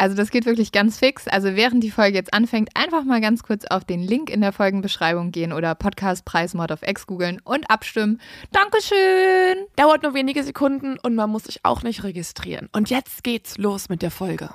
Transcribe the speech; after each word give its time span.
Also 0.00 0.16
das 0.16 0.30
geht 0.30 0.46
wirklich 0.46 0.72
ganz 0.72 0.98
fix. 0.98 1.28
Also 1.28 1.56
während 1.56 1.84
die 1.84 1.90
Folge 1.90 2.16
jetzt 2.16 2.32
anfängt, 2.32 2.70
einfach 2.74 3.04
mal 3.04 3.20
ganz 3.20 3.42
kurz 3.42 3.66
auf 3.66 3.84
den 3.84 4.00
Link 4.00 4.30
in 4.30 4.40
der 4.40 4.50
Folgenbeschreibung 4.50 5.30
gehen 5.30 5.52
oder 5.52 5.74
Podcastpreis 5.74 6.54
Mod 6.54 6.72
of 6.72 6.80
X 6.82 7.06
googeln 7.06 7.38
und 7.44 7.68
abstimmen. 7.70 8.18
Dankeschön! 8.50 9.66
Dauert 9.76 10.02
nur 10.02 10.14
wenige 10.14 10.42
Sekunden 10.42 10.98
und 10.98 11.14
man 11.14 11.28
muss 11.28 11.44
sich 11.44 11.66
auch 11.66 11.82
nicht 11.82 12.02
registrieren. 12.02 12.70
Und 12.72 12.88
jetzt 12.88 13.22
geht's 13.24 13.58
los 13.58 13.90
mit 13.90 14.00
der 14.00 14.10
Folge. 14.10 14.48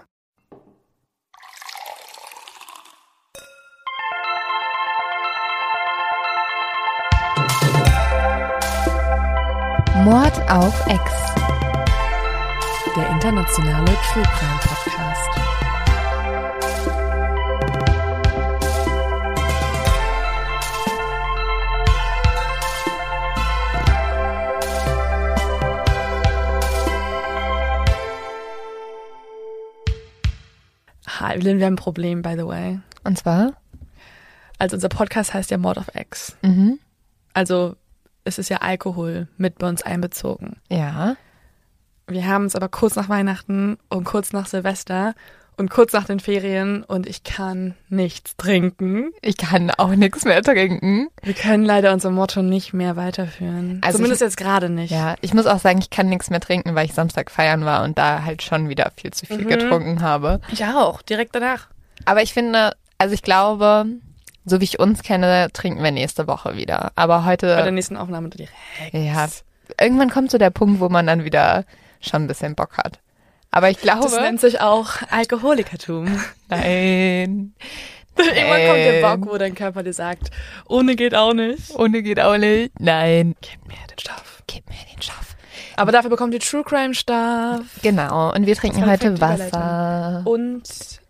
Mord 10.04 10.42
auf 10.50 10.88
X. 10.88 11.12
Der 12.96 13.10
internationale 13.12 13.86
True 14.12 14.24
Crime 14.24 14.60
Podcast. 14.62 14.75
Evelyn, 31.34 31.60
wir 31.60 31.66
haben 31.66 31.74
ein 31.74 31.78
Problem, 31.78 32.22
by 32.22 32.36
the 32.38 32.46
way. 32.46 32.80
Und 33.04 33.18
zwar? 33.18 33.54
Also 34.60 34.76
unser 34.76 34.90
Podcast 34.90 35.34
heißt 35.34 35.52
ja 35.52 35.58
Mord 35.58 35.78
of 35.78 35.88
X. 35.94 36.38
Mhm. 36.42 36.80
Also 37.34 37.76
es 38.24 38.40
ist 38.40 38.50
ja 38.50 38.58
Alkohol 38.58 39.28
mit 39.38 39.58
bei 39.60 39.68
uns 39.68 39.84
einbezogen. 39.84 40.58
Ja. 40.70 41.16
Wir 42.08 42.28
haben 42.28 42.46
es 42.46 42.56
aber 42.56 42.70
kurz 42.70 42.96
nach 42.96 43.10
Weihnachten 43.10 43.78
und 43.90 44.04
kurz 44.04 44.32
nach 44.34 44.46
Silvester 44.48 45.16
und 45.58 45.70
kurz 45.70 45.94
nach 45.94 46.06
den 46.06 46.20
Ferien 46.20 46.84
und 46.84 47.08
ich 47.08 47.24
kann 47.24 47.76
nichts 47.90 48.36
trinken. 48.38 49.12
Ich 49.22 49.38
kann 49.38 49.72
auch 49.72 49.90
nichts 49.96 50.26
mehr 50.26 50.42
trinken. 50.44 51.08
Wir 51.24 51.34
können 51.34 51.64
leider 51.66 51.94
unser 51.94 52.12
Motto 52.12 52.42
nicht 52.42 52.74
mehr 52.74 52.96
weiterführen. 52.96 53.80
Also 53.84 53.98
Zumindest 53.98 54.22
ich- 54.22 54.26
jetzt 54.28 54.38
gerade 54.38 54.70
nicht. 54.70 54.92
Ja, 54.92 55.16
ich 55.22 55.34
muss 55.34 55.46
auch 55.46 55.60
sagen, 55.60 55.80
ich 55.80 55.90
kann 55.90 56.10
nichts 56.10 56.30
mehr 56.30 56.40
trinken, 56.40 56.76
weil 56.76 56.86
ich 56.86 56.94
Samstag 56.94 57.32
feiern 57.32 57.66
war 57.66 57.84
und 57.84 57.98
da 57.98 58.24
halt 58.24 58.42
schon 58.44 58.70
wieder 58.70 58.92
viel 58.98 59.12
zu 59.12 59.26
viel 59.26 59.44
Mhm. 59.44 59.48
getrunken 59.50 60.02
habe. 60.02 60.42
Ich 60.52 60.64
auch, 60.66 61.02
direkt 61.02 61.36
danach. 61.36 61.68
Aber 62.06 62.22
ich 62.22 62.34
finde, 62.34 62.74
also 62.98 63.14
ich 63.14 63.22
glaube, 63.22 63.86
so 64.46 64.60
wie 64.60 64.66
ich 64.66 64.80
uns 64.80 65.02
kenne, 65.02 65.48
trinken 65.54 65.84
wir 65.84 65.92
nächste 65.92 66.28
Woche 66.28 66.56
wieder. 66.56 66.92
Aber 66.96 67.22
Bei 67.26 67.36
der 67.38 67.58
heute, 67.58 67.72
nächsten 67.72 67.98
Aufnahme 67.98 68.30
direkt. 68.30 68.54
ja, 68.92 69.28
irgendwann 69.80 70.10
kommt 70.12 70.30
so 70.32 70.38
der 70.38 70.52
Punkt, 70.52 70.80
wo 70.80 70.90
man 70.90 71.08
dann 71.08 71.24
wieder 71.24 71.66
schon 72.02 72.24
ein 72.24 72.28
bisschen 72.28 72.54
Bock 72.56 72.78
hat. 72.78 73.00
Aber 73.56 73.70
ich 73.70 73.80
glaube, 73.80 74.04
Das 74.04 74.16
nennt 74.20 74.40
sich 74.42 74.60
auch 74.62 74.90
Alkoholikertum. 75.10 76.20
nein, 76.50 77.54
Irgendwann 78.18 78.66
kommt 78.68 78.78
der. 78.78 79.02
Bock, 79.02 79.32
wo 79.34 79.38
dein 79.38 79.56
Körper 79.56 79.82
dir 79.84 79.94
sagt, 79.94 80.30
ohne 80.68 80.96
geht 80.96 81.16
auch 81.16 81.34
nicht. 81.34 81.72
ohne 81.76 82.02
geht 82.04 82.20
auch 82.20 82.38
nicht. 82.38 82.72
Nein, 82.80 83.36
Gib 83.42 83.68
mir 83.68 83.76
den 83.90 84.00
Stoff. 84.00 84.44
gib 84.48 84.68
mir 84.70 84.76
den 84.94 85.02
Schaff. 85.02 85.36
Aber 85.78 85.92
dafür 85.92 86.10
bekommt 86.10 86.34
ihr 86.34 86.40
True 86.40 86.64
Crime 86.64 86.94
Stuff 86.94 87.66
Genau, 87.82 88.34
und 88.34 88.46
wir 88.46 88.56
trinken 88.56 88.86
heute 88.86 89.20
Wasser. 89.20 90.22
und 90.26 90.64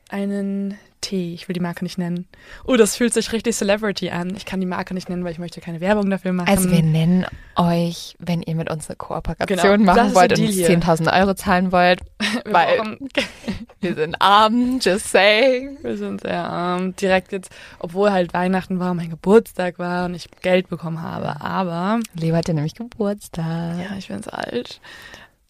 einen 0.09 0.77
Tee. 1.05 1.35
Ich 1.35 1.47
will 1.47 1.53
die 1.53 1.59
Marke 1.59 1.83
nicht 1.83 1.99
nennen. 1.99 2.27
Oh, 2.65 2.75
das 2.75 2.95
fühlt 2.95 3.13
sich 3.13 3.31
richtig 3.31 3.55
Celebrity 3.55 4.09
an. 4.09 4.33
Ich 4.35 4.45
kann 4.45 4.59
die 4.59 4.65
Marke 4.65 4.95
nicht 4.95 5.07
nennen, 5.07 5.23
weil 5.23 5.31
ich 5.31 5.37
möchte 5.37 5.61
keine 5.61 5.79
Werbung 5.79 6.09
dafür 6.09 6.33
machen. 6.33 6.47
Also 6.49 6.71
wir 6.71 6.81
nennen 6.81 7.25
euch, 7.55 8.15
wenn 8.17 8.41
ihr 8.41 8.55
mit 8.55 8.71
uns 8.71 8.89
eine 8.89 8.95
Kooperation 8.95 9.47
Genau, 9.79 9.93
machen 9.93 10.15
wollt 10.15 10.33
und 10.33 10.43
uns 10.45 10.55
Deal 10.55 10.67
hier. 10.67 10.79
10.000 10.79 11.21
Euro 11.21 11.35
zahlen 11.35 11.71
wollt, 11.71 12.01
wir, 12.43 12.53
weil 12.53 12.77
brauchen, 12.77 12.97
wir 13.81 13.93
sind 13.95 14.15
arm, 14.19 14.79
just 14.81 15.11
saying. 15.11 15.77
wir 15.83 15.95
sind 15.97 16.21
sehr 16.21 16.43
arm. 16.43 16.95
Direkt 16.95 17.31
jetzt, 17.31 17.51
obwohl 17.77 18.11
halt 18.11 18.33
Weihnachten 18.33 18.79
war, 18.79 18.93
mein 18.95 19.11
Geburtstag 19.11 19.77
war 19.77 20.05
und 20.05 20.15
ich 20.15 20.29
Geld 20.41 20.69
bekommen 20.69 21.03
habe. 21.03 21.39
Aber, 21.41 21.99
Leo 22.15 22.35
hat 22.35 22.47
ja 22.47 22.55
nämlich 22.55 22.73
Geburtstag. 22.73 23.77
ja, 23.77 23.95
ich 23.97 24.07
bin 24.07 24.23
so 24.23 24.31
alt. 24.31 24.81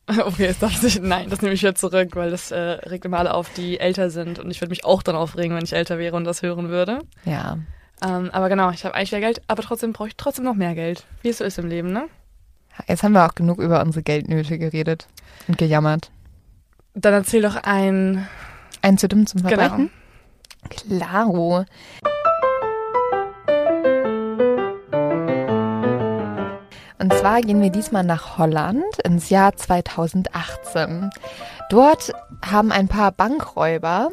Okay, 0.25 0.43
jetzt 0.45 0.61
darf 0.61 0.83
ich, 0.83 1.01
nein, 1.01 1.29
das 1.29 1.41
nehme 1.41 1.53
ich 1.55 1.61
wieder 1.61 1.73
zurück, 1.75 2.15
weil 2.15 2.29
das 2.29 2.51
äh, 2.51 2.57
regt 2.59 3.05
immer 3.05 3.17
alle 3.19 3.33
auf, 3.33 3.49
die 3.53 3.79
älter 3.79 4.09
sind. 4.11 4.37
Und 4.39 4.51
ich 4.51 4.61
würde 4.61 4.69
mich 4.69 4.85
auch 4.85 5.01
dann 5.01 5.15
aufregen, 5.15 5.55
wenn 5.57 5.63
ich 5.63 5.73
älter 5.73 5.97
wäre 5.97 6.15
und 6.15 6.25
das 6.25 6.41
hören 6.43 6.69
würde. 6.69 6.99
Ja. 7.25 7.57
Ähm, 8.05 8.29
aber 8.31 8.49
genau, 8.49 8.69
ich 8.71 8.85
habe 8.85 8.93
eigentlich 8.93 9.11
wieder 9.11 9.21
Geld, 9.21 9.41
aber 9.47 9.63
trotzdem 9.63 9.93
brauche 9.93 10.09
ich 10.09 10.15
trotzdem 10.15 10.45
noch 10.45 10.53
mehr 10.53 10.75
Geld. 10.75 11.05
Wie 11.23 11.29
es 11.29 11.39
so 11.39 11.43
ist 11.43 11.57
im 11.57 11.67
Leben, 11.67 11.91
ne? 11.91 12.05
Jetzt 12.87 13.03
haben 13.03 13.13
wir 13.13 13.25
auch 13.25 13.33
genug 13.35 13.57
über 13.59 13.81
unsere 13.81 14.03
Geldnöte 14.03 14.57
geredet 14.59 15.07
und 15.47 15.57
gejammert. 15.57 16.11
Dann 16.93 17.13
erzähl 17.13 17.41
doch 17.41 17.55
ein. 17.63 18.27
Ein 18.81 18.97
zu 18.97 19.07
dumm 19.07 19.25
zum 19.25 19.41
Genau. 19.41 19.55
Verbrechen? 19.57 19.89
Klaro. 20.69 21.65
Und 27.05 27.13
zwar 27.13 27.41
gehen 27.41 27.61
wir 27.61 27.69
diesmal 27.69 28.03
nach 28.03 28.39
Holland 28.39 28.97
ins 29.03 29.29
Jahr 29.29 29.55
2018. 29.55 31.11
Dort 31.69 32.11
haben 32.43 32.71
ein 32.71 32.87
paar 32.87 33.11
Bankräuber, 33.11 34.09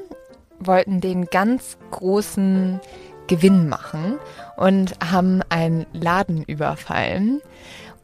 wollten 0.58 1.00
den 1.00 1.24
ganz 1.24 1.78
großen 1.90 2.80
Gewinn 3.28 3.70
machen 3.70 4.18
und 4.58 4.92
haben 5.02 5.40
einen 5.48 5.86
Laden 5.94 6.42
überfallen. 6.42 7.40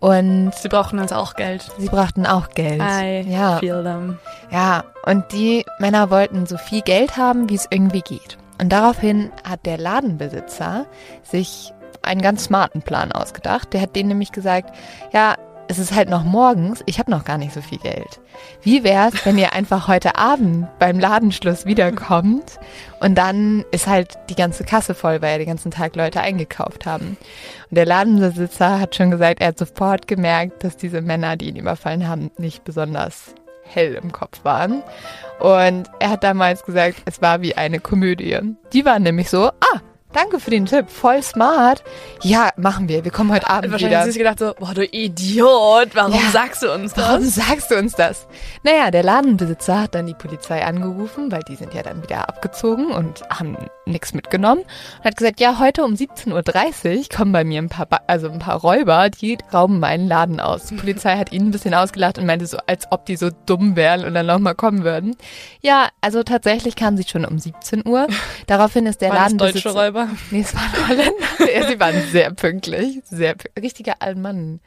Und 0.00 0.54
Sie 0.54 0.69
brauchen 0.69 0.98
also 0.98 1.16
auch 1.16 1.34
Geld. 1.34 1.71
sie 1.77 1.88
brachten 1.88 2.25
auch 2.25 2.48
Geld. 2.48 2.81
I 2.81 3.31
ja. 3.31 3.59
feel 3.59 3.82
them. 3.82 4.19
Ja, 4.50 4.84
und 5.04 5.31
die 5.32 5.66
Männer 5.78 6.09
wollten 6.09 6.47
so 6.47 6.56
viel 6.56 6.81
Geld 6.81 7.19
haben, 7.19 7.50
wie 7.50 7.56
es 7.56 7.66
irgendwie 7.69 8.00
geht. 8.00 8.38
Und 8.59 8.71
daraufhin 8.71 9.32
hat 9.47 9.66
der 9.66 9.77
Ladenbesitzer 9.77 10.87
sich 11.25 11.75
einen 12.03 12.22
ganz 12.22 12.44
smarten 12.44 12.82
Plan 12.82 13.12
ausgedacht. 13.12 13.72
Der 13.72 13.81
hat 13.81 13.97
denen 13.97 14.09
nämlich 14.09 14.32
gesagt, 14.32 14.75
ja, 15.12 15.36
es 15.69 15.78
ist 15.78 15.94
halt 15.94 16.09
noch 16.09 16.25
morgens, 16.25 16.82
ich 16.86 16.98
habe 16.98 17.10
noch 17.10 17.25
gar 17.25 17.36
nicht 17.36 17.53
so 17.53 17.60
viel 17.60 17.78
Geld. 17.78 18.20
Wie 18.62 18.84
wär's, 18.84 19.26
wenn 19.26 19.36
ihr 19.36 19.53
einfach 19.53 19.86
heute 19.86 20.16
Abend 20.16 20.66
beim 20.78 20.98
Ladenschluss 20.98 21.66
wiederkommt 21.66 22.59
und 23.00 23.16
dann 23.16 23.64
ist 23.70 23.86
halt 23.86 24.19
die 24.31 24.34
ganze 24.34 24.64
Kasse 24.64 24.94
voll, 24.94 25.20
weil 25.20 25.32
ja 25.32 25.38
den 25.38 25.48
ganzen 25.48 25.70
Tag 25.70 25.94
Leute 25.94 26.22
eingekauft 26.22 26.86
haben. 26.86 27.19
Und 27.70 27.75
der 27.76 27.84
Ladenbesitzer 27.84 28.80
hat 28.80 28.97
schon 28.97 29.10
gesagt, 29.10 29.41
er 29.41 29.48
hat 29.48 29.59
sofort 29.59 30.09
gemerkt, 30.09 30.65
dass 30.65 30.78
diese 30.78 31.03
Männer, 31.03 31.36
die 31.36 31.50
ihn 31.50 31.56
überfallen 31.56 32.09
haben, 32.09 32.30
nicht 32.38 32.65
besonders 32.65 33.34
hell 33.62 33.94
im 33.94 34.10
Kopf 34.10 34.44
waren. 34.44 34.82
Und 35.38 35.88
er 36.00 36.10
hat 36.10 36.25
damals 36.25 36.65
gesagt, 36.65 37.03
es 37.04 37.20
war 37.20 37.42
wie 37.42 37.56
eine 37.56 37.78
Komödie. 37.78 38.38
Die 38.72 38.84
waren 38.86 39.03
nämlich 39.03 39.28
so, 39.28 39.48
ah, 39.48 39.80
danke 40.12 40.41
für 40.41 40.50
den 40.50 40.66
Tipp, 40.66 40.91
voll 40.91 41.22
smart. 41.22 41.82
Ja, 42.22 42.50
machen 42.56 42.88
wir, 42.88 43.04
wir 43.04 43.10
kommen 43.10 43.32
heute 43.32 43.48
Abend 43.48 43.70
Wahrscheinlich 43.72 43.96
wieder. 43.98 44.04
sie 44.04 44.10
sich 44.12 44.19
gedacht 44.19 44.38
so, 44.38 44.54
boah, 44.58 44.74
du 44.74 44.84
Idiot, 44.84 45.91
warum 45.94 46.12
Ja. 46.12 46.30
sagst 46.32 46.62
du 46.62 46.72
uns 46.72 46.96
Warum 46.96 47.24
das? 47.24 47.34
sagst 47.34 47.71
du 47.71 47.77
uns 47.77 47.92
das? 47.94 48.27
Naja, 48.62 48.91
der 48.91 49.03
Ladenbesitzer 49.03 49.83
hat 49.83 49.94
dann 49.94 50.06
die 50.06 50.15
Polizei 50.15 50.65
angerufen, 50.65 51.30
weil 51.30 51.42
die 51.42 51.56
sind 51.56 51.74
ja 51.74 51.83
dann 51.83 52.03
wieder 52.03 52.28
abgezogen 52.28 52.86
und 52.91 53.22
haben 53.30 53.56
nichts 53.88 54.14
mitgenommen. 54.14 54.62
Und 54.98 55.04
hat 55.04 55.16
gesagt, 55.16 55.40
ja, 55.40 55.58
heute 55.58 55.84
um 55.84 55.94
17.30 55.94 56.96
Uhr 56.98 57.04
kommen 57.16 57.32
bei 57.32 57.44
mir 57.44 57.60
ein 57.60 57.68
paar, 57.68 57.86
ba 57.86 58.00
also 58.06 58.30
ein 58.30 58.38
paar 58.38 58.60
Räuber, 58.60 59.10
die 59.10 59.38
rauben 59.52 59.80
meinen 59.80 60.08
Laden 60.08 60.40
aus. 60.40 60.66
Die 60.66 60.76
Polizei 60.76 61.16
hat 61.16 61.32
ihnen 61.32 61.48
ein 61.48 61.50
bisschen 61.50 61.74
ausgelacht 61.74 62.18
und 62.18 62.26
meinte 62.26 62.46
so, 62.46 62.58
als 62.66 62.86
ob 62.90 63.06
die 63.06 63.16
so 63.16 63.30
dumm 63.46 63.76
wären 63.76 64.04
und 64.04 64.14
dann 64.14 64.26
nochmal 64.26 64.54
kommen 64.54 64.84
würden. 64.84 65.16
Ja, 65.60 65.88
also 66.00 66.22
tatsächlich 66.22 66.76
kamen 66.76 66.96
sie 66.96 67.04
schon 67.08 67.24
um 67.24 67.38
17 67.38 67.86
Uhr. 67.86 68.06
Daraufhin 68.46 68.86
ist 68.86 69.00
der 69.00 69.10
Waren 69.10 69.38
das 69.38 69.48
Ladenbesitzer... 69.48 69.72
deutsche 69.72 69.78
Räuber? 69.86 70.08
Nee, 70.30 70.40
es 70.40 70.54
waren 70.54 70.88
Holländer. 70.88 71.12
ja, 71.54 71.66
sie 71.68 71.80
waren 71.80 72.02
sehr 72.10 72.30
pünktlich. 72.32 73.00
Sehr 73.04 73.36
pü- 73.36 73.60
richtige 73.60 74.00
Allmann. 74.00 74.60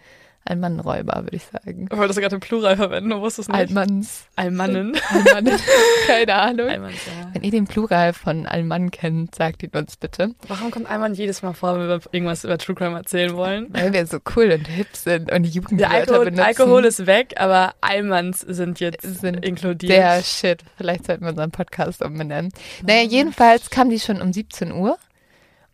Allmannenräuber, 0.46 1.22
würde 1.24 1.36
ich 1.36 1.44
sagen. 1.44 1.88
Ich 1.92 1.98
wollte 1.98 2.20
gerade 2.20 2.36
im 2.36 2.42
Plural 2.42 2.76
verwenden, 2.76 3.12
du 3.12 3.22
wusstest 3.22 3.50
es 3.50 3.56
nicht. 3.56 3.70
Allmanns. 3.70 4.26
Allmannen. 4.36 4.98
Allmannen. 5.10 5.60
Keine 6.08 6.34
Ahnung. 6.34 6.68
Allmanns, 6.68 7.06
ja. 7.06 7.30
Wenn 7.34 7.44
ihr 7.44 7.52
den 7.52 7.66
Plural 7.66 8.14
von 8.14 8.46
Allmann 8.48 8.90
kennt, 8.92 9.36
sagt 9.36 9.64
ihn 9.64 9.70
uns 9.74 9.98
bitte. 9.98 10.34
Warum 10.48 10.72
kommt 10.72 10.90
Allmann 10.90 11.14
jedes 11.14 11.42
Mal 11.44 11.54
vor, 11.54 11.80
wenn 11.80 11.88
wir 11.88 12.02
irgendwas 12.12 12.44
über 12.44 12.58
True 12.58 12.76
Crime 12.76 12.98
erzählen 12.98 13.36
wollen? 13.36 13.68
Weil 13.70 13.94
wir 13.94 14.06
so 14.08 14.18
cool 14.36 14.52
und 14.52 14.68
hip 14.68 14.96
sind 14.96 15.32
und 15.32 15.44
die 15.44 15.50
Der 15.50 15.56
Jugendwörter 15.62 15.94
Alkohol, 15.96 16.26
benutzen. 16.26 16.44
Alkohol 16.46 16.86
ist 16.86 17.06
weg, 17.06 17.36
aber 17.38 17.74
Allmanns 17.82 18.40
sind 18.40 18.80
jetzt 18.80 19.02
Sind 19.04 19.46
inkludiert. 19.46 19.92
Der 19.92 20.24
Shit. 20.24 20.64
Vielleicht 20.78 21.06
sollten 21.06 21.24
wir 21.24 21.30
unseren 21.30 21.52
Podcast 21.52 22.04
umbenennen. 22.04 22.52
Naja, 22.86 23.04
jedenfalls 23.04 23.70
kam 23.70 23.90
die 23.90 24.00
schon 24.00 24.22
um 24.22 24.34
17 24.34 24.72
Uhr. 24.72 24.98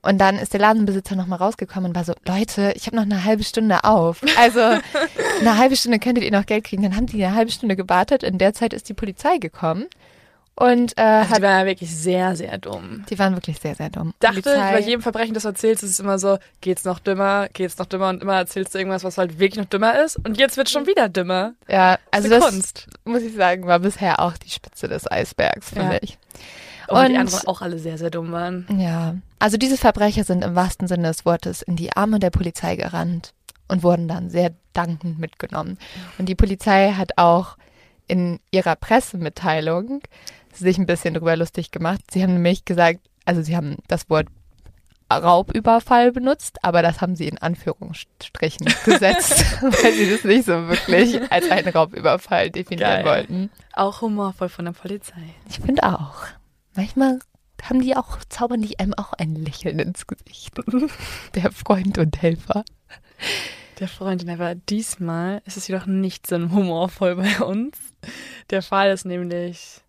Und 0.08 0.20
dann 0.20 0.38
ist 0.38 0.54
der 0.54 0.60
Ladenbesitzer 0.62 1.16
nochmal 1.16 1.40
rausgekommen 1.40 1.90
und 1.92 1.96
war 1.96 2.04
so, 2.06 2.14
Leute, 2.26 2.72
ich 2.76 2.86
habe 2.88 2.96
noch 2.96 3.04
eine 3.04 3.24
halbe 3.24 3.44
Stunde 3.44 3.84
auf. 3.84 4.22
Also 4.38 4.60
eine 5.42 5.58
halbe 5.58 5.76
Stunde 5.76 6.00
könntet 6.00 6.24
ihr 6.24 6.32
noch 6.32 6.46
Geld 6.46 6.64
kriegen. 6.64 6.84
Dann 6.84 6.96
haben 6.96 7.08
die 7.08 7.24
eine 7.24 7.36
halbe 7.36 7.52
Stunde 7.52 7.76
gewartet. 7.76 8.24
In 8.24 8.38
der 8.38 8.54
Zeit 8.54 8.74
ist 8.74 8.88
die 8.90 8.94
Polizei 8.94 9.38
gekommen. 9.38 9.86
Und 10.60 10.98
äh, 10.98 11.02
also 11.02 11.30
hat, 11.30 11.38
die 11.38 11.42
war 11.44 11.60
ja 11.60 11.66
wirklich 11.68 11.96
sehr, 11.96 12.36
sehr 12.36 12.58
dumm. 12.58 13.06
die 13.12 13.20
waren 13.20 13.36
wirklich 13.36 13.60
sehr, 13.60 13.76
sehr 13.76 13.92
dumm. 13.92 14.16
dachte, 14.20 14.42
Polizei- 14.42 14.72
bei 14.72 14.80
jedem 14.80 15.04
Verbrechen, 15.04 15.36
das 15.36 15.44
du 15.44 15.50
erzählst, 15.50 15.84
ist 15.84 15.92
es 15.92 16.00
immer 16.00 16.18
so, 16.18 16.40
geht's 16.62 16.84
noch 16.84 16.98
dümmer, 16.98 17.48
geht's 17.54 17.78
noch 17.78 17.86
dümmer 17.86 18.10
und 18.10 18.24
immer 18.24 18.38
erzählst 18.38 18.74
du 18.74 18.80
irgendwas, 18.80 19.04
was 19.04 19.20
halt 19.20 19.38
wirklich 19.38 19.58
noch 19.64 19.70
dümmer 19.70 20.04
ist 20.04 20.16
und 20.26 20.40
jetzt 20.40 20.58
wird 20.58 20.68
schon 20.72 20.88
wieder 20.88 21.10
dümmer. 21.10 21.54
ja, 21.68 22.00
also 22.10 22.28
das 22.28 22.44
Kunst. 22.44 22.88
muss 23.06 23.22
ich 23.22 23.36
sagen, 23.36 23.68
war 23.68 23.78
bisher 23.78 24.20
auch 24.20 24.36
die 24.36 24.50
Spitze 24.50 24.88
des 24.88 25.10
Eisbergs, 25.12 25.70
finde 25.70 25.94
Ja. 25.94 26.00
ich. 26.02 26.18
Die 26.88 26.92
Und- 26.92 26.98
anderen 27.18 27.48
auch 27.48 27.62
alle 27.62 27.78
sehr, 27.78 28.00
sehr 28.00 28.10
dumm 28.10 28.32
waren. 28.32 28.66
Ja, 28.80 29.14
also 29.40 29.58
diese 29.58 29.78
Verbrecher 29.78 30.24
sind 30.24 30.44
im 30.44 30.56
wahrsten 30.56 30.88
Sinne 30.88 31.10
des 31.10 31.26
Wortes 31.26 31.62
in 31.62 31.76
die 31.76 31.94
Arme 31.94 32.20
der 32.20 32.30
Polizei 32.30 32.76
gerannt 32.76 33.34
und 33.68 33.84
wurden 33.84 34.08
dann 34.08 34.30
sehr 34.30 34.52
dankend 34.74 35.20
mitgenommen. 35.20 35.78
Und 36.18 36.28
die 36.28 36.36
Polizei 36.36 36.94
hat 36.94 37.18
auch 37.18 37.58
in 38.08 38.40
ihrer 38.52 38.76
Pressemitteilung 38.76 40.02
sich 40.54 40.78
ein 40.78 40.86
bisschen 40.86 41.14
drüber 41.14 41.36
lustig 41.36 41.72
gemacht. 41.72 42.02
Sie 42.12 42.24
haben 42.24 42.34
nämlich 42.34 42.66
gesagt, 42.66 43.00
also 43.26 43.42
sie 43.42 43.56
haben 43.56 43.78
das 43.88 44.10
Wort 44.10 44.28
Raubüberfall 45.12 46.12
benutzt, 46.12 46.58
aber 46.64 46.82
das 46.82 47.00
haben 47.00 47.16
sie 47.16 47.28
in 47.28 47.38
Anführungsstrichen 47.38 48.66
gesetzt, 48.86 49.62
weil 49.62 49.94
sie 49.94 50.10
das 50.10 50.24
nicht 50.24 50.46
so 50.46 50.68
wirklich 50.68 51.20
als 51.32 51.50
einen 51.50 51.70
Raubüberfall 51.70 52.50
definieren 52.50 53.04
Geil. 53.04 53.06
wollten. 53.06 53.50
Auch 53.74 54.02
humorvoll 54.02 54.50
von 54.50 54.66
der 54.66 54.74
Polizei. 54.74 55.22
Ich 55.50 55.60
finde 55.60 55.84
auch. 55.84 56.26
Manchmal 56.76 57.20
haben 57.64 57.82
die 57.82 57.96
auch, 57.96 58.20
zaubern 58.30 58.62
die 58.62 58.80
einem 58.80 58.94
auch 58.94 59.14
ein 59.14 59.36
Lächeln 59.36 59.80
ins 59.80 60.08
Gesicht. 60.08 60.54
Der 61.36 61.52
Freund 61.52 61.98
und 61.98 62.22
Helfer. 62.22 62.64
Der 63.80 63.88
Freundin, 63.88 64.30
aber 64.30 64.56
diesmal 64.56 65.42
ist 65.46 65.58
es 65.58 65.68
jedoch 65.68 65.86
nicht 65.86 66.26
so 66.26 66.38
humorvoll 66.38 67.16
bei 67.16 67.40
uns. 67.42 67.78
Der 68.50 68.62
Fall 68.62 68.92
ist 68.92 69.06
nämlich. 69.06 69.82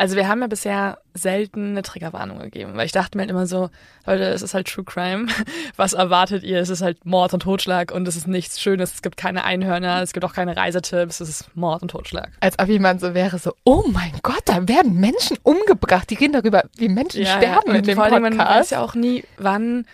Also 0.00 0.16
wir 0.16 0.28
haben 0.28 0.40
ja 0.40 0.46
bisher 0.46 0.98
selten 1.12 1.72
eine 1.72 1.82
Triggerwarnung 1.82 2.38
gegeben, 2.38 2.72
weil 2.74 2.86
ich 2.86 2.92
dachte 2.92 3.18
mir 3.18 3.22
halt 3.24 3.30
immer 3.30 3.46
so, 3.46 3.68
Leute, 4.06 4.24
es 4.24 4.40
ist 4.40 4.54
halt 4.54 4.66
True 4.66 4.82
Crime. 4.82 5.26
Was 5.76 5.92
erwartet 5.92 6.42
ihr? 6.42 6.58
Es 6.58 6.70
ist 6.70 6.80
halt 6.80 7.04
Mord 7.04 7.34
und 7.34 7.40
Totschlag 7.40 7.92
und 7.92 8.08
es 8.08 8.16
ist 8.16 8.26
nichts 8.26 8.62
Schönes. 8.62 8.94
Es 8.94 9.02
gibt 9.02 9.18
keine 9.18 9.44
Einhörner, 9.44 10.00
es 10.00 10.14
gibt 10.14 10.24
auch 10.24 10.32
keine 10.32 10.56
Reisetipps. 10.56 11.20
Es 11.20 11.28
ist 11.28 11.54
Mord 11.54 11.82
und 11.82 11.90
Totschlag. 11.90 12.30
Als 12.40 12.58
ob 12.58 12.68
jemand 12.68 13.02
so 13.02 13.12
wäre, 13.12 13.38
so, 13.38 13.52
oh 13.64 13.84
mein 13.88 14.12
Gott, 14.22 14.40
da 14.46 14.66
werden 14.66 14.94
Menschen 14.94 15.36
umgebracht. 15.42 16.08
Die 16.08 16.14
reden 16.14 16.32
darüber, 16.32 16.64
wie 16.78 16.88
Menschen 16.88 17.26
sterben 17.26 17.68
und 17.68 17.74
in 17.76 17.82
dem 17.84 17.94
vor 17.96 18.04
allem, 18.04 18.22
man 18.22 18.38
weiß 18.38 18.46
Podcast. 18.46 18.70
ja 18.70 18.80
auch 18.82 18.94
nie, 18.94 19.24
wann 19.36 19.84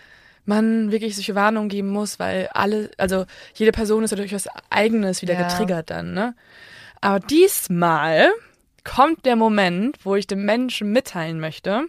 man 0.44 0.92
wirklich 0.92 1.16
solche 1.16 1.34
Warnungen 1.34 1.68
geben 1.68 1.88
muss, 1.88 2.20
weil 2.20 2.48
alle, 2.54 2.92
also 2.96 3.26
jede 3.54 3.72
Person 3.72 4.04
ist 4.04 4.12
ja 4.12 4.16
durch 4.16 4.32
was 4.32 4.46
Eigenes 4.70 5.20
wieder 5.20 5.34
Ja. 5.34 5.48
getriggert 5.48 5.90
dann, 5.90 6.14
ne? 6.14 6.36
Aber 7.00 7.18
diesmal 7.18 8.30
kommt 8.94 9.26
der 9.26 9.36
Moment, 9.36 9.98
wo 10.04 10.14
ich 10.16 10.26
dem 10.26 10.44
Menschen 10.44 10.92
mitteilen 10.92 11.40
möchte, 11.40 11.86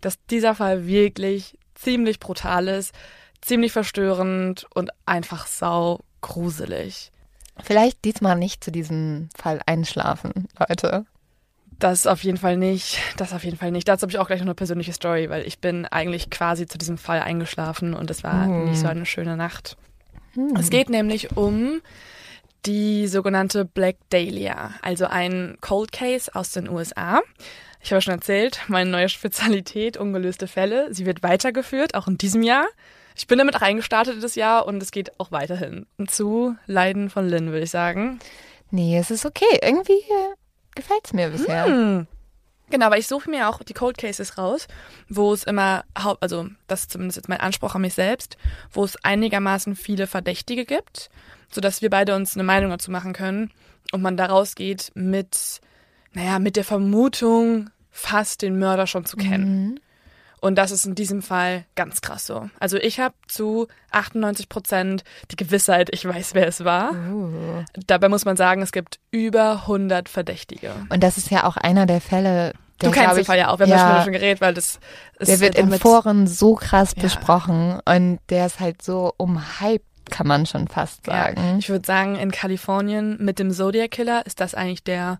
dass 0.00 0.24
dieser 0.26 0.54
Fall 0.54 0.86
wirklich 0.86 1.58
ziemlich 1.74 2.20
brutal 2.20 2.68
ist, 2.68 2.94
ziemlich 3.42 3.72
verstörend 3.72 4.66
und 4.74 4.90
einfach 5.06 5.46
sau 5.46 6.00
gruselig. 6.20 7.10
Vielleicht 7.62 8.04
diesmal 8.04 8.36
nicht 8.36 8.62
zu 8.64 8.70
diesem 8.70 9.28
Fall 9.36 9.60
einschlafen, 9.66 10.48
Leute. 10.58 11.04
Das 11.78 12.06
auf 12.06 12.22
jeden 12.24 12.36
Fall 12.38 12.56
nicht. 12.58 12.98
Das 13.16 13.32
auf 13.32 13.42
jeden 13.44 13.56
Fall 13.56 13.70
nicht. 13.70 13.88
Dazu 13.88 14.02
habe 14.02 14.12
ich 14.12 14.18
auch 14.18 14.26
gleich 14.26 14.40
noch 14.40 14.46
eine 14.46 14.54
persönliche 14.54 14.92
Story, 14.92 15.30
weil 15.30 15.46
ich 15.46 15.58
bin 15.60 15.86
eigentlich 15.86 16.28
quasi 16.30 16.66
zu 16.66 16.76
diesem 16.78 16.98
Fall 16.98 17.20
eingeschlafen 17.20 17.94
und 17.94 18.10
es 18.10 18.22
war 18.22 18.44
Hm. 18.46 18.64
nicht 18.66 18.80
so 18.80 18.86
eine 18.86 19.06
schöne 19.06 19.36
Nacht. 19.36 19.76
Es 20.58 20.70
geht 20.70 20.90
nämlich 20.90 21.36
um 21.36 21.80
die 22.66 23.06
sogenannte 23.06 23.64
Black 23.64 23.96
Dahlia, 24.10 24.74
also 24.82 25.06
ein 25.06 25.56
Cold 25.60 25.92
Case 25.92 26.34
aus 26.34 26.52
den 26.52 26.68
USA. 26.68 27.20
Ich 27.82 27.92
habe 27.92 28.02
schon 28.02 28.14
erzählt, 28.14 28.60
meine 28.68 28.90
neue 28.90 29.08
Spezialität, 29.08 29.96
ungelöste 29.96 30.46
Fälle. 30.46 30.92
Sie 30.92 31.06
wird 31.06 31.22
weitergeführt, 31.22 31.94
auch 31.94 32.08
in 32.08 32.18
diesem 32.18 32.42
Jahr. 32.42 32.66
Ich 33.16 33.26
bin 33.26 33.38
damit 33.38 33.60
reingestartet 33.60 34.22
das 34.22 34.34
Jahr 34.34 34.66
und 34.66 34.82
es 34.82 34.92
geht 34.92 35.18
auch 35.18 35.32
weiterhin. 35.32 35.86
Zu 36.06 36.56
Leiden 36.66 37.10
von 37.10 37.28
Lynn, 37.28 37.52
würde 37.52 37.64
ich 37.64 37.70
sagen. 37.70 38.18
Nee, 38.70 38.98
es 38.98 39.10
ist 39.10 39.26
okay. 39.26 39.58
Irgendwie 39.62 39.92
äh, 39.92 40.34
gefällt's 40.74 41.12
mir 41.12 41.30
bisher. 41.30 41.64
Hm. 41.66 42.06
Genau, 42.70 42.86
aber 42.86 42.98
ich 42.98 43.08
suche 43.08 43.28
mir 43.28 43.48
auch 43.48 43.62
die 43.64 43.74
Cold 43.74 43.98
Cases 43.98 44.38
raus, 44.38 44.68
wo 45.08 45.32
es 45.32 45.42
immer, 45.42 45.84
also 46.20 46.48
das 46.68 46.82
ist 46.82 46.92
zumindest 46.92 47.16
jetzt 47.16 47.28
mein 47.28 47.40
Anspruch 47.40 47.74
an 47.74 47.80
mich 47.80 47.94
selbst, 47.94 48.36
wo 48.72 48.84
es 48.84 48.96
einigermaßen 49.04 49.74
viele 49.74 50.06
Verdächtige 50.06 50.64
gibt, 50.64 51.10
sodass 51.50 51.82
wir 51.82 51.90
beide 51.90 52.14
uns 52.14 52.34
eine 52.34 52.44
Meinung 52.44 52.70
dazu 52.70 52.90
machen 52.90 53.12
können 53.12 53.50
und 53.92 54.02
man 54.02 54.16
da 54.16 54.26
rausgeht 54.26 54.92
mit, 54.94 55.60
naja, 56.12 56.38
mit 56.38 56.56
der 56.56 56.64
Vermutung, 56.64 57.70
fast 57.90 58.42
den 58.42 58.58
Mörder 58.58 58.86
schon 58.86 59.04
zu 59.04 59.16
kennen. 59.16 59.70
Mhm. 59.70 59.78
Und 60.40 60.56
das 60.56 60.70
ist 60.70 60.86
in 60.86 60.94
diesem 60.94 61.20
Fall 61.20 61.64
ganz 61.74 62.00
krass 62.00 62.26
so. 62.26 62.48
Also 62.58 62.78
ich 62.78 62.98
habe 62.98 63.14
zu 63.28 63.68
98 63.90 64.48
Prozent 64.48 65.04
die 65.30 65.36
Gewissheit, 65.36 65.90
ich 65.92 66.06
weiß, 66.06 66.32
wer 66.32 66.48
es 66.48 66.64
war. 66.64 66.92
Uh. 66.92 67.64
Dabei 67.86 68.08
muss 68.08 68.24
man 68.24 68.36
sagen, 68.38 68.62
es 68.62 68.72
gibt 68.72 69.00
über 69.10 69.62
100 69.62 70.08
Verdächtige. 70.08 70.72
Und 70.88 71.02
das 71.02 71.18
ist 71.18 71.30
ja 71.30 71.44
auch 71.44 71.58
einer 71.58 71.84
der 71.84 72.00
Fälle, 72.00 72.54
der, 72.80 72.88
Du 72.88 72.94
kennst 72.96 73.18
den 73.18 73.24
Fall 73.26 73.36
ja 73.36 73.48
auch, 73.48 73.58
wir 73.58 73.66
haben 73.66 73.70
ja, 73.70 73.98
ja 73.98 74.02
schon 74.02 74.14
geredet, 74.14 74.40
weil 74.40 74.54
das 74.54 74.80
ist 75.18 75.28
Der 75.28 75.40
wird 75.40 75.56
in 75.56 75.70
Foren 75.72 76.26
so 76.26 76.54
krass 76.54 76.94
Ja. 76.96 77.02
besprochen 77.02 77.78
und 77.84 78.18
der 78.30 78.46
ist 78.46 78.60
halt 78.60 78.80
so 78.80 79.12
umhyped, 79.18 79.84
kann 80.10 80.26
man 80.26 80.46
schon 80.46 80.68
fast 80.68 81.06
Ja, 81.06 81.24
sagen. 81.24 81.56
ich 81.58 81.68
würde 81.70 81.86
sagen, 81.86 82.16
in 82.16 82.30
Kalifornien 82.30 83.16
mit 83.20 83.38
dem 83.38 83.50
Zodiac 83.50 83.90
Killer 83.92 84.24
ist 84.26 84.40
das 84.40 84.54
eigentlich 84.54 84.84
der 84.84 85.18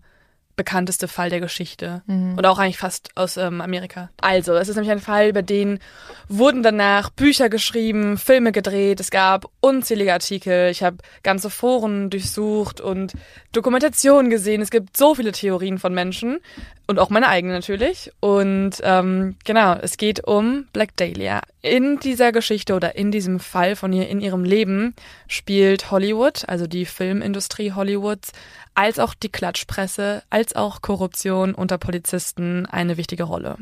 bekannteste 0.57 1.07
Fall 1.07 1.29
der 1.29 1.39
Geschichte. 1.39 2.03
Mhm. 2.05 2.35
Und 2.37 2.45
auch 2.45 2.59
eigentlich 2.59 2.77
fast 2.77 3.09
aus 3.15 3.37
ähm, 3.37 3.61
Amerika. 3.61 4.09
Also, 4.21 4.53
es 4.53 4.67
ist 4.67 4.75
nämlich 4.75 4.91
ein 4.91 4.99
Fall, 4.99 5.29
über 5.29 5.41
den 5.41 5.79
wurden 6.27 6.61
danach 6.61 7.09
Bücher 7.09 7.49
geschrieben, 7.49 8.17
Filme 8.17 8.51
gedreht, 8.51 8.99
es 8.99 9.09
gab 9.11 9.45
unzählige 9.61 10.13
Artikel, 10.13 10.69
ich 10.69 10.83
habe 10.83 10.97
ganze 11.23 11.49
Foren 11.49 12.09
durchsucht 12.09 12.81
und 12.81 13.13
Dokumentationen 13.53 14.29
gesehen. 14.29 14.61
Es 14.61 14.69
gibt 14.71 14.97
so 14.97 15.15
viele 15.15 15.31
Theorien 15.31 15.79
von 15.79 15.93
Menschen 15.93 16.39
und 16.87 16.99
auch 16.99 17.09
meine 17.09 17.27
eigene 17.29 17.53
natürlich. 17.53 18.11
Und 18.19 18.73
ähm, 18.83 19.35
genau, 19.45 19.75
es 19.75 19.97
geht 19.97 20.27
um 20.27 20.65
Black 20.73 20.95
Dahlia. 20.97 21.41
In 21.61 21.99
dieser 21.99 22.31
Geschichte 22.31 22.73
oder 22.73 22.95
in 22.95 23.11
diesem 23.11 23.39
Fall 23.39 23.75
von 23.75 23.93
ihr, 23.93 24.09
in 24.09 24.19
ihrem 24.19 24.43
Leben, 24.43 24.95
spielt 25.27 25.91
Hollywood, 25.91 26.47
also 26.47 26.67
die 26.67 26.85
Filmindustrie 26.85 27.71
Hollywoods, 27.73 28.31
als 28.73 28.99
auch 28.99 29.13
die 29.13 29.29
Klatschpresse, 29.29 30.23
als 30.29 30.55
auch 30.55 30.81
Korruption 30.81 31.53
unter 31.53 31.77
Polizisten 31.77 32.65
eine 32.65 32.97
wichtige 32.97 33.23
Rolle. 33.23 33.57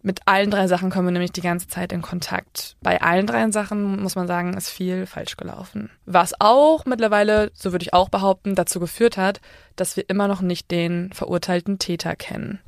Mit 0.00 0.20
allen 0.26 0.50
drei 0.50 0.68
Sachen 0.68 0.90
kommen 0.90 1.08
wir 1.08 1.12
nämlich 1.12 1.32
die 1.32 1.40
ganze 1.40 1.66
Zeit 1.68 1.92
in 1.92 2.02
Kontakt. 2.02 2.76
Bei 2.82 3.02
allen 3.02 3.26
drei 3.26 3.50
Sachen 3.50 4.00
muss 4.00 4.14
man 4.14 4.28
sagen, 4.28 4.54
ist 4.54 4.70
viel 4.70 5.06
falsch 5.06 5.36
gelaufen. 5.36 5.90
Was 6.06 6.34
auch 6.40 6.84
mittlerweile, 6.86 7.50
so 7.52 7.72
würde 7.72 7.82
ich 7.82 7.94
auch 7.94 8.08
behaupten, 8.08 8.54
dazu 8.54 8.78
geführt 8.78 9.16
hat, 9.16 9.40
dass 9.76 9.96
wir 9.96 10.08
immer 10.08 10.28
noch 10.28 10.40
nicht 10.40 10.70
den 10.70 11.12
verurteilten 11.12 11.78
Täter 11.78 12.14
kennen. 12.14 12.60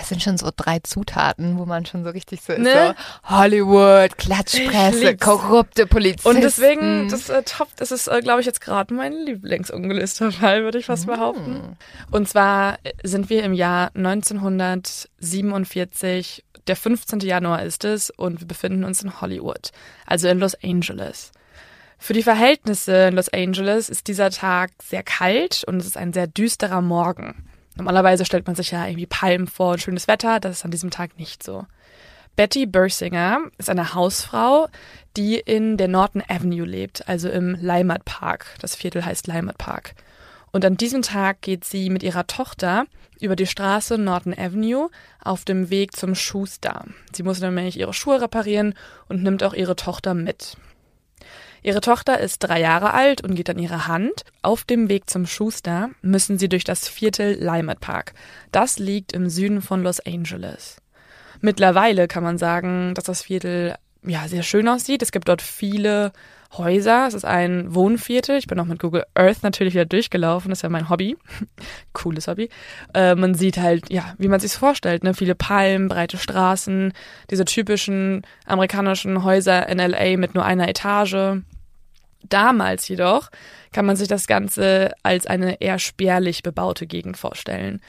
Es 0.00 0.08
sind 0.08 0.22
schon 0.22 0.38
so 0.38 0.50
drei 0.54 0.78
Zutaten, 0.80 1.58
wo 1.58 1.66
man 1.66 1.86
schon 1.86 2.04
so 2.04 2.10
richtig 2.10 2.42
so 2.42 2.52
ist. 2.52 2.60
Ne? 2.60 2.94
So 3.24 3.30
Hollywood, 3.36 4.16
Klatschpresse, 4.18 5.16
korrupte 5.16 5.86
Polizisten. 5.86 6.28
Und 6.28 6.42
deswegen, 6.42 7.08
das 7.08 7.28
äh, 7.28 7.42
top, 7.42 7.68
das 7.76 7.90
ist, 7.92 8.08
äh, 8.08 8.20
glaube 8.20 8.40
ich, 8.40 8.46
jetzt 8.46 8.60
gerade 8.60 8.92
mein 8.94 9.12
Lieblingsungelöster 9.12 10.32
Fall, 10.32 10.64
würde 10.64 10.78
ich 10.78 10.86
fast 10.86 11.06
behaupten. 11.06 11.76
Und 12.10 12.28
zwar 12.28 12.78
äh, 12.84 12.92
sind 13.02 13.30
wir 13.30 13.44
im 13.44 13.54
Jahr 13.54 13.90
1947, 13.94 16.44
der 16.66 16.74
15. 16.76 17.20
Januar 17.20 17.62
ist 17.62 17.84
es, 17.84 18.10
und 18.10 18.40
wir 18.40 18.48
befinden 18.48 18.84
uns 18.84 19.02
in 19.02 19.20
Hollywood, 19.20 19.70
also 20.06 20.28
in 20.28 20.38
Los 20.38 20.54
Angeles. 20.62 21.32
Für 21.98 22.14
die 22.14 22.22
Verhältnisse 22.24 23.08
in 23.08 23.14
Los 23.14 23.28
Angeles 23.28 23.88
ist 23.88 24.08
dieser 24.08 24.30
Tag 24.30 24.72
sehr 24.82 25.04
kalt 25.04 25.62
und 25.64 25.76
es 25.76 25.86
ist 25.86 25.96
ein 25.96 26.12
sehr 26.12 26.26
düsterer 26.26 26.80
Morgen. 26.80 27.48
Normalerweise 27.76 28.24
stellt 28.24 28.46
man 28.46 28.56
sich 28.56 28.70
ja 28.70 28.86
irgendwie 28.86 29.06
Palmen 29.06 29.46
vor 29.46 29.72
und 29.72 29.80
schönes 29.80 30.08
Wetter, 30.08 30.40
das 30.40 30.58
ist 30.58 30.64
an 30.64 30.70
diesem 30.70 30.90
Tag 30.90 31.18
nicht 31.18 31.42
so. 31.42 31.66
Betty 32.36 32.64
Bursinger 32.64 33.40
ist 33.58 33.68
eine 33.68 33.94
Hausfrau, 33.94 34.68
die 35.16 35.36
in 35.36 35.76
der 35.76 35.88
Norton 35.88 36.22
Avenue 36.28 36.64
lebt, 36.64 37.06
also 37.06 37.28
im 37.28 37.56
Leimert 37.60 38.04
Park. 38.06 38.46
Das 38.60 38.74
Viertel 38.74 39.04
heißt 39.04 39.26
Leimert 39.26 39.58
Park. 39.58 39.94
Und 40.50 40.64
an 40.64 40.76
diesem 40.76 41.02
Tag 41.02 41.40
geht 41.40 41.64
sie 41.64 41.90
mit 41.90 42.02
ihrer 42.02 42.26
Tochter 42.26 42.86
über 43.20 43.36
die 43.36 43.46
Straße 43.46 43.98
Norton 43.98 44.34
Avenue 44.36 44.90
auf 45.22 45.44
dem 45.44 45.70
Weg 45.70 45.96
zum 45.96 46.14
Schuster. 46.14 46.84
Sie 47.14 47.22
muss 47.22 47.40
nämlich 47.40 47.78
ihre 47.78 47.94
Schuhe 47.94 48.20
reparieren 48.20 48.74
und 49.08 49.22
nimmt 49.22 49.42
auch 49.44 49.54
ihre 49.54 49.76
Tochter 49.76 50.14
mit. 50.14 50.56
Ihre 51.64 51.80
Tochter 51.80 52.18
ist 52.18 52.38
drei 52.40 52.60
Jahre 52.60 52.92
alt 52.92 53.22
und 53.22 53.36
geht 53.36 53.48
an 53.48 53.58
ihre 53.58 53.86
Hand. 53.86 54.24
Auf 54.42 54.64
dem 54.64 54.88
Weg 54.88 55.08
zum 55.08 55.26
Schuster 55.26 55.90
müssen 56.02 56.36
sie 56.36 56.48
durch 56.48 56.64
das 56.64 56.88
Viertel 56.88 57.38
Lymet 57.40 57.80
Park. 57.80 58.14
Das 58.50 58.78
liegt 58.78 59.12
im 59.12 59.28
Süden 59.28 59.62
von 59.62 59.82
Los 59.82 60.00
Angeles. 60.00 60.78
Mittlerweile 61.40 62.08
kann 62.08 62.24
man 62.24 62.38
sagen, 62.38 62.94
dass 62.94 63.04
das 63.04 63.22
Viertel 63.22 63.76
ja 64.04 64.26
sehr 64.26 64.42
schön 64.42 64.68
aussieht. 64.68 65.02
Es 65.02 65.12
gibt 65.12 65.28
dort 65.28 65.42
viele 65.42 66.12
Häuser. 66.56 67.06
Es 67.06 67.14
ist 67.14 67.24
ein 67.24 67.74
Wohnviertel. 67.74 68.36
Ich 68.36 68.46
bin 68.46 68.58
auch 68.58 68.64
mit 68.64 68.80
Google 68.80 69.04
Earth 69.14 69.42
natürlich 69.42 69.74
wieder 69.74 69.84
durchgelaufen. 69.84 70.50
Das 70.50 70.58
ist 70.58 70.62
ja 70.62 70.68
mein 70.68 70.88
Hobby. 70.88 71.16
Cooles 71.92 72.26
Hobby. 72.26 72.48
Äh, 72.94 73.14
man 73.14 73.34
sieht 73.34 73.56
halt, 73.56 73.90
ja, 73.90 74.14
wie 74.18 74.28
man 74.28 74.40
sich 74.40 74.52
vorstellt, 74.52 75.04
ne? 75.04 75.14
Viele 75.14 75.34
Palmen, 75.34 75.88
breite 75.88 76.18
Straßen, 76.18 76.92
diese 77.30 77.44
typischen 77.44 78.22
amerikanischen 78.46 79.24
Häuser 79.24 79.68
in 79.68 79.78
LA 79.78 80.16
mit 80.16 80.34
nur 80.34 80.44
einer 80.44 80.68
Etage. 80.68 81.42
Damals 82.28 82.88
jedoch 82.88 83.30
kann 83.72 83.86
man 83.86 83.96
sich 83.96 84.08
das 84.08 84.26
Ganze 84.26 84.92
als 85.02 85.26
eine 85.26 85.60
eher 85.60 85.78
spärlich 85.78 86.42
bebaute 86.42 86.86
Gegend 86.86 87.16
vorstellen. 87.16 87.80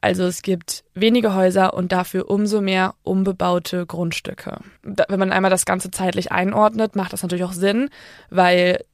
Also 0.00 0.24
es 0.24 0.42
gibt 0.42 0.84
wenige 0.94 1.34
Häuser 1.34 1.74
und 1.74 1.92
dafür 1.92 2.30
umso 2.30 2.60
mehr 2.60 2.94
unbebaute 3.02 3.84
Grundstücke. 3.84 4.58
Da, 4.82 5.04
wenn 5.08 5.18
man 5.18 5.32
einmal 5.32 5.50
das 5.50 5.66
Ganze 5.66 5.90
zeitlich 5.90 6.32
einordnet, 6.32 6.96
macht 6.96 7.12
das 7.12 7.22
natürlich 7.22 7.44
auch 7.44 7.52
Sinn, 7.52 7.90
weil 8.30 8.84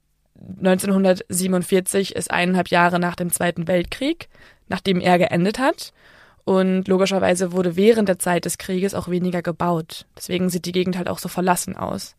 1947 0.59 2.17
ist 2.17 2.31
eineinhalb 2.31 2.69
Jahre 2.69 2.99
nach 2.99 3.15
dem 3.15 3.31
Zweiten 3.31 3.69
Weltkrieg, 3.69 4.29
nachdem 4.69 5.01
er 5.01 5.19
geendet 5.19 5.59
hat. 5.59 5.93
Und 6.45 6.87
logischerweise 6.89 7.53
wurde 7.53 7.77
während 7.77 8.09
der 8.09 8.19
Zeit 8.19 8.45
des 8.45 8.59
Krieges 8.59 8.95
auch 8.95 9.09
weniger 9.09 9.43
gebaut. 9.43 10.07
Deswegen 10.17 10.49
sieht 10.49 10.65
die 10.65 10.73
Gegend 10.73 10.97
halt 10.97 11.09
auch 11.09 11.19
so 11.19 11.29
verlassen 11.29 11.77
aus. 11.77 12.17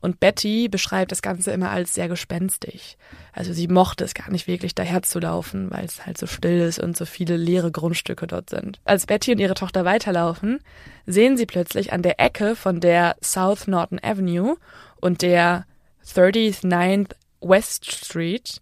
Und 0.00 0.20
Betty 0.20 0.68
beschreibt 0.68 1.12
das 1.12 1.22
Ganze 1.22 1.50
immer 1.50 1.70
als 1.70 1.94
sehr 1.94 2.08
gespenstig. 2.08 2.96
Also 3.32 3.52
sie 3.52 3.68
mochte 3.68 4.04
es 4.04 4.14
gar 4.14 4.30
nicht 4.30 4.46
wirklich 4.46 4.74
daher 4.74 5.02
zu 5.02 5.18
laufen, 5.18 5.70
weil 5.70 5.84
es 5.84 6.06
halt 6.06 6.18
so 6.18 6.26
still 6.26 6.60
ist 6.60 6.78
und 6.78 6.96
so 6.96 7.04
viele 7.04 7.36
leere 7.36 7.70
Grundstücke 7.70 8.26
dort 8.26 8.50
sind. 8.50 8.80
Als 8.84 9.06
Betty 9.06 9.32
und 9.32 9.38
ihre 9.38 9.54
Tochter 9.54 9.84
weiterlaufen, 9.84 10.60
sehen 11.06 11.36
sie 11.36 11.46
plötzlich 11.46 11.92
an 11.92 12.02
der 12.02 12.20
Ecke 12.20 12.54
von 12.56 12.80
der 12.80 13.16
South 13.22 13.66
Norton 13.66 14.00
Avenue 14.02 14.56
und 15.00 15.22
der 15.22 15.66
39th 16.06 17.12
West 17.40 17.90
Street 17.90 18.60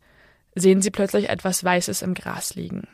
sehen 0.55 0.83
sie 0.83 0.91
plötzlich 0.91 1.29
etwas 1.29 1.63
Weißes 1.63 2.03
im 2.03 2.15
Gras 2.15 2.55
liegen. 2.55 2.89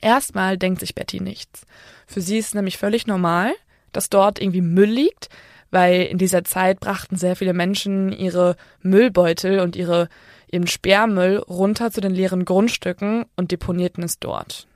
Erstmal 0.00 0.56
denkt 0.58 0.80
sich 0.80 0.94
Betty 0.94 1.20
nichts. 1.20 1.62
Für 2.06 2.20
sie 2.20 2.38
ist 2.38 2.54
nämlich 2.54 2.78
völlig 2.78 3.06
normal, 3.06 3.52
dass 3.92 4.10
dort 4.10 4.40
irgendwie 4.40 4.60
Müll 4.60 4.90
liegt, 4.90 5.28
weil 5.70 6.02
in 6.02 6.18
dieser 6.18 6.44
Zeit 6.44 6.80
brachten 6.80 7.16
sehr 7.16 7.36
viele 7.36 7.52
Menschen 7.52 8.12
ihre 8.12 8.56
Müllbeutel 8.82 9.60
und 9.60 9.76
ihre, 9.76 10.08
ihren 10.50 10.66
Sperrmüll 10.66 11.38
runter 11.38 11.90
zu 11.90 12.00
den 12.00 12.12
leeren 12.12 12.44
Grundstücken 12.44 13.26
und 13.36 13.52
deponierten 13.52 14.02
es 14.04 14.18
dort. 14.18 14.66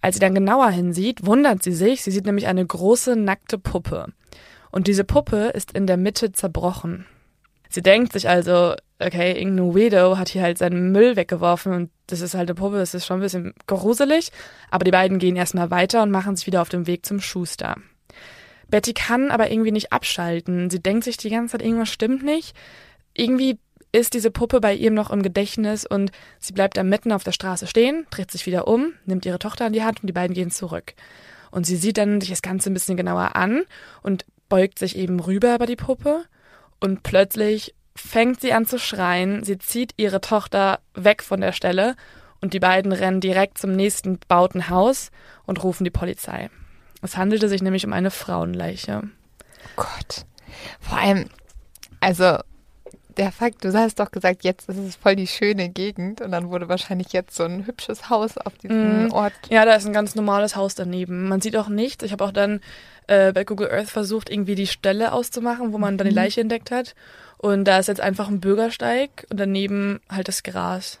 Als 0.00 0.16
sie 0.16 0.20
dann 0.20 0.34
genauer 0.34 0.70
hinsieht, 0.70 1.26
wundert 1.26 1.62
sie 1.62 1.72
sich, 1.72 2.02
sie 2.02 2.10
sieht 2.10 2.26
nämlich 2.26 2.46
eine 2.46 2.64
große 2.64 3.16
nackte 3.16 3.58
Puppe. 3.58 4.06
Und 4.70 4.86
diese 4.86 5.04
Puppe 5.04 5.50
ist 5.54 5.72
in 5.72 5.86
der 5.86 5.96
Mitte 5.96 6.32
zerbrochen. 6.32 7.06
Sie 7.68 7.82
denkt 7.82 8.12
sich 8.12 8.28
also, 8.28 8.74
okay, 8.98 9.38
irgendein 9.38 9.74
Weirdo 9.74 10.16
hat 10.16 10.28
hier 10.30 10.42
halt 10.42 10.58
seinen 10.58 10.92
Müll 10.92 11.16
weggeworfen 11.16 11.72
und 11.72 11.90
das 12.06 12.20
ist 12.20 12.34
halt 12.34 12.48
eine 12.48 12.54
Puppe, 12.54 12.78
das 12.78 12.94
ist 12.94 13.06
schon 13.06 13.18
ein 13.18 13.22
bisschen 13.22 13.54
gruselig. 13.66 14.30
Aber 14.70 14.84
die 14.84 14.90
beiden 14.90 15.18
gehen 15.18 15.36
erstmal 15.36 15.70
weiter 15.70 16.02
und 16.02 16.10
machen 16.10 16.36
sich 16.36 16.46
wieder 16.46 16.62
auf 16.62 16.68
den 16.68 16.86
Weg 16.86 17.04
zum 17.04 17.20
Schuster. 17.20 17.76
Betty 18.68 18.92
kann 18.92 19.30
aber 19.30 19.50
irgendwie 19.50 19.72
nicht 19.72 19.92
abschalten. 19.92 20.70
Sie 20.70 20.82
denkt 20.82 21.04
sich 21.04 21.16
die 21.16 21.30
ganze 21.30 21.52
Zeit, 21.52 21.62
irgendwas 21.62 21.88
stimmt 21.88 22.22
nicht. 22.22 22.54
Irgendwie 23.14 23.58
ist 23.92 24.14
diese 24.14 24.30
Puppe 24.30 24.60
bei 24.60 24.74
ihm 24.74 24.94
noch 24.94 25.10
im 25.10 25.22
Gedächtnis 25.22 25.86
und 25.86 26.12
sie 26.38 26.52
bleibt 26.52 26.76
da 26.76 26.82
mitten 26.82 27.12
auf 27.12 27.24
der 27.24 27.32
Straße 27.32 27.66
stehen, 27.66 28.06
dreht 28.10 28.30
sich 28.30 28.46
wieder 28.46 28.68
um, 28.68 28.92
nimmt 29.06 29.24
ihre 29.24 29.38
Tochter 29.38 29.66
an 29.66 29.72
die 29.72 29.82
Hand 29.82 30.00
und 30.02 30.06
die 30.06 30.12
beiden 30.12 30.34
gehen 30.34 30.50
zurück. 30.50 30.94
Und 31.50 31.64
sie 31.64 31.76
sieht 31.76 31.96
dann 31.96 32.20
sich 32.20 32.30
das 32.30 32.42
Ganze 32.42 32.70
ein 32.70 32.74
bisschen 32.74 32.98
genauer 32.98 33.34
an 33.34 33.62
und 34.02 34.26
beugt 34.50 34.78
sich 34.78 34.96
eben 34.96 35.20
rüber 35.20 35.54
über 35.54 35.66
die 35.66 35.76
Puppe 35.76 36.24
und 36.80 37.02
plötzlich 37.02 37.74
fängt 37.96 38.40
sie 38.40 38.52
an 38.52 38.66
zu 38.66 38.78
schreien. 38.78 39.42
Sie 39.42 39.58
zieht 39.58 39.92
ihre 39.96 40.20
Tochter 40.20 40.80
weg 40.94 41.22
von 41.22 41.40
der 41.40 41.52
Stelle 41.52 41.96
und 42.40 42.52
die 42.52 42.60
beiden 42.60 42.92
rennen 42.92 43.20
direkt 43.20 43.58
zum 43.58 43.72
nächsten 43.72 44.18
bauten 44.28 44.68
Haus 44.68 45.10
und 45.46 45.62
rufen 45.62 45.84
die 45.84 45.90
Polizei. 45.90 46.50
Es 47.02 47.16
handelte 47.16 47.48
sich 47.48 47.62
nämlich 47.62 47.86
um 47.86 47.92
eine 47.92 48.10
Frauenleiche. 48.10 49.02
Oh 49.04 49.68
Gott. 49.76 50.24
Vor 50.80 50.98
allem, 50.98 51.26
also 52.00 52.38
der 53.18 53.32
Fakt, 53.32 53.64
du 53.64 53.72
hast 53.72 53.98
doch 53.98 54.10
gesagt, 54.10 54.44
jetzt 54.44 54.68
ist 54.68 54.78
es 54.78 54.96
voll 54.96 55.16
die 55.16 55.26
schöne 55.26 55.68
Gegend 55.68 56.20
und 56.20 56.30
dann 56.30 56.50
wurde 56.50 56.68
wahrscheinlich 56.68 57.12
jetzt 57.12 57.34
so 57.34 57.44
ein 57.44 57.66
hübsches 57.66 58.10
Haus 58.10 58.38
auf 58.38 58.56
diesem 58.58 59.08
mm. 59.08 59.12
Ort. 59.12 59.32
Ja, 59.50 59.64
da 59.64 59.74
ist 59.74 59.86
ein 59.86 59.92
ganz 59.92 60.14
normales 60.14 60.54
Haus 60.54 60.76
daneben. 60.76 61.28
Man 61.28 61.40
sieht 61.40 61.56
auch 61.56 61.68
nichts. 61.68 62.04
Ich 62.04 62.12
habe 62.12 62.24
auch 62.24 62.30
dann 62.30 62.60
äh, 63.08 63.32
bei 63.32 63.44
Google 63.44 63.70
Earth 63.72 63.88
versucht, 63.88 64.30
irgendwie 64.30 64.54
die 64.54 64.68
Stelle 64.68 65.12
auszumachen, 65.12 65.72
wo 65.72 65.78
man 65.78 65.98
dann 65.98 66.06
die 66.06 66.12
mhm. 66.12 66.18
Leiche 66.18 66.40
entdeckt 66.40 66.70
hat. 66.70 66.94
Und 67.38 67.64
da 67.64 67.78
ist 67.78 67.88
jetzt 67.88 68.00
einfach 68.00 68.28
ein 68.28 68.40
Bürgersteig 68.40 69.26
und 69.30 69.38
daneben 69.38 70.00
halt 70.08 70.28
das 70.28 70.44
Gras. 70.44 71.00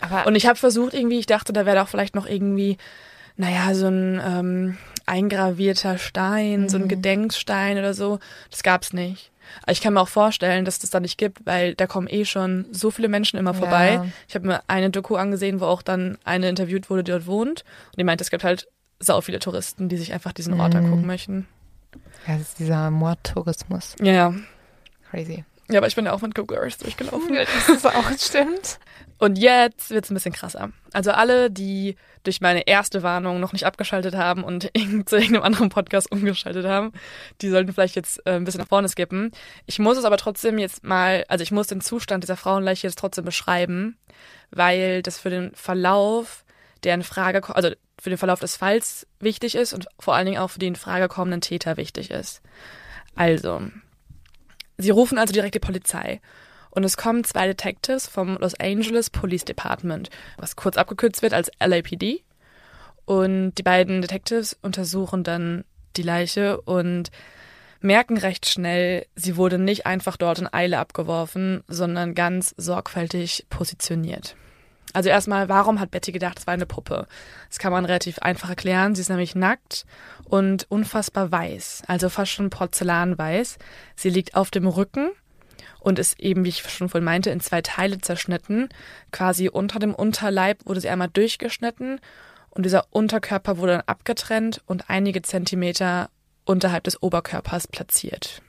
Aber 0.00 0.26
und 0.26 0.34
ich 0.34 0.46
habe 0.46 0.58
versucht 0.58 0.92
irgendwie, 0.92 1.18
ich 1.18 1.26
dachte, 1.26 1.52
da 1.52 1.64
wäre 1.64 1.78
doch 1.78 1.88
vielleicht 1.88 2.14
noch 2.14 2.26
irgendwie, 2.26 2.76
naja, 3.36 3.74
so 3.74 3.86
ein 3.86 4.20
ähm, 4.22 4.78
eingravierter 5.06 5.98
Stein, 5.98 6.62
mhm. 6.62 6.68
so 6.68 6.76
ein 6.76 6.84
mhm. 6.84 6.88
Gedenkstein 6.88 7.78
oder 7.78 7.94
so. 7.94 8.18
Das 8.50 8.62
gab's 8.62 8.92
nicht. 8.92 9.30
Ich 9.68 9.80
kann 9.80 9.94
mir 9.94 10.00
auch 10.00 10.08
vorstellen, 10.08 10.64
dass 10.64 10.78
das 10.78 10.90
da 10.90 11.00
nicht 11.00 11.18
gibt, 11.18 11.44
weil 11.44 11.74
da 11.74 11.86
kommen 11.86 12.08
eh 12.08 12.24
schon 12.24 12.66
so 12.72 12.90
viele 12.90 13.08
Menschen 13.08 13.38
immer 13.38 13.54
vorbei. 13.54 13.94
Ja. 13.94 14.06
Ich 14.26 14.34
habe 14.34 14.46
mir 14.46 14.62
eine 14.68 14.90
Doku 14.90 15.16
angesehen, 15.16 15.60
wo 15.60 15.66
auch 15.66 15.82
dann 15.82 16.18
eine 16.24 16.48
interviewt 16.48 16.90
wurde, 16.90 17.04
die 17.04 17.12
dort 17.12 17.26
wohnt. 17.26 17.64
Und 17.86 17.98
die 17.98 18.04
meint, 18.04 18.20
es 18.20 18.30
gibt 18.30 18.42
halt 18.42 18.68
sau 19.00 19.20
viele 19.20 19.38
Touristen, 19.38 19.88
die 19.88 19.96
sich 19.96 20.12
einfach 20.12 20.32
diesen 20.32 20.58
Ort 20.60 20.74
mhm. 20.74 20.80
angucken 20.84 21.06
möchten. 21.06 21.46
Ja, 22.26 22.38
das 22.38 22.48
ist 22.48 22.58
dieser 22.58 22.90
Mordtourismus. 22.90 23.96
Ja, 24.00 24.12
ja. 24.12 24.34
Crazy. 25.10 25.44
Ja, 25.70 25.78
aber 25.78 25.86
ich 25.86 25.94
bin 25.94 26.04
ja 26.04 26.12
auch 26.12 26.20
mit 26.20 26.34
Google 26.34 26.58
Earth 26.58 26.82
durchgelaufen. 26.82 27.34
das 27.68 27.68
ist 27.68 27.86
auch 27.86 28.10
stimmt. 28.18 28.78
Und 29.18 29.38
jetzt 29.38 29.90
wird's 29.90 30.10
ein 30.10 30.14
bisschen 30.14 30.32
krasser. 30.32 30.70
Also 30.92 31.12
alle, 31.12 31.50
die 31.50 31.96
durch 32.24 32.40
meine 32.40 32.66
erste 32.66 33.02
Warnung 33.02 33.38
noch 33.38 33.52
nicht 33.52 33.64
abgeschaltet 33.64 34.14
haben 34.14 34.42
und 34.42 34.64
zu 35.06 35.16
irgendeinem 35.16 35.42
anderen 35.42 35.68
Podcast 35.68 36.10
umgeschaltet 36.10 36.66
haben, 36.66 36.92
die 37.40 37.48
sollten 37.48 37.72
vielleicht 37.72 37.96
jetzt 37.96 38.26
äh, 38.26 38.32
ein 38.32 38.44
bisschen 38.44 38.60
nach 38.60 38.68
vorne 38.68 38.88
skippen. 38.88 39.30
Ich 39.66 39.78
muss 39.78 39.98
es 39.98 40.04
aber 40.04 40.16
trotzdem 40.16 40.58
jetzt 40.58 40.84
mal, 40.84 41.24
also 41.28 41.42
ich 41.42 41.52
muss 41.52 41.68
den 41.68 41.80
Zustand 41.80 42.24
dieser 42.24 42.36
Frauenleiche 42.36 42.86
jetzt 42.86 42.98
trotzdem 42.98 43.24
beschreiben, 43.24 43.96
weil 44.50 45.02
das 45.02 45.18
für 45.18 45.30
den 45.30 45.54
Verlauf 45.54 46.44
der 46.82 46.94
in 46.94 47.02
Frage, 47.02 47.54
also 47.54 47.70
für 47.98 48.10
den 48.10 48.18
Verlauf 48.18 48.40
des 48.40 48.56
Falls 48.56 49.06
wichtig 49.20 49.54
ist 49.54 49.72
und 49.72 49.86
vor 49.98 50.14
allen 50.14 50.26
Dingen 50.26 50.38
auch 50.38 50.50
für 50.50 50.58
den 50.58 50.74
in 50.74 50.76
Frage 50.76 51.08
kommenden 51.08 51.40
Täter 51.40 51.76
wichtig 51.76 52.10
ist. 52.10 52.42
Also, 53.14 53.62
Sie 54.76 54.90
rufen 54.90 55.18
also 55.18 55.32
direkt 55.32 55.54
die 55.54 55.60
Polizei. 55.60 56.20
Und 56.74 56.84
es 56.84 56.96
kommen 56.96 57.24
zwei 57.24 57.46
Detectives 57.46 58.06
vom 58.08 58.36
Los 58.36 58.54
Angeles 58.58 59.10
Police 59.10 59.44
Department, 59.44 60.10
was 60.36 60.56
kurz 60.56 60.76
abgekürzt 60.76 61.22
wird 61.22 61.32
als 61.32 61.50
LAPD. 61.60 62.24
Und 63.04 63.54
die 63.54 63.62
beiden 63.62 64.02
Detectives 64.02 64.56
untersuchen 64.60 65.22
dann 65.22 65.64
die 65.96 66.02
Leiche 66.02 66.60
und 66.62 67.10
merken 67.80 68.16
recht 68.16 68.46
schnell, 68.46 69.06
sie 69.14 69.36
wurde 69.36 69.58
nicht 69.58 69.86
einfach 69.86 70.16
dort 70.16 70.38
in 70.38 70.52
Eile 70.52 70.78
abgeworfen, 70.78 71.62
sondern 71.68 72.14
ganz 72.14 72.54
sorgfältig 72.56 73.46
positioniert. 73.50 74.36
Also 74.94 75.10
erstmal, 75.10 75.48
warum 75.48 75.80
hat 75.80 75.90
Betty 75.90 76.12
gedacht, 76.12 76.38
es 76.38 76.46
war 76.46 76.54
eine 76.54 76.66
Puppe? 76.66 77.06
Das 77.48 77.58
kann 77.58 77.72
man 77.72 77.84
relativ 77.84 78.20
einfach 78.20 78.48
erklären. 78.48 78.94
Sie 78.94 79.00
ist 79.00 79.08
nämlich 79.10 79.34
nackt 79.34 79.84
und 80.24 80.66
unfassbar 80.70 81.30
weiß, 81.30 81.82
also 81.88 82.08
fast 82.08 82.32
schon 82.32 82.48
porzellanweiß. 82.48 83.58
Sie 83.96 84.10
liegt 84.10 84.34
auf 84.34 84.50
dem 84.50 84.66
Rücken 84.66 85.10
und 85.84 85.98
ist 85.98 86.18
eben, 86.18 86.44
wie 86.44 86.48
ich 86.48 86.62
schon 86.62 86.88
vorhin 86.88 87.04
meinte, 87.04 87.30
in 87.30 87.40
zwei 87.40 87.60
Teile 87.60 87.98
zerschnitten. 87.98 88.70
Quasi 89.12 89.48
unter 89.50 89.78
dem 89.78 89.94
Unterleib 89.94 90.64
wurde 90.64 90.80
sie 90.80 90.88
einmal 90.88 91.10
durchgeschnitten 91.12 92.00
und 92.50 92.64
dieser 92.64 92.86
Unterkörper 92.90 93.58
wurde 93.58 93.72
dann 93.72 93.82
abgetrennt 93.82 94.62
und 94.66 94.88
einige 94.88 95.20
Zentimeter 95.20 96.08
unterhalb 96.46 96.84
des 96.84 97.02
Oberkörpers 97.02 97.68
platziert. 97.68 98.40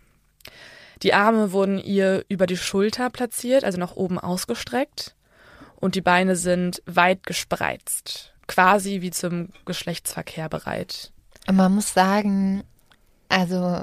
Die 1.03 1.13
Arme 1.13 1.51
wurden 1.51 1.77
ihr 1.77 2.23
über 2.29 2.47
die 2.47 2.57
Schulter 2.57 3.09
platziert, 3.09 3.65
also 3.65 3.77
nach 3.77 3.97
oben 3.97 4.17
ausgestreckt 4.17 5.13
und 5.75 5.95
die 5.95 6.01
Beine 6.01 6.37
sind 6.37 6.81
weit 6.85 7.25
gespreizt, 7.25 8.33
quasi 8.47 9.01
wie 9.01 9.11
zum 9.11 9.49
Geschlechtsverkehr 9.65 10.47
bereit. 10.47 11.11
Man 11.51 11.75
muss 11.75 11.93
sagen, 11.93 12.63
also 13.27 13.81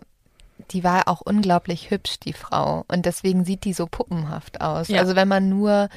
die 0.70 0.84
war 0.84 1.08
auch 1.08 1.20
unglaublich 1.20 1.90
hübsch, 1.90 2.18
die 2.20 2.32
Frau. 2.32 2.84
Und 2.88 3.06
deswegen 3.06 3.44
sieht 3.44 3.64
die 3.64 3.72
so 3.72 3.86
puppenhaft 3.86 4.60
aus. 4.60 4.88
Ja. 4.88 5.00
Also 5.00 5.16
wenn 5.16 5.28
man 5.28 5.48
nur 5.48 5.88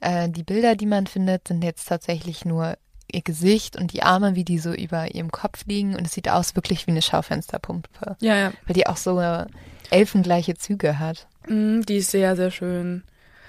äh, 0.00 0.28
die 0.28 0.42
Bilder, 0.42 0.76
die 0.76 0.86
man 0.86 1.06
findet, 1.06 1.48
sind 1.48 1.62
jetzt 1.62 1.88
tatsächlich 1.88 2.44
nur 2.44 2.76
ihr 3.10 3.22
Gesicht 3.22 3.76
und 3.76 3.92
die 3.92 4.02
Arme, 4.02 4.34
wie 4.34 4.44
die 4.44 4.58
so 4.58 4.72
über 4.72 5.14
ihrem 5.14 5.30
Kopf 5.30 5.66
liegen. 5.66 5.94
Und 5.94 6.06
es 6.06 6.12
sieht 6.12 6.28
aus 6.28 6.54
wirklich 6.56 6.86
wie 6.86 6.92
eine 6.92 7.02
Schaufensterpumpe. 7.02 8.16
Ja, 8.20 8.36
ja. 8.36 8.52
Weil 8.66 8.74
die 8.74 8.86
auch 8.86 8.96
so 8.96 9.20
äh, 9.20 9.46
elfengleiche 9.90 10.54
Züge 10.54 10.98
hat. 10.98 11.26
Mm, 11.46 11.82
Die 11.82 11.98
ist 11.98 12.10
sehr, 12.10 12.36
sehr 12.36 12.50
schön. 12.50 13.02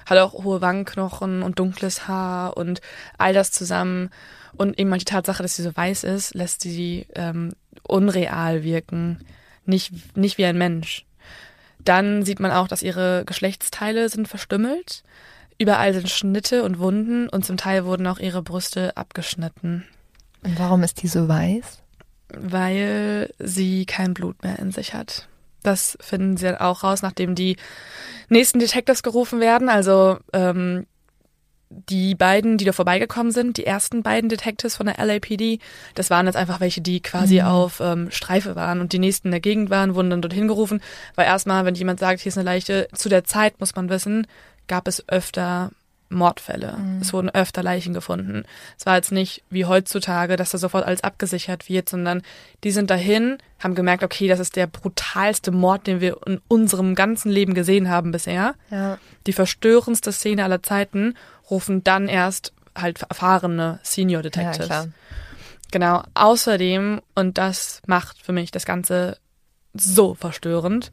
Hat 0.06 0.18
auch 0.18 0.34
hohe 0.44 0.62
Wangenknochen 0.62 1.44
und 1.44 1.60
dunkles 1.60 2.08
Haar 2.08 2.58
und 2.58 2.82
all 3.18 3.34
das 3.34 3.52
zusammen. 3.52 4.10
Und 4.56 4.78
eben 4.78 4.90
mal 4.90 5.00
die 5.00 5.06
Tatsache, 5.06 5.42
dass 5.42 5.56
sie 5.56 5.64
so 5.64 5.76
weiß 5.76 6.04
ist, 6.04 6.34
lässt 6.36 6.62
sie 6.62 7.08
ähm, 7.16 7.54
unreal 7.84 8.64
wirken. 8.64 9.20
Nicht, 9.66 10.18
nicht 10.18 10.38
wie 10.38 10.46
ein 10.46 10.58
Mensch. 10.58 11.06
Dann 11.80 12.24
sieht 12.24 12.40
man 12.40 12.52
auch, 12.52 12.68
dass 12.68 12.82
ihre 12.84 13.24
Geschlechtsteile 13.26 14.08
sind 14.10 14.28
verstümmelt. 14.28 15.04
Überall 15.58 15.94
sind 15.94 16.10
Schnitte 16.10 16.64
und 16.64 16.80
Wunden 16.80 17.30
und 17.30 17.46
zum 17.46 17.58
Teil 17.58 17.86
wurden 17.86 18.08
auch 18.08 18.20
ihre 18.20 18.42
Brüste 18.42 18.96
abgeschnitten, 18.98 19.86
Und 20.44 20.58
warum 20.60 20.84
ist 20.84 21.02
die 21.04 21.08
so 21.08 21.28
weiß? 21.28 21.80
weil 22.36 23.32
sie 23.38 23.86
kein 23.86 24.16
Blut 24.16 24.42
mehr 24.44 24.58
in 24.58 24.72
sich 24.72 24.96
hat. 24.96 25.28
Das 25.62 25.96
finden 26.02 26.36
sie 26.36 26.46
dann 26.46 26.58
auch 26.58 26.84
raus, 26.84 27.04
nachdem 27.04 27.36
die 27.36 27.58
nächsten 28.28 28.58
Detectives 28.58 29.04
gerufen 29.04 29.40
werden. 29.40 29.70
Also 29.70 30.18
ähm, 30.34 30.88
die 31.90 32.16
beiden, 32.16 32.58
die 32.58 32.66
da 32.66 32.72
vorbeigekommen 32.72 33.32
sind, 33.32 33.58
die 33.58 33.66
ersten 33.66 34.04
beiden 34.04 34.30
Detectives 34.30 34.76
von 34.76 34.86
der 34.86 35.04
LAPD, 35.04 35.60
das 35.96 36.10
waren 36.10 36.26
jetzt 36.26 36.36
einfach 36.36 36.60
welche, 36.60 36.82
die 36.82 37.02
quasi 37.02 37.42
Mhm. 37.42 37.48
auf 37.48 37.80
ähm, 37.80 38.12
Streife 38.12 38.56
waren 38.56 38.80
und 38.82 38.94
die 38.94 39.00
nächsten 39.00 39.28
in 39.28 39.32
der 39.32 39.40
Gegend 39.40 39.70
waren, 39.70 39.96
wurden 39.96 40.10
dann 40.10 40.22
dorthin 40.22 40.48
gerufen. 40.48 40.82
Weil 41.16 41.26
erstmal, 41.26 41.66
wenn 41.66 41.76
jemand 41.76 42.00
sagt, 42.00 42.22
hier 42.22 42.30
ist 42.30 42.38
eine 42.38 42.46
Leiche, 42.46 42.88
zu 42.94 43.10
der 43.10 43.24
Zeit 43.24 43.60
muss 43.60 43.76
man 43.76 43.90
wissen, 43.90 44.28
gab 44.68 44.88
es 44.88 45.08
öfter 45.10 45.72
Mordfälle. 46.14 46.78
Mhm. 46.78 47.00
Es 47.02 47.12
wurden 47.14 47.30
öfter 47.30 47.64
Leichen 47.64 47.94
gefunden. 47.94 48.44
Es 48.78 48.86
war 48.86 48.96
jetzt 48.96 49.12
nicht 49.12 49.44
wie 49.50 49.66
heutzutage, 49.66 50.36
dass 50.36 50.52
da 50.52 50.58
sofort 50.58 50.86
alles 50.86 51.04
abgesichert 51.04 51.70
wird, 51.70 51.90
sondern 51.90 52.22
die 52.64 52.72
sind 52.72 52.90
dahin, 52.90 53.38
haben 53.60 53.76
gemerkt, 53.76 54.04
okay, 54.04 54.28
das 54.28 54.40
ist 54.40 54.56
der 54.56 54.68
brutalste 54.68 55.52
Mord, 55.52 55.88
den 55.88 56.02
wir 56.02 56.18
in 56.26 56.40
unserem 56.48 56.96
ganzen 56.96 57.32
Leben 57.32 57.54
gesehen 57.54 57.90
haben 57.90 58.12
bisher 58.12 58.56
Ja. 58.70 58.98
die 59.28 59.34
verstörendste 59.34 60.12
Szene 60.12 60.44
aller 60.44 60.64
Zeiten, 60.64 61.16
rufen 61.50 61.84
dann 61.84 62.08
erst 62.08 62.54
halt 62.76 63.02
erfahrene 63.04 63.80
Senior 63.84 64.20
Ja, 64.20 64.30
Detectives. 64.30 64.66
klar. 64.68 64.88
genau. 65.72 66.04
Außerdem, 66.14 67.02
und 67.16 67.38
das 67.38 67.82
macht 67.86 68.18
für 68.22 68.32
mich 68.32 68.52
das 68.52 68.66
Ganze 68.66 69.18
so 69.76 70.14
verstörend, 70.16 70.92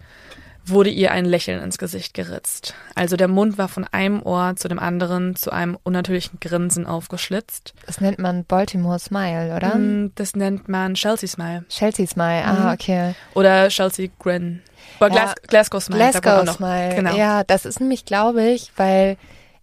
wurde 0.67 0.91
ihr 0.91 1.11
ein 1.11 1.25
Lächeln 1.25 1.63
ins 1.63 1.79
Gesicht 1.79 2.15
geritzt. 2.15 2.75
Also 2.95 3.17
der 3.17 3.29
Mund 3.29 3.59
war 3.59 3.69
von 3.69 3.85
einem 3.91 4.23
Ohr 4.23 4.55
zu 4.57 4.69
dem 4.69 4.79
anderen 4.79 5.35
zu 5.37 5.51
einem 5.51 5.77
unnatürlichen 5.83 6.39
Grinsen 6.41 6.87
aufgeschlitzt. 6.87 7.75
Das 7.87 8.01
nennt 8.01 8.19
man 8.19 8.45
Baltimore 8.45 8.99
Smile, 8.99 9.55
oder? 9.57 9.75
Mm, 9.77 10.13
Das 10.15 10.37
nennt 10.37 10.69
man 10.69 10.95
Chelsea 10.95 11.29
Smile 11.29 11.65
Chelsea 11.69 12.07
Smile, 12.07 12.43
Mhm. 12.43 12.49
ah, 12.67 12.73
okay. 12.73 13.15
oder 13.35 13.69
Chelsea 13.69 14.09
Grin. 14.19 14.63
Oder 15.01 15.09
Ja. 15.15 15.23
Glas 15.25 15.35
Glasgow 15.71 15.83
Smile. 15.83 16.11
Glasgow. 16.11 16.55
Smile. 16.57 16.95
Genau. 16.95 17.17
Ja, 17.17 17.43
das 17.45 17.65
ist 17.65 17.81
nämlich, 17.81 18.05
glaube 18.05 18.43
ich, 18.45 18.71
weil 18.77 19.17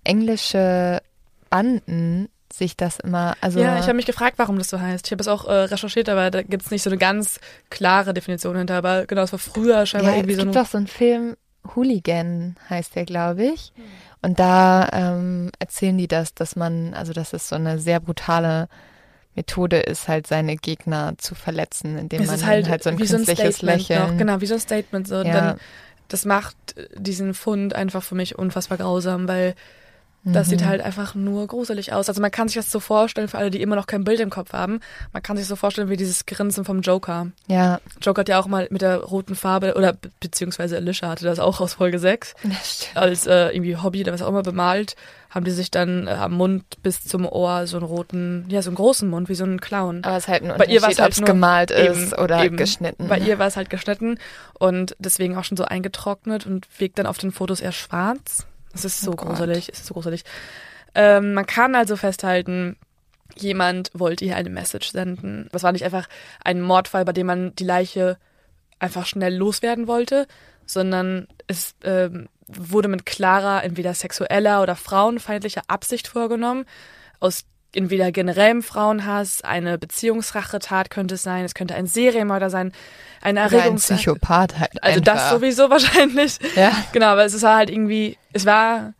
englische 0.03 1.01
Banden 1.49 2.29
sich 2.57 2.75
das 2.75 2.99
immer, 2.99 3.35
also 3.41 3.59
Ja, 3.59 3.77
ich 3.77 3.83
habe 3.83 3.95
mich 3.95 4.05
gefragt, 4.05 4.37
warum 4.37 4.57
das 4.57 4.69
so 4.69 4.79
heißt. 4.79 5.05
Ich 5.07 5.11
habe 5.11 5.21
es 5.21 5.27
auch 5.27 5.45
äh, 5.45 5.51
recherchiert, 5.51 6.09
aber 6.09 6.31
da 6.31 6.41
gibt 6.41 6.63
es 6.63 6.71
nicht 6.71 6.83
so 6.83 6.89
eine 6.89 6.97
ganz 6.97 7.39
klare 7.69 8.13
Definition 8.13 8.57
hinter. 8.57 8.75
Aber 8.75 9.05
genau, 9.05 9.23
es 9.23 9.31
war 9.31 9.39
früher 9.39 9.85
scheinbar 9.85 10.11
ja, 10.11 10.17
irgendwie 10.17 10.33
es 10.33 10.39
so 10.39 10.45
gibt 10.45 10.57
ein. 10.57 10.63
doch 10.63 10.69
so 10.69 10.77
einen 10.77 10.87
Film, 10.87 11.35
Hooligan 11.75 12.55
heißt 12.69 12.95
der, 12.95 13.05
glaube 13.05 13.45
ich. 13.45 13.73
Und 14.21 14.39
da 14.39 14.89
ähm, 14.93 15.51
erzählen 15.59 15.97
die 15.97 16.07
das, 16.07 16.33
dass 16.33 16.55
man, 16.55 16.93
also 16.93 17.13
dass 17.13 17.33
es 17.33 17.49
so 17.49 17.55
eine 17.55 17.79
sehr 17.79 17.99
brutale 17.99 18.67
Methode 19.35 19.77
ist, 19.79 20.07
halt 20.07 20.25
seine 20.25 20.55
Gegner 20.55 21.13
zu 21.17 21.35
verletzen, 21.35 21.97
indem 21.97 22.21
Es 22.23 22.27
man 22.27 22.45
halt, 22.45 22.67
halt 22.67 22.83
so 22.83 22.89
ein 22.89 22.97
wie 22.97 23.05
so 23.05 23.15
ein 23.17 23.25
künstliches 23.25 23.61
Lächeln. 23.61 24.11
noch. 24.11 24.17
Genau, 24.17 24.41
wie 24.41 24.47
so 24.47 24.55
ein 24.55 24.59
Statement. 24.59 25.07
So. 25.07 25.17
Ja. 25.17 25.23
Dann, 25.23 25.59
das 26.07 26.25
macht 26.25 26.55
diesen 26.95 27.33
Fund 27.33 27.75
einfach 27.75 28.01
für 28.01 28.15
mich 28.15 28.37
unfassbar 28.37 28.77
grausam, 28.79 29.27
weil 29.27 29.53
das 30.33 30.47
Mhm. 30.47 30.51
sieht 30.51 30.65
halt 30.65 30.81
einfach 30.81 31.15
nur 31.15 31.47
gruselig 31.47 31.93
aus. 31.93 32.09
Also 32.09 32.21
man 32.21 32.31
kann 32.31 32.47
sich 32.47 32.55
das 32.55 32.71
so 32.71 32.79
vorstellen, 32.79 33.27
für 33.27 33.37
alle, 33.37 33.49
die 33.51 33.61
immer 33.61 33.75
noch 33.75 33.87
kein 33.87 34.03
Bild 34.03 34.19
im 34.19 34.29
Kopf 34.29 34.53
haben, 34.53 34.79
man 35.13 35.23
kann 35.23 35.37
sich 35.37 35.47
so 35.47 35.55
vorstellen 35.55 35.89
wie 35.89 35.97
dieses 35.97 36.25
Grinsen 36.25 36.65
vom 36.65 36.81
Joker. 36.81 37.27
Ja, 37.47 37.79
Joker 38.01 38.21
hat 38.21 38.29
ja 38.29 38.39
auch 38.39 38.47
mal 38.47 38.67
mit 38.71 38.81
der 38.81 38.97
roten 38.97 39.35
Farbe, 39.35 39.75
oder 39.75 39.93
be 39.93 40.09
beziehungsweise 40.19 40.75
Alicia 40.77 41.09
hatte 41.09 41.25
das 41.25 41.39
auch 41.39 41.61
aus 41.61 41.75
Folge 41.75 41.99
6. 41.99 42.33
das 42.43 42.75
stimmt. 42.83 42.97
als 42.97 43.27
äh, 43.27 43.49
irgendwie 43.49 43.77
Hobby 43.77 44.01
oder 44.01 44.13
was 44.13 44.21
auch 44.21 44.29
immer 44.29 44.43
bemalt, 44.43 44.95
haben 45.29 45.43
die 45.45 45.51
sich 45.51 45.71
dann 45.71 46.07
äh, 46.07 46.11
am 46.11 46.33
Mund 46.33 46.63
bis 46.83 47.03
zum 47.03 47.25
Ohr 47.25 47.67
so 47.67 47.77
einen 47.77 47.85
roten, 47.85 48.45
ja, 48.49 48.61
so 48.61 48.69
einen 48.69 48.75
großen 48.77 49.09
Mund, 49.09 49.29
wie 49.29 49.35
so 49.35 49.43
ein 49.45 49.59
Clown. 49.61 50.03
Aber 50.03 50.15
es 50.17 50.23
ist 50.23 50.27
halt 50.29 50.43
ein 50.43 50.57
Bei 50.57 50.65
ihr 50.65 50.81
war's 50.81 50.91
Unterschied, 50.97 50.99
halt 51.01 51.13
es 51.13 51.19
nur- 51.19 51.27
gemalt 51.27 51.71
ist 51.71 52.11
Eben, 52.13 52.21
oder 52.23 52.43
eben. 52.43 52.57
geschnitten. 52.57 53.07
Bei 53.07 53.17
ihr 53.19 53.37
war 53.39 53.47
es 53.47 53.55
halt 53.57 53.69
geschnitten 53.69 54.17
und 54.57 54.95
deswegen 54.99 55.37
auch 55.37 55.43
schon 55.43 55.57
so 55.57 55.65
eingetrocknet 55.65 56.45
und 56.45 56.67
wirkt 56.79 56.97
dann 56.99 57.05
auf 57.05 57.17
den 57.17 57.31
Fotos 57.31 57.59
eher 57.61 57.71
schwarz. 57.73 58.45
Es 58.77 58.85
ist 58.85 59.01
so 59.01 59.11
Oh 59.11 59.15
gruselig, 59.15 59.69
es 59.71 59.79
ist 59.79 59.87
so 59.87 59.93
gruselig. 59.93 60.23
Ähm, 60.93 61.33
man 61.33 61.45
kann 61.45 61.75
also 61.75 61.95
festhalten, 61.95 62.77
jemand 63.35 63.91
wollte 63.93 64.25
ihr 64.25 64.35
eine 64.35 64.49
Message 64.49 64.91
senden. 64.91 65.49
Das 65.51 65.63
war 65.63 65.71
nicht 65.71 65.85
einfach 65.85 66.07
ein 66.43 66.61
Mordfall, 66.61 67.05
bei 67.05 67.13
dem 67.13 67.27
man 67.27 67.55
die 67.55 67.63
Leiche 67.63 68.17
einfach 68.79 69.05
schnell 69.05 69.35
loswerden 69.35 69.87
wollte, 69.87 70.27
sondern 70.65 71.27
es 71.47 71.75
ähm, 71.83 72.29
wurde 72.47 72.87
mit 72.87 73.05
klarer, 73.05 73.63
entweder 73.63 73.93
sexueller 73.93 74.61
oder 74.61 74.75
frauenfeindlicher 74.75 75.63
Absicht 75.67 76.07
vorgenommen. 76.07 76.65
Aus 77.19 77.45
entweder 77.73 78.11
generellem 78.11 78.63
Frauenhass, 78.63 79.41
eine 79.43 79.77
Beziehungsrachetat 79.77 80.89
könnte 80.89 81.15
es 81.15 81.23
sein, 81.23 81.45
es 81.45 81.53
könnte 81.53 81.75
ein 81.75 81.85
Serienmörder 81.87 82.49
sein, 82.49 82.71
eine 83.21 83.45
oder 83.45 83.63
ein. 83.63 83.75
Psychopath 83.75 84.57
halt 84.59 84.83
Also 84.83 84.99
einfach. 84.99 85.13
das 85.13 85.29
sowieso 85.31 85.69
wahrscheinlich. 85.69 86.37
Ja. 86.55 86.71
Genau, 86.93 87.07
aber 87.07 87.25
es 87.25 87.41
war 87.41 87.57
halt 87.57 87.69
irgendwie, 87.69 88.17
es 88.33 88.45
war 88.45 88.93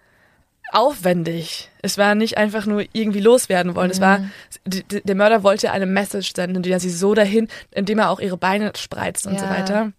aufwendig. 0.72 1.70
Es 1.82 1.98
war 1.98 2.16
nicht 2.16 2.38
einfach 2.38 2.66
nur 2.66 2.84
irgendwie 2.92 3.22
loswerden 3.22 3.76
wollen. 3.76 3.90
Es 3.90 4.02
war, 4.02 4.20
die, 4.66 4.84
die, 4.84 5.02
der 5.02 5.16
Mörder 5.16 5.44
wollte 5.44 5.72
eine 5.72 5.86
Message 5.86 6.34
senden, 6.36 6.62
die 6.62 6.72
er 6.72 6.80
sie 6.80 6.90
so 6.90 7.14
dahin, 7.14 7.48
indem 7.72 8.00
er 8.00 8.10
auch 8.10 8.20
ihre 8.20 8.38
Beine 8.38 8.72
spreizt 8.76 9.26
und 9.28 9.40
so 9.40 9.46
Ja. 9.46 9.52
weiter. 9.52 9.92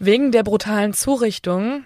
Wegen 0.00 0.32
der 0.32 0.42
brutalen 0.42 0.92
Zurichtung 0.92 1.84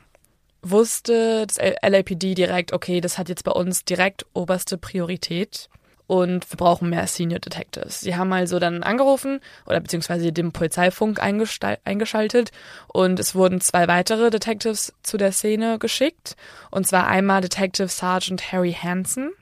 wusste 0.62 1.46
das 1.46 1.58
LAPD 1.58 2.34
direkt, 2.34 2.72
okay, 2.72 3.00
das 3.00 3.18
hat 3.18 3.28
jetzt 3.28 3.44
bei 3.44 3.52
uns 3.52 3.84
direkt 3.84 4.24
oberste 4.32 4.78
Priorität 4.78 5.68
und 6.06 6.50
wir 6.50 6.56
brauchen 6.56 6.90
mehr 6.90 7.06
Senior 7.06 7.40
Detectives. 7.40 8.00
Sie 8.00 8.16
haben 8.16 8.32
also 8.32 8.58
dann 8.58 8.82
angerufen 8.82 9.40
oder 9.66 9.80
beziehungsweise 9.80 10.32
den 10.32 10.52
Polizeifunk 10.52 11.20
eingeschaltet 11.20 12.50
und 12.88 13.18
es 13.18 13.34
wurden 13.34 13.60
zwei 13.60 13.88
weitere 13.88 14.30
Detectives 14.30 14.92
zu 15.02 15.16
der 15.16 15.32
Szene 15.32 15.78
geschickt 15.78 16.36
und 16.70 16.86
zwar 16.86 17.06
einmal 17.06 17.40
Detective 17.40 17.88
Sergeant 17.88 18.52
Harry 18.52 18.72
Hansen 18.72 19.32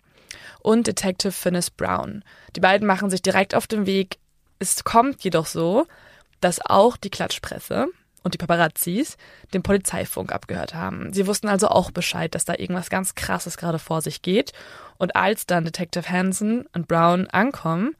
und 0.60 0.86
Detective 0.86 1.32
Finnis 1.32 1.70
Brown. 1.70 2.24
Die 2.56 2.60
beiden 2.60 2.86
machen 2.86 3.10
sich 3.10 3.22
direkt 3.22 3.54
auf 3.54 3.66
den 3.66 3.86
Weg. 3.86 4.18
Es 4.58 4.84
kommt 4.84 5.22
jedoch 5.22 5.46
so, 5.46 5.86
dass 6.40 6.64
auch 6.64 6.96
die 6.96 7.10
Klatschpresse 7.10 7.88
und 8.24 8.34
die 8.34 8.38
Paparazzis 8.38 9.16
den 9.52 9.62
Polizeifunk 9.62 10.32
abgehört 10.32 10.74
haben. 10.74 11.12
Sie 11.12 11.26
wussten 11.28 11.46
also 11.46 11.68
auch 11.68 11.92
Bescheid, 11.92 12.34
dass 12.34 12.44
da 12.44 12.54
irgendwas 12.54 12.90
ganz 12.90 13.14
Krasses 13.14 13.56
gerade 13.56 13.78
vor 13.78 14.00
sich 14.00 14.22
geht. 14.22 14.52
Und 14.96 15.14
als 15.14 15.46
dann 15.46 15.64
Detective 15.64 16.10
Hansen 16.10 16.66
und 16.72 16.88
Brown 16.88 17.28
ankommen, 17.28 17.94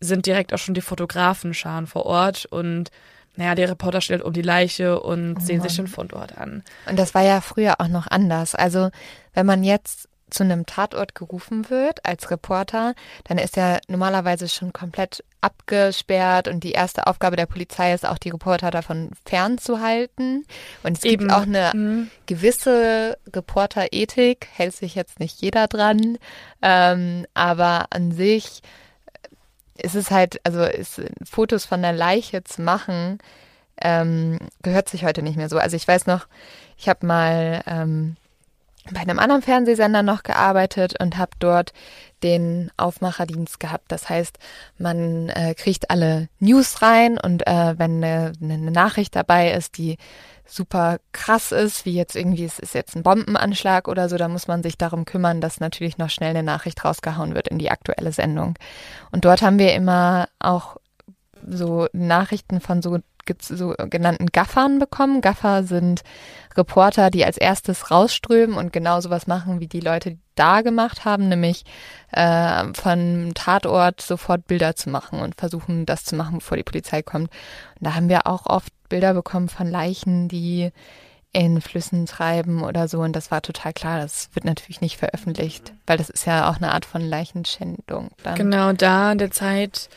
sind 0.00 0.26
direkt 0.26 0.52
auch 0.52 0.58
schon 0.58 0.74
die 0.74 0.80
Fotografenscharen 0.80 1.86
vor 1.86 2.04
Ort 2.04 2.44
und 2.46 2.90
naja, 3.36 3.54
der 3.54 3.70
Reporter 3.70 4.02
stellt 4.02 4.22
um 4.22 4.34
die 4.34 4.42
Leiche 4.42 5.00
und 5.00 5.40
sehen 5.40 5.62
sich 5.62 5.76
den 5.76 5.86
Fundort 5.86 6.36
an. 6.36 6.62
Und 6.86 6.98
das 6.98 7.14
war 7.14 7.22
ja 7.22 7.40
früher 7.40 7.80
auch 7.80 7.88
noch 7.88 8.06
anders. 8.06 8.54
Also 8.54 8.90
wenn 9.32 9.46
man 9.46 9.64
jetzt 9.64 10.06
zu 10.32 10.42
einem 10.42 10.66
Tatort 10.66 11.14
gerufen 11.14 11.70
wird 11.70 12.04
als 12.04 12.30
Reporter, 12.30 12.94
dann 13.24 13.38
ist 13.38 13.56
er 13.56 13.80
normalerweise 13.88 14.48
schon 14.48 14.72
komplett 14.72 15.22
abgesperrt 15.40 16.48
und 16.48 16.64
die 16.64 16.72
erste 16.72 17.06
Aufgabe 17.06 17.36
der 17.36 17.46
Polizei 17.46 17.92
ist 17.92 18.06
auch, 18.06 18.18
die 18.18 18.30
Reporter 18.30 18.70
davon 18.70 19.10
fernzuhalten. 19.24 20.44
Und 20.82 20.98
es 20.98 21.04
Eben. 21.04 21.24
gibt 21.28 21.32
auch 21.32 21.42
eine 21.42 21.72
Mhm. 21.74 22.10
gewisse 22.26 23.18
Reporterethik, 23.32 24.48
hält 24.52 24.74
sich 24.74 24.94
jetzt 24.94 25.20
nicht 25.20 25.40
jeder 25.40 25.66
dran, 25.66 26.18
ähm, 26.62 27.26
aber 27.34 27.86
an 27.90 28.12
sich 28.12 28.62
ist 29.78 29.94
es 29.94 30.10
halt, 30.10 30.40
also 30.44 30.62
ist, 30.62 31.00
Fotos 31.24 31.64
von 31.64 31.82
der 31.82 31.92
Leiche 31.92 32.44
zu 32.44 32.62
machen, 32.62 33.18
ähm, 33.80 34.38
gehört 34.62 34.88
sich 34.88 35.04
heute 35.04 35.22
nicht 35.22 35.36
mehr 35.36 35.48
so. 35.48 35.58
Also 35.58 35.76
ich 35.76 35.88
weiß 35.88 36.06
noch, 36.06 36.26
ich 36.76 36.88
habe 36.88 37.06
mal 37.06 37.62
ähm, 37.66 38.16
bei 38.90 39.00
einem 39.00 39.18
anderen 39.18 39.42
Fernsehsender 39.42 40.02
noch 40.02 40.22
gearbeitet 40.22 41.00
und 41.00 41.16
habe 41.16 41.32
dort 41.38 41.72
den 42.22 42.70
Aufmacherdienst 42.76 43.60
gehabt. 43.60 43.90
Das 43.92 44.08
heißt, 44.08 44.38
man 44.78 45.28
äh, 45.28 45.54
kriegt 45.54 45.90
alle 45.90 46.28
News 46.40 46.82
rein 46.82 47.18
und 47.18 47.46
äh, 47.46 47.78
wenn 47.78 48.02
eine, 48.02 48.32
eine 48.40 48.70
Nachricht 48.70 49.14
dabei 49.14 49.52
ist, 49.52 49.78
die 49.78 49.98
super 50.44 50.98
krass 51.12 51.52
ist, 51.52 51.86
wie 51.86 51.94
jetzt 51.94 52.16
irgendwie, 52.16 52.44
es 52.44 52.58
ist 52.58 52.74
jetzt 52.74 52.96
ein 52.96 53.02
Bombenanschlag 53.02 53.88
oder 53.88 54.08
so, 54.08 54.16
da 54.16 54.28
muss 54.28 54.48
man 54.48 54.62
sich 54.62 54.76
darum 54.76 55.04
kümmern, 55.04 55.40
dass 55.40 55.60
natürlich 55.60 55.98
noch 55.98 56.10
schnell 56.10 56.30
eine 56.30 56.42
Nachricht 56.42 56.84
rausgehauen 56.84 57.34
wird 57.34 57.48
in 57.48 57.58
die 57.58 57.70
aktuelle 57.70 58.12
Sendung. 58.12 58.58
Und 59.12 59.24
dort 59.24 59.42
haben 59.42 59.58
wir 59.58 59.74
immer 59.74 60.28
auch 60.40 60.76
so 61.46 61.86
Nachrichten 61.92 62.60
von 62.60 62.82
so 62.82 62.98
so 63.40 63.74
genannten 63.88 64.26
Gaffern 64.26 64.78
bekommen. 64.78 65.20
Gaffer 65.20 65.62
sind 65.62 66.02
Reporter, 66.56 67.10
die 67.10 67.24
als 67.24 67.36
erstes 67.36 67.90
rausströmen 67.90 68.56
und 68.56 68.72
genau 68.72 69.00
sowas 69.00 69.26
machen, 69.26 69.60
wie 69.60 69.68
die 69.68 69.80
Leute 69.80 70.18
da 70.34 70.62
gemacht 70.62 71.04
haben, 71.04 71.28
nämlich 71.28 71.64
äh, 72.12 72.64
von 72.74 73.32
Tatort 73.34 74.00
sofort 74.00 74.46
Bilder 74.46 74.74
zu 74.76 74.90
machen 74.90 75.20
und 75.20 75.34
versuchen, 75.36 75.86
das 75.86 76.04
zu 76.04 76.16
machen, 76.16 76.38
bevor 76.38 76.56
die 76.56 76.62
Polizei 76.62 77.02
kommt. 77.02 77.30
Und 77.78 77.86
da 77.86 77.94
haben 77.94 78.08
wir 78.08 78.26
auch 78.26 78.46
oft 78.46 78.72
Bilder 78.88 79.14
bekommen 79.14 79.48
von 79.48 79.68
Leichen, 79.68 80.28
die 80.28 80.70
in 81.32 81.60
Flüssen 81.60 82.06
treiben 82.06 82.62
oder 82.62 82.88
so. 82.88 83.00
Und 83.00 83.16
das 83.16 83.30
war 83.30 83.42
total 83.42 83.72
klar, 83.72 84.00
das 84.00 84.28
wird 84.34 84.44
natürlich 84.44 84.80
nicht 84.80 84.98
veröffentlicht, 84.98 85.72
weil 85.86 85.96
das 85.96 86.10
ist 86.10 86.26
ja 86.26 86.50
auch 86.50 86.56
eine 86.56 86.72
Art 86.72 86.84
von 86.84 87.02
Leichenschändung. 87.02 88.10
Dann. 88.22 88.34
Genau, 88.34 88.72
da 88.72 89.12
in 89.12 89.18
der 89.18 89.30
Zeit 89.30 89.88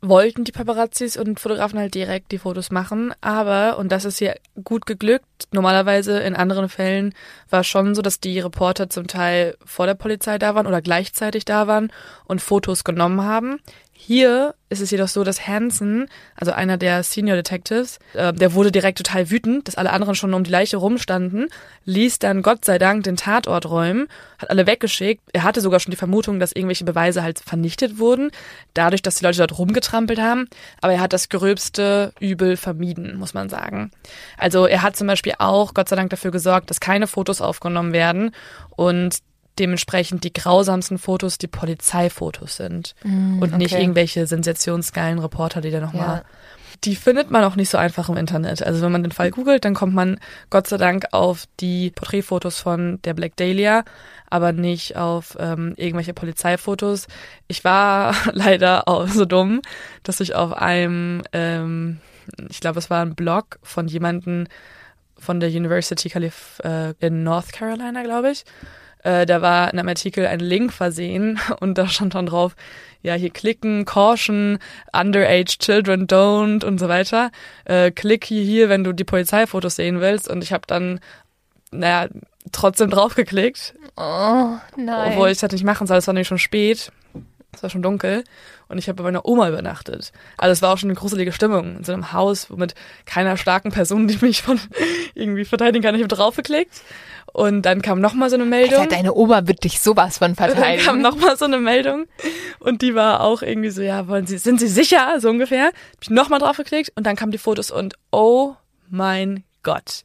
wollten 0.00 0.44
die 0.44 0.52
Paparazzis 0.52 1.16
und 1.16 1.40
Fotografen 1.40 1.78
halt 1.78 1.94
direkt 1.94 2.30
die 2.30 2.38
Fotos 2.38 2.70
machen, 2.70 3.12
aber, 3.20 3.78
und 3.78 3.90
das 3.90 4.04
ist 4.04 4.18
hier 4.18 4.36
gut 4.62 4.86
geglückt, 4.86 5.48
normalerweise 5.50 6.20
in 6.20 6.36
anderen 6.36 6.68
Fällen 6.68 7.14
war 7.50 7.64
schon 7.64 7.94
so, 7.94 8.02
dass 8.02 8.20
die 8.20 8.38
Reporter 8.38 8.88
zum 8.88 9.08
Teil 9.08 9.56
vor 9.64 9.86
der 9.86 9.94
Polizei 9.94 10.38
da 10.38 10.54
waren 10.54 10.66
oder 10.66 10.82
gleichzeitig 10.82 11.44
da 11.44 11.66
waren 11.66 11.92
und 12.26 12.40
Fotos 12.40 12.84
genommen 12.84 13.22
haben. 13.22 13.60
Hier 14.00 14.54
ist 14.68 14.80
es 14.80 14.92
jedoch 14.92 15.08
so, 15.08 15.24
dass 15.24 15.48
Hansen, 15.48 16.08
also 16.36 16.52
einer 16.52 16.76
der 16.76 17.02
Senior 17.02 17.34
Detectives, 17.34 17.98
äh, 18.14 18.32
der 18.32 18.54
wurde 18.54 18.70
direkt 18.70 18.98
total 18.98 19.28
wütend, 19.28 19.66
dass 19.66 19.74
alle 19.74 19.90
anderen 19.90 20.14
schon 20.14 20.34
um 20.34 20.44
die 20.44 20.52
Leiche 20.52 20.76
rumstanden, 20.76 21.48
ließ 21.84 22.20
dann 22.20 22.42
Gott 22.42 22.64
sei 22.64 22.78
Dank 22.78 23.02
den 23.02 23.16
Tatort 23.16 23.68
räumen, 23.68 24.06
hat 24.38 24.50
alle 24.50 24.68
weggeschickt. 24.68 25.20
Er 25.32 25.42
hatte 25.42 25.60
sogar 25.60 25.80
schon 25.80 25.90
die 25.90 25.96
Vermutung, 25.96 26.38
dass 26.38 26.52
irgendwelche 26.52 26.84
Beweise 26.84 27.24
halt 27.24 27.40
vernichtet 27.40 27.98
wurden, 27.98 28.30
dadurch, 28.72 29.02
dass 29.02 29.16
die 29.16 29.24
Leute 29.24 29.38
dort 29.38 29.58
rumgetrampelt 29.58 30.20
haben. 30.20 30.48
Aber 30.80 30.92
er 30.92 31.00
hat 31.00 31.12
das 31.12 31.28
gröbste 31.28 32.12
Übel 32.20 32.56
vermieden, 32.56 33.16
muss 33.16 33.34
man 33.34 33.48
sagen. 33.48 33.90
Also 34.36 34.66
er 34.66 34.82
hat 34.82 34.96
zum 34.96 35.08
Beispiel 35.08 35.34
auch 35.38 35.74
Gott 35.74 35.88
sei 35.88 35.96
Dank 35.96 36.10
dafür 36.10 36.30
gesorgt, 36.30 36.70
dass 36.70 36.78
keine 36.78 37.08
Fotos 37.08 37.40
aufgenommen 37.40 37.92
werden 37.92 38.30
und 38.76 39.18
dementsprechend 39.58 40.24
die 40.24 40.32
grausamsten 40.32 40.98
Fotos 40.98 41.38
die 41.38 41.46
Polizeifotos 41.46 42.56
sind 42.56 42.94
mm, 43.04 43.42
und 43.42 43.56
nicht 43.56 43.72
okay. 43.72 43.82
irgendwelche 43.82 44.26
sensationsgeilen 44.26 45.18
Reporter, 45.18 45.60
die 45.60 45.70
da 45.70 45.80
nochmal. 45.80 46.18
Ja. 46.18 46.24
Die 46.84 46.94
findet 46.94 47.30
man 47.30 47.42
auch 47.42 47.56
nicht 47.56 47.70
so 47.70 47.78
einfach 47.78 48.08
im 48.08 48.16
Internet. 48.16 48.62
Also 48.62 48.82
wenn 48.82 48.92
man 48.92 49.02
den 49.02 49.10
Fall 49.10 49.32
googelt, 49.32 49.64
dann 49.64 49.74
kommt 49.74 49.94
man 49.94 50.20
Gott 50.48 50.68
sei 50.68 50.76
Dank 50.76 51.06
auf 51.10 51.46
die 51.58 51.90
Porträtfotos 51.90 52.60
von 52.60 53.00
der 53.02 53.14
Black 53.14 53.34
Dahlia, 53.36 53.84
aber 54.30 54.52
nicht 54.52 54.96
auf 54.96 55.36
ähm, 55.40 55.74
irgendwelche 55.76 56.14
Polizeifotos. 56.14 57.08
Ich 57.48 57.64
war 57.64 58.14
leider 58.32 58.86
auch 58.86 59.08
so 59.08 59.24
dumm, 59.24 59.60
dass 60.04 60.20
ich 60.20 60.36
auf 60.36 60.52
einem, 60.52 61.22
ähm, 61.32 61.98
ich 62.48 62.60
glaube, 62.60 62.78
es 62.78 62.90
war 62.90 63.04
ein 63.04 63.16
Blog 63.16 63.58
von 63.62 63.88
jemanden 63.88 64.48
von 65.18 65.40
der 65.40 65.48
University 65.48 66.10
Calif 66.10 66.60
äh, 66.62 66.94
in 67.00 67.24
North 67.24 67.52
Carolina, 67.52 68.04
glaube 68.04 68.30
ich 68.30 68.44
äh, 69.08 69.24
da 69.24 69.40
war 69.40 69.72
in 69.72 69.78
einem 69.78 69.88
Artikel 69.88 70.26
ein 70.26 70.40
Link 70.40 70.72
versehen 70.72 71.40
und 71.60 71.78
da 71.78 71.88
stand 71.88 72.14
dann 72.14 72.26
drauf, 72.26 72.54
ja, 73.00 73.14
hier 73.14 73.30
klicken, 73.30 73.84
caution, 73.84 74.58
underage 74.92 75.56
children 75.58 76.06
don't 76.06 76.64
und 76.64 76.78
so 76.78 76.88
weiter. 76.88 77.30
Äh, 77.64 77.90
klick 77.90 78.24
hier, 78.24 78.42
hier, 78.42 78.68
wenn 78.68 78.84
du 78.84 78.92
die 78.92 79.04
Polizeifotos 79.04 79.76
sehen 79.76 80.00
willst. 80.00 80.28
Und 80.28 80.42
ich 80.42 80.52
habe 80.52 80.64
dann, 80.66 81.00
naja, 81.70 82.08
trotzdem 82.50 82.90
draufgeklickt. 82.90 83.74
Oh, 83.96 84.56
nein. 84.76 85.12
Obwohl 85.12 85.30
ich 85.30 85.38
das 85.38 85.52
nicht 85.52 85.64
machen 85.64 85.86
soll, 85.86 85.98
es 85.98 86.06
war 86.08 86.14
nämlich 86.14 86.28
schon 86.28 86.38
spät. 86.38 86.90
Es 87.52 87.62
war 87.62 87.70
schon 87.70 87.82
dunkel 87.82 88.24
und 88.68 88.78
ich 88.78 88.88
habe 88.88 88.96
bei 88.96 89.04
meiner 89.04 89.24
Oma 89.24 89.48
übernachtet. 89.48 90.12
Also 90.36 90.52
es 90.52 90.62
war 90.62 90.72
auch 90.72 90.78
schon 90.78 90.90
eine 90.90 90.98
gruselige 90.98 91.32
Stimmung 91.32 91.78
in 91.78 91.84
so 91.84 91.92
einem 91.92 92.12
Haus 92.12 92.50
mit 92.50 92.74
keiner 93.06 93.36
starken 93.36 93.72
Person, 93.72 94.06
die 94.06 94.18
mich 94.20 94.42
von 94.42 94.60
irgendwie 95.14 95.44
verteidigen 95.44 95.82
kann. 95.82 95.94
Ich 95.94 96.02
habe 96.02 96.14
draufgeklickt 96.14 96.82
und 97.32 97.62
dann 97.62 97.82
kam 97.82 98.00
nochmal 98.00 98.28
so 98.28 98.36
eine 98.36 98.44
Meldung. 98.44 98.80
Alter, 98.80 98.96
deine 98.96 99.14
Oma 99.14 99.46
wird 99.46 99.64
dich 99.64 99.80
sowas 99.80 100.18
von 100.18 100.34
verteidigen. 100.34 100.62
Dann 100.62 100.78
kam 100.78 101.00
nochmal 101.00 101.36
so 101.36 101.46
eine 101.46 101.58
Meldung 101.58 102.06
und 102.58 102.82
die 102.82 102.94
war 102.94 103.22
auch 103.22 103.42
irgendwie 103.42 103.70
so, 103.70 103.80
ja, 103.80 104.08
wollen 104.08 104.26
Sie, 104.26 104.38
sind 104.38 104.60
Sie 104.60 104.68
sicher? 104.68 105.16
So 105.18 105.30
ungefähr. 105.30 105.66
Hab 105.66 106.02
ich 106.02 106.10
nochmal 106.10 106.40
drauf 106.40 106.58
geklickt 106.58 106.92
und 106.96 107.06
dann 107.06 107.16
kamen 107.16 107.32
die 107.32 107.38
Fotos 107.38 107.70
und 107.70 107.94
oh 108.10 108.54
mein 108.90 109.44
Gott. 109.62 110.02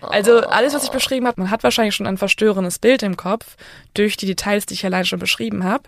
Also 0.00 0.40
alles, 0.40 0.74
was 0.74 0.84
ich 0.84 0.90
beschrieben 0.90 1.26
habe, 1.26 1.40
man 1.40 1.50
hat 1.50 1.62
wahrscheinlich 1.62 1.94
schon 1.94 2.06
ein 2.06 2.18
verstörendes 2.18 2.78
Bild 2.78 3.02
im 3.02 3.16
Kopf 3.16 3.56
durch 3.94 4.16
die 4.16 4.26
Details, 4.26 4.66
die 4.66 4.74
ich 4.74 4.84
allein 4.84 5.04
schon 5.04 5.18
beschrieben 5.18 5.64
habe. 5.64 5.84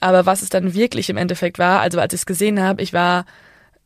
Aber 0.00 0.26
was 0.26 0.42
es 0.42 0.48
dann 0.48 0.74
wirklich 0.74 1.08
im 1.08 1.16
Endeffekt 1.16 1.58
war, 1.58 1.80
also 1.80 2.00
als 2.00 2.12
ich 2.12 2.20
es 2.20 2.26
gesehen 2.26 2.60
habe, 2.60 2.82
ich 2.82 2.92
war 2.92 3.24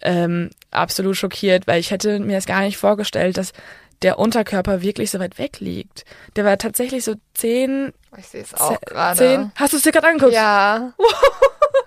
ähm, 0.00 0.50
absolut 0.70 1.16
schockiert, 1.16 1.66
weil 1.66 1.80
ich 1.80 1.90
hätte 1.90 2.18
mir 2.20 2.36
das 2.36 2.46
gar 2.46 2.60
nicht 2.60 2.76
vorgestellt, 2.76 3.36
dass 3.36 3.52
der 4.02 4.18
Unterkörper 4.18 4.80
wirklich 4.80 5.10
so 5.10 5.18
weit 5.18 5.38
weg 5.38 5.60
liegt. 5.60 6.04
Der 6.36 6.44
war 6.44 6.56
tatsächlich 6.58 7.04
so 7.04 7.14
zehn. 7.34 7.92
Ich 8.16 8.28
sehe 8.28 8.42
es 8.42 8.54
auch 8.54 8.80
gerade. 8.80 9.50
Hast 9.56 9.72
du 9.72 9.76
es 9.76 9.82
dir 9.82 9.92
gerade 9.92 10.08
angeguckt? 10.08 10.34
Ja. 10.34 10.92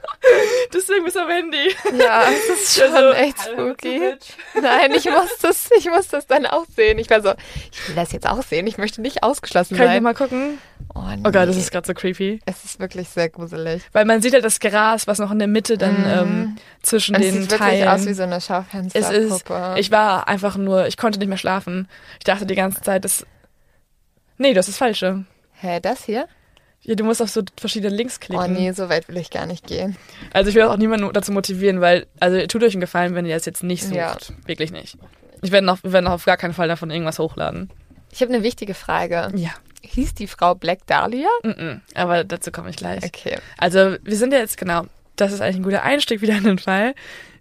Deswegen 0.73 1.03
bist 1.03 1.15
du 1.15 1.21
am 1.21 1.29
Handy. 1.29 1.75
Ja, 1.99 2.23
es 2.29 2.61
ist 2.61 2.79
schon 2.79 2.93
also, 2.93 3.11
echt 3.11 3.37
spooky. 3.39 4.13
Nein, 4.61 4.91
ich 4.95 5.05
muss 5.05 5.37
das, 5.41 5.69
ich 5.77 5.89
muss 5.89 6.07
das 6.07 6.27
dann 6.27 6.45
auch 6.45 6.65
sehen. 6.75 6.99
Ich 6.99 7.09
war 7.09 7.21
so, 7.21 7.33
ich 7.71 7.87
will 7.87 7.95
das 7.95 8.11
jetzt 8.11 8.27
auch 8.27 8.41
sehen. 8.43 8.67
Ich 8.67 8.77
möchte 8.77 9.01
nicht 9.01 9.23
ausgeschlossen 9.23 9.77
Kann 9.77 9.87
sein. 9.87 9.87
Kann 9.87 9.97
ich 9.97 10.03
mal 10.03 10.13
gucken? 10.13 10.57
Oh, 10.93 11.01
nee. 11.07 11.19
oh 11.19 11.31
Gott, 11.31 11.47
das 11.47 11.57
ist 11.57 11.71
gerade 11.71 11.87
so 11.87 11.93
creepy. 11.93 12.39
Es 12.45 12.63
ist 12.63 12.79
wirklich 12.79 13.09
sehr 13.09 13.29
gruselig. 13.29 13.83
Weil 13.93 14.05
man 14.05 14.21
sieht 14.21 14.33
ja 14.33 14.41
das 14.41 14.59
Gras, 14.59 15.07
was 15.07 15.19
noch 15.19 15.31
in 15.31 15.39
der 15.39 15.47
Mitte 15.47 15.77
dann 15.77 16.01
mm. 16.01 16.19
ähm, 16.19 16.55
zwischen 16.81 17.15
Und 17.15 17.21
den 17.23 17.35
es 17.35 17.41
sieht 17.49 17.59
Teilen. 17.59 17.79
wirklich 17.79 17.89
aus 17.89 18.05
wie 18.07 18.13
so 18.13 18.23
eine 18.23 18.41
Schaufensterpuppe. 18.41 19.75
Ich 19.77 19.91
war 19.91 20.27
einfach 20.27 20.57
nur, 20.57 20.87
ich 20.87 20.97
konnte 20.97 21.19
nicht 21.19 21.29
mehr 21.29 21.37
schlafen. 21.37 21.87
Ich 22.19 22.25
dachte 22.25 22.45
die 22.45 22.55
ganze 22.55 22.81
Zeit, 22.81 23.05
das. 23.05 23.25
Nee, 24.37 24.53
das 24.53 24.67
ist 24.67 24.75
das 24.75 24.79
Falsche. 24.79 25.25
Hä, 25.53 25.79
das 25.79 26.03
hier? 26.03 26.27
Ja, 26.83 26.95
du 26.95 27.03
musst 27.03 27.21
auf 27.21 27.29
so 27.29 27.43
verschiedene 27.59 27.95
Links 27.95 28.19
klicken. 28.19 28.43
Oh 28.43 28.47
nee, 28.47 28.71
so 28.71 28.89
weit 28.89 29.07
will 29.07 29.17
ich 29.17 29.29
gar 29.29 29.45
nicht 29.45 29.67
gehen. 29.67 29.97
Also 30.33 30.49
ich 30.49 30.55
will 30.55 30.63
auch 30.63 30.77
niemanden 30.77 31.11
dazu 31.13 31.31
motivieren, 31.31 31.79
weil, 31.79 32.07
also 32.19 32.45
tut 32.47 32.63
euch 32.63 32.73
einen 32.73 32.81
Gefallen, 32.81 33.13
wenn 33.13 33.25
ihr 33.25 33.35
das 33.35 33.45
jetzt 33.45 33.63
nicht 33.63 33.83
sucht. 33.83 33.95
Ja. 33.95 34.17
Wirklich 34.45 34.71
nicht. 34.71 34.97
Ich 35.43 35.51
werde 35.51 35.65
noch, 35.65 35.83
wir 35.83 35.91
werden 35.91 36.07
auch 36.07 36.13
auf 36.13 36.25
gar 36.25 36.37
keinen 36.37 36.53
Fall 36.53 36.67
davon 36.67 36.89
irgendwas 36.89 37.19
hochladen. 37.19 37.69
Ich 38.11 38.21
habe 38.21 38.33
eine 38.33 38.43
wichtige 38.43 38.73
Frage. 38.73 39.31
Ja. 39.35 39.49
Hieß 39.83 40.13
die 40.15 40.27
Frau 40.27 40.53
Black 40.53 40.85
Dahlia? 40.85 41.29
Mm 41.43 41.49
-mm, 41.49 41.79
aber 41.95 42.23
dazu 42.23 42.51
komme 42.51 42.69
ich 42.69 42.75
gleich. 42.75 43.03
Okay. 43.03 43.37
Also 43.57 43.95
wir 44.03 44.15
sind 44.15 44.31
ja 44.31 44.39
jetzt, 44.39 44.57
genau, 44.57 44.85
das 45.15 45.31
ist 45.31 45.41
eigentlich 45.41 45.57
ein 45.57 45.63
guter 45.63 45.83
Einstieg 45.83 46.21
wieder 46.21 46.37
in 46.37 46.43
den 46.43 46.59
Fall. 46.59 46.93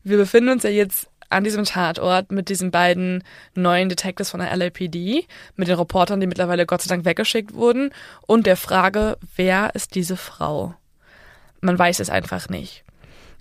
Wir 0.05 0.16
befinden 0.16 0.50
uns 0.50 0.62
ja 0.62 0.70
jetzt 0.70 1.09
an 1.30 1.44
diesem 1.44 1.64
Tatort 1.64 2.32
mit 2.32 2.48
diesen 2.48 2.70
beiden 2.70 3.24
neuen 3.54 3.88
Detectives 3.88 4.30
von 4.30 4.40
der 4.40 4.54
LAPD, 4.54 5.26
mit 5.56 5.68
den 5.68 5.78
Reportern, 5.78 6.20
die 6.20 6.26
mittlerweile 6.26 6.66
Gott 6.66 6.82
sei 6.82 6.88
Dank 6.88 7.04
weggeschickt 7.04 7.54
wurden, 7.54 7.90
und 8.26 8.46
der 8.46 8.56
Frage, 8.56 9.16
wer 9.36 9.74
ist 9.74 9.94
diese 9.94 10.16
Frau? 10.16 10.74
Man 11.60 11.78
weiß 11.78 12.00
es 12.00 12.10
einfach 12.10 12.48
nicht. 12.48 12.84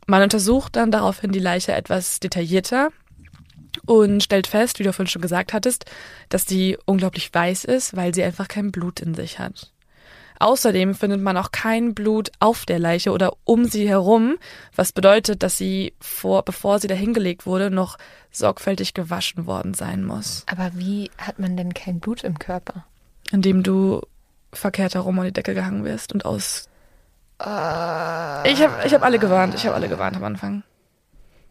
Man 0.05 0.23
untersucht 0.23 0.75
dann 0.75 0.91
daraufhin 0.91 1.31
die 1.31 1.39
Leiche 1.39 1.73
etwas 1.73 2.19
detaillierter 2.19 2.89
und 3.85 4.23
stellt 4.23 4.47
fest, 4.47 4.79
wie 4.79 4.83
du 4.83 4.93
vorhin 4.93 5.09
schon 5.09 5.21
gesagt 5.21 5.53
hattest, 5.53 5.85
dass 6.29 6.45
sie 6.45 6.77
unglaublich 6.85 7.33
weiß 7.33 7.65
ist, 7.65 7.95
weil 7.95 8.13
sie 8.13 8.23
einfach 8.23 8.47
kein 8.47 8.71
Blut 8.71 8.99
in 8.99 9.13
sich 9.13 9.39
hat. 9.39 9.71
Außerdem 10.39 10.95
findet 10.95 11.21
man 11.21 11.35
auch 11.35 11.51
kein 11.51 11.93
Blut 11.93 12.31
auf 12.39 12.65
der 12.65 12.79
Leiche 12.79 13.11
oder 13.11 13.33
um 13.43 13.65
sie 13.65 13.87
herum, 13.87 14.37
was 14.73 14.93
bedeutet, 14.93 15.43
dass 15.43 15.57
sie 15.57 15.93
vor, 15.99 16.43
bevor 16.43 16.79
sie 16.79 16.87
dahingelegt 16.87 17.45
wurde, 17.45 17.69
noch 17.69 17.97
sorgfältig 18.31 18.93
gewaschen 18.93 19.47
worden 19.47 19.73
sein 19.73 20.05
muss. 20.05 20.45
Aber 20.49 20.71
wie 20.75 21.11
hat 21.17 21.39
man 21.39 21.57
denn 21.57 21.73
kein 21.73 21.99
Blut 21.99 22.23
im 22.23 22.39
Körper? 22.39 22.85
Indem 23.31 23.63
du 23.63 24.01
verkehrt 24.53 24.95
herum 24.95 25.19
an 25.19 25.25
die 25.25 25.33
Decke 25.33 25.53
gehangen 25.53 25.83
wirst 25.83 26.13
und 26.13 26.25
aus. 26.25 26.69
Uh, 27.41 28.45
ich 28.45 28.61
habe 28.61 28.73
ich 28.85 28.93
hab 28.93 29.03
alle 29.03 29.19
gewarnt, 29.19 29.55
ich 29.55 29.65
habe 29.65 29.75
alle 29.75 29.89
gewarnt 29.89 30.15
am 30.15 30.23
Anfang. 30.23 30.63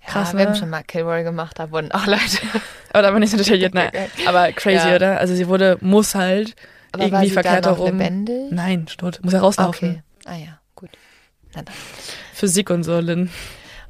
Krass, 0.07 0.29
ja, 0.29 0.35
ne? 0.35 0.39
wir 0.39 0.47
haben 0.49 0.57
schon 0.57 0.71
mal 0.71 0.83
Killroll 0.83 1.25
gemacht, 1.25 1.59
da 1.59 1.71
wurden 1.71 1.93
auch 1.93 2.07
Leute. 2.07 2.39
Aber 2.93 3.03
da 3.03 3.13
war 3.13 3.21
nicht 3.21 3.31
so 3.31 3.37
detailliert, 3.37 3.75
nein. 3.75 3.91
Aber 4.27 4.51
crazy, 4.53 4.89
ja. 4.89 4.97
oder? 4.97 5.19
Also 5.19 5.35
sie 5.35 5.47
wurde, 5.49 5.77
muss 5.83 6.15
halt 6.15 6.57
aber 6.93 7.05
irgendwie 7.05 7.13
war 7.13 7.25
sie 7.25 7.31
verkehrt 7.31 7.67
da 7.67 7.71
noch 7.71 7.79
herum. 7.79 7.99
lebendig? 7.99 8.51
Nein, 8.51 8.87
tot. 8.87 9.21
Muss 9.23 9.33
ja 9.33 9.41
rauslaufen. 9.41 9.91
Okay. 9.91 10.03
Ah 10.25 10.37
ja, 10.37 10.61
gut. 10.75 10.91
Na 11.55 11.63
dann. 11.63 11.75
Physik 12.35 12.71
und 12.71 12.85
so, 12.85 12.99
Lynn. 12.99 13.31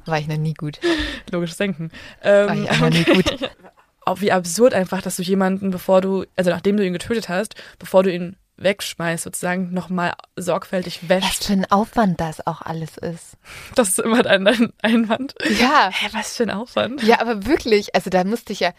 War 0.05 0.17
ich 0.19 0.27
noch 0.27 0.37
nie 0.37 0.53
gut. 0.53 0.79
Logisches 1.31 1.57
Denken. 1.57 1.91
Ähm, 2.23 2.47
War 2.47 2.55
ich 2.55 2.71
auch 2.71 2.79
noch 2.79 2.89
nie 2.89 3.03
gut. 3.03 3.49
Auch 4.05 4.21
wie 4.21 4.31
absurd 4.31 4.73
einfach, 4.73 5.03
dass 5.03 5.17
du 5.17 5.21
jemanden, 5.21 5.69
bevor 5.69 6.01
du, 6.01 6.25
also 6.35 6.49
nachdem 6.49 6.77
du 6.77 6.85
ihn 6.85 6.93
getötet 6.93 7.29
hast, 7.29 7.53
bevor 7.77 8.01
du 8.01 8.11
ihn 8.11 8.37
wegschmeißt, 8.57 9.23
sozusagen 9.23 9.71
nochmal 9.71 10.13
sorgfältig 10.35 11.09
wäscht. 11.09 11.27
Was 11.41 11.45
für 11.45 11.53
ein 11.53 11.69
Aufwand 11.69 12.19
das 12.19 12.45
auch 12.47 12.61
alles 12.61 12.97
ist. 12.97 13.37
Das 13.75 13.89
ist 13.89 13.99
immer 13.99 14.23
dein, 14.23 14.45
dein 14.45 14.73
Einwand. 14.81 15.35
Ja. 15.59 15.91
Hä, 15.93 16.07
was 16.13 16.35
für 16.37 16.43
ein 16.43 16.49
Aufwand? 16.49 17.03
Ja, 17.03 17.21
aber 17.21 17.45
wirklich, 17.45 17.93
also 17.93 18.09
da 18.09 18.23
musste 18.23 18.51
ich 18.51 18.61
ja, 18.61 18.73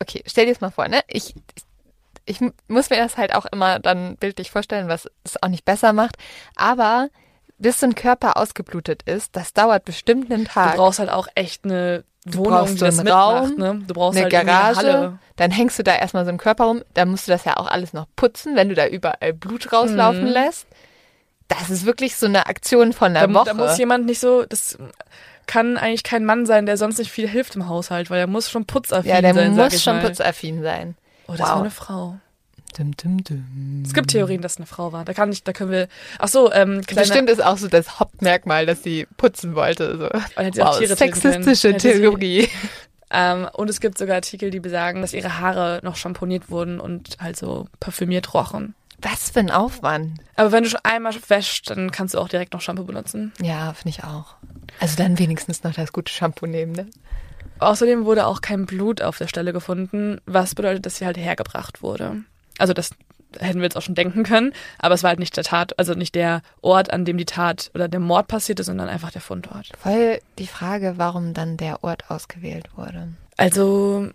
okay, 0.00 0.22
stell 0.26 0.46
dir 0.46 0.52
das 0.52 0.60
mal 0.60 0.70
vor, 0.70 0.88
ne? 0.88 1.00
Ich, 1.06 1.34
ich 1.54 1.62
muss 2.68 2.90
mir 2.90 2.96
das 2.96 3.16
halt 3.16 3.34
auch 3.34 3.46
immer 3.46 3.78
dann 3.78 4.16
bildlich 4.16 4.50
vorstellen, 4.50 4.88
was 4.88 5.08
es 5.24 5.42
auch 5.42 5.48
nicht 5.48 5.64
besser 5.64 5.92
macht. 5.92 6.16
Aber 6.56 7.08
bis 7.58 7.80
so 7.80 7.86
ein 7.86 7.94
Körper 7.94 8.36
ausgeblutet 8.36 9.02
ist, 9.04 9.36
das 9.36 9.52
dauert 9.52 9.84
bestimmt 9.84 10.32
einen 10.32 10.44
Tag. 10.46 10.72
Du 10.72 10.76
brauchst 10.78 10.98
halt 10.98 11.10
auch 11.10 11.28
echt 11.34 11.64
eine 11.64 12.04
Du 12.24 12.38
Wohnung, 12.38 12.76
brauchst 12.76 12.82
einen 12.82 13.08
Raum, 13.08 13.54
ne? 13.56 13.82
Du 13.86 13.94
brauchst 13.94 14.16
eine 14.16 14.24
halt 14.24 14.32
irgendwie 14.32 14.50
eine 14.50 14.60
Garage, 14.74 14.76
Halle. 14.92 15.18
dann 15.36 15.50
hängst 15.50 15.78
du 15.78 15.82
da 15.82 15.94
erstmal 15.96 16.24
so 16.24 16.28
einen 16.28 16.38
Körper 16.38 16.64
rum, 16.64 16.82
dann 16.94 17.08
musst 17.08 17.26
du 17.26 17.32
das 17.32 17.44
ja 17.44 17.56
auch 17.56 17.66
alles 17.68 17.92
noch 17.92 18.06
putzen, 18.14 18.54
wenn 18.56 18.68
du 18.68 18.74
da 18.76 18.86
überall 18.86 19.32
Blut 19.32 19.72
rauslaufen 19.72 20.24
Mhm. 20.26 20.30
lässt. 20.30 20.66
Das 21.48 21.68
ist 21.68 21.84
wirklich 21.84 22.16
so 22.16 22.26
eine 22.26 22.46
Aktion 22.46 22.92
von 22.92 23.12
der 23.14 23.26
Da, 23.26 23.34
Woche. 23.34 23.46
da 23.46 23.54
muss 23.54 23.76
jemand 23.76 24.06
nicht 24.06 24.20
so, 24.20 24.44
das 24.44 24.78
kann 25.46 25.76
eigentlich 25.76 26.04
kein 26.04 26.24
Mann 26.24 26.46
sein, 26.46 26.66
der 26.66 26.76
sonst 26.76 26.98
nicht 26.98 27.10
viel 27.10 27.28
hilft 27.28 27.56
im 27.56 27.68
Haushalt, 27.68 28.08
weil 28.10 28.20
er 28.20 28.26
muss 28.28 28.48
schon 28.50 28.64
putzaffin 28.66 29.10
ja, 29.10 29.20
der 29.20 29.34
sein, 29.34 29.56
muss 29.56 29.74
ich 29.74 29.82
schon 29.82 29.96
mal. 29.96 30.06
putzaffin 30.06 30.62
sein. 30.62 30.96
Oh, 31.32 31.36
das 31.36 31.40
Wow. 31.40 31.48
war 31.54 31.60
eine 31.60 31.70
Frau. 31.70 32.18
Dum, 32.78 32.96
dum, 32.96 33.22
dum. 33.22 33.82
Es 33.84 33.92
gibt 33.92 34.10
Theorien, 34.12 34.40
dass 34.40 34.52
es 34.52 34.58
eine 34.58 34.66
Frau 34.66 34.92
war. 34.92 35.04
Da 35.04 35.12
kann 35.12 35.30
ich, 35.30 35.44
da 35.44 35.52
können 35.52 35.70
wir. 35.70 35.88
Ach 36.18 36.28
so, 36.28 36.50
ähm, 36.52 36.80
kleine, 36.86 37.06
Bestimmt 37.06 37.28
ist 37.30 37.44
auch 37.44 37.58
so 37.58 37.68
das 37.68 38.00
Hauptmerkmal, 38.00 38.64
dass 38.64 38.82
sie 38.82 39.06
putzen 39.18 39.54
wollte. 39.54 39.98
So. 39.98 40.08
Wow, 40.62 40.82
sexistische 40.86 41.76
Theorie. 41.76 42.48
Ähm, 43.10 43.46
und 43.52 43.68
es 43.68 43.80
gibt 43.80 43.98
sogar 43.98 44.16
Artikel, 44.16 44.50
die 44.50 44.60
besagen, 44.60 45.02
dass 45.02 45.12
ihre 45.12 45.38
Haare 45.38 45.80
noch 45.82 45.96
schamponiert 45.96 46.50
wurden 46.50 46.80
und 46.80 47.18
halt 47.20 47.36
so 47.36 47.66
parfümiert 47.78 48.32
rochen. 48.32 48.74
Was 49.02 49.30
für 49.30 49.40
ein 49.40 49.50
Aufwand. 49.50 50.20
Aber 50.36 50.50
wenn 50.52 50.62
du 50.64 50.70
schon 50.70 50.80
einmal 50.82 51.12
wäschst, 51.28 51.68
dann 51.68 51.90
kannst 51.90 52.14
du 52.14 52.18
auch 52.18 52.28
direkt 52.28 52.54
noch 52.54 52.62
Shampoo 52.62 52.84
benutzen. 52.84 53.32
Ja, 53.42 53.74
finde 53.74 53.90
ich 53.90 54.04
auch. 54.04 54.36
Also 54.80 54.96
dann 54.96 55.18
wenigstens 55.18 55.62
noch 55.62 55.74
das 55.74 55.92
gute 55.92 56.10
Shampoo 56.10 56.46
nehmen, 56.46 56.72
ne? 56.72 56.86
Außerdem 57.62 58.04
wurde 58.04 58.26
auch 58.26 58.40
kein 58.40 58.66
Blut 58.66 59.02
auf 59.02 59.18
der 59.18 59.28
Stelle 59.28 59.52
gefunden, 59.52 60.20
was 60.26 60.54
bedeutet, 60.54 60.86
dass 60.86 60.96
sie 60.96 61.06
halt 61.06 61.16
hergebracht 61.16 61.82
wurde. 61.82 62.24
Also 62.58 62.72
das 62.72 62.90
hätten 63.40 63.58
wir 63.58 63.64
jetzt 63.64 63.76
auch 63.76 63.82
schon 63.82 63.94
denken 63.94 64.24
können, 64.24 64.52
aber 64.78 64.94
es 64.94 65.02
war 65.02 65.08
halt 65.08 65.18
nicht 65.18 65.36
der 65.36 65.44
Tat, 65.44 65.78
also 65.78 65.94
nicht 65.94 66.14
der 66.14 66.42
Ort, 66.60 66.92
an 66.92 67.04
dem 67.04 67.16
die 67.16 67.24
Tat 67.24 67.70
oder 67.74 67.88
der 67.88 68.00
Mord 68.00 68.28
passierte, 68.28 68.62
sondern 68.62 68.88
einfach 68.88 69.10
der 69.10 69.22
Fundort. 69.22 69.70
Voll 69.78 70.18
die 70.38 70.46
Frage, 70.46 70.94
warum 70.96 71.32
dann 71.34 71.56
der 71.56 71.82
Ort 71.82 72.10
ausgewählt 72.10 72.68
wurde. 72.76 73.08
Also 73.36 74.10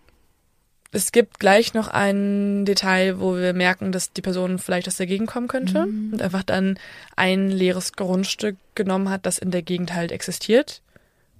es 0.92 1.12
gibt 1.12 1.40
gleich 1.40 1.74
noch 1.74 1.90
ein 1.90 2.66
Detail, 2.66 3.20
wo 3.20 3.36
wir 3.36 3.54
merken, 3.54 3.92
dass 3.92 4.14
die 4.14 4.22
Person 4.22 4.58
vielleicht 4.58 4.88
aus 4.88 4.98
der 4.98 5.08
Gegend 5.08 5.30
kommen 5.30 5.48
könnte 5.48 5.84
und 5.84 6.22
einfach 6.22 6.44
dann 6.44 6.80
ein 7.16 7.50
leeres 7.50 7.94
Grundstück 7.94 8.56
genommen 8.76 9.10
hat, 9.10 9.26
das 9.26 9.38
in 9.38 9.52
der 9.52 9.64
Gegend 9.64 9.94
halt 9.94 10.12
existiert, 10.12 10.82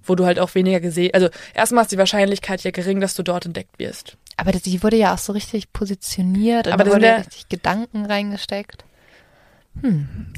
wo 0.08 0.14
du 0.14 0.24
halt 0.26 0.38
auch 0.38 0.54
weniger 0.54 0.80
gesehen, 0.80 1.12
also 1.14 1.28
erstmal 1.54 1.82
ist 1.84 1.92
die 1.92 1.98
Wahrscheinlichkeit 1.98 2.62
ja 2.64 2.70
gering, 2.70 3.00
dass 3.00 3.14
du 3.14 3.22
dort 3.22 3.46
entdeckt 3.46 3.78
wirst. 3.78 4.16
Aber 4.36 4.52
die 4.52 4.82
wurde 4.82 4.96
ja 4.96 5.14
auch 5.14 5.18
so 5.18 5.32
richtig 5.32 5.72
positioniert 5.72 6.66
und 6.66 6.72
Aber 6.72 6.84
da 6.84 6.92
wurde 6.92 7.06
ja 7.06 7.16
richtig 7.16 7.48
Gedanken 7.48 8.06
reingesteckt. 8.06 8.84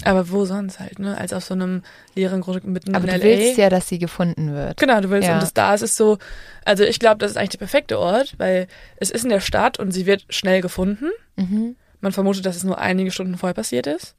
Aber 0.04 0.28
wo 0.30 0.44
sonst 0.44 0.80
halt, 0.80 0.98
ne? 0.98 1.16
Als 1.16 1.32
auf 1.32 1.44
so 1.44 1.54
einem 1.54 1.82
leeren 2.14 2.42
Grundstück 2.42 2.70
mitten 2.70 2.94
Aber 2.94 3.04
in 3.08 3.10
du 3.10 3.16
LA. 3.16 3.24
willst 3.24 3.56
ja, 3.56 3.70
dass 3.70 3.88
sie 3.88 3.98
gefunden 3.98 4.52
wird. 4.52 4.76
Genau, 4.76 5.00
du 5.00 5.08
willst 5.08 5.28
Ja. 5.28 5.34
und 5.34 5.42
das 5.42 5.54
da 5.54 5.72
ist 5.72 5.80
es 5.82 5.96
so, 5.96 6.18
also 6.66 6.84
ich 6.84 6.98
glaube, 6.98 7.18
das 7.18 7.30
ist 7.30 7.36
eigentlich 7.38 7.50
der 7.50 7.58
perfekte 7.58 7.98
Ort, 7.98 8.34
weil 8.38 8.66
es 8.96 9.10
ist 9.10 9.24
in 9.24 9.30
der 9.30 9.40
Stadt 9.40 9.78
und 9.78 9.92
sie 9.92 10.04
wird 10.04 10.26
schnell 10.28 10.60
gefunden. 10.60 11.06
Mhm. 11.36 11.76
Man 12.00 12.12
vermutet, 12.12 12.44
dass 12.44 12.56
es 12.56 12.64
nur 12.64 12.78
einige 12.78 13.10
Stunden 13.10 13.38
vorher 13.38 13.54
passiert 13.54 13.86
ist. 13.86 14.14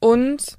Und 0.00 0.56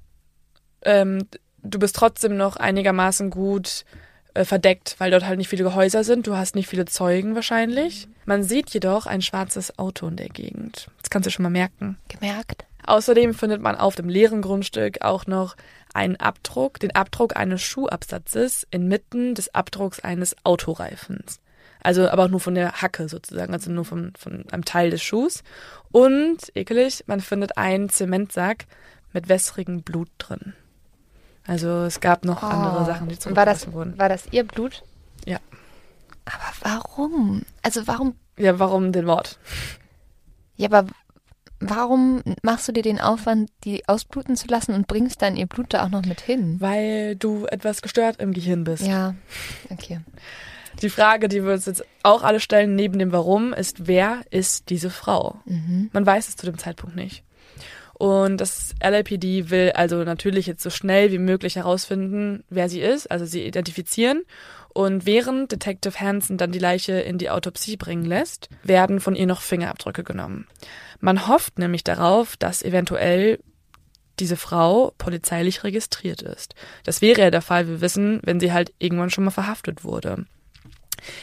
ähm, 0.83 1.27
du 1.65 1.79
bist 1.79 1.95
trotzdem 1.95 2.37
noch 2.37 2.55
einigermaßen 2.55 3.29
gut 3.29 3.85
äh, 4.33 4.45
verdeckt, 4.45 4.95
weil 4.99 5.11
dort 5.11 5.25
halt 5.25 5.37
nicht 5.37 5.49
viele 5.49 5.75
Häuser 5.75 6.03
sind. 6.03 6.27
Du 6.27 6.35
hast 6.35 6.55
nicht 6.55 6.67
viele 6.67 6.85
Zeugen 6.85 7.35
wahrscheinlich. 7.35 8.07
Man 8.25 8.43
sieht 8.43 8.69
jedoch 8.71 9.05
ein 9.05 9.21
schwarzes 9.21 9.77
Auto 9.79 10.07
in 10.07 10.17
der 10.17 10.29
Gegend. 10.29 10.87
Das 11.01 11.09
kannst 11.09 11.27
du 11.27 11.31
schon 11.31 11.43
mal 11.43 11.49
merken. 11.49 11.97
Gemerkt? 12.07 12.65
Außerdem 12.85 13.33
findet 13.33 13.61
man 13.61 13.75
auf 13.75 13.95
dem 13.95 14.09
leeren 14.09 14.41
Grundstück 14.41 15.01
auch 15.01 15.25
noch 15.25 15.55
einen 15.93 16.17
Abdruck, 16.17 16.79
den 16.79 16.93
Abdruck 16.93 17.35
eines 17.35 17.61
Schuhabsatzes 17.61 18.67
inmitten 18.69 19.33
des 19.33 19.55
Abdrucks 19.55 20.01
eines 20.01 20.35
Autoreifens. 20.43 21.39
Also 21.81 22.09
aber 22.09 22.25
auch 22.25 22.29
nur 22.29 22.39
von 22.39 22.55
der 22.55 22.81
Hacke 22.81 23.07
sozusagen, 23.07 23.53
also 23.53 23.71
nur 23.71 23.85
von, 23.85 24.13
von 24.17 24.45
einem 24.51 24.65
Teil 24.65 24.89
des 24.89 25.01
Schuhs. 25.01 25.43
Und, 25.91 26.51
ekelig, 26.55 27.03
man 27.07 27.21
findet 27.21 27.57
einen 27.57 27.89
Zementsack 27.89 28.65
mit 29.13 29.29
wässrigem 29.29 29.81
Blut 29.81 30.09
drin. 30.17 30.53
Also 31.47 31.83
es 31.83 31.99
gab 31.99 32.25
noch 32.25 32.41
andere 32.41 32.85
Sachen, 32.85 33.07
die 33.07 33.19
zurückgelassen 33.19 33.73
wurden. 33.73 33.97
war 33.97 34.09
das 34.09 34.25
ihr 34.31 34.43
Blut? 34.43 34.83
Ja. 35.25 35.39
Aber 36.25 36.79
warum? 36.79 37.43
Also 37.61 37.85
warum? 37.87 38.15
Ja, 38.37 38.59
warum 38.59 38.91
den 38.91 39.05
Mord? 39.05 39.37
Ja, 40.57 40.69
aber 40.69 40.89
warum 41.59 42.21
machst 42.41 42.67
du 42.67 42.71
dir 42.71 42.83
den 42.83 42.99
Aufwand, 42.99 43.49
die 43.63 43.87
ausbluten 43.87 44.35
zu 44.35 44.47
lassen 44.47 44.73
und 44.73 44.87
bringst 44.87 45.21
dann 45.21 45.37
ihr 45.37 45.45
Blut 45.45 45.73
da 45.73 45.85
auch 45.85 45.89
noch 45.89 46.05
mit 46.05 46.21
hin? 46.21 46.57
Weil 46.59 47.15
du 47.15 47.45
etwas 47.45 47.81
gestört 47.81 48.19
im 48.19 48.33
Gehirn 48.33 48.63
bist. 48.63 48.85
Ja, 48.85 49.15
okay. 49.69 50.01
Die 50.81 50.89
Frage, 50.89 51.29
die 51.29 51.43
wir 51.43 51.53
uns 51.53 51.65
jetzt 51.67 51.85
auch 52.03 52.23
alle 52.23 52.39
stellen, 52.39 52.75
neben 52.75 52.99
dem 52.99 53.11
Warum, 53.11 53.53
ist, 53.53 53.87
wer 53.87 54.21
ist 54.29 54.69
diese 54.69 54.89
Frau? 54.89 55.39
Mhm. 55.45 55.89
Man 55.93 56.05
weiß 56.05 56.27
es 56.27 56.35
zu 56.35 56.45
dem 56.45 56.57
Zeitpunkt 56.57 56.95
nicht. 56.95 57.23
Und 57.97 58.37
das 58.41 58.75
LAPD 58.83 59.49
will 59.49 59.71
also 59.73 60.03
natürlich 60.03 60.47
jetzt 60.47 60.61
so 60.61 60.69
schnell 60.69 61.11
wie 61.11 61.17
möglich 61.17 61.55
herausfinden, 61.55 62.43
wer 62.49 62.67
sie 62.67 62.81
ist, 62.81 63.09
also 63.09 63.25
sie 63.25 63.45
identifizieren. 63.45 64.23
Und 64.73 65.05
während 65.05 65.53
Detective 65.53 66.01
Hansen 66.01 66.37
dann 66.37 66.51
die 66.51 66.59
Leiche 66.59 66.99
in 66.99 67.17
die 67.17 67.29
Autopsie 67.29 67.77
bringen 67.77 68.03
lässt, 68.03 68.49
werden 68.63 68.99
von 68.99 69.15
ihr 69.15 69.25
noch 69.25 69.39
Fingerabdrücke 69.41 70.03
genommen. 70.03 70.47
Man 70.99 71.29
hofft 71.29 71.57
nämlich 71.57 71.85
darauf, 71.85 72.35
dass 72.35 72.61
eventuell 72.61 73.39
diese 74.19 74.35
Frau 74.35 74.93
polizeilich 74.97 75.63
registriert 75.63 76.21
ist. 76.21 76.55
Das 76.83 77.01
wäre 77.01 77.21
ja 77.21 77.31
der 77.31 77.41
Fall, 77.41 77.67
wir 77.67 77.79
wissen, 77.79 78.19
wenn 78.23 78.41
sie 78.41 78.51
halt 78.51 78.73
irgendwann 78.77 79.09
schon 79.09 79.23
mal 79.23 79.31
verhaftet 79.31 79.85
wurde. 79.85 80.25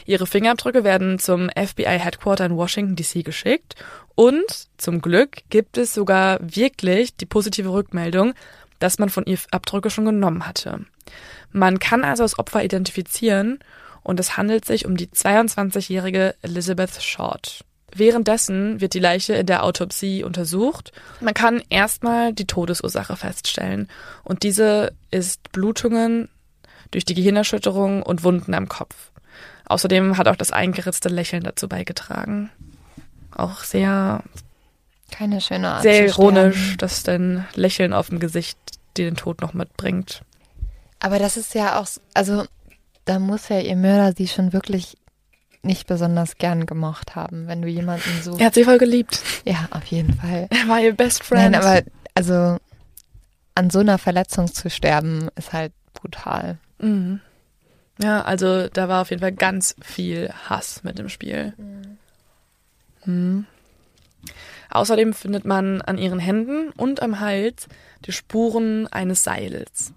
Ihre 0.06 0.26
Fingerabdrücke 0.26 0.84
werden 0.84 1.18
zum 1.18 1.48
FBI 1.50 1.98
Headquarter 1.98 2.46
in 2.46 2.56
Washington 2.56 2.96
DC 2.96 3.24
geschickt 3.24 3.76
und 4.14 4.68
zum 4.76 5.00
Glück 5.00 5.38
gibt 5.50 5.78
es 5.78 5.94
sogar 5.94 6.38
wirklich 6.40 7.16
die 7.16 7.26
positive 7.26 7.72
Rückmeldung, 7.72 8.34
dass 8.78 8.98
man 8.98 9.08
von 9.08 9.24
ihr 9.24 9.38
Abdrücke 9.50 9.90
schon 9.90 10.04
genommen 10.04 10.46
hatte. 10.46 10.84
Man 11.52 11.78
kann 11.78 12.04
also 12.04 12.24
das 12.24 12.38
Opfer 12.38 12.64
identifizieren 12.64 13.60
und 14.02 14.18
es 14.18 14.36
handelt 14.36 14.64
sich 14.64 14.86
um 14.86 14.96
die 14.96 15.08
22-jährige 15.08 16.34
Elizabeth 16.42 17.02
Short. 17.02 17.64
Währenddessen 17.94 18.80
wird 18.80 18.94
die 18.94 19.00
Leiche 19.00 19.34
in 19.34 19.46
der 19.46 19.64
Autopsie 19.64 20.24
untersucht. 20.24 20.92
Man 21.20 21.34
kann 21.34 21.62
erstmal 21.68 22.32
die 22.32 22.46
Todesursache 22.46 23.16
feststellen 23.16 23.88
und 24.24 24.42
diese 24.42 24.92
ist 25.10 25.52
Blutungen 25.52 26.30
durch 26.90 27.04
die 27.04 27.14
Gehirnerschütterung 27.14 28.02
und 28.02 28.24
Wunden 28.24 28.54
am 28.54 28.68
Kopf. 28.68 29.11
Außerdem 29.72 30.18
hat 30.18 30.28
auch 30.28 30.36
das 30.36 30.52
eingeritzte 30.52 31.08
Lächeln 31.08 31.44
dazu 31.44 31.66
beigetragen. 31.68 32.50
Auch 33.34 33.60
sehr, 33.60 34.22
Keine 35.10 35.40
schöne 35.40 35.68
Art 35.68 35.82
sehr 35.82 36.06
ironisch, 36.06 36.76
dass 36.76 37.02
dein 37.02 37.46
Lächeln 37.54 37.94
auf 37.94 38.10
dem 38.10 38.18
Gesicht 38.20 38.58
dir 38.96 39.06
den 39.06 39.16
Tod 39.16 39.40
noch 39.40 39.54
mitbringt. 39.54 40.22
Aber 41.00 41.18
das 41.18 41.36
ist 41.38 41.54
ja 41.54 41.80
auch, 41.80 41.88
also 42.12 42.44
da 43.06 43.18
muss 43.18 43.48
ja 43.48 43.60
ihr 43.60 43.76
Mörder 43.76 44.12
sie 44.14 44.28
schon 44.28 44.52
wirklich 44.52 44.98
nicht 45.62 45.86
besonders 45.86 46.36
gern 46.36 46.66
gemocht 46.66 47.16
haben, 47.16 47.46
wenn 47.46 47.62
du 47.62 47.68
jemanden 47.68 48.20
so. 48.22 48.36
Er 48.36 48.46
hat 48.46 48.54
sie 48.54 48.64
voll 48.64 48.78
geliebt. 48.78 49.22
Ja, 49.44 49.68
auf 49.70 49.84
jeden 49.86 50.14
Fall. 50.14 50.48
Er 50.50 50.68
war 50.68 50.80
ihr 50.80 50.94
Best 50.94 51.24
Friend. 51.24 51.52
Nein, 51.52 51.54
aber 51.54 51.82
also 52.14 52.58
an 53.54 53.70
so 53.70 53.78
einer 53.78 53.98
Verletzung 53.98 54.52
zu 54.52 54.68
sterben 54.68 55.28
ist 55.36 55.52
halt 55.52 55.72
brutal. 55.94 56.58
Mhm. 56.78 57.20
Ja, 58.00 58.22
also 58.22 58.68
da 58.68 58.88
war 58.88 59.02
auf 59.02 59.10
jeden 59.10 59.20
Fall 59.20 59.32
ganz 59.32 59.76
viel 59.82 60.32
Hass 60.48 60.82
mit 60.82 60.98
dem 60.98 61.08
Spiel. 61.08 61.54
Mhm. 63.04 63.46
Außerdem 64.70 65.12
findet 65.12 65.44
man 65.44 65.82
an 65.82 65.98
ihren 65.98 66.18
Händen 66.18 66.70
und 66.70 67.02
am 67.02 67.20
Hals 67.20 67.66
die 68.06 68.12
Spuren 68.12 68.86
eines 68.86 69.22
Seils. 69.22 69.92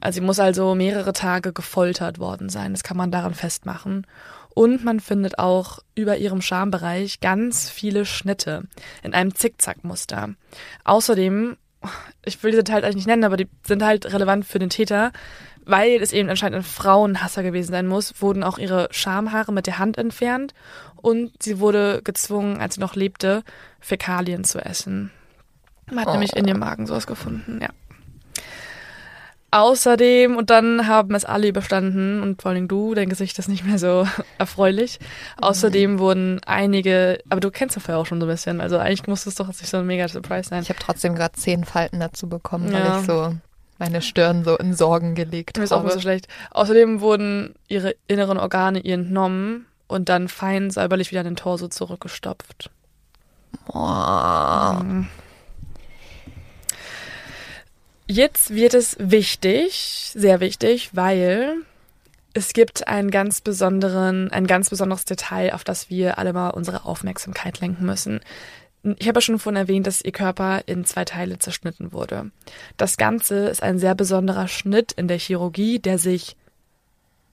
Also 0.00 0.20
sie 0.20 0.26
muss 0.26 0.38
also 0.38 0.74
mehrere 0.74 1.12
Tage 1.12 1.52
gefoltert 1.52 2.18
worden 2.18 2.48
sein, 2.48 2.72
das 2.72 2.84
kann 2.84 2.96
man 2.96 3.10
daran 3.10 3.34
festmachen. 3.34 4.06
Und 4.54 4.84
man 4.84 4.98
findet 4.98 5.38
auch 5.38 5.80
über 5.94 6.16
ihrem 6.16 6.40
Schambereich 6.40 7.20
ganz 7.20 7.70
viele 7.70 8.04
Schnitte 8.04 8.64
in 9.02 9.14
einem 9.14 9.34
Zickzackmuster. 9.34 10.30
Außerdem, 10.84 11.56
ich 12.24 12.42
will 12.42 12.50
diese 12.52 12.64
Details 12.64 12.84
eigentlich 12.84 12.96
nicht 12.96 13.06
nennen, 13.06 13.24
aber 13.24 13.36
die 13.36 13.48
sind 13.64 13.84
halt 13.84 14.12
relevant 14.12 14.46
für 14.46 14.58
den 14.58 14.70
Täter, 14.70 15.12
weil 15.68 16.00
es 16.02 16.12
eben 16.12 16.30
anscheinend 16.30 16.56
ein 16.56 16.62
Frauenhasser 16.62 17.42
gewesen 17.42 17.72
sein 17.72 17.86
muss, 17.86 18.22
wurden 18.22 18.42
auch 18.42 18.58
ihre 18.58 18.88
Schamhaare 18.90 19.52
mit 19.52 19.66
der 19.66 19.78
Hand 19.78 19.98
entfernt 19.98 20.54
und 20.96 21.30
sie 21.42 21.60
wurde 21.60 22.00
gezwungen, 22.02 22.58
als 22.58 22.76
sie 22.76 22.80
noch 22.80 22.96
lebte, 22.96 23.44
Fäkalien 23.78 24.44
zu 24.44 24.64
essen. 24.64 25.10
Man 25.90 26.00
hat 26.00 26.08
oh. 26.08 26.12
nämlich 26.12 26.34
in 26.34 26.48
ihrem 26.48 26.60
Magen 26.60 26.86
sowas 26.86 27.06
gefunden, 27.06 27.60
ja. 27.62 27.68
Außerdem, 29.50 30.36
und 30.36 30.50
dann 30.50 30.86
haben 30.86 31.14
es 31.14 31.24
alle 31.24 31.48
überstanden, 31.48 32.22
und 32.22 32.42
vor 32.42 32.50
allem 32.50 32.68
du, 32.68 32.94
dein 32.94 33.08
Gesicht 33.08 33.38
ist 33.38 33.48
nicht 33.48 33.64
mehr 33.64 33.78
so 33.78 34.06
erfreulich. 34.38 34.98
Außerdem 35.38 35.94
mhm. 35.94 35.98
wurden 35.98 36.40
einige, 36.46 37.18
aber 37.30 37.40
du 37.40 37.50
kennst 37.50 37.76
ja 37.76 37.80
vorher 37.80 37.98
auch 37.98 38.06
schon 38.06 38.20
so 38.20 38.26
ein 38.26 38.30
bisschen, 38.30 38.60
also 38.60 38.78
eigentlich 38.78 39.06
muss 39.06 39.26
es 39.26 39.36
doch 39.36 39.46
nicht 39.46 39.66
so 39.66 39.78
ein 39.78 39.86
mega 39.86 40.08
Surprise 40.08 40.50
sein. 40.50 40.62
Ich 40.62 40.68
habe 40.68 40.80
trotzdem 40.80 41.14
gerade 41.14 41.32
zehn 41.32 41.64
Falten 41.64 42.00
dazu 42.00 42.28
bekommen, 42.28 42.72
ja. 42.72 42.92
weil 42.92 43.00
ich 43.00 43.06
so 43.06 43.34
meine 43.78 44.02
Stirn 44.02 44.44
so 44.44 44.56
in 44.56 44.74
Sorgen 44.74 45.14
gelegt. 45.14 45.56
Mir 45.56 45.64
ist 45.64 45.72
auch 45.72 45.82
nicht 45.82 45.94
so 45.94 46.00
schlecht. 46.00 46.28
Außerdem 46.50 47.00
wurden 47.00 47.54
ihre 47.68 47.94
inneren 48.06 48.38
Organe 48.38 48.80
ihr 48.80 48.94
entnommen 48.94 49.66
und 49.86 50.08
dann 50.08 50.28
fein 50.28 50.70
säuberlich 50.70 51.10
wieder 51.10 51.20
in 51.20 51.28
den 51.28 51.36
Torso 51.36 51.68
zurückgestopft. 51.68 52.70
Boah. 53.66 54.82
Mhm. 54.84 55.08
Jetzt 58.06 58.54
wird 58.54 58.74
es 58.74 58.96
wichtig, 58.98 60.12
sehr 60.14 60.40
wichtig, 60.40 60.90
weil 60.94 61.56
es 62.32 62.52
gibt 62.54 62.88
einen 62.88 63.10
ganz 63.10 63.40
besonderen, 63.40 64.30
ein 64.30 64.46
ganz 64.46 64.70
besonderes 64.70 65.04
Detail, 65.04 65.52
auf 65.52 65.62
das 65.62 65.90
wir 65.90 66.18
alle 66.18 66.32
mal 66.32 66.50
unsere 66.50 66.84
Aufmerksamkeit 66.84 67.60
lenken 67.60 67.84
müssen. 67.84 68.20
Ich 68.98 69.08
habe 69.08 69.18
ja 69.18 69.20
schon 69.20 69.38
vorhin 69.38 69.60
erwähnt, 69.60 69.86
dass 69.86 70.02
ihr 70.02 70.12
Körper 70.12 70.62
in 70.66 70.84
zwei 70.84 71.04
Teile 71.04 71.38
zerschnitten 71.38 71.92
wurde. 71.92 72.30
Das 72.76 72.96
Ganze 72.96 73.48
ist 73.48 73.62
ein 73.62 73.78
sehr 73.78 73.94
besonderer 73.94 74.48
Schnitt 74.48 74.92
in 74.92 75.08
der 75.08 75.18
Chirurgie, 75.18 75.78
der 75.78 75.98
sich 75.98 76.36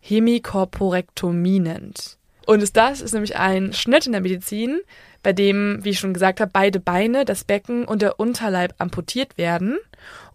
Hemikorporektomie 0.02 1.60
nennt. 1.60 2.18
Und 2.46 2.78
das 2.78 3.02
ist 3.02 3.14
nämlich 3.14 3.38
ein 3.38 3.74
Schnitt 3.74 4.06
in 4.06 4.12
der 4.12 4.22
Medizin, 4.22 4.80
bei 5.24 5.34
dem, 5.34 5.80
wie 5.84 5.90
ich 5.90 6.00
schon 6.00 6.14
gesagt 6.14 6.40
habe, 6.40 6.52
beide 6.54 6.80
Beine, 6.80 7.26
das 7.26 7.44
Becken 7.44 7.86
und 7.86 8.04
der 8.04 8.20
Unterleib 8.20 8.76
amputiert 8.78 9.38
werden. 9.40 9.80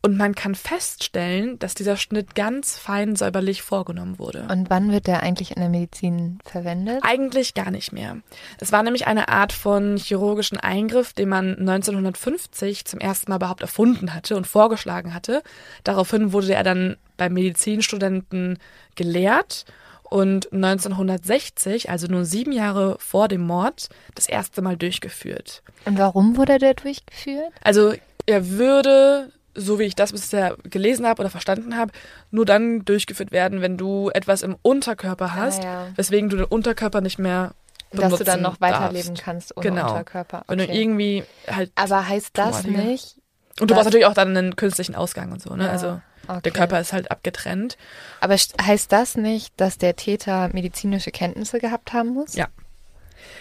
Und 0.03 0.17
man 0.17 0.35
kann 0.35 0.55
feststellen, 0.55 1.59
dass 1.59 1.75
dieser 1.75 1.97
Schnitt 1.97 2.35
ganz 2.35 2.79
fein 2.79 3.17
säuberlich 3.17 3.61
vorgenommen 3.61 4.19
wurde. 4.19 4.47
Und 4.51 4.71
wann 4.71 4.91
wird 4.91 5.07
der 5.07 5.23
eigentlich 5.23 5.51
in 5.51 5.61
der 5.61 5.69
Medizin 5.69 6.39
verwendet? 6.45 7.01
Eigentlich 7.03 7.53
gar 7.53 7.71
nicht 7.71 7.93
mehr. 7.93 8.17
Es 8.59 8.73
war 8.73 8.83
nämlich 8.83 9.07
eine 9.07 9.29
Art 9.29 9.53
von 9.53 9.99
chirurgischen 9.99 10.59
Eingriff, 10.59 11.13
den 11.13 11.29
man 11.29 11.57
1950 11.59 12.87
zum 12.87 12.99
ersten 12.99 13.31
Mal 13.31 13.37
überhaupt 13.37 13.61
erfunden 13.61 14.15
hatte 14.15 14.37
und 14.37 14.47
vorgeschlagen 14.47 15.13
hatte. 15.13 15.43
Daraufhin 15.85 16.33
wurde 16.33 16.55
er 16.55 16.65
dann 16.65 16.97
bei 17.19 17.29
Medizinstudenten 17.29 18.59
gelehrt 18.95 19.67
und 20.03 20.53
1960, 20.53 21.91
also 21.91 22.07
nur 22.07 22.25
sieben 22.25 22.53
Jahre 22.53 22.97
vor 22.99 23.29
dem 23.29 23.43
Mord, 23.43 23.91
das 24.15 24.29
erste 24.29 24.63
Mal 24.63 24.77
durchgeführt. 24.77 25.63
Und 25.85 25.99
warum 25.99 26.39
wurde 26.39 26.59
der 26.59 26.75
durchgeführt? 26.75 27.53
Also 27.63 27.93
er 28.27 28.49
würde 28.49 29.31
so 29.55 29.79
wie 29.79 29.85
ich 29.85 29.95
das 29.95 30.13
bisher 30.13 30.57
gelesen 30.65 31.07
habe 31.07 31.21
oder 31.21 31.31
verstanden 31.31 31.77
habe, 31.77 31.93
nur 32.31 32.45
dann 32.45 32.85
durchgeführt 32.85 33.33
werden, 33.33 33.61
wenn 33.61 33.77
du 33.77 34.11
etwas 34.11 34.43
im 34.43 34.57
Unterkörper 34.63 35.27
ah, 35.27 35.35
hast, 35.35 35.65
ah, 35.65 35.65
ja. 35.65 35.87
weswegen 35.97 36.31
du 36.31 36.37
den 36.37 36.47
Unterkörper 36.47 37.01
nicht 37.01 37.19
mehr 37.19 37.53
dass 37.93 38.17
du 38.17 38.25
dann 38.25 38.41
noch 38.41 38.61
weiterleben 38.61 39.09
darfst. 39.09 39.25
kannst 39.25 39.57
ohne 39.57 39.69
genau. 39.69 39.91
Unterkörper. 39.91 40.39
Okay. 40.39 40.45
Wenn 40.49 40.59
du 40.59 40.73
irgendwie 40.73 41.25
halt. 41.49 41.73
Aber 41.75 42.09
heißt 42.09 42.31
das 42.35 42.65
nicht? 42.65 43.17
Und 43.59 43.71
du 43.71 43.75
brauchst 43.75 43.87
natürlich 43.87 44.07
auch 44.07 44.15
dann 44.15 44.37
einen 44.37 44.57
künstlichen 44.57 44.95
Ausgang 44.95 45.33
und 45.33 45.43
so, 45.43 45.55
ne? 45.55 45.65
Ja, 45.65 45.71
also 45.71 46.01
okay. 46.29 46.41
der 46.45 46.53
Körper 46.53 46.81
ist 46.81 46.93
halt 46.93 47.11
abgetrennt. 47.11 47.77
Aber 48.21 48.35
heißt 48.35 48.93
das 48.93 49.17
nicht, 49.17 49.53
dass 49.57 49.77
der 49.77 49.97
Täter 49.97 50.51
medizinische 50.53 51.11
Kenntnisse 51.11 51.59
gehabt 51.59 51.93
haben 51.93 52.11
muss? 52.11 52.35
Ja. 52.37 52.47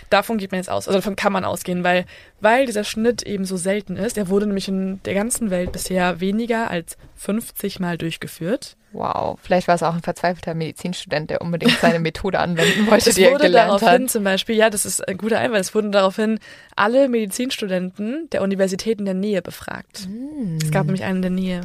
Davon 0.10 0.38
geht 0.38 0.52
man 0.52 0.60
jetzt 0.60 0.70
aus, 0.70 0.88
also 0.88 1.00
davon 1.00 1.16
kann 1.16 1.34
man 1.34 1.46
ausgehen, 1.46 1.84
weil, 1.84 2.06
weil 2.42 2.66
dieser 2.66 2.84
Schnitt 2.84 3.24
eben 3.24 3.46
so 3.46 3.58
selten 3.58 3.96
ist. 3.96 4.18
Er 4.18 4.30
wurde 4.30 4.48
nämlich 4.48 4.68
in 4.68 5.02
der 5.04 5.14
ganzen 5.14 5.50
Welt 5.50 5.72
bisher 5.72 6.20
weniger 6.20 6.70
als 6.70 6.98
50 7.16 7.80
Mal 7.80 7.98
durchgeführt. 7.98 8.76
Wow, 8.92 9.38
vielleicht 9.42 9.68
war 9.68 9.76
es 9.76 9.84
auch 9.84 9.94
ein 9.94 10.02
verzweifelter 10.02 10.56
Medizinstudent, 10.56 11.30
der 11.30 11.42
unbedingt 11.42 11.78
seine 11.80 12.00
Methode 12.00 12.40
anwenden 12.40 12.88
wollte, 12.88 13.14
die 13.14 13.24
er 13.24 13.38
gelernt 13.38 13.74
hat. 13.74 13.82
daraufhin 13.82 14.08
zum 14.08 14.24
Beispiel, 14.24 14.56
ja, 14.56 14.70
das 14.70 14.86
ist 14.86 15.08
ein 15.08 15.18
guter 15.18 15.38
Einwand, 15.38 15.62
es 15.62 15.76
wurden 15.76 15.92
daraufhin 15.92 16.40
alle 16.76 17.08
Medizinstudenten 17.08 18.30
der 18.32 18.42
Universitäten 18.42 19.06
der 19.06 19.14
Nähe 19.14 19.42
befragt. 19.44 20.08
Mm. 20.08 20.58
Es 20.62 20.72
gab 20.72 20.86
nämlich 20.86 21.04
einen 21.04 21.18
in 21.18 21.22
der 21.22 21.32
Nähe. 21.32 21.62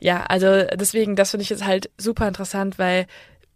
Ja, 0.00 0.24
also 0.24 0.64
deswegen, 0.74 1.16
das 1.16 1.30
finde 1.30 1.42
ich 1.42 1.50
jetzt 1.50 1.64
halt 1.64 1.90
super 1.98 2.26
interessant, 2.26 2.78
weil 2.78 3.06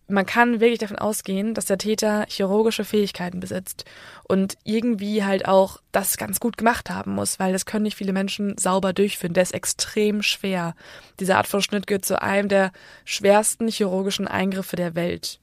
man 0.09 0.25
kann 0.25 0.61
wirklich 0.61 0.79
davon 0.79 0.99
ausgehen, 0.99 1.53
dass 1.53 1.66
der 1.66 1.77
Täter 1.77 2.25
chirurgische 2.29 2.85
Fähigkeiten 2.85 3.40
besitzt 3.40 3.85
und 4.25 4.57
irgendwie 4.64 5.23
halt 5.23 5.47
auch 5.47 5.81
das 5.92 6.16
ganz 6.16 6.40
gut 6.40 6.57
gemacht 6.57 6.90
haben 6.90 7.14
muss, 7.14 7.38
weil 7.38 7.53
das 7.53 7.66
können 7.66 7.83
nicht 7.83 7.97
viele 7.97 8.14
Menschen 8.14 8.57
sauber 8.57 8.94
durchführen. 8.94 9.35
Der 9.35 9.42
ist 9.42 9.55
extrem 9.55 10.23
schwer. 10.23 10.75
Diese 11.21 11.37
Art 11.37 11.47
von 11.47 11.61
Schnitt 11.61 11.87
gehört 11.87 12.07
zu 12.07 12.21
einem 12.21 12.49
der 12.49 12.73
schwersten 13.05 13.68
chirurgischen 13.68 14.27
Eingriffe 14.27 14.77
der 14.77 14.94
Welt. 14.94 15.40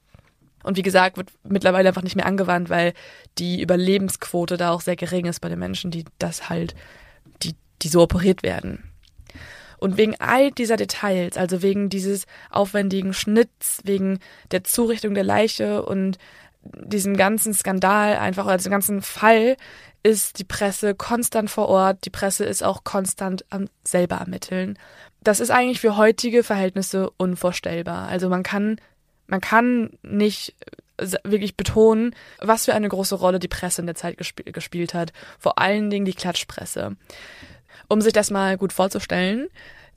Und 0.64 0.76
wie 0.76 0.82
gesagt, 0.82 1.16
wird 1.16 1.30
mittlerweile 1.44 1.88
einfach 1.88 2.02
nicht 2.02 2.16
mehr 2.16 2.26
angewandt, 2.26 2.68
weil 2.68 2.92
die 3.38 3.62
Überlebensquote 3.62 4.56
da 4.56 4.72
auch 4.72 4.80
sehr 4.80 4.96
gering 4.96 5.26
ist 5.26 5.40
bei 5.40 5.48
den 5.48 5.60
Menschen, 5.60 5.92
die 5.92 6.04
das 6.18 6.48
halt, 6.48 6.74
die, 7.44 7.54
die 7.82 7.88
so 7.88 8.02
operiert 8.02 8.42
werden. 8.42 8.82
Und 9.78 9.96
wegen 9.96 10.14
all 10.18 10.50
dieser 10.50 10.76
Details, 10.76 11.36
also 11.36 11.62
wegen 11.62 11.88
dieses 11.88 12.26
aufwendigen 12.50 13.12
Schnitts, 13.12 13.80
wegen 13.84 14.18
der 14.50 14.64
Zurichtung 14.64 15.14
der 15.14 15.24
Leiche 15.24 15.84
und 15.84 16.18
diesem 16.62 17.16
ganzen 17.16 17.54
Skandal 17.54 18.16
einfach, 18.16 18.46
oder 18.46 18.56
diesem 18.56 18.72
ganzen 18.72 19.02
Fall, 19.02 19.56
ist 20.02 20.38
die 20.38 20.44
Presse 20.44 20.94
konstant 20.94 21.50
vor 21.50 21.68
Ort. 21.68 22.04
Die 22.04 22.10
Presse 22.10 22.44
ist 22.44 22.62
auch 22.62 22.84
konstant 22.84 23.44
am 23.50 23.66
selber 23.84 24.16
ermitteln. 24.16 24.78
Das 25.22 25.40
ist 25.40 25.50
eigentlich 25.50 25.80
für 25.80 25.96
heutige 25.96 26.44
Verhältnisse 26.44 27.10
unvorstellbar. 27.16 28.06
Also 28.08 28.28
man 28.28 28.42
kann, 28.42 28.80
man 29.26 29.40
kann 29.40 29.90
nicht 30.02 30.54
wirklich 31.24 31.56
betonen, 31.56 32.14
was 32.38 32.64
für 32.64 32.74
eine 32.74 32.88
große 32.88 33.16
Rolle 33.16 33.38
die 33.38 33.48
Presse 33.48 33.82
in 33.82 33.86
der 33.86 33.96
Zeit 33.96 34.16
gesp 34.16 34.42
gespielt 34.46 34.94
hat. 34.94 35.12
Vor 35.38 35.58
allen 35.58 35.90
Dingen 35.90 36.04
die 36.04 36.14
Klatschpresse. 36.14 36.96
Um 37.88 38.00
sich 38.00 38.12
das 38.12 38.30
mal 38.30 38.56
gut 38.56 38.72
vorzustellen, 38.72 39.48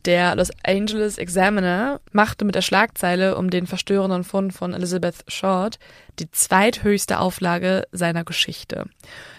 der 0.06 0.36
Los 0.36 0.50
Angeles 0.66 1.18
Examiner 1.18 2.00
machte 2.14 2.46
mit 2.46 2.56
der 2.56 2.62
Schlagzeile 2.62 3.36
um 3.36 3.50
den 3.50 3.68
verstörenden 3.68 4.24
Fund 4.24 4.54
von 4.54 4.74
Elizabeth 4.74 5.26
Short 5.28 5.78
die 6.20 6.32
zweithöchste 6.32 7.20
Auflage 7.20 7.86
seiner 7.92 8.24
Geschichte. 8.24 8.86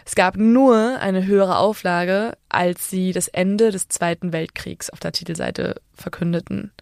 Es 0.05 0.15
gab 0.15 0.37
nur 0.37 0.99
eine 1.01 1.25
höhere 1.25 1.57
Auflage, 1.57 2.37
als 2.51 2.91
sie 2.91 3.13
das 3.13 3.29
Ende 3.29 3.71
des 3.71 3.89
Zweiten 3.89 4.33
Weltkriegs 4.33 4.91
auf 4.91 5.01
der 5.01 5.13
Titelseite 5.13 5.81
verkündeten. 5.95 6.73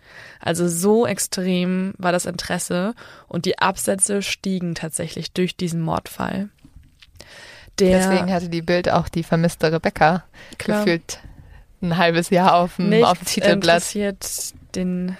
Also 0.40 0.66
so 0.66 1.06
extrem 1.06 1.94
war 1.98 2.10
das 2.10 2.26
Interesse 2.26 2.94
und 3.28 3.44
die 3.44 3.58
Absätze 3.58 4.22
stiegen 4.22 4.74
tatsächlich 4.74 5.32
durch 5.32 5.56
diesen 5.56 5.82
Mordfall. 5.82 6.48
Der 7.78 7.98
Deswegen 7.98 8.32
hatte 8.32 8.48
die 8.48 8.62
Bild 8.62 8.88
auch 8.88 9.08
die 9.08 9.22
vermisste 9.22 9.70
Rebecca 9.70 10.24
klar. 10.58 10.84
gefühlt 10.84 11.20
ein 11.80 11.96
halbes 11.96 12.30
Jahr 12.30 12.56
auf 12.56 12.76
dem, 12.76 12.90
Nichts 12.90 13.08
auf 13.08 13.18
dem 13.18 13.26
Titelblatt. 13.26 13.76
interessiert 13.76 14.54
den 14.74 15.16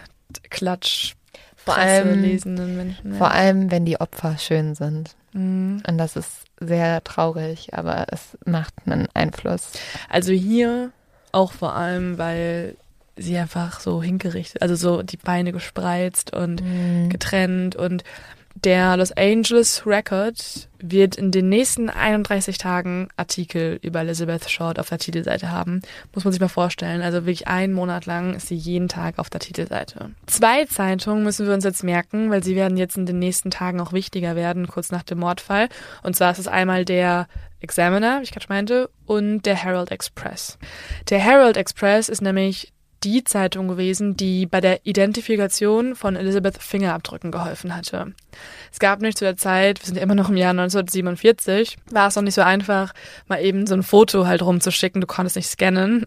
Klatsch 0.51 1.15
vor 1.57 1.77
allem, 1.77 2.23
lesenden 2.23 2.77
Menschen. 2.77 3.15
Vor 3.15 3.31
allem, 3.31 3.71
wenn 3.71 3.85
die 3.85 4.01
Opfer 4.01 4.39
schön 4.39 4.75
sind. 4.75 5.15
Mhm. 5.33 5.83
Und 5.87 5.99
das 5.99 6.17
ist 6.17 6.45
sehr 6.61 7.05
traurig, 7.05 7.75
aber 7.75 8.07
es 8.11 8.39
macht 8.45 8.75
einen 8.87 9.09
Einfluss. 9.15 9.73
Also 10.09 10.33
hier 10.33 10.93
auch 11.33 11.53
vor 11.53 11.75
allem, 11.75 12.19
weil 12.19 12.77
sie 13.17 13.37
einfach 13.37 13.81
so 13.81 14.03
hingerichtet, 14.03 14.63
also 14.63 14.77
so 14.77 15.03
die 15.03 15.17
Beine 15.17 15.53
gespreizt 15.53 16.33
und 16.33 16.63
mhm. 16.63 17.09
getrennt 17.11 17.77
und 17.77 18.05
der 18.65 18.97
Los 18.97 19.13
Angeles 19.13 19.87
Record 19.87 20.69
wird 20.81 21.17
in 21.17 21.31
den 21.31 21.49
nächsten 21.49 21.91
31 21.91 22.59
Tagen 22.59 23.09
Artikel 23.17 23.79
über 23.83 24.01
Elizabeth 24.01 24.49
Short 24.49 24.79
auf 24.79 24.89
der 24.89 24.99
Titelseite 24.99 25.51
haben. 25.51 25.83
Muss 26.15 26.25
man 26.25 26.33
sich 26.33 26.41
mal 26.41 26.49
vorstellen. 26.49 27.03
Also 27.03 27.19
wirklich 27.19 27.49
einen 27.49 27.73
Monat 27.73 28.07
lang 28.07 28.35
ist 28.35 28.49
sie 28.49 28.57
jeden 28.57 28.89
Tag 28.89 29.19
auf 29.19 29.31
der 29.31 29.41
Titelseite. 29.41 30.11
Zwei 30.27 30.65
Zeitungen 30.65 31.25
müssen 31.25 31.47
wir 31.47 31.55
uns 31.55 31.65
jetzt 31.65 31.85
merken, 31.85 32.31
weil 32.31 32.43
sie 32.43 32.57
werden 32.57 32.77
jetzt 32.77 32.97
in 32.97 33.07
den 33.07 33.19
nächsten 33.19 33.51
Tagen 33.51 33.81
auch 33.81 33.93
wichtiger 33.93 34.37
werden, 34.37 34.69
kurz 34.69 34.91
nach 34.91 35.03
dem 35.03 35.19
Mordfall. 35.19 35.69
Und 36.03 36.17
zwar 36.17 36.33
ist 36.33 36.39
es 36.39 36.49
einmal 36.49 36.85
der 36.85 37.27
Examiner, 37.61 38.21
wie 38.21 38.25
ich 38.25 38.33
gerade 38.33 38.47
meinte, 38.49 38.91
und 39.05 39.43
der 39.43 39.57
Herald 39.57 39.91
Express. 39.91 40.59
Der 41.11 41.19
Herald 41.19 41.57
Express 41.57 42.09
ist 42.09 42.23
nämlich 42.23 42.73
die 43.05 43.25
Zeitung 43.25 43.69
gewesen, 43.69 44.17
die 44.17 44.47
bei 44.47 44.61
der 44.61 44.85
Identifikation 44.85 45.95
von 45.95 46.17
Elizabeth 46.17 46.59
Fingerabdrücken 46.59 47.31
geholfen 47.31 47.75
hatte. 47.75 48.15
Es 48.73 48.79
gab 48.79 49.01
nicht 49.01 49.19
zu 49.19 49.25
der 49.25 49.37
Zeit, 49.37 49.81
wir 49.81 49.87
sind 49.87 49.99
immer 49.99 50.15
noch 50.15 50.31
im 50.31 50.37
Jahr 50.37 50.51
1947, 50.51 51.77
war 51.91 52.09
es 52.09 52.17
noch 52.17 52.23
nicht 52.23 52.35
so 52.35 52.43
einfach, 52.43 52.93
mal 53.27 53.43
eben 53.43 53.67
so 53.67 53.75
ein 53.75 53.83
Foto 53.83 54.27
halt 54.27 54.43
rumzuschicken, 54.43 55.01
du 55.01 55.07
konntest 55.07 55.37
nicht 55.37 55.49
scannen. 55.49 56.07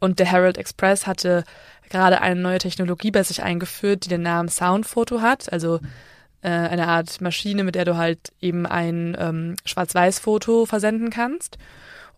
Und 0.00 0.18
der 0.18 0.26
Herald 0.26 0.58
Express 0.58 1.06
hatte 1.06 1.44
gerade 1.88 2.20
eine 2.20 2.40
neue 2.40 2.58
Technologie 2.58 3.10
bei 3.10 3.22
sich 3.22 3.42
eingeführt, 3.42 4.04
die 4.04 4.08
den 4.10 4.22
Namen 4.22 4.48
Soundfoto 4.48 5.20
hat, 5.20 5.52
also 5.52 5.80
äh, 6.42 6.48
eine 6.48 6.88
Art 6.88 7.20
Maschine, 7.20 7.64
mit 7.64 7.74
der 7.74 7.86
du 7.86 7.96
halt 7.96 8.32
eben 8.40 8.66
ein 8.66 9.16
ähm, 9.18 9.56
Schwarz-Weiß-Foto 9.64 10.66
versenden 10.66 11.10
kannst. 11.10 11.58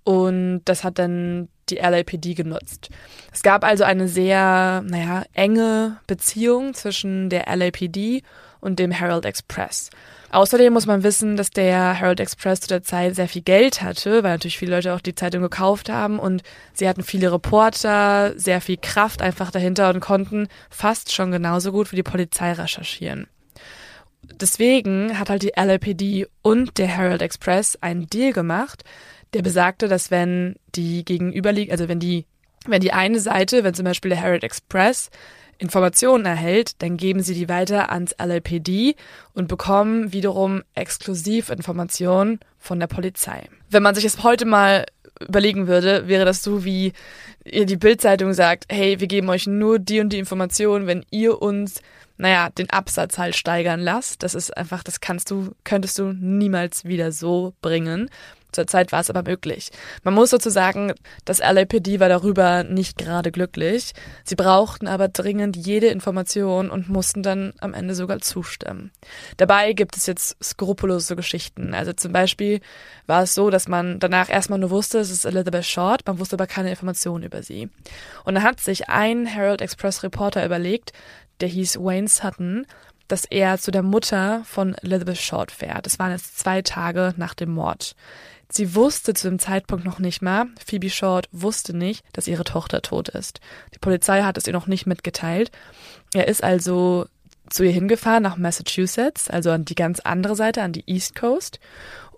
Und 0.07 0.61
das 0.67 0.85
hat 0.85 1.01
dann 1.01 1.49
die 1.69 1.79
LAPD 1.79 2.35
genutzt. 2.35 2.91
Es 3.33 3.43
gab 3.43 3.65
also 3.65 3.83
eine 3.83 4.07
sehr, 4.07 4.85
naja, 4.87 5.25
enge 5.33 5.99
Beziehung 6.07 6.75
zwischen 6.75 7.29
der 7.29 7.47
LAPD 7.57 8.23
und 8.61 8.79
dem 8.79 8.93
Herald 8.93 9.25
Express. 9.25 9.91
Außerdem 10.31 10.73
muss 10.73 10.87
man 10.87 11.03
wissen, 11.03 11.37
dass 11.37 11.51
der 11.51 11.95
Herald 11.95 12.21
Express 12.21 12.61
zu 12.61 12.69
der 12.69 12.85
Zeit 12.85 13.17
sehr 13.17 13.27
viel 13.27 13.43
Geld 13.43 13.83
hatte, 13.83 14.23
weil 14.23 14.31
natürlich 14.31 14.59
viele 14.59 14.77
Leute 14.77 14.95
auch 14.95 15.01
die 15.01 15.17
Zeitung 15.17 15.43
gekauft 15.43 15.89
haben 15.89 16.21
und 16.21 16.45
sie 16.73 16.89
hatten 16.89 17.03
viele 17.03 17.33
Reporter, 17.33 18.33
sehr 18.37 18.61
viel 18.61 18.77
Kraft 18.77 19.21
einfach 19.21 19.51
dahinter 19.51 19.91
und 19.91 19.99
konnten 19.99 20.47
fast 20.71 21.13
schon 21.13 21.33
genauso 21.33 21.73
gut 21.73 21.91
wie 21.91 21.97
die 21.97 22.05
Polizei 22.05 22.53
recherchieren. 22.53 23.27
Deswegen 24.23 25.19
hat 25.19 25.31
halt 25.31 25.43
die 25.43 25.53
LAPD 25.57 26.29
und 26.43 26.79
der 26.79 26.87
Herald 26.87 27.23
Express 27.23 27.77
einen 27.81 28.07
Deal 28.07 28.33
gemacht, 28.33 28.85
der 29.35 29.43
besagte, 29.43 29.89
dass 29.89 30.11
wenn 30.11 30.57
die 30.75 31.05
gegenüberliegen, 31.05 31.73
also 31.73 31.89
wenn 31.89 32.01
die, 32.01 32.27
wenn 32.67 32.81
die 32.81 32.93
eine 32.93 33.21
Seite, 33.21 33.65
wenn 33.65 33.75
zum 33.75 33.85
Beispiel 33.85 34.11
der 34.11 34.21
Herald 34.21 34.45
Express 34.45 35.11
Informationen 35.59 36.27
erhält, 36.27 36.83
dann 36.83 36.97
geben 36.97 37.23
sie 37.23 37.35
die 37.35 37.49
weiter 37.49 37.91
ans 37.91 38.15
LAPD 38.19 38.95
und 39.33 39.49
bekommen 39.49 40.13
wiederum 40.13 40.63
exklusiv 40.75 41.49
Informationen 41.49 42.41
von 42.59 42.79
der 42.79 42.89
Polizei. 42.89 43.49
Wenn 43.71 43.83
man 43.83 43.95
sich 43.95 44.05
das 44.05 44.23
heute 44.23 44.45
mal 44.45 44.85
überlegen 45.19 45.67
würde, 45.67 46.09
wäre 46.09 46.27
das 46.27 46.43
so 46.43 46.65
wie 46.65 46.93
ihr 47.45 47.65
die 47.65 47.77
Bildzeitung 47.77 48.35
sagt, 48.35 48.67
hey, 48.71 49.01
wir 49.01 49.07
geben 49.07 49.31
euch 49.31 49.47
nur 49.47 49.79
die 49.79 50.01
und 50.01 50.13
die 50.13 50.19
Informationen, 50.19 50.87
wenn 50.87 51.07
ihr 51.11 51.41
uns 51.41 51.81
naja, 52.19 52.51
den 52.51 52.71
Absatz 52.71 53.19
halt 53.19 53.37
steigern 53.37 53.81
lasst. 53.81 54.23
Das 54.23 54.35
ist 54.35 54.57
einfach, 54.57 54.83
das 54.83 55.01
kannst 55.01 55.31
du, 55.31 55.55
könntest 55.65 55.99
du 55.99 56.13
niemals 56.13 56.85
wieder 56.85 57.13
so 57.13 57.55
bringen. 57.61 58.11
Zur 58.53 58.67
Zeit 58.67 58.93
war 58.93 59.01
es 59.01 59.11
aber 59.11 59.23
möglich. 59.23 59.71
Man 60.03 60.15
muss 60.15 60.31
sozusagen, 60.31 60.93
das 61.25 61.41
LAPD 61.41 62.01
war 62.01 62.09
darüber 62.09 62.65
nicht 62.65 62.99
gerade 62.99 63.33
glücklich. 63.33 63.93
Sie 64.25 64.35
brauchten 64.35 64.87
aber 64.87 65.09
dringend 65.09 65.57
jede 65.57 65.89
Information 65.89 66.71
und 66.71 66.89
mussten 66.89 67.23
dann 67.23 67.53
am 67.61 67.75
Ende 67.75 67.95
sogar 67.95 68.21
zustimmen. 68.21 68.93
Dabei 69.37 69.73
gibt 69.73 69.97
es 69.97 70.07
jetzt 70.07 70.43
skrupellose 70.43 71.17
Geschichten. 71.17 71.75
Also 71.75 71.93
zum 71.93 72.13
Beispiel 72.13 72.61
war 73.07 73.23
es 73.23 73.35
so, 73.35 73.51
dass 73.51 73.69
man 73.69 73.99
danach 73.99 74.29
erstmal 74.29 74.59
nur 74.59 74.71
wusste, 74.71 74.99
es 74.99 75.11
ist 75.11 75.25
Elizabeth 75.25 75.67
Short, 75.67 76.07
man 76.07 76.19
wusste 76.19 76.37
aber 76.37 76.47
keine 76.47 76.71
Informationen 76.71 77.25
über 77.25 77.43
sie. 77.43 77.69
Und 78.25 78.35
dann 78.35 78.43
hat 78.43 78.61
sich 78.61 78.89
ein 78.89 79.27
Herald 79.27 79.61
Express 79.61 80.03
Reporter 80.03 80.45
überlegt, 80.45 80.93
der 81.41 81.49
hieß 81.49 81.79
Wayne 81.79 82.09
Sutton, 82.09 82.67
dass 83.09 83.25
er 83.25 83.59
zu 83.59 83.71
der 83.71 83.83
Mutter 83.83 84.43
von 84.45 84.75
Elizabeth 84.75 85.19
Short 85.19 85.53
fährt. 85.53 85.87
Das 85.87 85.99
waren 85.99 86.13
jetzt 86.13 86.39
zwei 86.39 86.63
Tage 86.63 87.15
nach 87.17 87.35
dem 87.35 87.51
Mord. 87.51 87.95
Sie 88.49 88.75
wusste 88.75 89.13
zu 89.15 89.29
dem 89.29 89.39
Zeitpunkt 89.39 89.85
noch 89.85 89.99
nicht 89.99 90.23
mal, 90.23 90.47
Phoebe 90.65 90.91
Short 90.91 91.29
wusste 91.33 91.77
nicht, 91.77 92.05
dass 92.13 92.29
ihre 92.29 92.45
Tochter 92.45 92.81
tot 92.81 93.09
ist. 93.09 93.41
Die 93.75 93.79
Polizei 93.79 94.23
hat 94.23 94.39
es 94.39 94.47
ihr 94.47 94.53
noch 94.53 94.69
nicht 94.69 94.87
mitgeteilt. 94.87 95.51
Er 96.15 96.29
ist 96.29 96.45
also 96.45 97.07
zu 97.51 97.65
ihr 97.65 97.73
hingefahren 97.73 98.23
nach 98.23 98.37
Massachusetts, 98.37 99.29
also 99.29 99.51
an 99.51 99.65
die 99.65 99.75
ganz 99.75 100.01
andere 100.01 100.37
Seite, 100.37 100.63
an 100.63 100.73
die 100.73 100.85
East 100.87 101.15
Coast. 101.15 101.61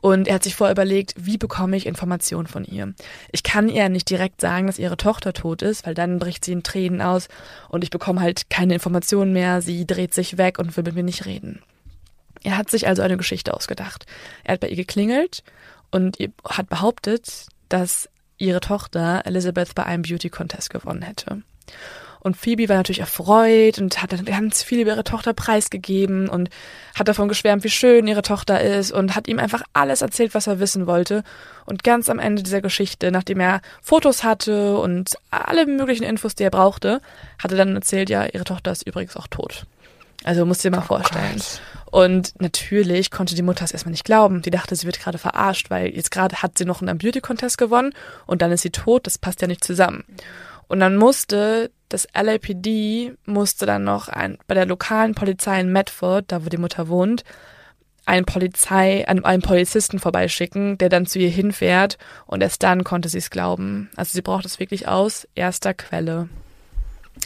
Und 0.01 0.29
er 0.29 0.37
hat 0.37 0.45
sich 0.45 0.55
vorher 0.55 0.73
überlegt, 0.73 1.15
wie 1.17 1.39
bekomme 1.39 1.77
ich 1.77 1.87
Informationen 1.87 2.47
von 2.47 2.65
ihr? 2.65 2.95
Ich 3.33 3.43
kann 3.43 3.69
ihr 3.69 3.89
nicht 3.89 4.09
direkt 4.09 4.41
sagen, 4.41 4.69
dass 4.69 4.79
ihre 4.79 4.97
Tochter 4.97 5.33
tot 5.33 5.63
ist, 5.63 5.87
weil 5.87 5.95
dann 5.95 6.21
bricht 6.21 6.45
sie 6.45 6.53
in 6.53 6.63
Tränen 6.63 7.03
aus 7.03 7.29
und 7.69 7.83
ich 7.83 7.91
bekomme 7.91 8.21
halt 8.21 8.49
keine 8.49 8.75
Informationen 8.75 9.33
mehr. 9.33 9.61
Sie 9.61 9.87
dreht 9.87 10.15
sich 10.15 10.39
weg 10.39 10.59
und 10.59 10.77
will 10.77 10.85
mit 10.85 10.95
mir 10.95 11.03
nicht 11.03 11.27
reden. 11.27 11.63
Er 12.45 12.57
hat 12.57 12.71
sich 12.71 12.87
also 12.87 13.03
eine 13.03 13.17
Geschichte 13.17 13.53
ausgedacht. 13.55 14.07
Er 14.45 14.55
hat 14.55 14.61
bei 14.61 14.69
ihr 14.69 14.77
geklingelt 14.77 15.43
und 15.91 16.19
hat 16.45 16.69
behauptet, 16.69 17.47
dass 17.69 18.09
ihre 18.39 18.61
Tochter 18.61 19.23
Elizabeth 19.25 19.75
bei 19.75 19.85
einem 19.85 20.03
Beauty 20.03 20.31
Contest 20.31 20.71
gewonnen 20.71 21.03
hätte. 21.03 21.43
Und 22.21 22.37
Phoebe 22.37 22.69
war 22.69 22.77
natürlich 22.77 23.01
erfreut 23.01 23.79
und 23.79 24.03
hat 24.03 24.13
dann 24.13 24.25
ganz 24.25 24.63
viel 24.63 24.81
über 24.81 24.93
ihre 24.93 25.05
Tochter 25.05 25.33
preisgegeben 25.33 26.29
und 26.29 26.51
hat 26.97 27.09
davon 27.09 27.29
geschwärmt, 27.29 27.63
wie 27.63 27.71
schön 27.71 28.07
ihre 28.09 28.23
Tochter 28.23 28.61
ist 28.61 28.91
und 28.91 29.15
hat 29.15 29.29
ihm 29.29 29.39
einfach 29.39 29.63
alles 29.73 30.03
erzählt, 30.03 30.35
was 30.35 30.47
er 30.47 30.59
wissen 30.59 30.87
wollte. 30.87 31.23
Und 31.65 31.85
ganz 31.85 32.09
am 32.09 32.19
Ende 32.19 32.43
dieser 32.43 32.61
Geschichte, 32.61 33.13
nachdem 33.13 33.41
er 33.41 33.61
Fotos 33.83 34.25
hatte 34.25 34.79
und 34.79 35.17
alle 35.31 35.67
möglichen 35.67 36.05
Infos, 36.05 36.35
die 36.35 36.43
er 36.43 36.51
brauchte, 36.51 37.01
hat 37.43 37.53
er 37.53 37.59
dann 37.59 37.77
erzählt, 37.77 38.11
ja, 38.11 38.27
ihre 38.27 38.45
Tochter 38.45 38.73
ist 38.73 38.87
übrigens 38.87 39.17
auch 39.17 39.29
tot. 39.29 39.65
Also 40.25 40.45
musst 40.45 40.65
du 40.65 40.71
dir 40.71 40.77
mal 40.77 40.83
oh 40.83 40.87
vorstellen. 40.87 41.37
Gott. 41.37 41.61
Und 41.91 42.41
natürlich 42.41 43.11
konnte 43.11 43.35
die 43.35 43.43
Mutter 43.43 43.65
es 43.65 43.73
erstmal 43.73 43.93
nicht 43.93 44.05
glauben. 44.05 44.43
Die 44.43 44.51
dachte, 44.51 44.77
sie 44.77 44.87
wird 44.87 45.01
gerade 45.01 45.19
verarscht, 45.19 45.71
weil 45.71 45.89
jetzt 45.89 46.11
gerade 46.11 46.43
hat 46.43 46.59
sie 46.59 46.65
noch 46.65 46.83
einen 46.83 46.99
Beauty-Contest 46.99 47.57
gewonnen 47.57 47.95
und 48.27 48.43
dann 48.43 48.53
ist 48.53 48.63
sie 48.63 48.71
tot. 48.71 49.07
Das 49.07 49.19
passt 49.19 49.41
ja 49.41 49.49
nicht 49.49 49.65
zusammen. 49.65 50.05
Und 50.67 50.81
dann 50.81 50.97
musste 50.97 51.71
das 51.89 52.07
LAPD 52.15 53.15
musste 53.25 53.67
dann 53.67 53.85
noch 53.85 54.09
ein, 54.09 54.39
bei 54.47 54.55
der 54.55 54.67
lokalen 54.67 55.15
Polizei 55.15 55.59
in 55.61 55.73
Medford, 55.73 56.27
da 56.29 56.45
wo 56.45 56.51
die 56.51 56.59
Mutter 56.59 56.89
wohnt, 56.89 57.25
einen 58.05 58.27
Polizei, 58.27 59.07
einen, 59.09 59.25
einen 59.25 59.43
Polizisten 59.43 59.99
vorbeischicken, 59.99 60.79
der 60.79 60.89
dann 60.89 61.07
zu 61.07 61.19
ihr 61.19 61.31
hinfährt 61.31 61.99
und 62.27 62.43
erst 62.43 62.63
dann 62.63 62.85
konnte 62.85 63.09
sie 63.09 63.19
es 63.19 63.31
glauben. 63.31 63.91
Also 63.97 64.13
sie 64.13 64.23
braucht 64.23 64.45
es 64.45 64.61
wirklich 64.61 64.89
aus 64.89 65.27
erster 65.35 65.75
Quelle. 65.75 66.29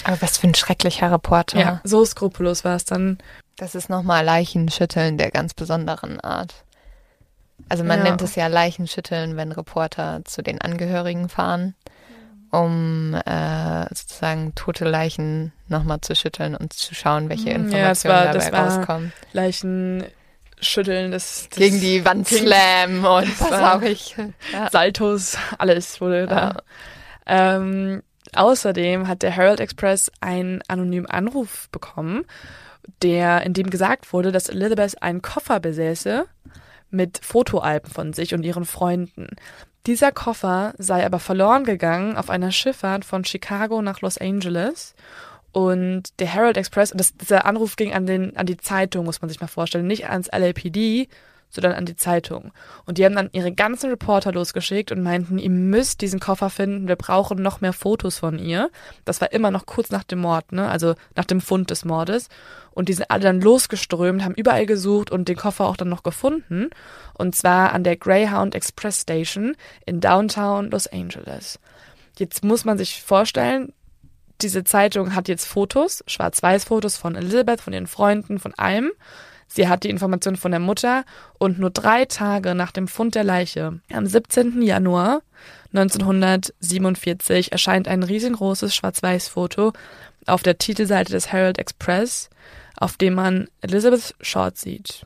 Aber 0.05 0.20
was 0.20 0.38
für 0.38 0.48
ein 0.48 0.55
schrecklicher 0.55 1.11
Reporter. 1.11 1.59
Ja, 1.59 1.80
so 1.84 2.05
skrupellos 2.05 2.64
war 2.64 2.76
es 2.76 2.84
dann. 2.84 3.18
Das 3.57 3.74
ist 3.74 3.88
nochmal 3.88 4.24
Leichenschütteln 4.24 5.18
der 5.18 5.30
ganz 5.30 5.55
besonderen 5.55 6.20
Art. 6.20 6.64
Also 7.68 7.84
man 7.84 7.98
ja. 7.98 8.05
nennt 8.05 8.22
es 8.22 8.34
ja 8.34 8.48
Leichenschütteln, 8.48 9.36
wenn 9.36 9.53
Reporter 9.53 10.22
zu 10.24 10.42
den 10.42 10.61
Angehörigen 10.61 11.28
fahren, 11.28 11.74
um 12.50 13.14
äh, 13.14 13.86
sozusagen 13.94 14.55
tote 14.55 14.84
Leichen 14.84 15.53
nochmal 15.68 16.00
zu 16.00 16.14
schütteln 16.16 16.57
und 16.57 16.72
zu 16.72 16.94
schauen, 16.94 17.28
welche 17.28 17.50
Informationen 17.50 17.82
ja, 17.82 17.88
das 17.88 18.05
war, 18.05 18.24
dabei 18.24 18.38
das 18.38 18.53
war 18.53 18.76
rauskommen. 18.76 19.12
Leichenschütteln, 19.32 21.12
das, 21.12 21.48
das 21.48 21.59
gegen 21.59 21.80
die 21.80 22.05
Wand 22.05 22.26
slam 22.28 23.05
und 23.05 23.40
was 23.40 23.53
auch 23.53 23.82
ich. 23.82 24.16
Ja. 24.53 24.70
Saltos, 24.70 25.38
alles 25.59 26.00
wurde 26.00 26.26
da. 26.26 26.57
Ähm, 27.26 28.03
außerdem 28.35 29.09
hat 29.09 29.22
der 29.22 29.30
Herald 29.30 29.61
Express 29.61 30.11
einen 30.20 30.61
anonymen 30.68 31.07
Anruf 31.07 31.68
bekommen 31.70 32.24
der, 33.03 33.43
in 33.43 33.53
dem 33.53 33.70
gesagt 33.70 34.12
wurde, 34.12 34.33
dass 34.33 34.49
Elizabeth 34.49 35.03
einen 35.03 35.22
Koffer 35.22 35.61
besäße 35.61 36.26
mit 36.91 37.20
Fotoalben 37.22 37.91
von 37.91 38.12
sich 38.12 38.35
und 38.35 38.45
ihren 38.45 38.64
Freunden. 38.64 39.28
Dieser 39.87 40.12
Koffer 40.12 40.74
sei 40.78 41.05
aber 41.05 41.18
verloren 41.18 41.64
gegangen 41.64 42.16
auf 42.16 42.30
einer 42.30 42.53
Schifffahrt 42.53 43.05
von 43.05 43.24
Chicago 43.24 43.83
nach 43.83 44.01
Los 44.01 44.18
Angeles. 44.18 44.95
Und 45.51 46.18
der 46.20 46.28
Herald 46.28 46.57
Express, 46.57 46.93
das, 46.95 47.16
dieser 47.16 47.45
Anruf 47.45 47.76
ging 47.76 47.93
an, 47.93 48.07
den, 48.07 48.37
an 48.37 48.47
die 48.47 48.57
Zeitung, 48.57 49.05
muss 49.05 49.20
man 49.20 49.28
sich 49.28 49.41
mal 49.41 49.49
vorstellen, 49.49 49.87
nicht 49.87 50.09
ans 50.09 50.30
LAPD, 50.33 51.09
sondern 51.53 51.72
an 51.72 51.84
die 51.84 51.96
Zeitung. 51.96 52.53
Und 52.86 52.98
die 52.98 53.05
haben 53.05 53.14
dann 53.14 53.28
ihre 53.32 53.53
ganzen 53.53 53.90
Reporter 53.90 54.32
losgeschickt 54.32 54.90
und 54.90 55.03
meinten, 55.03 55.38
ihr 55.38 55.50
müsst 55.50 56.00
diesen 56.00 56.18
Koffer 56.18 56.50
finden, 56.50 56.88
wir 56.88 56.96
brauchen 56.96 57.42
noch 57.42 57.61
mehr 57.61 57.72
Fotos 57.72 58.18
von 58.18 58.38
ihr. 58.38 58.70
Das 59.05 59.20
war 59.20 59.32
immer 59.32 59.50
noch 59.50 59.66
kurz 59.66 59.90
nach 59.90 60.05
dem 60.05 60.20
Mord, 60.20 60.53
ne? 60.53 60.68
also 60.68 60.94
nach 61.14 61.26
dem 61.26 61.40
Fund 61.40 61.70
des 61.70 61.84
Mordes. 61.84 62.28
Und 62.70 62.88
die 62.88 62.94
sind 62.94 63.11
alle 63.11 63.22
dann 63.22 63.40
losgeströmt, 63.40 64.24
haben 64.24 64.34
überall 64.34 64.64
gesucht 64.64 65.11
und 65.11 65.28
den 65.28 65.36
Koffer 65.36 65.66
auch 65.66 65.76
dann 65.76 65.90
noch 65.90 66.03
gefunden. 66.03 66.70
Und 67.14 67.36
zwar 67.36 67.72
an 67.72 67.84
der 67.84 67.96
Greyhound 67.96 68.55
Express 68.55 69.03
Station 69.03 69.55
in 69.84 70.00
Downtown 70.00 70.70
Los 70.70 70.86
Angeles. 70.86 71.61
Jetzt 72.18 72.44
muss 72.44 72.64
man 72.64 72.78
sich 72.78 73.03
vorstellen, 73.03 73.72
diese 74.40 74.64
Zeitung 74.64 75.14
hat 75.14 75.28
jetzt 75.28 75.46
Fotos, 75.46 76.03
Schwarz-Weiß-Fotos 76.07 76.96
von 76.96 77.14
Elizabeth, 77.14 77.61
von 77.61 77.72
ihren 77.72 77.86
Freunden, 77.86 78.38
von 78.38 78.55
allem. 78.55 78.90
Sie 79.55 79.68
hat 79.68 79.84
die 79.84 79.90
Information 79.90 80.36
von 80.36 80.50
der 80.50 80.61
Mutter 80.61 81.05
und 81.38 81.59
nur 81.59 81.68
drei 81.68 82.07
Tage 82.07 82.55
nach 82.55 82.72
dem 82.72 82.88
Fund 82.88 83.14
der 83.14 83.22
Leiche, 83.22 83.80
am 83.92 84.07
17. 84.07 84.62
Januar 84.62 85.20
1947, 85.74 87.53
erscheint 87.53 87.86
ein 87.86 88.03
riesengroßes 88.03 88.74
Schwarz-Weiß-Foto 88.74 89.74
auf 90.24 90.42
der 90.42 90.57
Titelseite 90.57 91.12
des 91.12 91.30
Herald 91.32 91.59
Express, 91.59 92.30
auf 92.78 92.96
dem 92.96 93.12
man 93.12 93.46
Elizabeth 93.61 94.14
Short 94.22 94.57
sieht. 94.57 95.05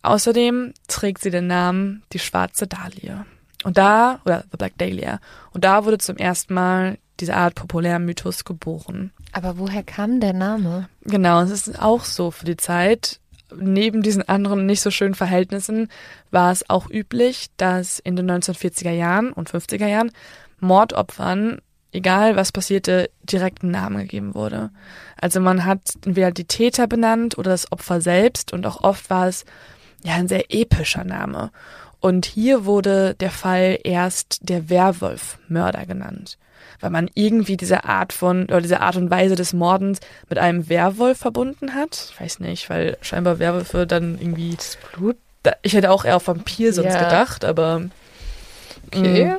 Außerdem 0.00 0.72
trägt 0.88 1.20
sie 1.20 1.30
den 1.30 1.46
Namen 1.46 2.02
die 2.14 2.20
schwarze 2.20 2.66
Dahlia. 2.66 3.26
Und 3.62 3.76
da, 3.76 4.20
oder 4.24 4.44
The 4.52 4.56
Black 4.56 4.78
Dahlia, 4.78 5.20
und 5.52 5.64
da 5.64 5.84
wurde 5.84 5.98
zum 5.98 6.16
ersten 6.16 6.54
Mal 6.54 6.96
diese 7.20 7.36
Art 7.36 7.56
Populärmythos 7.56 8.46
geboren. 8.46 9.12
Aber 9.32 9.58
woher 9.58 9.82
kam 9.82 10.20
der 10.20 10.32
Name? 10.32 10.88
Genau, 11.02 11.42
es 11.42 11.50
ist 11.50 11.78
auch 11.78 12.04
so 12.04 12.30
für 12.30 12.46
die 12.46 12.56
Zeit 12.56 13.20
neben 13.58 14.02
diesen 14.02 14.28
anderen 14.28 14.66
nicht 14.66 14.80
so 14.80 14.90
schönen 14.90 15.14
Verhältnissen 15.14 15.88
war 16.30 16.52
es 16.52 16.68
auch 16.68 16.88
üblich, 16.90 17.48
dass 17.56 17.98
in 17.98 18.16
den 18.16 18.30
1940er 18.30 18.90
Jahren 18.90 19.32
und 19.32 19.50
50er 19.50 19.86
Jahren 19.86 20.10
Mordopfern 20.60 21.58
egal 21.94 22.36
was 22.36 22.52
passierte, 22.52 23.08
direkt 23.22 23.62
ein 23.62 23.70
Name 23.70 24.02
gegeben 24.02 24.34
wurde. 24.34 24.70
Also 25.20 25.40
man 25.40 25.64
hat 25.64 25.80
entweder 26.04 26.32
die 26.32 26.44
Täter 26.44 26.86
benannt 26.86 27.38
oder 27.38 27.52
das 27.52 27.70
Opfer 27.72 28.00
selbst 28.00 28.52
und 28.52 28.66
auch 28.66 28.82
oft 28.82 29.08
war 29.08 29.28
es 29.28 29.44
ja 30.02 30.14
ein 30.14 30.28
sehr 30.28 30.52
epischer 30.52 31.04
Name. 31.04 31.50
Und 32.00 32.26
hier 32.26 32.66
wurde 32.66 33.14
der 33.14 33.30
Fall 33.30 33.78
erst 33.82 34.40
der 34.42 34.68
Werwolf-Mörder 34.68 35.86
genannt, 35.86 36.36
weil 36.80 36.90
man 36.90 37.10
irgendwie 37.14 37.56
diese 37.56 37.84
Art 37.84 38.12
von 38.12 38.44
oder 38.44 38.60
diese 38.60 38.80
Art 38.80 38.96
und 38.96 39.10
Weise 39.10 39.34
des 39.34 39.52
Mordens 39.52 40.00
mit 40.28 40.38
einem 40.38 40.68
Werwolf 40.68 41.18
verbunden 41.18 41.74
hat. 41.74 42.10
Ich 42.12 42.20
weiß 42.20 42.40
nicht, 42.40 42.68
weil 42.70 42.96
scheinbar 43.00 43.38
Werwölfe 43.38 43.86
dann 43.86 44.18
irgendwie 44.20 44.54
das 44.56 44.78
Blut. 44.92 45.16
Ich 45.62 45.74
hätte 45.74 45.90
auch 45.90 46.04
eher 46.04 46.16
auf 46.16 46.26
Vampir 46.28 46.72
sonst 46.72 46.94
Ja. 46.94 47.00
gedacht, 47.04 47.44
aber 47.44 47.82
Okay. 48.88 49.24
mh, 49.26 49.38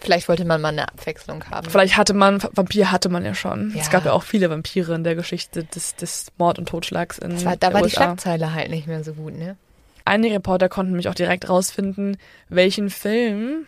Vielleicht 0.00 0.28
wollte 0.28 0.44
man 0.44 0.60
mal 0.60 0.70
eine 0.70 0.88
Abwechslung 0.88 1.44
haben. 1.48 1.70
vielleicht 1.70 1.96
hatte 1.96 2.12
man 2.12 2.42
Vampir 2.54 2.90
hatte 2.90 3.08
man 3.08 3.24
ja 3.24 3.34
schon. 3.34 3.70
Ja. 3.72 3.80
Es 3.82 3.88
gab 3.90 4.04
ja 4.04 4.12
auch 4.12 4.24
viele 4.24 4.50
Vampire 4.50 4.94
in 4.96 5.04
der 5.04 5.14
Geschichte 5.14 5.62
des, 5.62 5.94
des 5.94 6.26
Mord 6.38 6.58
und 6.58 6.68
Totschlags 6.68 7.18
in 7.18 7.30
Das 7.30 7.44
war, 7.44 7.56
da 7.56 7.68
war 7.72 7.78
die 7.82 7.84
USA. 7.84 7.96
Schlagzeile 8.06 8.52
halt 8.52 8.70
nicht 8.70 8.88
mehr 8.88 9.04
so 9.04 9.12
gut, 9.14 9.34
ne? 9.38 9.56
Einige 10.04 10.34
Reporter 10.34 10.68
konnten 10.68 10.90
nämlich 10.90 11.08
auch 11.08 11.14
direkt 11.14 11.48
rausfinden, 11.48 12.16
welchen 12.48 12.90
Film 12.90 13.66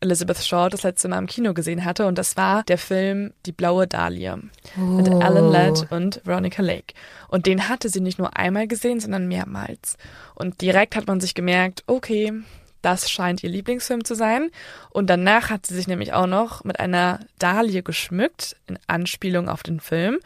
Elizabeth 0.00 0.38
Shaw 0.38 0.68
das 0.68 0.82
letzte 0.82 1.08
Mal 1.08 1.18
im 1.18 1.26
Kino 1.26 1.54
gesehen 1.54 1.84
hatte. 1.84 2.06
Und 2.06 2.18
das 2.18 2.36
war 2.36 2.62
der 2.64 2.78
Film 2.78 3.32
Die 3.46 3.52
blaue 3.52 3.86
Dahlia 3.86 4.36
mit 4.36 5.08
Oh. 5.08 5.20
Alan 5.20 5.50
Ladd 5.50 5.86
und 5.90 6.20
Veronica 6.24 6.62
Lake. 6.62 6.94
Und 7.28 7.46
den 7.46 7.68
hatte 7.68 7.88
sie 7.88 8.00
nicht 8.00 8.18
nur 8.18 8.36
einmal 8.36 8.66
gesehen, 8.66 9.00
sondern 9.00 9.28
mehrmals. 9.28 9.96
Und 10.34 10.60
direkt 10.60 10.96
hat 10.96 11.06
man 11.06 11.20
sich 11.20 11.34
gemerkt, 11.34 11.84
okay, 11.86 12.32
das 12.82 13.10
scheint 13.10 13.42
ihr 13.42 13.50
Lieblingsfilm 13.50 14.04
zu 14.04 14.14
sein. 14.14 14.50
Und 14.90 15.08
danach 15.08 15.50
hat 15.50 15.66
sie 15.66 15.74
sich 15.74 15.88
nämlich 15.88 16.12
auch 16.12 16.26
noch 16.26 16.64
mit 16.64 16.80
einer 16.80 17.20
Dahlie 17.38 17.82
geschmückt, 17.82 18.56
in 18.66 18.78
Anspielung 18.86 19.48
auf 19.48 19.62
den 19.62 19.80
Film. 19.80 20.18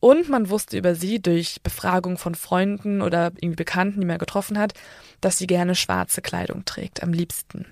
Und 0.00 0.28
man 0.28 0.48
wusste 0.50 0.78
über 0.78 0.94
sie 0.94 1.20
durch 1.20 1.62
Befragung 1.62 2.16
von 2.16 2.34
Freunden 2.34 3.02
oder 3.02 3.32
irgendwie 3.36 3.56
Bekannten, 3.56 4.00
die 4.00 4.06
man 4.06 4.18
getroffen 4.18 4.58
hat, 4.58 4.72
dass 5.20 5.38
sie 5.38 5.46
gerne 5.46 5.74
schwarze 5.74 6.22
Kleidung 6.22 6.64
trägt, 6.64 7.02
am 7.02 7.12
liebsten. 7.12 7.66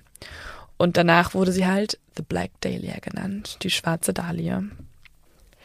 Und 0.77 0.97
danach 0.97 1.33
wurde 1.33 1.51
sie 1.51 1.65
halt 1.65 1.99
The 2.17 2.23
Black 2.23 2.51
Dahlia 2.61 2.99
genannt, 2.99 3.59
die 3.63 3.69
schwarze 3.69 4.13
Dahlia. 4.13 4.63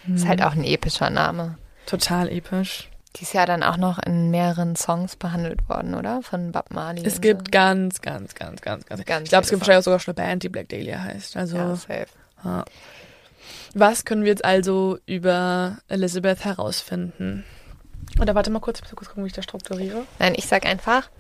Ist 0.09 0.27
halt 0.27 0.43
auch 0.43 0.53
ein 0.53 0.65
epischer 0.65 1.11
Name. 1.11 1.59
Total 1.87 2.29
episch. 2.29 2.89
Die 3.17 3.23
ist 3.23 3.35
ja 3.35 3.45
dann 3.45 3.63
auch 3.63 3.77
noch 3.77 3.99
in 3.99 4.31
mehreren 4.31 4.77
Songs 4.77 5.17
behandelt 5.17 5.69
worden, 5.69 5.95
oder? 5.95 6.23
Von 6.23 6.53
Bob 6.53 6.73
Marley. 6.73 7.05
Es 7.05 7.21
gibt 7.21 7.51
ganz, 7.51 8.01
ganz, 8.01 8.35
ganz, 8.35 8.63
ganz, 8.63 8.87
ganz. 8.87 9.05
Ganz 9.05 9.25
ich 9.25 9.31
glaube, 9.31 9.45
es 9.45 9.51
gibt 9.51 9.61
wahrscheinlich 9.61 9.81
auch 9.81 9.85
sogar 9.85 9.99
schon 9.99 10.17
eine 10.17 10.27
Band, 10.27 10.43
die 10.45 10.49
Black 10.49 10.69
Dahlia 10.69 11.03
heißt. 11.03 11.37
Also, 11.37 11.57
so. 11.57 11.63
Ja, 11.63 11.77
safe. 11.77 12.07
ja. 12.45 12.65
was 13.75 14.05
können 14.05 14.23
wir 14.23 14.31
jetzt 14.31 14.45
also 14.45 14.99
über 15.07 15.79
Elizabeth 15.89 16.45
herausfinden? 16.45 17.45
Oder 18.21 18.37
warte 18.37 18.51
mal 18.51 18.61
kurz, 18.61 18.79
ich 18.79 18.85
muss 18.85 18.95
kurz 18.95 19.09
gucken, 19.09 19.25
wie 19.25 19.29
ich 19.29 19.33
das 19.33 19.45
strukturiere. 19.45 20.05
Nein, 20.21 20.35
ich 20.37 20.47
sag 20.47 20.65
einfach, 20.65 21.11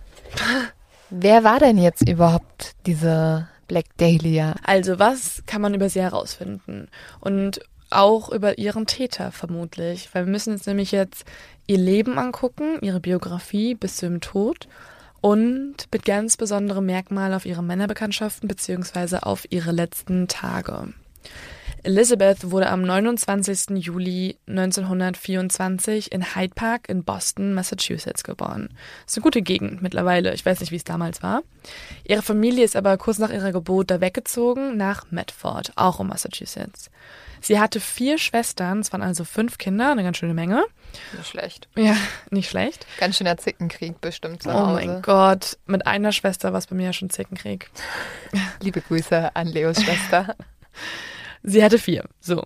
wer 1.10 1.42
war 1.42 1.58
denn 1.58 1.76
jetzt 1.76 2.08
überhaupt 2.08 2.76
diese 2.86 3.48
Black 3.70 3.86
Dahlia? 3.98 4.56
Also, 4.64 4.98
was 4.98 5.44
kann 5.46 5.62
man 5.62 5.74
über 5.74 5.88
sie 5.88 6.02
herausfinden? 6.02 6.88
Und 7.20 7.60
auch 7.88 8.30
über 8.32 8.58
ihren 8.58 8.86
Täter 8.86 9.30
vermutlich. 9.30 10.08
Weil 10.12 10.26
wir 10.26 10.32
müssen 10.32 10.52
uns 10.52 10.66
nämlich 10.66 10.90
jetzt 10.90 11.24
ihr 11.68 11.78
Leben 11.78 12.18
angucken, 12.18 12.78
ihre 12.80 12.98
Biografie 12.98 13.76
bis 13.76 13.96
zu 13.96 14.06
ihrem 14.06 14.20
Tod 14.20 14.66
und 15.20 15.76
mit 15.92 16.04
ganz 16.04 16.36
besonderem 16.36 16.86
Merkmal 16.86 17.32
auf 17.32 17.46
ihre 17.46 17.62
Männerbekanntschaften 17.62 18.48
beziehungsweise 18.48 19.24
auf 19.24 19.46
ihre 19.50 19.70
letzten 19.70 20.26
Tage. 20.26 20.88
Elizabeth 21.82 22.50
wurde 22.50 22.68
am 22.68 22.82
29. 22.82 23.76
Juli 23.84 24.36
1924 24.46 26.12
in 26.12 26.34
Hyde 26.34 26.54
Park 26.54 26.88
in 26.88 27.04
Boston, 27.04 27.54
Massachusetts 27.54 28.22
geboren. 28.24 28.68
Das 29.04 29.12
ist 29.12 29.18
eine 29.18 29.22
gute 29.22 29.42
Gegend 29.42 29.80
mittlerweile. 29.82 30.34
Ich 30.34 30.44
weiß 30.44 30.60
nicht, 30.60 30.72
wie 30.72 30.76
es 30.76 30.84
damals 30.84 31.22
war. 31.22 31.42
Ihre 32.04 32.22
Familie 32.22 32.64
ist 32.64 32.76
aber 32.76 32.96
kurz 32.98 33.18
nach 33.18 33.30
ihrer 33.30 33.52
Geburt 33.52 33.90
da 33.90 34.00
weggezogen 34.00 34.76
nach 34.76 35.10
Medford, 35.10 35.72
auch 35.76 36.00
in 36.00 36.06
Massachusetts. 36.08 36.90
Sie 37.42 37.58
hatte 37.58 37.80
vier 37.80 38.18
Schwestern, 38.18 38.80
es 38.80 38.92
waren 38.92 39.00
also 39.00 39.24
fünf 39.24 39.56
Kinder, 39.56 39.90
eine 39.92 40.02
ganz 40.02 40.18
schöne 40.18 40.34
Menge. 40.34 40.62
Nicht 41.16 41.28
schlecht. 41.28 41.68
Ja, 41.76 41.96
nicht 42.30 42.50
schlecht. 42.50 42.86
Ganz 42.98 43.16
schöner 43.16 43.38
Zickenkrieg 43.38 43.98
bestimmt 44.02 44.42
zu 44.42 44.50
Oh 44.50 44.52
Hause. 44.52 44.72
mein 44.86 45.00
Gott, 45.02 45.56
mit 45.64 45.86
einer 45.86 46.12
Schwester 46.12 46.52
war 46.52 46.58
es 46.58 46.66
bei 46.66 46.76
mir 46.76 46.86
ja 46.86 46.92
schon 46.92 47.08
Zickenkrieg. 47.08 47.70
Liebe 48.60 48.82
Grüße 48.82 49.34
an 49.34 49.46
Leos 49.48 49.82
Schwester. 49.82 50.36
Sie 51.42 51.64
hatte 51.64 51.78
vier, 51.78 52.04
so. 52.20 52.44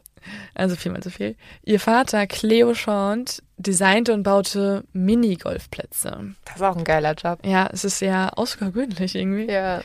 Also 0.55 0.77
viermal 0.77 1.03
so 1.03 1.11
viel. 1.11 1.37
Ihr 1.65 1.81
Vater, 1.81 2.27
Cleo 2.27 2.73
Chant, 2.73 3.43
designte 3.57 4.15
und 4.15 4.23
baute 4.23 4.85
Minigolfplätze. 4.93 6.35
Das 6.45 6.57
ist 6.57 6.63
auch 6.63 6.77
ein 6.77 6.85
geiler 6.85 7.15
Job. 7.15 7.41
Ja, 7.45 7.69
es 7.73 7.85
ist 7.85 7.99
sehr 7.99 8.39
außergewöhnlich 8.39 9.15
irgendwie. 9.15 9.51
Ja. 9.51 9.83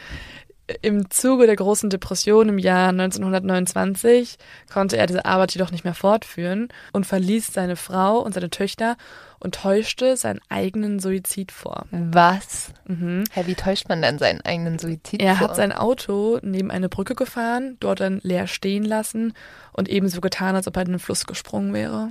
Im 0.81 1.09
Zuge 1.09 1.47
der 1.47 1.55
großen 1.55 1.89
Depression 1.89 2.47
im 2.47 2.59
Jahr 2.59 2.89
1929 2.89 4.37
konnte 4.71 4.97
er 4.97 5.07
diese 5.07 5.25
Arbeit 5.25 5.53
jedoch 5.53 5.71
nicht 5.71 5.83
mehr 5.83 5.95
fortführen 5.95 6.69
und 6.93 7.07
verließ 7.07 7.47
seine 7.53 7.75
Frau 7.75 8.19
und 8.19 8.33
seine 8.33 8.51
Töchter 8.51 8.95
und 9.39 9.55
täuschte 9.55 10.15
seinen 10.15 10.39
eigenen 10.49 10.99
Suizid 10.99 11.51
vor. 11.51 11.87
Was? 11.91 12.68
Mhm. 12.89 13.23
Hä, 13.31 13.43
wie 13.45 13.53
täuscht 13.55 13.87
man 13.87 14.01
denn 14.01 14.17
seinen 14.17 14.41
eigenen 14.41 14.79
Suizid 14.79 15.21
Er 15.21 15.35
vor? 15.35 15.49
hat 15.49 15.55
sein 15.55 15.71
Auto 15.71 16.39
neben 16.41 16.71
eine 16.71 16.89
Brücke 16.89 17.13
gefahren, 17.13 17.77
dort 17.79 17.99
dann 17.99 18.19
leer 18.23 18.47
stehen 18.47 18.83
lassen 18.83 19.33
und 19.73 19.87
ebenso 19.89 20.21
getan, 20.21 20.55
als 20.55 20.67
ob 20.67 20.75
er 20.75 20.81
in 20.83 20.89
den 20.93 20.99
Fluss 20.99 21.25
gesprungen 21.27 21.71
wäre. 21.73 22.09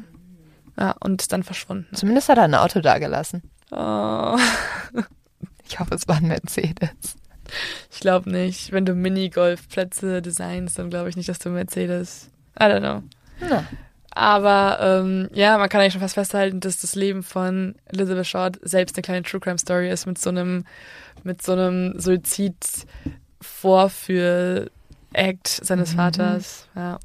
Ja, 0.78 0.94
und 1.00 1.20
ist 1.20 1.32
dann 1.32 1.42
verschwunden. 1.42 1.88
Zumindest 1.96 2.28
hat 2.28 2.38
er 2.38 2.44
ein 2.44 2.54
Auto 2.54 2.80
da 2.80 2.98
gelassen. 2.98 3.42
Oh, 3.72 4.38
Ich 5.68 5.78
hoffe, 5.80 5.94
es 5.96 6.06
war 6.08 6.16
ein 6.18 6.28
Mercedes. 6.28 7.16
ich 7.90 8.00
glaube 8.00 8.30
nicht. 8.30 8.70
Wenn 8.72 8.86
du 8.86 8.94
Minigolfplätze 8.94 10.22
designst, 10.22 10.78
dann 10.78 10.90
glaube 10.90 11.08
ich 11.08 11.16
nicht, 11.16 11.28
dass 11.28 11.38
du 11.40 11.50
Mercedes. 11.50 12.30
I 12.58 12.64
don't 12.64 12.78
know. 12.80 13.02
Na, 13.40 13.64
Aber 14.18 14.78
ähm, 14.80 15.28
ja, 15.32 15.56
man 15.58 15.68
kann 15.68 15.80
eigentlich 15.80 15.92
schon 15.92 16.02
fast 16.02 16.14
festhalten, 16.14 16.58
dass 16.58 16.80
das 16.80 16.96
Leben 16.96 17.22
von 17.22 17.76
Elizabeth 17.86 18.26
Short 18.26 18.58
selbst 18.62 18.96
eine 18.96 19.02
kleine 19.02 19.22
True 19.22 19.38
Crime 19.40 19.58
Story 19.58 19.88
ist 19.90 20.06
mit 20.06 20.18
so 20.18 20.30
einem 20.30 20.64
mit 21.22 21.40
so 21.40 21.52
einem 21.52 21.98
Suizid 22.00 22.56
Vorführ 23.40 24.70
Act 25.12 25.46
seines 25.48 25.92
Mhm. 25.92 25.96
Vaters. 25.96 26.68
Ja. 26.74 26.98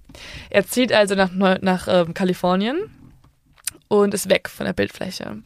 Er 0.49 0.66
zieht 0.68 0.91
also 0.91 1.16
nach, 1.16 1.32
nach 1.32 1.88
ähm, 1.88 2.14
Kalifornien 2.14 2.78
und 3.88 4.14
ist 4.14 4.30
weg 4.30 4.49
von 4.49 4.66
der 4.66 4.74
Bildfläche. 4.74 5.38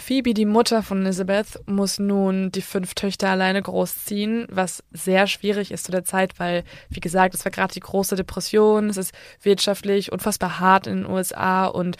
Phoebe, 0.00 0.34
die 0.34 0.46
Mutter 0.46 0.82
von 0.82 1.04
Elizabeth, 1.04 1.60
muss 1.66 1.98
nun 1.98 2.50
die 2.50 2.62
fünf 2.62 2.94
Töchter 2.94 3.28
alleine 3.28 3.62
großziehen, 3.62 4.46
was 4.50 4.82
sehr 4.92 5.26
schwierig 5.26 5.70
ist 5.70 5.84
zu 5.84 5.92
der 5.92 6.04
Zeit, 6.04 6.38
weil, 6.38 6.64
wie 6.88 7.00
gesagt, 7.00 7.34
es 7.34 7.44
war 7.44 7.52
gerade 7.52 7.72
die 7.72 7.80
große 7.80 8.16
Depression, 8.16 8.90
es 8.90 8.96
ist 8.96 9.12
wirtschaftlich 9.42 10.10
unfassbar 10.10 10.58
hart 10.58 10.86
in 10.86 11.02
den 11.02 11.06
USA 11.06 11.66
und 11.66 11.96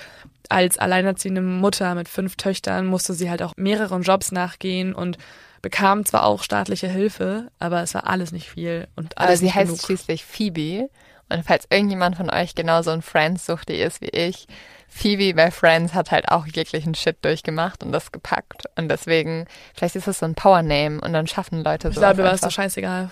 als 0.49 0.79
alleinerziehende 0.79 1.43
Mutter 1.43 1.95
mit 1.95 2.09
fünf 2.09 2.37
Töchtern 2.37 2.87
musste 2.87 3.15
sie 3.15 3.31
halt 3.31 3.43
auch 3.43 3.55
mehreren 3.57 4.03
Jobs 4.03 4.33
nachgehen 4.33 4.95
und 4.95 5.17
bekam 5.63 6.05
zwar 6.05 6.25
auch 6.25 6.43
staatliche 6.43 6.89
Hilfe, 6.89 7.49
aber 7.59 7.83
es 7.83 7.95
war 7.95 8.07
alles 8.07 8.33
nicht 8.33 8.49
viel 8.51 8.89
und 8.97 9.17
alles 9.17 9.29
aber 9.29 9.37
sie 9.37 9.45
nicht 9.45 9.55
heißt 9.55 9.69
genug. 9.69 9.83
schließlich 9.83 10.25
Phoebe. 10.25 10.89
Und 11.29 11.45
falls 11.45 11.67
irgendjemand 11.71 12.17
von 12.17 12.29
euch 12.29 12.57
genauso 12.57 12.91
ein 12.91 13.03
Friends-Suchti 13.03 13.75
ist 13.75 14.01
wie 14.01 14.09
ich, 14.09 14.49
Phoebe 14.93 15.33
bei 15.35 15.51
Friends 15.51 15.95
hat 15.95 16.11
halt 16.11 16.29
auch 16.31 16.47
jeglichen 16.47 16.95
Shit 16.95 17.25
durchgemacht 17.25 17.83
und 17.83 17.93
das 17.93 18.13
gepackt. 18.13 18.65
Und 18.77 18.89
deswegen, 18.89 19.47
vielleicht 19.75 19.97
ist 19.97 20.07
das 20.09 20.19
so 20.19 20.27
ein 20.27 20.35
Power-Name 20.35 21.01
und 21.01 21.13
dann 21.13 21.27
schaffen 21.27 21.63
Leute 21.63 21.89
Ich 21.89 21.95
so. 21.95 22.01
glaube, 22.01 22.17
mir 22.19 22.25
war 22.25 22.35
es 22.35 22.41
doch 22.41 22.51
scheißegal. 22.51 23.11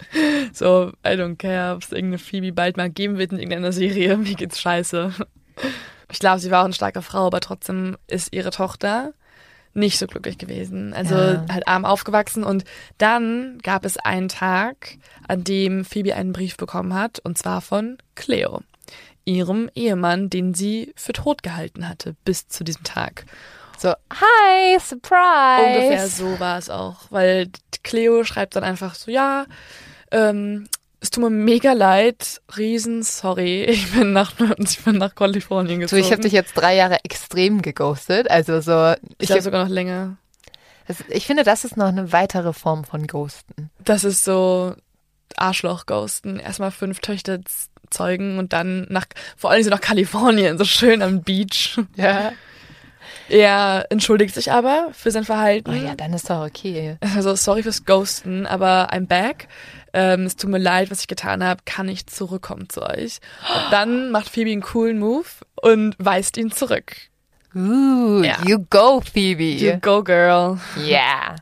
so, 0.52 0.92
I 1.04 1.10
don't 1.10 1.36
care, 1.36 1.74
ob 1.74 1.82
es 1.82 1.92
irgendeine 1.92 2.18
Phoebe 2.18 2.52
bald 2.52 2.76
mal 2.76 2.88
geben 2.90 3.18
wird 3.18 3.32
in 3.32 3.38
irgendeiner 3.38 3.72
Serie. 3.72 4.16
Mir 4.16 4.34
geht's 4.34 4.60
scheiße. 4.60 5.12
Ich 6.10 6.18
glaube, 6.20 6.38
sie 6.38 6.50
war 6.50 6.60
auch 6.60 6.66
eine 6.66 6.74
starke 6.74 7.02
Frau, 7.02 7.26
aber 7.26 7.40
trotzdem 7.40 7.96
ist 8.06 8.32
ihre 8.32 8.50
Tochter 8.50 9.12
nicht 9.74 9.98
so 9.98 10.06
glücklich 10.06 10.38
gewesen. 10.38 10.94
Also 10.94 11.14
Ja. 11.16 11.44
halt 11.52 11.68
arm 11.68 11.84
aufgewachsen 11.84 12.44
und 12.44 12.64
dann 12.98 13.58
gab 13.62 13.84
es 13.84 13.98
einen 13.98 14.28
Tag, 14.28 14.96
an 15.28 15.44
dem 15.44 15.84
Phoebe 15.84 16.14
einen 16.14 16.32
Brief 16.32 16.56
bekommen 16.56 16.94
hat 16.94 17.18
und 17.18 17.36
zwar 17.36 17.60
von 17.60 17.98
Cleo, 18.14 18.62
ihrem 19.26 19.68
Ehemann, 19.74 20.30
den 20.30 20.54
sie 20.54 20.94
für 20.96 21.12
tot 21.12 21.42
gehalten 21.42 21.86
hatte 21.88 22.16
bis 22.24 22.48
zu 22.48 22.64
diesem 22.64 22.84
Tag. 22.84 23.26
So, 23.76 23.90
hi, 24.10 24.78
surprise. 24.80 25.66
Ungefähr 25.66 26.08
so 26.08 26.40
war 26.40 26.56
es 26.58 26.70
auch, 26.70 27.02
weil 27.10 27.48
Cleo 27.82 28.24
schreibt 28.24 28.56
dann 28.56 28.64
einfach 28.64 28.94
so, 28.94 29.10
ja, 29.10 29.44
ähm, 30.10 30.66
es 31.00 31.10
tut 31.10 31.22
mir 31.24 31.30
mega 31.30 31.72
leid, 31.74 32.40
riesen 32.56 33.02
sorry, 33.02 33.64
ich 33.68 33.92
bin 33.92 34.14
nach, 34.14 34.32
ich 34.58 34.82
bin 34.82 34.96
nach 34.96 35.14
Kalifornien 35.14 35.80
Du, 35.80 35.84
gezogen. 35.84 36.00
ich 36.00 36.12
habe 36.12 36.22
dich 36.22 36.32
jetzt 36.32 36.54
drei 36.54 36.74
Jahre 36.74 37.04
extrem 37.04 37.60
geghostet. 37.60 38.30
Also 38.30 38.60
so, 38.60 38.92
ich 38.92 38.98
ich, 39.18 39.26
glaube 39.26 39.42
sogar 39.42 39.64
noch 39.64 39.70
länger. 39.70 40.16
das, 40.86 40.98
ich 41.10 41.26
finde, 41.26 41.42
das 41.42 41.64
ist 41.64 41.76
noch 41.76 41.88
eine 41.88 42.12
weitere 42.12 42.54
Form 42.54 42.84
von 42.84 43.06
Ghosten. 43.06 43.70
Das 43.84 44.04
ist 44.04 44.24
so, 44.24 44.74
Arschloch 45.36 45.86
ghosten. 45.86 46.38
Erstmal 46.38 46.70
fünf 46.70 47.00
Töchter 47.00 47.40
zeugen 47.90 48.38
und 48.38 48.52
dann 48.52 48.86
nach, 48.90 49.06
vor 49.36 49.50
allem 49.50 49.62
so 49.62 49.70
nach 49.70 49.80
Kalifornien, 49.80 50.58
so 50.58 50.64
schön 50.64 51.02
am 51.02 51.22
Beach. 51.22 51.78
Ja. 51.96 52.32
Er 53.28 53.86
entschuldigt 53.90 54.34
sich 54.34 54.52
aber 54.52 54.88
für 54.92 55.10
sein 55.10 55.24
Verhalten. 55.24 55.70
Oh 55.70 55.74
ja, 55.74 55.94
dann 55.96 56.12
ist 56.12 56.30
doch 56.30 56.46
okay. 56.46 56.96
Also 57.14 57.34
sorry 57.34 57.62
fürs 57.64 57.84
Ghosten, 57.84 58.46
aber 58.46 58.92
I'm 58.92 59.06
back. 59.08 59.48
Ähm, 59.92 60.22
es 60.26 60.36
tut 60.36 60.50
mir 60.50 60.58
leid, 60.58 60.90
was 60.92 61.00
ich 61.00 61.08
getan 61.08 61.42
habe. 61.42 61.60
Kann 61.64 61.88
ich 61.88 62.06
zurückkommen 62.06 62.68
zu 62.68 62.82
euch? 62.82 63.18
Und 63.52 63.72
dann 63.72 64.10
macht 64.12 64.28
Phoebe 64.28 64.52
einen 64.52 64.62
coolen 64.62 65.00
Move 65.00 65.24
und 65.60 65.96
weist 65.98 66.36
ihn 66.36 66.52
zurück. 66.52 66.94
Ooh, 67.54 68.22
Ja. 68.22 68.36
you 68.46 68.64
go, 68.70 69.00
Phoebe. 69.00 69.42
You 69.54 69.78
go, 69.80 70.04
girl. 70.04 70.58
yeah. 70.76 71.36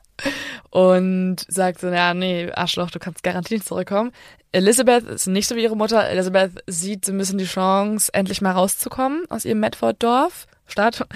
Und 0.70 1.44
sagt 1.48 1.80
so, 1.80 1.88
ja, 1.88 2.14
nee, 2.14 2.50
Arschloch, 2.52 2.90
du 2.90 2.98
kannst 2.98 3.22
garantiert 3.22 3.60
nicht 3.60 3.68
zurückkommen. 3.68 4.12
Elizabeth 4.52 5.04
ist 5.04 5.26
nicht 5.26 5.48
so 5.48 5.56
wie 5.56 5.62
ihre 5.62 5.76
Mutter. 5.76 6.08
Elizabeth 6.08 6.62
sieht 6.66 7.04
so 7.04 7.12
ein 7.12 7.18
bisschen 7.18 7.38
die 7.38 7.44
Chance, 7.44 8.12
endlich 8.14 8.40
mal 8.40 8.52
rauszukommen 8.52 9.24
aus 9.28 9.44
ihrem 9.44 9.60
Medford-Dorf, 9.60 10.46
Stadt, 10.66 11.06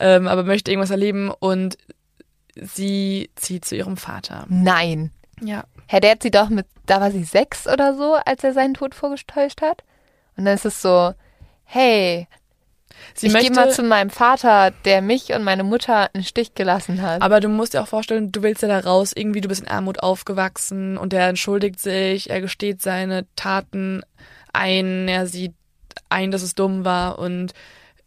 ähm, 0.00 0.26
aber 0.26 0.42
möchte 0.44 0.70
irgendwas 0.70 0.90
erleben 0.90 1.30
und 1.30 1.76
sie 2.54 3.30
zieht 3.36 3.64
zu 3.64 3.76
ihrem 3.76 3.96
Vater. 3.96 4.46
Nein. 4.48 5.12
Ja. 5.42 5.64
Herr, 5.86 6.00
der 6.00 6.12
hat 6.12 6.22
sie 6.22 6.30
doch 6.30 6.48
mit, 6.48 6.66
da 6.86 7.00
war 7.00 7.10
sie 7.10 7.24
sechs 7.24 7.68
oder 7.68 7.94
so, 7.94 8.14
als 8.24 8.42
er 8.42 8.52
seinen 8.52 8.74
Tod 8.74 8.94
vorgetäuscht 8.94 9.60
hat. 9.60 9.84
Und 10.36 10.46
dann 10.46 10.54
ist 10.54 10.64
es 10.64 10.80
so, 10.82 11.12
hey, 11.64 12.26
Sie 13.14 13.26
ich 13.28 13.32
möchte, 13.32 13.50
gehe 13.52 13.56
mal 13.56 13.70
zu 13.70 13.82
meinem 13.82 14.10
Vater, 14.10 14.72
der 14.84 15.00
mich 15.02 15.32
und 15.32 15.42
meine 15.44 15.64
Mutter 15.64 16.08
einen 16.14 16.24
Stich 16.24 16.54
gelassen 16.54 17.00
hat. 17.02 17.22
aber 17.22 17.40
du 17.40 17.48
musst 17.48 17.74
dir 17.74 17.82
auch 17.82 17.88
vorstellen, 17.88 18.32
du 18.32 18.42
willst 18.42 18.62
ja 18.62 18.68
da 18.68 18.78
raus, 18.80 19.12
irgendwie 19.14 19.40
du 19.40 19.48
bist 19.48 19.62
in 19.62 19.68
Armut 19.68 20.02
aufgewachsen 20.02 20.96
und 20.98 21.12
er 21.12 21.28
entschuldigt 21.28 21.80
sich, 21.80 22.30
er 22.30 22.40
gesteht 22.40 22.82
seine 22.82 23.26
Taten 23.36 24.02
ein, 24.52 25.08
er 25.08 25.26
sieht 25.26 25.54
ein, 26.08 26.30
dass 26.30 26.42
es 26.42 26.54
dumm 26.54 26.84
war 26.84 27.18
und 27.18 27.52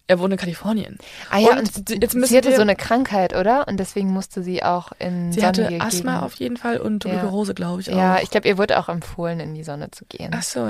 er 0.07 0.19
wohnt 0.19 0.31
in 0.33 0.39
Kalifornien. 0.39 0.97
ah 1.29 1.37
ja, 1.37 1.51
und 1.51 1.75
und, 1.77 1.89
jetzt 2.01 2.15
müssen 2.15 2.31
sie 2.31 2.37
hatte 2.37 2.49
wir- 2.49 2.55
so 2.55 2.63
eine 2.63 2.75
Krankheit, 2.75 3.35
oder? 3.35 3.67
Und 3.67 3.77
deswegen 3.79 4.09
musste 4.09 4.41
sie 4.41 4.63
auch 4.63 4.91
in 4.97 5.31
Sie 5.31 5.39
sonnige 5.39 5.65
hatte 5.65 5.81
Asthma 5.81 6.11
Gegenden- 6.13 6.23
auf 6.25 6.33
jeden 6.35 6.57
Fall 6.57 6.77
und 6.77 7.03
Ja. 7.05 7.11
Tuberkulose, 7.11 7.53
glaube 7.53 7.81
ich 7.81 7.91
auch. 7.91 7.95
Ja, 7.97 8.19
ich 8.19 8.31
glaube, 8.31 8.47
ihr 8.47 8.57
wurde 8.57 8.79
auch 8.79 8.89
empfohlen, 8.89 9.39
in 9.39 9.53
die 9.53 9.63
Sonne 9.63 9.91
zu 9.91 10.05
gehen. 10.05 10.31
Ach 10.35 10.41
so. 10.41 10.67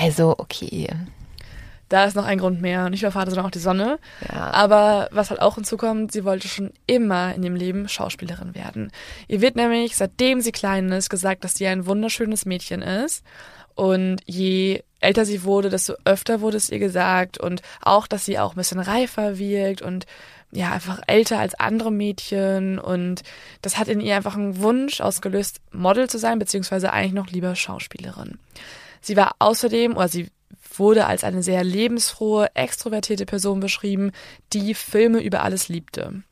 Also, 0.00 0.34
okay. 0.38 0.88
Da 1.88 2.04
ist 2.04 2.16
noch 2.16 2.24
ein 2.24 2.38
Grund 2.38 2.60
mehr. 2.60 2.90
Nicht 2.90 3.02
nur 3.02 3.12
Vater, 3.12 3.30
sondern 3.30 3.46
auch 3.46 3.50
die 3.50 3.58
Sonne. 3.58 3.98
Ja. 4.30 4.50
Aber 4.52 5.08
was 5.10 5.30
halt 5.30 5.40
auch 5.40 5.54
hinzukommt, 5.54 6.12
sie 6.12 6.24
wollte 6.24 6.48
schon 6.48 6.72
immer 6.86 7.34
in 7.34 7.42
ihrem 7.42 7.56
Leben 7.56 7.88
Schauspielerin 7.88 8.54
werden. 8.54 8.92
Ihr 9.26 9.40
wird 9.40 9.56
nämlich, 9.56 9.96
seitdem 9.96 10.40
sie 10.40 10.52
klein 10.52 10.90
ist, 10.92 11.08
gesagt, 11.08 11.44
dass 11.44 11.54
sie 11.54 11.66
ein 11.66 11.86
wunderschönes 11.86 12.44
Mädchen 12.44 12.82
ist. 12.82 13.24
Und 13.74 14.20
je 14.26 14.82
älter 15.00 15.24
sie 15.24 15.44
wurde, 15.44 15.70
desto 15.70 15.94
öfter 16.04 16.40
wurde 16.40 16.56
es 16.56 16.68
ihr 16.68 16.78
gesagt. 16.78 17.38
Und 17.38 17.62
auch, 17.80 18.06
dass 18.06 18.24
sie 18.24 18.38
auch 18.38 18.52
ein 18.52 18.56
bisschen 18.56 18.80
reifer 18.80 19.38
wirkt 19.38 19.82
und 19.82 20.06
ja, 20.50 20.72
einfach 20.72 21.00
älter 21.06 21.38
als 21.38 21.54
andere 21.54 21.92
Mädchen. 21.92 22.78
Und 22.78 23.22
das 23.62 23.78
hat 23.78 23.88
in 23.88 24.00
ihr 24.00 24.16
einfach 24.16 24.34
einen 24.34 24.60
Wunsch 24.60 25.00
ausgelöst, 25.00 25.60
Model 25.72 26.08
zu 26.08 26.18
sein, 26.18 26.38
beziehungsweise 26.38 26.92
eigentlich 26.92 27.12
noch 27.12 27.28
lieber 27.28 27.54
Schauspielerin. 27.54 28.38
Sie 29.00 29.16
war 29.16 29.36
außerdem, 29.38 29.96
oder 29.96 30.08
sie 30.08 30.28
wurde 30.76 31.06
als 31.06 31.24
eine 31.24 31.42
sehr 31.42 31.64
lebensfrohe, 31.64 32.48
extrovertierte 32.54 33.26
Person 33.26 33.60
beschrieben, 33.60 34.12
die 34.52 34.74
Filme 34.74 35.20
über 35.20 35.42
alles 35.42 35.68
liebte. 35.68 36.22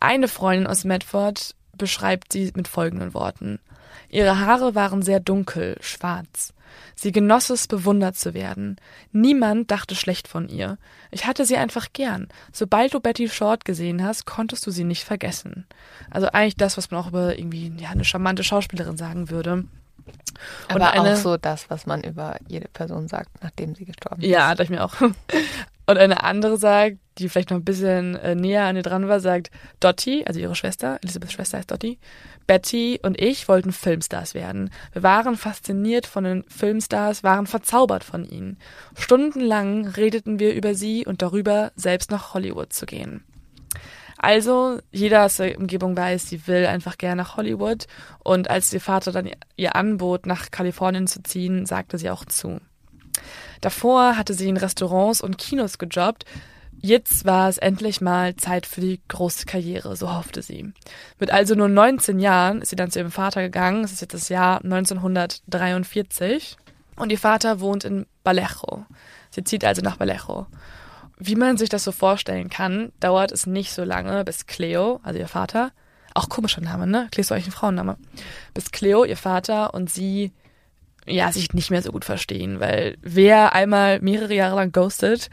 Eine 0.00 0.28
Freundin 0.28 0.66
aus 0.66 0.84
Medford 0.84 1.54
beschreibt 1.76 2.32
sie 2.32 2.52
mit 2.54 2.68
folgenden 2.68 3.14
Worten. 3.14 3.58
Ihre 4.08 4.40
Haare 4.40 4.74
waren 4.74 5.02
sehr 5.02 5.20
dunkel, 5.20 5.76
schwarz. 5.80 6.52
Sie 6.94 7.12
genoss 7.12 7.50
es, 7.50 7.68
bewundert 7.68 8.16
zu 8.16 8.34
werden. 8.34 8.76
Niemand 9.12 9.70
dachte 9.70 9.94
schlecht 9.94 10.28
von 10.28 10.48
ihr. 10.48 10.78
Ich 11.10 11.26
hatte 11.26 11.44
sie 11.44 11.56
einfach 11.56 11.92
gern. 11.92 12.28
Sobald 12.52 12.94
du 12.94 13.00
Betty 13.00 13.28
Short 13.28 13.64
gesehen 13.64 14.02
hast, 14.02 14.26
konntest 14.26 14.66
du 14.66 14.70
sie 14.70 14.84
nicht 14.84 15.04
vergessen. 15.04 15.66
Also 16.10 16.28
eigentlich 16.28 16.56
das, 16.56 16.76
was 16.76 16.90
man 16.90 17.00
auch 17.00 17.08
über 17.08 17.38
irgendwie 17.38 17.72
ja, 17.78 17.90
eine 17.90 18.04
charmante 18.04 18.44
Schauspielerin 18.44 18.96
sagen 18.96 19.30
würde. 19.30 19.64
Und 20.68 20.82
Aber 20.82 20.90
eine- 20.92 21.12
auch 21.12 21.16
so 21.16 21.36
das, 21.36 21.70
was 21.70 21.86
man 21.86 22.02
über 22.02 22.36
jede 22.48 22.68
Person 22.68 23.08
sagt, 23.08 23.30
nachdem 23.42 23.74
sie 23.74 23.84
gestorben 23.84 24.22
ist. 24.22 24.28
Ja, 24.28 24.48
dachte 24.50 24.64
ich 24.64 24.70
mir 24.70 24.84
auch. 24.84 24.94
Und 25.88 25.98
eine 25.98 26.24
andere 26.24 26.58
sagt, 26.58 26.96
die 27.18 27.28
vielleicht 27.28 27.50
noch 27.50 27.58
ein 27.58 27.64
bisschen 27.64 28.16
äh, 28.16 28.34
näher 28.34 28.64
an 28.64 28.74
ihr 28.74 28.82
dran 28.82 29.06
war, 29.06 29.20
sagt, 29.20 29.52
Dottie, 29.78 30.26
also 30.26 30.40
ihre 30.40 30.56
Schwester, 30.56 30.98
Elisabeths 31.02 31.32
Schwester 31.32 31.58
heißt 31.58 31.70
Dottie, 31.70 31.98
Betty 32.48 32.98
und 33.02 33.20
ich 33.20 33.46
wollten 33.48 33.72
Filmstars 33.72 34.34
werden. 34.34 34.70
Wir 34.92 35.04
waren 35.04 35.36
fasziniert 35.36 36.06
von 36.06 36.24
den 36.24 36.44
Filmstars, 36.48 37.22
waren 37.22 37.46
verzaubert 37.46 38.02
von 38.02 38.24
ihnen. 38.24 38.58
Stundenlang 38.96 39.86
redeten 39.86 40.40
wir 40.40 40.54
über 40.54 40.74
sie 40.74 41.06
und 41.06 41.22
darüber, 41.22 41.70
selbst 41.76 42.10
nach 42.10 42.34
Hollywood 42.34 42.72
zu 42.72 42.84
gehen. 42.84 43.22
Also, 44.18 44.78
jeder 44.92 45.24
aus 45.24 45.36
der 45.36 45.58
Umgebung 45.58 45.96
weiß, 45.96 46.28
sie 46.28 46.46
will 46.46 46.66
einfach 46.66 46.98
gerne 46.98 47.16
nach 47.22 47.36
Hollywood. 47.36 47.86
Und 48.24 48.48
als 48.50 48.72
ihr 48.72 48.80
Vater 48.80 49.12
dann 49.12 49.30
ihr 49.56 49.76
anbot, 49.76 50.26
nach 50.26 50.50
Kalifornien 50.50 51.06
zu 51.06 51.22
ziehen, 51.22 51.66
sagte 51.66 51.98
sie 51.98 52.10
auch 52.10 52.24
zu. 52.24 52.60
Davor 53.60 54.16
hatte 54.16 54.34
sie 54.34 54.48
in 54.48 54.56
Restaurants 54.56 55.20
und 55.20 55.38
Kinos 55.38 55.78
gejobbt. 55.78 56.24
Jetzt 56.78 57.24
war 57.24 57.48
es 57.48 57.56
endlich 57.58 58.00
mal 58.00 58.36
Zeit 58.36 58.66
für 58.66 58.80
die 58.80 59.00
große 59.08 59.46
Karriere, 59.46 59.96
so 59.96 60.12
hoffte 60.12 60.42
sie. 60.42 60.72
Mit 61.18 61.30
also 61.30 61.54
nur 61.54 61.68
19 61.68 62.20
Jahren 62.20 62.60
ist 62.60 62.68
sie 62.70 62.76
dann 62.76 62.90
zu 62.90 62.98
ihrem 62.98 63.10
Vater 63.10 63.42
gegangen. 63.42 63.82
Es 63.82 63.92
ist 63.92 64.02
jetzt 64.02 64.14
das 64.14 64.28
Jahr 64.28 64.62
1943. 64.62 66.56
Und 66.96 67.10
ihr 67.12 67.18
Vater 67.18 67.60
wohnt 67.60 67.84
in 67.84 68.06
Vallejo. 68.24 68.84
Sie 69.30 69.44
zieht 69.44 69.64
also 69.64 69.82
nach 69.82 69.98
Vallejo. 70.00 70.46
Wie 71.18 71.36
man 71.36 71.56
sich 71.56 71.68
das 71.68 71.84
so 71.84 71.92
vorstellen 71.92 72.50
kann, 72.50 72.92
dauert 73.00 73.32
es 73.32 73.46
nicht 73.46 73.72
so 73.72 73.84
lange, 73.84 74.24
bis 74.24 74.46
Cleo, 74.46 75.00
also 75.02 75.18
ihr 75.18 75.28
Vater, 75.28 75.72
auch 76.14 76.28
komischer 76.28 76.60
Name, 76.60 76.86
ne? 76.86 77.08
Cleo 77.10 77.22
ist 77.22 77.32
eigentlich 77.32 77.48
ein 77.48 77.52
Frauenname. 77.52 77.96
Bis 78.54 78.70
Cleo, 78.70 79.04
ihr 79.04 79.16
Vater 79.16 79.74
und 79.74 79.90
sie 79.90 80.32
ja, 81.06 81.30
sich 81.32 81.52
nicht 81.52 81.70
mehr 81.70 81.82
so 81.82 81.92
gut 81.92 82.04
verstehen, 82.04 82.60
weil 82.60 82.96
wer 83.00 83.54
einmal 83.54 84.00
mehrere 84.00 84.34
Jahre 84.34 84.56
lang 84.56 84.72
ghostet, 84.72 85.30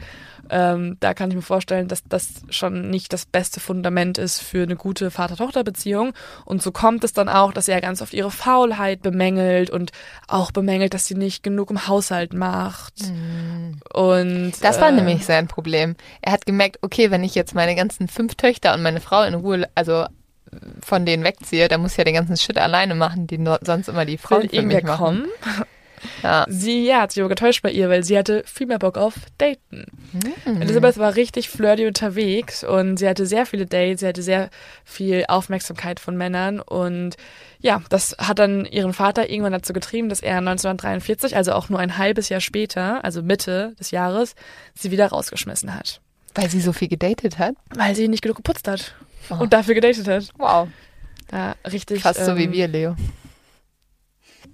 ähm, 0.50 0.96
da 1.00 1.14
kann 1.14 1.30
ich 1.30 1.36
mir 1.36 1.42
vorstellen, 1.42 1.88
dass 1.88 2.04
das 2.08 2.42
schon 2.50 2.90
nicht 2.90 3.12
das 3.12 3.26
beste 3.26 3.60
Fundament 3.60 4.18
ist 4.18 4.40
für 4.40 4.62
eine 4.62 4.76
gute 4.76 5.10
Vater-Tochter-Beziehung. 5.10 6.12
Und 6.44 6.62
so 6.62 6.72
kommt 6.72 7.04
es 7.04 7.12
dann 7.12 7.28
auch, 7.28 7.52
dass 7.52 7.68
er 7.68 7.80
ganz 7.80 8.02
oft 8.02 8.12
ihre 8.14 8.30
Faulheit 8.30 9.02
bemängelt 9.02 9.70
und 9.70 9.92
auch 10.28 10.50
bemängelt, 10.50 10.94
dass 10.94 11.06
sie 11.06 11.14
nicht 11.14 11.42
genug 11.42 11.70
im 11.70 11.86
Haushalt 11.86 12.34
macht. 12.34 12.94
Und 13.92 14.52
Das 14.60 14.80
war 14.80 14.88
äh, 14.88 14.92
nämlich 14.92 15.24
sein 15.24 15.48
Problem. 15.48 15.96
Er 16.20 16.32
hat 16.32 16.46
gemerkt, 16.46 16.78
okay, 16.82 17.10
wenn 17.10 17.24
ich 17.24 17.34
jetzt 17.34 17.54
meine 17.54 17.74
ganzen 17.74 18.08
fünf 18.08 18.34
Töchter 18.34 18.74
und 18.74 18.82
meine 18.82 19.00
Frau 19.00 19.22
in 19.22 19.34
Ruhe, 19.34 19.68
also 19.74 20.06
von 20.80 21.04
denen 21.06 21.24
wegziehe, 21.24 21.68
dann 21.68 21.80
muss 21.80 21.92
ich 21.92 21.98
ja 21.98 22.04
den 22.04 22.14
ganzen 22.14 22.36
Shit 22.36 22.58
alleine 22.58 22.94
machen, 22.94 23.26
die 23.26 23.38
no- 23.38 23.58
sonst 23.62 23.88
immer 23.88 24.04
die 24.04 24.18
Frauen 24.18 24.42
will 24.44 24.48
für 24.50 24.62
mich 24.62 24.82
machen. 24.84 24.98
kommen. 25.04 25.26
Ja. 26.22 26.44
Sie 26.48 26.84
ja, 26.84 27.00
hat 27.00 27.12
sich 27.12 27.22
aber 27.22 27.30
getäuscht 27.30 27.62
bei 27.62 27.70
ihr, 27.70 27.88
weil 27.88 28.04
sie 28.04 28.18
hatte 28.18 28.42
viel 28.44 28.66
mehr 28.66 28.78
Bock 28.78 28.98
auf 28.98 29.14
Daten. 29.38 29.86
Elizabeth 30.44 30.98
war 30.98 31.16
richtig 31.16 31.48
flirty 31.48 31.86
unterwegs 31.86 32.62
und 32.62 32.98
sie 32.98 33.08
hatte 33.08 33.24
sehr 33.24 33.46
viele 33.46 33.64
Dates, 33.64 34.00
sie 34.00 34.06
hatte 34.08 34.22
sehr 34.22 34.50
viel 34.84 35.24
Aufmerksamkeit 35.28 36.00
von 36.00 36.14
Männern 36.16 36.60
und 36.60 37.16
ja, 37.60 37.80
das 37.88 38.14
hat 38.18 38.38
dann 38.38 38.66
ihren 38.66 38.92
Vater 38.92 39.30
irgendwann 39.30 39.52
dazu 39.54 39.72
getrieben, 39.72 40.10
dass 40.10 40.20
er 40.20 40.36
1943, 40.38 41.36
also 41.36 41.52
auch 41.52 41.70
nur 41.70 41.78
ein 41.78 41.96
halbes 41.96 42.28
Jahr 42.28 42.40
später, 42.42 43.02
also 43.02 43.22
Mitte 43.22 43.74
des 43.80 43.90
Jahres, 43.90 44.34
sie 44.74 44.90
wieder 44.90 45.06
rausgeschmissen 45.06 45.74
hat, 45.74 46.02
Weil 46.34 46.50
sie 46.50 46.60
so 46.60 46.74
viel 46.74 46.88
gedatet 46.88 47.38
hat. 47.38 47.54
weil 47.74 47.94
sie 47.94 48.08
nicht 48.08 48.22
genug 48.22 48.36
geputzt 48.36 48.68
hat 48.68 48.94
Oh. 49.30 49.42
und 49.42 49.52
dafür 49.52 49.74
gedatet 49.74 50.06
hat. 50.08 50.28
Wow. 50.36 50.68
Ja, 51.32 51.54
richtig. 51.70 52.02
Fast 52.02 52.24
so 52.24 52.36
wie 52.36 52.44
ähm, 52.44 52.52
wir, 52.52 52.68
Leo. 52.68 52.96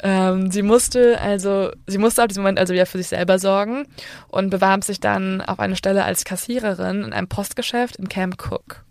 Ähm, 0.03 0.51
sie 0.51 0.62
musste 0.62 1.21
also, 1.21 1.71
sie 1.87 1.99
musste 1.99 2.23
ab 2.23 2.29
diesem 2.29 2.43
Moment 2.43 2.59
also 2.59 2.73
wieder 2.73 2.87
für 2.87 2.99
sich 2.99 3.09
selber 3.09 3.39
sorgen 3.39 3.87
und 4.29 4.51
bewarb 4.51 4.85
sich 4.85 5.01
dann 5.01 5.41
auf 5.43 5.61
eine 5.61 5.77
Stelle 5.77 6.05
als 6.05 6.25
Kassiererin 6.25 7.05
in 7.05 7.12
einem 7.12 7.29
Postgeschäft 7.29 7.97
in 7.97 8.09
Camp 8.09 8.37
Cook. 8.41 8.85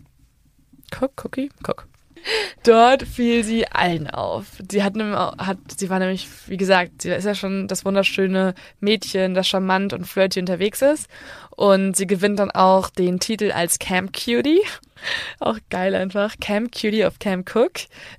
Cook, 0.92 1.24
Cookie, 1.24 1.50
Cook. 1.66 1.86
Dort 2.64 3.02
fiel 3.04 3.44
sie 3.44 3.66
allen 3.66 4.08
auf. 4.08 4.44
Sie 4.70 4.82
hat, 4.82 4.94
hat, 4.96 5.58
sie 5.76 5.88
war 5.88 5.98
nämlich, 5.98 6.28
wie 6.46 6.58
gesagt, 6.58 7.02
sie 7.02 7.10
ist 7.10 7.24
ja 7.24 7.34
schon 7.34 7.66
das 7.66 7.84
wunderschöne 7.84 8.54
Mädchen, 8.80 9.34
das 9.34 9.48
charmant 9.48 9.92
und 9.92 10.06
flirty 10.06 10.40
unterwegs 10.40 10.82
ist. 10.82 11.08
Und 11.60 11.94
sie 11.94 12.06
gewinnt 12.06 12.38
dann 12.38 12.50
auch 12.50 12.88
den 12.88 13.20
Titel 13.20 13.52
als 13.52 13.78
Camp 13.78 14.14
Cutie. 14.14 14.62
Auch 15.40 15.58
geil 15.68 15.94
einfach. 15.94 16.36
Camp 16.40 16.72
Cutie 16.72 17.04
of 17.04 17.18
Camp 17.18 17.54
Cook 17.54 17.72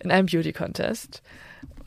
in 0.03 0.11
einem 0.11 0.27
Beauty 0.27 0.53
Contest. 0.53 1.23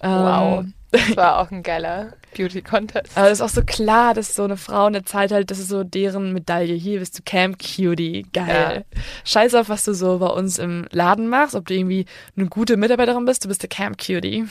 Wow. 0.00 0.64
Ähm, 0.64 0.74
Das 0.90 1.16
war 1.16 1.38
auch 1.40 1.52
ein 1.52 1.62
geiler 1.62 2.14
Beauty-Contest. 2.36 3.16
aber 3.16 3.26
es 3.28 3.34
ist 3.34 3.40
auch 3.40 3.48
so 3.48 3.62
klar, 3.62 4.14
dass 4.14 4.34
so 4.34 4.42
eine 4.42 4.56
Frau 4.56 4.88
in 4.88 4.94
der 4.94 5.06
Zeit 5.06 5.30
halt, 5.30 5.52
das 5.52 5.60
ist 5.60 5.68
so 5.68 5.84
deren 5.84 6.32
Medaille. 6.32 6.74
Hier 6.74 6.98
bist 6.98 7.16
du 7.18 7.22
Camp 7.24 7.58
Cutie. 7.60 8.26
Geil. 8.32 8.84
Scheiß 9.24 9.54
auf, 9.54 9.68
was 9.68 9.84
du 9.84 9.94
so 9.94 10.18
bei 10.18 10.26
uns 10.26 10.58
im 10.58 10.86
Laden 10.90 11.28
machst, 11.28 11.54
ob 11.54 11.66
du 11.66 11.74
irgendwie 11.74 12.06
eine 12.36 12.46
gute 12.46 12.76
Mitarbeiterin 12.76 13.24
bist, 13.26 13.44
du 13.44 13.48
bist 13.48 13.62
der 13.62 13.68
Camp 13.68 13.98
Cutie. 13.98 14.46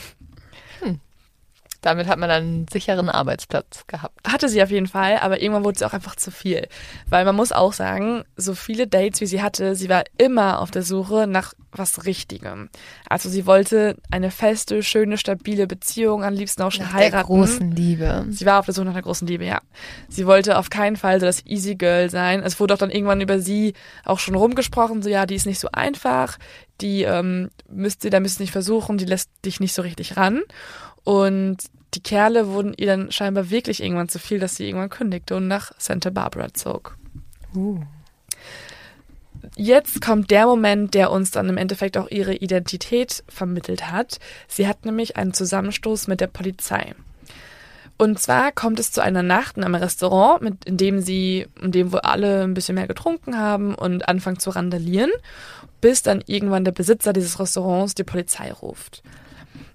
Hm. 0.80 1.00
Damit 1.84 2.06
hat 2.06 2.18
man 2.18 2.28
dann 2.28 2.42
einen 2.42 2.68
sicheren 2.68 3.10
Arbeitsplatz 3.10 3.86
gehabt. 3.86 4.18
Hatte 4.26 4.48
sie 4.48 4.62
auf 4.62 4.70
jeden 4.70 4.86
Fall, 4.86 5.18
aber 5.18 5.42
irgendwann 5.42 5.64
wurde 5.64 5.78
sie 5.78 5.84
auch 5.84 5.92
einfach 5.92 6.16
zu 6.16 6.30
viel. 6.30 6.66
Weil 7.08 7.24
man 7.24 7.36
muss 7.36 7.52
auch 7.52 7.72
sagen, 7.72 8.24
so 8.36 8.54
viele 8.54 8.86
Dates, 8.86 9.20
wie 9.20 9.26
sie 9.26 9.42
hatte, 9.42 9.76
sie 9.76 9.88
war 9.88 10.04
immer 10.16 10.60
auf 10.60 10.70
der 10.70 10.82
Suche 10.82 11.26
nach 11.26 11.52
was 11.72 12.06
Richtigem. 12.06 12.70
Also 13.08 13.28
sie 13.28 13.46
wollte 13.46 13.96
eine 14.10 14.30
feste, 14.30 14.82
schöne, 14.82 15.18
stabile 15.18 15.66
Beziehung, 15.66 16.24
am 16.24 16.32
liebsten 16.32 16.62
auch 16.62 16.70
schon 16.70 16.86
nach 16.86 16.94
heiraten. 16.94 17.16
Der 17.16 17.24
großen 17.24 17.70
Liebe. 17.72 18.26
Sie 18.30 18.46
war 18.46 18.60
auf 18.60 18.64
der 18.64 18.74
Suche 18.74 18.86
nach 18.86 18.94
der 18.94 19.02
großen 19.02 19.26
Liebe, 19.26 19.44
ja. 19.44 19.60
Sie 20.08 20.26
wollte 20.26 20.56
auf 20.58 20.70
keinen 20.70 20.96
Fall 20.96 21.20
so 21.20 21.26
das 21.26 21.44
Easy 21.44 21.74
Girl 21.74 22.08
sein. 22.08 22.42
Es 22.42 22.60
wurde 22.60 22.74
auch 22.74 22.78
dann 22.78 22.90
irgendwann 22.90 23.20
über 23.20 23.40
sie 23.40 23.74
auch 24.04 24.20
schon 24.20 24.36
rumgesprochen, 24.36 25.02
so 25.02 25.10
ja, 25.10 25.26
die 25.26 25.34
ist 25.34 25.46
nicht 25.46 25.60
so 25.60 25.68
einfach, 25.72 26.38
die 26.80 27.02
ähm, 27.02 27.50
müsst 27.68 28.04
ihr, 28.04 28.10
da 28.10 28.20
müsst 28.20 28.40
ihr 28.40 28.44
nicht 28.44 28.52
versuchen, 28.52 28.96
die 28.96 29.04
lässt 29.04 29.30
dich 29.44 29.60
nicht 29.60 29.74
so 29.74 29.82
richtig 29.82 30.16
ran. 30.16 30.42
Und 31.04 31.58
die 31.94 32.02
Kerle 32.02 32.48
wurden 32.48 32.74
ihr 32.76 32.86
dann 32.86 33.12
scheinbar 33.12 33.50
wirklich 33.50 33.82
irgendwann 33.82 34.08
zu 34.08 34.18
viel, 34.18 34.38
dass 34.38 34.56
sie 34.56 34.66
irgendwann 34.66 34.90
kündigte 34.90 35.36
und 35.36 35.46
nach 35.46 35.72
Santa 35.78 36.10
Barbara 36.10 36.52
zog. 36.52 36.96
Uh. 37.54 37.80
Jetzt 39.56 40.00
kommt 40.00 40.30
der 40.30 40.46
Moment, 40.46 40.94
der 40.94 41.10
uns 41.10 41.30
dann 41.30 41.48
im 41.48 41.58
Endeffekt 41.58 41.96
auch 41.96 42.10
ihre 42.10 42.34
Identität 42.34 43.22
vermittelt 43.28 43.90
hat. 43.92 44.18
Sie 44.48 44.66
hat 44.66 44.84
nämlich 44.84 45.16
einen 45.16 45.34
Zusammenstoß 45.34 46.08
mit 46.08 46.20
der 46.20 46.26
Polizei. 46.26 46.94
Und 47.96 48.18
zwar 48.18 48.50
kommt 48.50 48.80
es 48.80 48.90
zu 48.90 49.02
einer 49.02 49.22
Nacht 49.22 49.56
in 49.56 49.62
einem 49.62 49.76
Restaurant, 49.76 50.42
mit, 50.42 50.64
in 50.64 50.76
dem 50.76 51.00
sie, 51.00 51.46
in 51.62 51.70
dem 51.70 51.92
wohl 51.92 52.00
alle 52.00 52.42
ein 52.42 52.54
bisschen 52.54 52.74
mehr 52.74 52.88
getrunken 52.88 53.38
haben 53.38 53.74
und 53.74 54.08
anfangen 54.08 54.40
zu 54.40 54.50
randalieren, 54.50 55.12
bis 55.80 56.02
dann 56.02 56.24
irgendwann 56.26 56.64
der 56.64 56.72
Besitzer 56.72 57.12
dieses 57.12 57.38
Restaurants 57.38 57.94
die 57.94 58.02
Polizei 58.02 58.50
ruft 58.50 59.02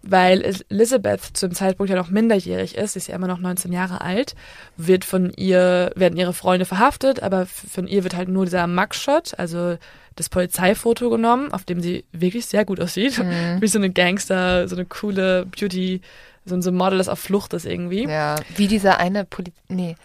weil 0.09 0.41
Elizabeth 0.69 1.21
zu 1.21 1.47
dem 1.47 1.55
Zeitpunkt 1.55 1.89
ja 1.89 1.95
noch 1.95 2.09
minderjährig 2.09 2.75
ist, 2.75 2.93
sie 2.93 2.99
ist 2.99 3.07
ja 3.07 3.15
immer 3.15 3.27
noch 3.27 3.39
19 3.39 3.71
Jahre 3.71 4.01
alt, 4.01 4.35
wird 4.77 5.05
von 5.05 5.31
ihr, 5.31 5.91
werden 5.95 6.17
ihre 6.17 6.33
Freunde 6.33 6.65
verhaftet, 6.65 7.21
aber 7.21 7.45
von 7.45 7.87
ihr 7.87 8.03
wird 8.03 8.15
halt 8.15 8.29
nur 8.29 8.45
dieser 8.45 8.67
Mugshot, 8.67 9.37
also 9.37 9.77
das 10.15 10.29
Polizeifoto 10.29 11.09
genommen, 11.09 11.53
auf 11.53 11.63
dem 11.63 11.81
sie 11.81 12.05
wirklich 12.11 12.45
sehr 12.45 12.65
gut 12.65 12.79
aussieht. 12.79 13.17
Mhm. 13.19 13.57
Wie 13.61 13.67
so 13.67 13.79
eine 13.79 13.89
Gangster, 13.89 14.67
so 14.67 14.75
eine 14.75 14.85
coole 14.85 15.45
Beauty, 15.45 16.01
so 16.45 16.55
ein 16.55 16.75
Model, 16.75 16.97
das 16.97 17.09
auf 17.09 17.19
Flucht 17.19 17.53
ist 17.53 17.65
irgendwie. 17.65 18.05
Ja, 18.05 18.35
wie 18.55 18.67
dieser 18.67 18.99
eine 18.99 19.23
Poli 19.23 19.53
nee, 19.67 19.95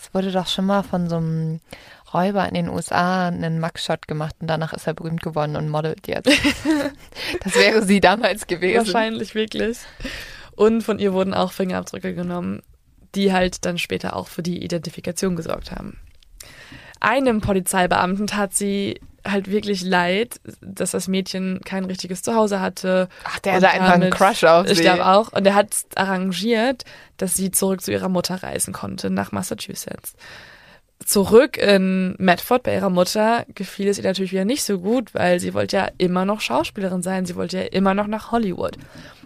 es 0.00 0.14
wurde 0.14 0.30
doch 0.30 0.46
schon 0.46 0.66
mal 0.66 0.82
von 0.82 1.08
so 1.08 1.16
einem 1.16 1.60
Räuber 2.12 2.46
in 2.48 2.54
den 2.54 2.68
USA 2.68 3.28
einen 3.28 3.60
Mugshot 3.60 4.08
gemacht 4.08 4.36
und 4.40 4.48
danach 4.48 4.72
ist 4.72 4.86
er 4.86 4.94
berühmt 4.94 5.22
geworden 5.22 5.56
und 5.56 5.68
modelt 5.68 6.06
jetzt. 6.06 6.28
das 7.42 7.54
wäre 7.54 7.82
sie 7.82 8.00
damals 8.00 8.46
gewesen. 8.46 8.86
Wahrscheinlich 8.86 9.34
wirklich. 9.34 9.78
Und 10.56 10.82
von 10.82 10.98
ihr 10.98 11.12
wurden 11.12 11.34
auch 11.34 11.52
Fingerabdrücke 11.52 12.14
genommen, 12.14 12.62
die 13.14 13.32
halt 13.32 13.64
dann 13.64 13.78
später 13.78 14.16
auch 14.16 14.28
für 14.28 14.42
die 14.42 14.62
Identifikation 14.62 15.36
gesorgt 15.36 15.70
haben. 15.70 15.98
Einem 17.00 17.40
Polizeibeamten 17.40 18.26
tat 18.26 18.54
sie 18.54 19.00
halt 19.24 19.50
wirklich 19.50 19.82
leid, 19.82 20.40
dass 20.60 20.92
das 20.92 21.06
Mädchen 21.06 21.60
kein 21.64 21.84
richtiges 21.84 22.22
Zuhause 22.22 22.60
hatte. 22.60 23.08
Ach, 23.24 23.38
der 23.40 23.54
hatte 23.54 23.68
einfach 23.68 23.90
einen 23.90 24.10
Crush 24.10 24.44
auf 24.44 24.66
sie. 24.66 24.72
Ich 24.72 24.80
glaube 24.80 25.06
auch. 25.06 25.32
Und 25.32 25.46
er 25.46 25.54
hat 25.54 25.74
arrangiert, 25.94 26.84
dass 27.18 27.34
sie 27.34 27.50
zurück 27.50 27.82
zu 27.82 27.92
ihrer 27.92 28.08
Mutter 28.08 28.42
reisen 28.42 28.72
konnte, 28.72 29.10
nach 29.10 29.32
Massachusetts 29.32 30.14
zurück 31.08 31.56
in 31.56 32.14
Medford 32.18 32.62
bei 32.64 32.74
ihrer 32.74 32.90
Mutter 32.90 33.46
gefiel 33.54 33.88
es 33.88 33.96
ihr 33.96 34.04
natürlich 34.04 34.32
wieder 34.32 34.44
nicht 34.44 34.62
so 34.62 34.78
gut, 34.78 35.14
weil 35.14 35.40
sie 35.40 35.54
wollte 35.54 35.76
ja 35.76 35.88
immer 35.96 36.26
noch 36.26 36.42
Schauspielerin 36.42 37.02
sein, 37.02 37.24
sie 37.24 37.34
wollte 37.34 37.56
ja 37.56 37.64
immer 37.64 37.94
noch 37.94 38.06
nach 38.06 38.30
Hollywood. 38.30 38.76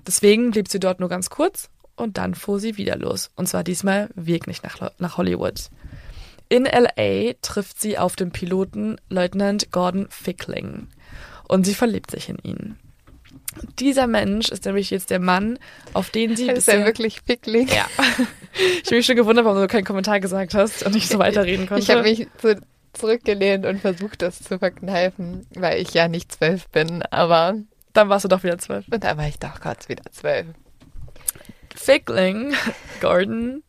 Deswegen 0.07 0.53
blieb 0.53 0.69
sie 0.69 0.79
dort 0.79 1.01
nur 1.01 1.09
ganz 1.09 1.29
kurz 1.29 1.71
und 1.97 2.19
dann 2.19 2.37
fuhr 2.37 2.61
sie 2.61 2.77
wieder 2.77 2.97
los. 2.97 3.31
Und 3.35 3.49
zwar 3.49 3.65
diesmal 3.65 4.11
wirklich 4.15 4.63
nach, 4.63 4.93
nach 4.99 5.17
Hollywood. 5.17 5.71
In 6.49 6.67
LA 6.67 7.33
trifft 7.43 7.81
sie 7.81 7.99
auf 7.99 8.15
den 8.15 8.31
Piloten 8.31 8.99
Leutnant 9.09 9.73
Gordon 9.73 10.07
Fickling 10.09 10.87
und 11.49 11.67
sie 11.67 11.75
verliebt 11.75 12.13
sich 12.13 12.29
in 12.29 12.39
ihn. 12.45 12.79
Dieser 13.79 14.07
Mensch 14.07 14.49
ist 14.49 14.65
nämlich 14.65 14.91
jetzt 14.91 15.11
der 15.11 15.19
Mann, 15.19 15.59
auf 15.93 16.11
den 16.11 16.37
sie. 16.37 16.49
Ist 16.49 16.69
er 16.69 16.85
wirklich 16.85 17.21
Fickling? 17.23 17.69
Ja. 17.69 17.87
Ich 18.55 18.87
habe 18.87 18.97
mich 18.97 19.07
schon 19.07 19.17
gewundert, 19.17 19.45
warum 19.45 19.59
du 19.59 19.67
keinen 19.67 19.85
Kommentar 19.85 20.21
gesagt 20.21 20.55
hast 20.55 20.85
und 20.85 20.95
nicht 20.95 21.09
so 21.09 21.19
weiterreden 21.19 21.67
konnte. 21.67 21.83
Ich 21.83 21.91
habe 21.91 22.03
mich 22.03 22.29
so 22.41 22.55
zurückgelehnt 22.93 23.65
und 23.65 23.81
versucht, 23.81 24.23
das 24.23 24.43
zu 24.43 24.59
verkneifen, 24.59 25.47
weil 25.55 25.81
ich 25.81 25.95
ja 25.95 26.09
nicht 26.09 26.33
zwölf 26.33 26.69
bin, 26.69 27.03
aber. 27.05 27.55
Dann 27.95 28.09
warst 28.09 28.25
du 28.25 28.29
doch 28.29 28.43
wieder 28.43 28.59
zwölf. 28.59 28.87
Und 28.91 29.05
dann 29.05 29.19
war 29.19 29.27
ich 29.27 29.39
doch 29.39 29.61
gerade 29.61 29.89
wieder 29.89 30.05
zwölf. 30.13 30.47
Fickling, 31.75 32.55
Gordon, 33.01 33.63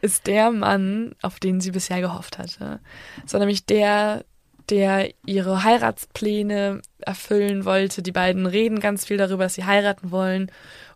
ist 0.00 0.26
der 0.26 0.50
Mann, 0.50 1.14
auf 1.22 1.40
den 1.40 1.60
sie 1.60 1.72
bisher 1.72 2.00
gehofft 2.00 2.38
hatte. 2.38 2.80
Es 3.24 3.32
war 3.32 3.40
nämlich 3.40 3.66
der, 3.66 4.24
der 4.70 5.10
ihre 5.26 5.64
Heiratspläne 5.64 6.80
erfüllen 7.00 7.64
wollte. 7.64 8.02
Die 8.02 8.12
beiden 8.12 8.46
reden 8.46 8.80
ganz 8.80 9.04
viel 9.04 9.16
darüber, 9.16 9.44
dass 9.44 9.54
sie 9.54 9.64
heiraten 9.64 10.10
wollen 10.10 10.50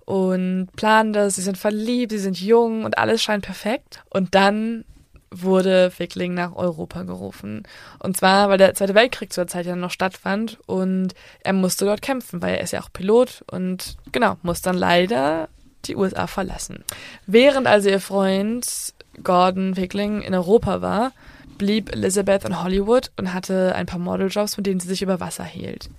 und 0.04 0.68
planen 0.76 1.12
das. 1.12 1.36
Sie 1.36 1.42
sind 1.42 1.58
verliebt, 1.58 2.12
sie 2.12 2.18
sind 2.18 2.40
jung 2.40 2.84
und 2.84 2.98
alles 2.98 3.22
scheint 3.22 3.44
perfekt. 3.44 4.02
Und 4.10 4.34
dann 4.34 4.84
wurde 5.30 5.90
Fickling 5.90 6.34
nach 6.34 6.54
Europa 6.54 7.02
gerufen. 7.02 7.64
Und 7.98 8.16
zwar, 8.16 8.48
weil 8.48 8.58
der 8.58 8.74
Zweite 8.74 8.94
Weltkrieg 8.94 9.32
zur 9.32 9.46
Zeit 9.46 9.66
ja 9.66 9.74
noch 9.74 9.90
stattfand 9.90 10.58
und 10.66 11.14
er 11.42 11.52
musste 11.52 11.84
dort 11.84 12.02
kämpfen, 12.02 12.40
weil 12.40 12.54
er 12.54 12.60
ist 12.60 12.72
ja 12.72 12.80
auch 12.80 12.92
Pilot 12.92 13.42
und 13.50 13.96
genau, 14.12 14.36
muss 14.42 14.62
dann 14.62 14.76
leider 14.76 15.48
die 15.86 15.96
USA 15.96 16.26
verlassen. 16.26 16.84
Während 17.26 17.66
also 17.66 17.88
ihr 17.88 18.00
Freund 18.00 18.94
Gordon 19.22 19.74
Fickling 19.74 20.22
in 20.22 20.34
Europa 20.34 20.80
war, 20.80 21.12
blieb 21.58 21.92
Elizabeth 21.92 22.44
in 22.44 22.62
Hollywood 22.62 23.10
und 23.16 23.32
hatte 23.32 23.74
ein 23.74 23.86
paar 23.86 23.98
Modeljobs, 23.98 24.56
mit 24.56 24.66
denen 24.66 24.80
sie 24.80 24.88
sich 24.88 25.02
über 25.02 25.20
Wasser 25.20 25.44
hielt. 25.44 25.90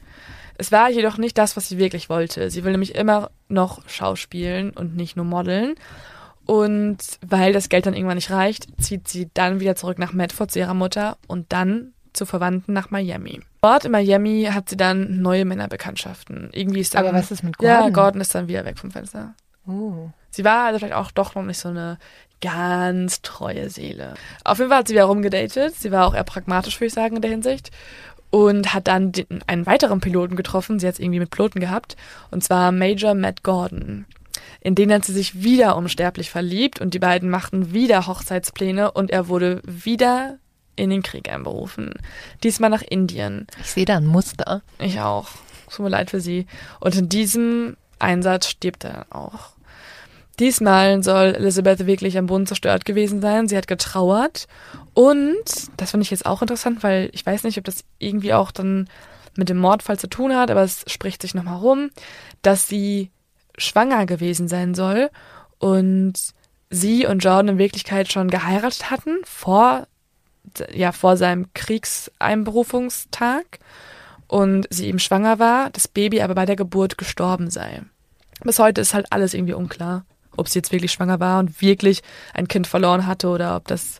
Es 0.58 0.72
war 0.72 0.90
jedoch 0.90 1.18
nicht 1.18 1.38
das, 1.38 1.58
was 1.58 1.68
sie 1.68 1.78
wirklich 1.78 2.10
wollte. 2.10 2.50
Sie 2.50 2.64
will 2.64 2.72
nämlich 2.72 2.96
immer 2.96 3.30
noch 3.50 3.88
schauspielen 3.90 4.72
und 4.72 4.96
nicht 4.96 5.16
nur 5.16 5.26
modeln. 5.26 5.76
Und 6.46 6.98
weil 7.26 7.54
das 7.54 7.70
Geld 7.70 7.86
dann 7.86 7.94
irgendwann 7.94 8.18
nicht 8.18 8.32
reicht, 8.32 8.68
zieht 8.82 9.08
sie 9.08 9.30
dann 9.34 9.60
wieder 9.60 9.76
zurück 9.76 10.00
nach 10.00 10.14
Medford 10.14 10.52
zu 10.52 10.60
ihrer 10.60 10.74
Mutter 10.74 11.18
und 11.28 11.52
dann 11.52 11.94
zu 12.14 12.26
Verwandten 12.26 12.72
nach 12.72 12.92
Miami. 12.92 13.42
Dort 13.62 13.86
in 13.86 13.92
Miami 13.92 14.50
hat 14.52 14.70
sie 14.70 14.78
dann 14.78 15.22
neue 15.22 15.44
Männerbekanntschaften. 15.44 16.50
Irgendwie 16.54 16.80
ist 16.80 16.96
dann, 16.96 17.06
Aber 17.06 17.18
was 17.18 17.32
ist 17.32 17.44
mit 17.44 17.58
Gordon? 17.58 17.76
Ja, 17.76 17.90
Gordon 17.90 18.22
ist 18.22 18.34
dann 18.34 18.48
wieder 18.48 18.64
weg 18.64 18.78
vom 18.78 18.92
Fenster. 18.92 19.34
Oh. 19.68 20.10
Sie 20.30 20.44
war 20.44 20.66
also 20.66 20.80
vielleicht 20.80 20.94
auch 20.96 21.12
doch 21.12 21.36
noch 21.36 21.44
nicht 21.44 21.58
so 21.58 21.70
eine 21.70 21.98
ganz 22.42 23.22
treue 23.22 23.70
Seele. 23.70 24.14
Auf 24.44 24.60
jeden 24.60 24.70
Fall 24.70 24.80
hat 24.80 24.88
sie 24.88 24.94
wieder 24.94 25.06
rumgedatet. 25.06 25.76
Sie 25.76 25.92
war 25.92 26.08
auch 26.08 26.14
eher 26.14 26.24
pragmatisch, 26.24 26.80
würde 26.80 26.88
ich 26.88 26.94
sagen, 26.94 27.16
in 27.16 27.22
der 27.22 27.32
Hinsicht. 27.32 27.72
Und 28.30 28.74
hat 28.74 28.88
dann 28.88 29.12
den, 29.12 29.44
einen 29.48 29.66
weiteren 29.66 30.02
Piloten 30.02 30.36
getroffen. 30.36 30.80
Sie 30.80 30.88
hat 30.88 30.96
es 30.96 31.00
irgendwie 31.00 31.20
mit 31.20 31.30
Piloten 31.30 31.60
gehabt. 31.60 31.96
Und 32.32 32.44
zwar 32.44 32.72
Major 32.72 33.14
Matt 33.14 33.44
Gordon. 33.44 34.06
In 34.62 34.76
den 34.76 34.92
hat 34.92 35.06
sie 35.06 35.14
sich 35.14 35.44
wieder 35.44 35.78
unsterblich 35.78 36.30
verliebt 36.30 36.82
und 36.82 36.94
die 36.94 37.00
beiden 37.00 37.30
machten 37.30 37.72
wieder 37.74 38.08
Hochzeitspläne 38.08 38.92
und 38.92 39.12
er 39.12 39.28
wurde 39.28 39.62
wieder 39.64 40.40
in 40.76 40.90
den 40.90 41.04
Krieg 41.04 41.30
einberufen. 41.30 41.94
Diesmal 42.44 42.70
nach 42.70 42.82
Indien. 42.82 43.48
Ich 43.62 43.72
sehe 43.72 43.86
da 43.86 43.98
ein 43.98 44.08
Muster. 44.08 44.62
Ich 44.80 45.00
auch. 45.00 45.30
Tut 45.70 45.84
mir 45.84 45.90
leid 45.90 46.10
für 46.10 46.20
sie. 46.20 46.48
Und 46.80 46.96
in 46.96 47.10
diesem 47.10 47.78
Einsatz 48.00 48.48
stirbt 48.48 48.84
er 48.84 49.06
auch. 49.10 49.55
Diesmal 50.40 51.04
soll 51.04 51.36
Elizabeth 51.36 51.86
wirklich 51.86 52.18
am 52.18 52.26
Boden 52.26 52.46
zerstört 52.46 52.86
gewesen 52.86 53.22
sein. 53.22 53.48
Sie 53.48 53.58
hat 53.58 53.68
getrauert. 53.68 54.48
Und, 54.94 55.44
das 55.78 55.92
finde 55.92 56.04
ich 56.04 56.12
jetzt 56.12 56.26
auch 56.26 56.42
interessant, 56.42 56.84
weil 56.84 57.10
ich 57.14 57.26
weiß 57.26 57.44
nicht, 57.44 57.58
ob 57.58 57.64
das 57.64 57.84
irgendwie 58.00 58.34
auch 58.34 58.52
dann 58.52 58.90
mit 59.38 59.50
dem 59.50 59.58
Mordfall 59.58 60.00
zu 60.00 60.08
tun 60.08 60.36
hat, 60.36 60.52
aber 60.52 60.64
es 60.64 60.84
spricht 60.88 61.22
sich 61.22 61.36
nochmal 61.36 61.58
rum, 61.58 61.92
dass 62.42 62.68
sie 62.68 63.12
schwanger 63.58 64.06
gewesen 64.06 64.48
sein 64.48 64.76
soll 64.76 65.10
und 65.60 66.14
sie 66.70 67.06
und 67.06 67.20
Jordan 67.20 67.50
in 67.50 67.58
Wirklichkeit 67.58 68.12
schon 68.12 68.30
geheiratet 68.30 68.92
hatten 68.92 69.18
vor, 69.24 69.88
ja, 70.74 70.92
vor 70.92 71.18
seinem 71.18 71.48
Kriegseinberufungstag 71.54 73.60
und 74.28 74.68
sie 74.70 74.88
eben 74.88 75.00
schwanger 75.00 75.40
war, 75.40 75.70
das 75.70 75.88
Baby 75.88 76.22
aber 76.22 76.36
bei 76.36 76.46
der 76.46 76.56
Geburt 76.56 76.98
gestorben 76.98 77.50
sei. 77.50 77.82
Bis 78.44 78.60
heute 78.60 78.82
ist 78.82 78.94
halt 78.94 79.12
alles 79.12 79.34
irgendwie 79.34 79.54
unklar 79.54 80.06
ob 80.38 80.48
sie 80.48 80.60
jetzt 80.60 80.72
wirklich 80.72 80.92
schwanger 80.92 81.20
war 81.20 81.40
und 81.40 81.62
wirklich 81.62 82.02
ein 82.34 82.48
Kind 82.48 82.68
verloren 82.68 83.06
hatte 83.06 83.30
oder 83.30 83.56
ob 83.56 83.68
das 83.68 84.00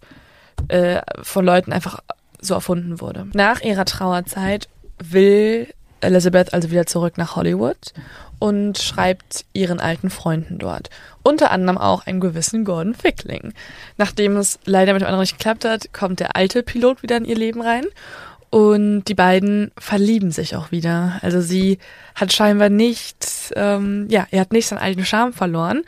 äh, 0.68 1.02
von 1.22 1.46
Leuten 1.46 1.74
einfach 1.74 2.00
so 2.40 2.54
erfunden 2.54 3.02
wurde. 3.02 3.28
Nach 3.34 3.62
ihrer 3.62 3.86
Trauerzeit 3.86 4.70
will 5.00 5.68
Elizabeth 6.02 6.54
also 6.54 6.72
wieder 6.72 6.86
zurück 6.86 7.18
nach 7.18 7.36
Hollywood 7.36 7.94
und 8.40 8.78
schreibt 8.78 9.46
ihren 9.54 9.80
alten 9.80 10.10
Freunden 10.10 10.60
dort. 10.60 10.90
Unter 11.24 11.52
anderem 11.52 11.78
auch 11.78 12.06
einen 12.06 12.20
gewissen 12.20 12.66
Gordon 12.66 12.94
Fickling. 12.94 13.54
Nachdem 13.98 14.38
es 14.38 14.60
leider 14.66 14.94
mit 14.94 15.02
dem 15.02 15.08
anderen 15.08 15.22
nicht 15.22 15.38
geklappt 15.38 15.66
hat, 15.66 15.94
kommt 15.94 16.20
der 16.20 16.36
alte 16.36 16.62
Pilot 16.64 17.02
wieder 17.02 17.18
in 17.18 17.26
ihr 17.26 17.36
Leben 17.36 17.62
rein 17.62 17.86
Und 18.50 19.06
die 19.06 19.16
beiden 19.16 19.72
verlieben 19.78 20.32
sich 20.32 20.56
auch 20.56 20.72
wieder. 20.72 21.20
Also 21.22 21.42
sie 21.42 21.80
hat 22.14 22.34
scheinbar 22.34 22.70
nicht, 22.70 23.54
ähm, 23.56 24.08
ja, 24.10 24.28
er 24.32 24.42
hat 24.42 24.54
nicht 24.54 24.68
seinen 24.68 24.80
alten 24.80 25.06
Charme 25.06 25.34
verloren. 25.34 25.84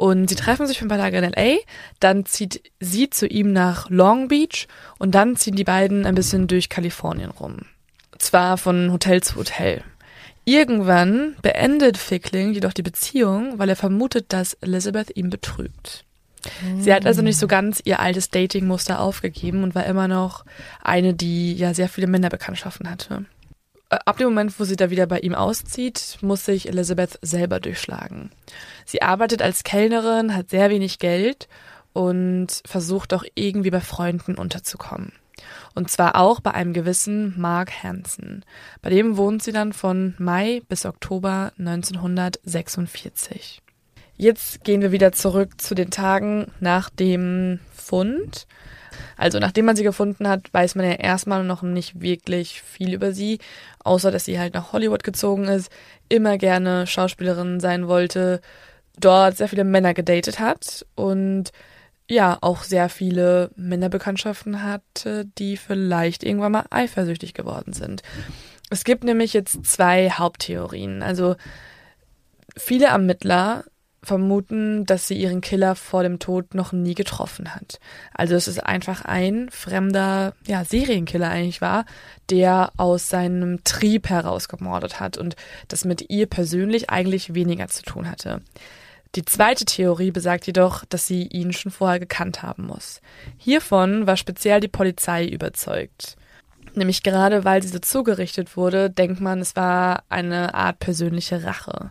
Und 0.00 0.30
sie 0.30 0.34
treffen 0.34 0.66
sich 0.66 0.78
für 0.78 0.86
ein 0.86 0.88
paar 0.88 0.96
Tage 0.96 1.18
in 1.18 1.24
LA. 1.24 1.58
Dann 2.00 2.24
zieht 2.24 2.62
sie 2.80 3.10
zu 3.10 3.26
ihm 3.26 3.52
nach 3.52 3.90
Long 3.90 4.28
Beach 4.28 4.66
und 4.98 5.14
dann 5.14 5.36
ziehen 5.36 5.56
die 5.56 5.64
beiden 5.64 6.06
ein 6.06 6.14
bisschen 6.14 6.46
durch 6.46 6.70
Kalifornien 6.70 7.30
rum. 7.30 7.66
Zwar 8.16 8.56
von 8.56 8.92
Hotel 8.92 9.22
zu 9.22 9.36
Hotel. 9.36 9.84
Irgendwann 10.46 11.36
beendet 11.42 11.98
Fickling 11.98 12.54
jedoch 12.54 12.72
die 12.72 12.82
Beziehung, 12.82 13.58
weil 13.58 13.68
er 13.68 13.76
vermutet, 13.76 14.32
dass 14.32 14.54
Elizabeth 14.54 15.14
ihn 15.18 15.28
betrügt. 15.28 16.06
Sie 16.78 16.94
hat 16.94 17.04
also 17.04 17.20
nicht 17.20 17.36
so 17.36 17.46
ganz 17.46 17.82
ihr 17.84 18.00
altes 18.00 18.30
Datingmuster 18.30 19.00
aufgegeben 19.00 19.62
und 19.62 19.74
war 19.74 19.84
immer 19.84 20.08
noch 20.08 20.46
eine, 20.82 21.12
die 21.12 21.52
ja 21.52 21.74
sehr 21.74 21.90
viele 21.90 22.06
Männerbekanntschaften 22.06 22.88
hatte. 22.88 23.26
Äh, 23.90 23.98
ab 24.06 24.16
dem 24.16 24.28
Moment, 24.28 24.58
wo 24.58 24.64
sie 24.64 24.76
da 24.76 24.88
wieder 24.90 25.06
bei 25.06 25.18
ihm 25.18 25.34
auszieht, 25.34 26.16
muss 26.22 26.44
sich 26.46 26.68
Elizabeth 26.68 27.18
selber 27.20 27.60
durchschlagen. 27.60 28.30
Sie 28.90 29.02
arbeitet 29.02 29.40
als 29.40 29.62
Kellnerin, 29.62 30.34
hat 30.34 30.50
sehr 30.50 30.68
wenig 30.68 30.98
Geld 30.98 31.46
und 31.92 32.48
versucht 32.66 33.14
auch 33.14 33.22
irgendwie 33.36 33.70
bei 33.70 33.80
Freunden 33.80 34.34
unterzukommen. 34.34 35.12
Und 35.76 35.92
zwar 35.92 36.16
auch 36.16 36.40
bei 36.40 36.54
einem 36.54 36.72
gewissen 36.72 37.40
Mark 37.40 37.84
Hansen. 37.84 38.44
Bei 38.82 38.90
dem 38.90 39.16
wohnt 39.16 39.44
sie 39.44 39.52
dann 39.52 39.72
von 39.72 40.16
Mai 40.18 40.62
bis 40.68 40.86
Oktober 40.86 41.52
1946. 41.56 43.62
Jetzt 44.16 44.64
gehen 44.64 44.82
wir 44.82 44.90
wieder 44.90 45.12
zurück 45.12 45.60
zu 45.60 45.76
den 45.76 45.92
Tagen 45.92 46.50
nach 46.58 46.90
dem 46.90 47.60
Fund. 47.72 48.48
Also 49.16 49.38
nachdem 49.38 49.66
man 49.66 49.76
sie 49.76 49.84
gefunden 49.84 50.26
hat, 50.26 50.52
weiß 50.52 50.74
man 50.74 50.84
ja 50.84 50.94
erstmal 50.94 51.44
noch 51.44 51.62
nicht 51.62 52.00
wirklich 52.00 52.60
viel 52.60 52.92
über 52.92 53.12
sie, 53.12 53.38
außer 53.84 54.10
dass 54.10 54.24
sie 54.24 54.40
halt 54.40 54.54
nach 54.54 54.72
Hollywood 54.72 55.04
gezogen 55.04 55.44
ist, 55.44 55.70
immer 56.08 56.38
gerne 56.38 56.88
Schauspielerin 56.88 57.60
sein 57.60 57.86
wollte, 57.86 58.40
dort 59.00 59.36
sehr 59.36 59.48
viele 59.48 59.64
Männer 59.64 59.94
gedatet 59.94 60.38
hat 60.38 60.86
und 60.94 61.50
ja, 62.08 62.38
auch 62.40 62.64
sehr 62.64 62.88
viele 62.88 63.52
Männerbekanntschaften 63.54 64.64
hatte, 64.64 65.26
die 65.38 65.56
vielleicht 65.56 66.24
irgendwann 66.24 66.52
mal 66.52 66.64
eifersüchtig 66.70 67.34
geworden 67.34 67.72
sind. 67.72 68.02
Es 68.68 68.82
gibt 68.82 69.04
nämlich 69.04 69.32
jetzt 69.32 69.64
zwei 69.64 70.10
Haupttheorien. 70.10 71.02
Also 71.02 71.36
viele 72.56 72.86
Ermittler 72.86 73.64
vermuten, 74.02 74.86
dass 74.86 75.06
sie 75.06 75.14
ihren 75.14 75.40
Killer 75.40 75.74
vor 75.74 76.02
dem 76.02 76.18
Tod 76.18 76.54
noch 76.54 76.72
nie 76.72 76.94
getroffen 76.94 77.54
hat. 77.54 77.78
Also 78.14 78.34
es 78.34 78.48
ist 78.48 78.58
einfach 78.58 79.04
ein 79.04 79.48
fremder, 79.50 80.34
ja, 80.46 80.64
Serienkiller 80.64 81.28
eigentlich 81.28 81.60
war, 81.60 81.84
der 82.30 82.72
aus 82.76 83.08
seinem 83.08 83.62
Trieb 83.64 84.08
heraus 84.08 84.48
gemordet 84.48 85.00
hat 85.00 85.18
und 85.18 85.36
das 85.68 85.84
mit 85.84 86.08
ihr 86.08 86.26
persönlich 86.26 86.90
eigentlich 86.90 87.34
weniger 87.34 87.68
zu 87.68 87.82
tun 87.82 88.10
hatte. 88.10 88.40
Die 89.16 89.24
zweite 89.24 89.64
Theorie 89.64 90.12
besagt 90.12 90.46
jedoch, 90.46 90.84
dass 90.84 91.06
sie 91.06 91.26
ihn 91.26 91.52
schon 91.52 91.72
vorher 91.72 91.98
gekannt 91.98 92.42
haben 92.42 92.66
muss. 92.66 93.00
Hiervon 93.38 94.06
war 94.06 94.16
speziell 94.16 94.60
die 94.60 94.68
Polizei 94.68 95.26
überzeugt. 95.26 96.16
Nämlich 96.74 97.02
gerade 97.02 97.44
weil 97.44 97.62
sie 97.62 97.68
so 97.68 97.80
zugerichtet 97.80 98.56
wurde, 98.56 98.88
denkt 98.88 99.20
man, 99.20 99.40
es 99.40 99.56
war 99.56 100.04
eine 100.08 100.54
Art 100.54 100.78
persönliche 100.78 101.42
Rache. 101.42 101.90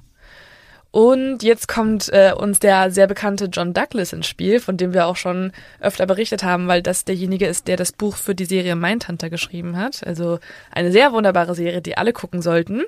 Und 0.92 1.44
jetzt 1.44 1.68
kommt 1.68 2.10
äh, 2.12 2.34
uns 2.36 2.60
der 2.60 2.90
sehr 2.90 3.06
bekannte 3.06 3.46
John 3.46 3.74
Douglas 3.74 4.12
ins 4.12 4.26
Spiel, 4.26 4.60
von 4.60 4.76
dem 4.76 4.94
wir 4.94 5.06
auch 5.06 5.16
schon 5.16 5.52
öfter 5.80 6.08
berichtet 6.08 6.44
haben, 6.44 6.68
weil 6.68 6.82
das 6.82 7.06
derjenige 7.06 7.46
ist, 7.46 7.68
der 7.68 7.78
das 7.78 7.92
Buch 7.92 8.16
für 8.16 8.34
die 8.34 8.46
Serie 8.46 8.76
Mindhunter 8.76 9.30
geschrieben 9.30 9.78
hat. 9.78 10.06
Also 10.06 10.40
eine 10.72 10.92
sehr 10.92 11.12
wunderbare 11.12 11.54
Serie, 11.54 11.82
die 11.82 11.96
alle 11.96 12.12
gucken 12.12 12.42
sollten. 12.42 12.84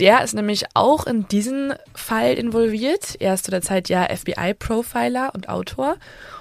Der 0.00 0.24
ist 0.24 0.34
nämlich 0.34 0.64
auch 0.74 1.06
in 1.06 1.28
diesen 1.28 1.74
Fall 1.94 2.34
involviert. 2.34 3.14
Er 3.20 3.34
ist 3.34 3.44
zu 3.44 3.52
der 3.52 3.62
Zeit 3.62 3.88
ja 3.88 4.04
FBI-Profiler 4.04 5.32
und 5.32 5.48
Autor. 5.48 5.96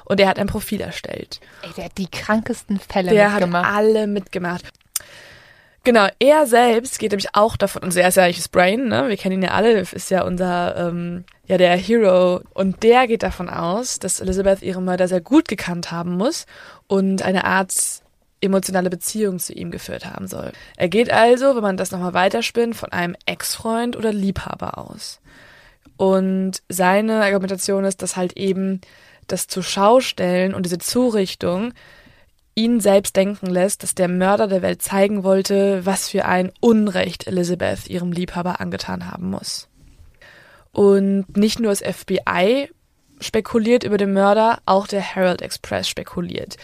Und 0.05 0.19
er 0.19 0.27
hat 0.27 0.39
ein 0.39 0.47
Profil 0.47 0.81
erstellt. 0.81 1.41
Ey, 1.61 1.69
der 1.77 1.85
hat 1.85 1.97
die 1.97 2.09
krankesten 2.09 2.79
Fälle 2.79 3.11
der 3.11 3.29
mitgemacht. 3.29 3.63
Der 3.63 3.71
hat 3.71 3.77
alle 3.77 4.07
mitgemacht. 4.07 4.65
Genau, 5.87 6.09
er 6.19 6.45
selbst 6.47 6.99
geht 6.99 7.13
nämlich 7.13 7.29
auch 7.31 7.55
davon, 7.55 7.81
und 7.81 7.95
er 7.95 8.09
ist 8.09 8.15
ja 8.15 8.25
eigentlich 8.25 8.39
das 8.39 8.49
Brain, 8.49 8.89
ne? 8.89 9.07
Wir 9.07 9.15
kennen 9.15 9.35
ihn 9.35 9.43
ja 9.43 9.51
alle, 9.51 9.71
ist 9.79 10.11
ja 10.11 10.25
unser, 10.25 10.75
ähm, 10.75 11.23
ja, 11.45 11.57
der 11.57 11.77
Hero. 11.77 12.41
Und 12.53 12.83
der 12.83 13.07
geht 13.07 13.23
davon 13.23 13.47
aus, 13.47 13.97
dass 13.97 14.19
Elizabeth 14.19 14.61
ihren 14.61 14.83
Mörder 14.83 15.07
sehr 15.07 15.21
gut 15.21 15.47
gekannt 15.47 15.89
haben 15.89 16.17
muss 16.17 16.45
und 16.87 17.21
eine 17.21 17.45
Art 17.45 17.71
emotionale 18.41 18.89
Beziehung 18.89 19.39
zu 19.39 19.53
ihm 19.53 19.71
geführt 19.71 20.05
haben 20.05 20.27
soll. 20.27 20.51
Er 20.75 20.89
geht 20.89 21.09
also, 21.09 21.55
wenn 21.55 21.63
man 21.63 21.77
das 21.77 21.91
nochmal 21.91 22.13
weiterspinnt, 22.13 22.75
von 22.75 22.91
einem 22.91 23.15
Ex-Freund 23.25 23.95
oder 23.95 24.11
Liebhaber 24.11 24.77
aus. 24.77 25.21
Und 25.95 26.63
seine 26.67 27.23
Argumentation 27.23 27.85
ist, 27.85 28.01
dass 28.01 28.17
halt 28.17 28.33
eben 28.35 28.81
das 29.27 29.47
Zuschaustellen 29.47 30.53
und 30.53 30.65
diese 30.65 30.79
Zurichtung 30.79 31.71
ihn 32.57 32.79
selbst 32.79 33.15
denken 33.15 33.45
lässt, 33.45 33.83
dass 33.83 33.93
der 33.93 34.07
Mörder 34.07 34.47
der 34.47 34.63
Welt 34.63 34.81
zeigen 34.81 35.23
wollte, 35.23 35.85
was 35.85 36.09
für 36.09 36.25
ein 36.25 36.51
Unrecht 36.59 37.27
Elizabeth 37.27 37.87
ihrem 37.87 38.11
Liebhaber 38.11 38.59
angetan 38.59 39.11
haben 39.11 39.29
muss. 39.29 39.69
Und 40.71 41.37
nicht 41.37 41.59
nur 41.59 41.71
das 41.71 41.81
FBI 41.81 42.69
spekuliert 43.19 43.83
über 43.83 43.97
den 43.97 44.11
Mörder, 44.11 44.59
auch 44.65 44.87
der 44.87 45.01
Herald 45.01 45.43
Express 45.43 45.87
spekuliert. 45.87 46.57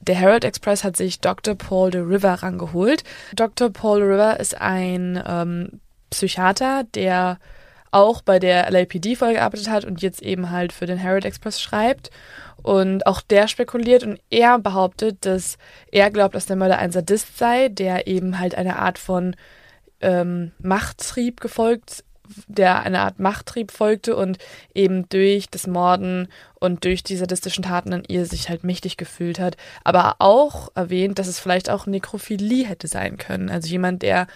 Der 0.00 0.14
Herald 0.14 0.44
Express 0.44 0.84
hat 0.84 0.96
sich 0.96 1.20
Dr. 1.20 1.54
Paul 1.54 1.90
de 1.90 2.00
River 2.00 2.34
rangeholt. 2.42 3.04
Dr. 3.34 3.70
Paul 3.70 4.00
de 4.00 4.08
River 4.08 4.40
ist 4.40 4.58
ein 4.58 5.22
ähm, 5.26 5.80
Psychiater, 6.10 6.84
der 6.94 7.38
auch 7.90 8.22
bei 8.22 8.38
der 8.38 8.70
LAPD 8.70 9.16
vorgearbeitet 9.16 9.68
hat 9.68 9.84
und 9.84 10.00
jetzt 10.02 10.22
eben 10.22 10.50
halt 10.50 10.72
für 10.72 10.86
den 10.86 10.98
Herald 10.98 11.24
Express 11.24 11.60
schreibt. 11.60 12.10
Und 12.66 13.06
auch 13.06 13.20
der 13.20 13.46
spekuliert 13.46 14.02
und 14.02 14.18
er 14.28 14.58
behauptet, 14.58 15.24
dass 15.24 15.56
er 15.92 16.10
glaubt, 16.10 16.34
dass 16.34 16.46
der 16.46 16.56
Mörder 16.56 16.78
ein 16.78 16.90
Sadist 16.90 17.38
sei, 17.38 17.68
der 17.68 18.08
eben 18.08 18.40
halt 18.40 18.56
eine 18.56 18.80
Art 18.80 18.98
von 18.98 19.36
ähm, 20.00 20.50
Machttrieb 20.58 21.40
gefolgt, 21.40 22.02
der 22.48 22.80
eine 22.80 23.02
Art 23.02 23.20
Machttrieb 23.20 23.70
folgte 23.70 24.16
und 24.16 24.38
eben 24.74 25.08
durch 25.10 25.48
das 25.48 25.68
Morden 25.68 26.26
und 26.58 26.84
durch 26.84 27.04
die 27.04 27.16
sadistischen 27.16 27.62
Taten 27.62 27.92
an 27.92 28.02
ihr 28.08 28.26
sich 28.26 28.48
halt 28.48 28.64
mächtig 28.64 28.96
gefühlt 28.96 29.38
hat. 29.38 29.56
Aber 29.84 30.16
auch 30.18 30.72
erwähnt, 30.74 31.20
dass 31.20 31.28
es 31.28 31.38
vielleicht 31.38 31.70
auch 31.70 31.86
Nekrophilie 31.86 32.66
hätte 32.66 32.88
sein 32.88 33.16
können. 33.16 33.48
Also 33.48 33.68
jemand, 33.68 34.02
der 34.02 34.26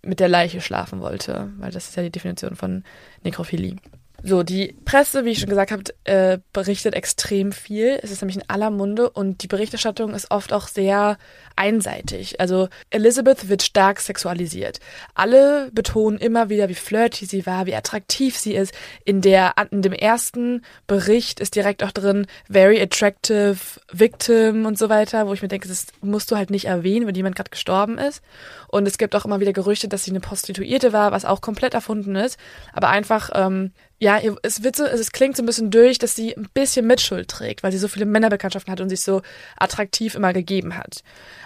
mit 0.00 0.20
der 0.20 0.30
Leiche 0.30 0.62
schlafen 0.62 1.00
wollte, 1.00 1.50
weil 1.58 1.70
das 1.70 1.90
ist 1.90 1.96
ja 1.96 2.02
die 2.02 2.08
Definition 2.08 2.56
von 2.56 2.82
Nekrophilie. 3.24 3.76
So, 4.22 4.42
die 4.42 4.74
Presse, 4.84 5.24
wie 5.24 5.30
ich 5.30 5.40
schon 5.40 5.50
gesagt 5.50 5.70
habe, 5.70 5.82
äh, 6.04 6.38
berichtet 6.52 6.94
extrem 6.94 7.52
viel. 7.52 7.98
Es 8.02 8.10
ist 8.10 8.22
nämlich 8.22 8.36
in 8.36 8.48
aller 8.48 8.70
Munde 8.70 9.10
und 9.10 9.42
die 9.42 9.46
Berichterstattung 9.46 10.14
ist 10.14 10.30
oft 10.30 10.52
auch 10.52 10.68
sehr 10.68 11.18
einseitig. 11.54 12.40
Also 12.40 12.68
Elizabeth 12.90 13.48
wird 13.48 13.62
stark 13.62 14.00
sexualisiert. 14.00 14.80
Alle 15.14 15.70
betonen 15.72 16.18
immer 16.18 16.48
wieder, 16.48 16.68
wie 16.68 16.74
flirty 16.74 17.26
sie 17.26 17.46
war, 17.46 17.66
wie 17.66 17.74
attraktiv 17.74 18.36
sie 18.36 18.54
ist. 18.54 18.74
In 19.04 19.20
der 19.20 19.54
in 19.70 19.82
dem 19.82 19.92
ersten 19.92 20.62
Bericht 20.86 21.40
ist 21.40 21.54
direkt 21.54 21.84
auch 21.84 21.92
drin 21.92 22.26
very 22.50 22.80
attractive 22.80 23.58
victim 23.92 24.66
und 24.66 24.78
so 24.78 24.88
weiter, 24.88 25.26
wo 25.26 25.34
ich 25.34 25.42
mir 25.42 25.48
denke, 25.48 25.68
das 25.68 25.86
musst 26.00 26.30
du 26.30 26.36
halt 26.36 26.50
nicht 26.50 26.66
erwähnen, 26.66 27.06
wenn 27.06 27.14
jemand 27.14 27.36
gerade 27.36 27.50
gestorben 27.50 27.98
ist. 27.98 28.22
Und 28.68 28.88
es 28.88 28.98
gibt 28.98 29.14
auch 29.14 29.24
immer 29.24 29.40
wieder 29.40 29.52
Gerüchte, 29.52 29.88
dass 29.88 30.04
sie 30.04 30.10
eine 30.10 30.20
Prostituierte 30.20 30.92
war, 30.92 31.12
was 31.12 31.24
auch 31.24 31.40
komplett 31.40 31.74
erfunden 31.74 32.16
ist, 32.16 32.38
aber 32.72 32.88
einfach 32.88 33.30
ähm, 33.34 33.72
ja, 33.98 34.20
es 34.42 34.62
wird 34.62 34.76
so, 34.76 34.84
es 34.84 35.10
klingt 35.10 35.36
so 35.36 35.42
ein 35.42 35.46
bisschen 35.46 35.70
durch, 35.70 35.98
dass 35.98 36.14
sie 36.14 36.36
ein 36.36 36.48
bisschen 36.52 36.86
Mitschuld 36.86 37.28
trägt, 37.28 37.62
weil 37.62 37.72
sie 37.72 37.78
so 37.78 37.88
viele 37.88 38.04
Männerbekanntschaften 38.04 38.70
hat 38.70 38.82
und 38.82 38.90
sich 38.90 39.00
so 39.00 39.22
attraktiv 39.56 40.14
immer 40.14 40.34
gegeben 40.34 40.76
hat. 40.76 41.02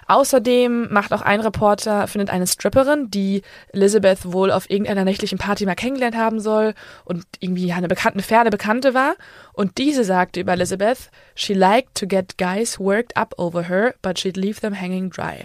Außerdem 0.08 0.92
macht 0.92 1.12
auch 1.12 1.22
ein 1.22 1.38
Reporter, 1.38 2.08
findet 2.08 2.30
eine 2.30 2.48
Stripperin, 2.48 3.08
die 3.08 3.42
Elizabeth 3.72 4.32
wohl 4.32 4.50
auf 4.50 4.68
irgendeiner 4.68 5.04
nächtlichen 5.04 5.38
Party 5.38 5.64
mal 5.64 5.76
kennengelernt 5.76 6.16
haben 6.16 6.40
soll 6.40 6.74
und 7.04 7.24
irgendwie 7.38 7.72
eine 7.72 7.86
bekannte 7.86 8.20
Pferde 8.20 8.50
Bekannte 8.50 8.94
war. 8.94 9.14
Und 9.52 9.78
diese 9.78 10.02
sagte 10.02 10.40
über 10.40 10.54
Elizabeth, 10.54 11.12
she 11.36 11.54
liked 11.54 11.94
to 11.94 12.08
get 12.08 12.36
guys 12.36 12.80
worked 12.80 13.16
up 13.16 13.32
over 13.38 13.68
her, 13.68 13.94
but 14.02 14.18
she'd 14.18 14.36
leave 14.36 14.60
them 14.60 14.80
hanging 14.80 15.10
dry. 15.10 15.44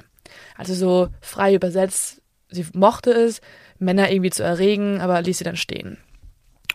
Also 0.57 0.73
so 0.73 1.09
frei 1.21 1.53
übersetzt, 1.53 2.23
sie 2.49 2.65
mochte 2.73 3.11
es, 3.11 3.41
Männer 3.77 4.09
irgendwie 4.09 4.31
zu 4.31 4.41
erregen, 4.41 5.01
aber 5.01 5.21
ließ 5.21 5.37
sie 5.37 5.43
dann 5.43 5.57
stehen. 5.57 5.99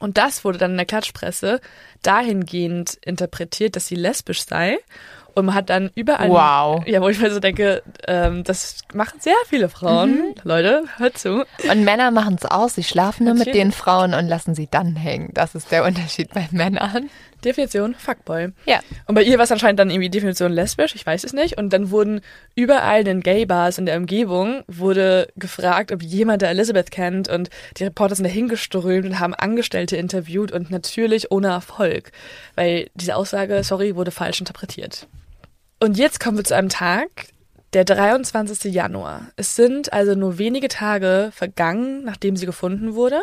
Und 0.00 0.18
das 0.18 0.44
wurde 0.44 0.58
dann 0.58 0.72
in 0.72 0.76
der 0.78 0.86
Klatschpresse 0.86 1.60
dahingehend 2.02 2.94
interpretiert, 3.04 3.76
dass 3.76 3.86
sie 3.86 3.94
lesbisch 3.94 4.44
sei. 4.44 4.78
Und 5.34 5.46
man 5.46 5.54
hat 5.54 5.70
dann 5.70 5.90
überall. 5.94 6.28
Wow. 6.28 6.86
Ja, 6.86 7.00
wo 7.00 7.08
ich 7.08 7.20
mir 7.20 7.30
so 7.30 7.38
denke, 7.38 7.82
ähm, 8.08 8.42
das 8.42 8.78
machen 8.92 9.20
sehr 9.20 9.36
viele 9.46 9.68
Frauen. 9.68 10.10
Mhm. 10.10 10.34
Leute, 10.42 10.84
hört 10.96 11.18
zu. 11.18 11.44
Und 11.70 11.84
Männer 11.84 12.10
machen 12.10 12.34
es 12.34 12.50
auch. 12.50 12.68
Sie 12.68 12.82
schlafen 12.82 13.26
nur 13.26 13.34
mit 13.34 13.54
den 13.54 13.70
Frauen 13.70 14.14
und 14.14 14.26
lassen 14.26 14.54
sie 14.54 14.68
dann 14.68 14.96
hängen. 14.96 15.30
Das 15.34 15.54
ist 15.54 15.70
der 15.70 15.84
Unterschied 15.84 16.34
bei 16.34 16.48
Männern. 16.50 17.10
Definition 17.44 17.94
Fuckboy. 17.94 18.48
Ja. 18.66 18.80
Und 19.06 19.14
bei 19.14 19.22
ihr 19.22 19.38
war 19.38 19.44
es 19.44 19.52
anscheinend 19.52 19.78
dann 19.78 19.90
irgendwie 19.90 20.10
Definition 20.10 20.52
lesbisch, 20.52 20.94
ich 20.94 21.04
weiß 21.06 21.24
es 21.24 21.32
nicht. 21.32 21.58
Und 21.58 21.72
dann 21.72 21.90
wurden 21.90 22.20
überall 22.54 23.00
in 23.00 23.04
den 23.06 23.20
Gay-Bars 23.20 23.78
in 23.78 23.86
der 23.86 23.96
Umgebung 23.96 24.62
wurde 24.66 25.28
gefragt, 25.36 25.92
ob 25.92 26.02
jemand 26.02 26.42
der 26.42 26.50
Elizabeth 26.50 26.90
kennt. 26.90 27.28
Und 27.28 27.50
die 27.76 27.84
Reporter 27.84 28.14
sind 28.14 28.24
dahin 28.24 28.48
geströmt 28.48 29.06
und 29.06 29.20
haben 29.20 29.34
Angestellte 29.34 29.96
interviewt 29.96 30.52
und 30.52 30.70
natürlich 30.70 31.30
ohne 31.30 31.48
Erfolg. 31.48 32.12
Weil 32.54 32.90
diese 32.94 33.16
Aussage, 33.16 33.62
sorry, 33.64 33.96
wurde 33.96 34.10
falsch 34.10 34.40
interpretiert. 34.40 35.06
Und 35.80 35.96
jetzt 35.96 36.20
kommen 36.20 36.36
wir 36.36 36.44
zu 36.44 36.54
einem 36.54 36.68
Tag, 36.68 37.08
der 37.72 37.84
23. 37.84 38.72
Januar. 38.72 39.28
Es 39.36 39.56
sind 39.56 39.92
also 39.92 40.14
nur 40.14 40.38
wenige 40.38 40.68
Tage 40.68 41.30
vergangen, 41.32 42.04
nachdem 42.04 42.36
sie 42.36 42.46
gefunden 42.46 42.94
wurde. 42.94 43.20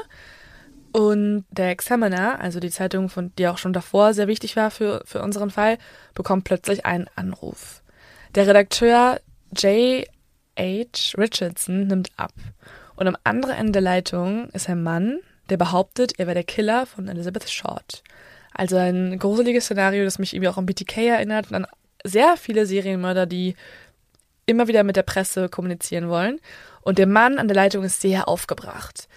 Und 0.98 1.46
der 1.52 1.70
Examiner, 1.70 2.40
also 2.40 2.60
die 2.60 2.72
Zeitung, 2.72 3.08
von, 3.10 3.32
die 3.38 3.48
auch 3.48 3.60
schon 3.60 3.72
davor 3.72 4.16
sehr 4.16 4.28
wichtig 4.28 4.56
war 4.56 4.72
für, 4.72 5.04
für 5.06 5.22
unseren 5.22 5.52
Fall, 5.52 5.78
bekommt 6.16 6.46
plötzlich 6.46 6.88
einen 6.88 7.08
Anruf. 7.16 7.84
Der 8.34 8.48
Redakteur 8.48 9.20
J. 9.56 10.08
H. 10.58 11.16
Richardson 11.16 11.86
nimmt 11.86 12.10
ab. 12.18 12.34
Und 12.96 13.08
am 13.08 13.16
anderen 13.24 13.58
Ende 13.58 13.74
der 13.74 13.84
Leitung 13.84 14.50
ist 14.54 14.70
ein 14.70 14.82
Mann, 14.82 15.20
der 15.52 15.58
behauptet, 15.58 16.14
er 16.18 16.26
wäre 16.26 16.34
der 16.34 16.44
Killer 16.44 16.88
von 16.88 17.08
Elizabeth 17.08 17.48
Short. 17.48 18.02
Also 18.52 18.78
ein 18.78 19.20
gruseliges 19.20 19.66
Szenario, 19.66 20.04
das 20.04 20.18
mich 20.18 20.34
irgendwie 20.34 20.50
auch 20.50 20.58
an 20.58 20.66
BTK 20.66 20.98
erinnert 20.98 21.52
und 21.52 21.58
an 21.58 21.68
sehr 22.06 22.38
viele 22.38 22.66
Serienmörder, 22.66 23.28
die 23.28 23.56
immer 24.48 24.68
wieder 24.68 24.84
mit 24.84 24.96
der 24.96 25.04
Presse 25.04 25.48
kommunizieren 25.48 26.10
wollen. 26.10 26.40
Und 26.82 26.98
der 26.98 27.06
Mann 27.06 27.38
an 27.38 27.48
der 27.48 27.56
Leitung 27.56 27.84
ist 27.84 28.02
sehr 28.02 28.28
aufgebracht. 28.28 29.08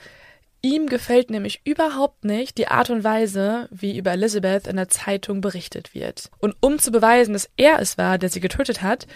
Ihm 0.63 0.89
gefällt 0.89 1.31
nämlich 1.31 1.63
überhaupt 1.65 2.25
nicht 2.25 2.59
die 2.59 2.69
Art 2.69 2.91
und 2.91 3.03
Weise, 3.03 3.69
wie 3.71 3.97
über 3.97 4.13
Elizabeth 4.13 4.67
in 4.67 4.77
der 4.77 4.89
Zeitung 4.89 5.41
berichtet 5.41 5.95
wird. 5.95 6.31
Und 6.39 6.55
um 6.61 6.79
zu 6.79 6.91
beweisen, 6.91 7.33
dass 7.33 7.49
er 7.57 7.79
es 7.79 7.97
war, 7.97 8.19
der 8.19 8.29
sie 8.29 8.41
getötet 8.41 8.83
hat, 8.83 9.07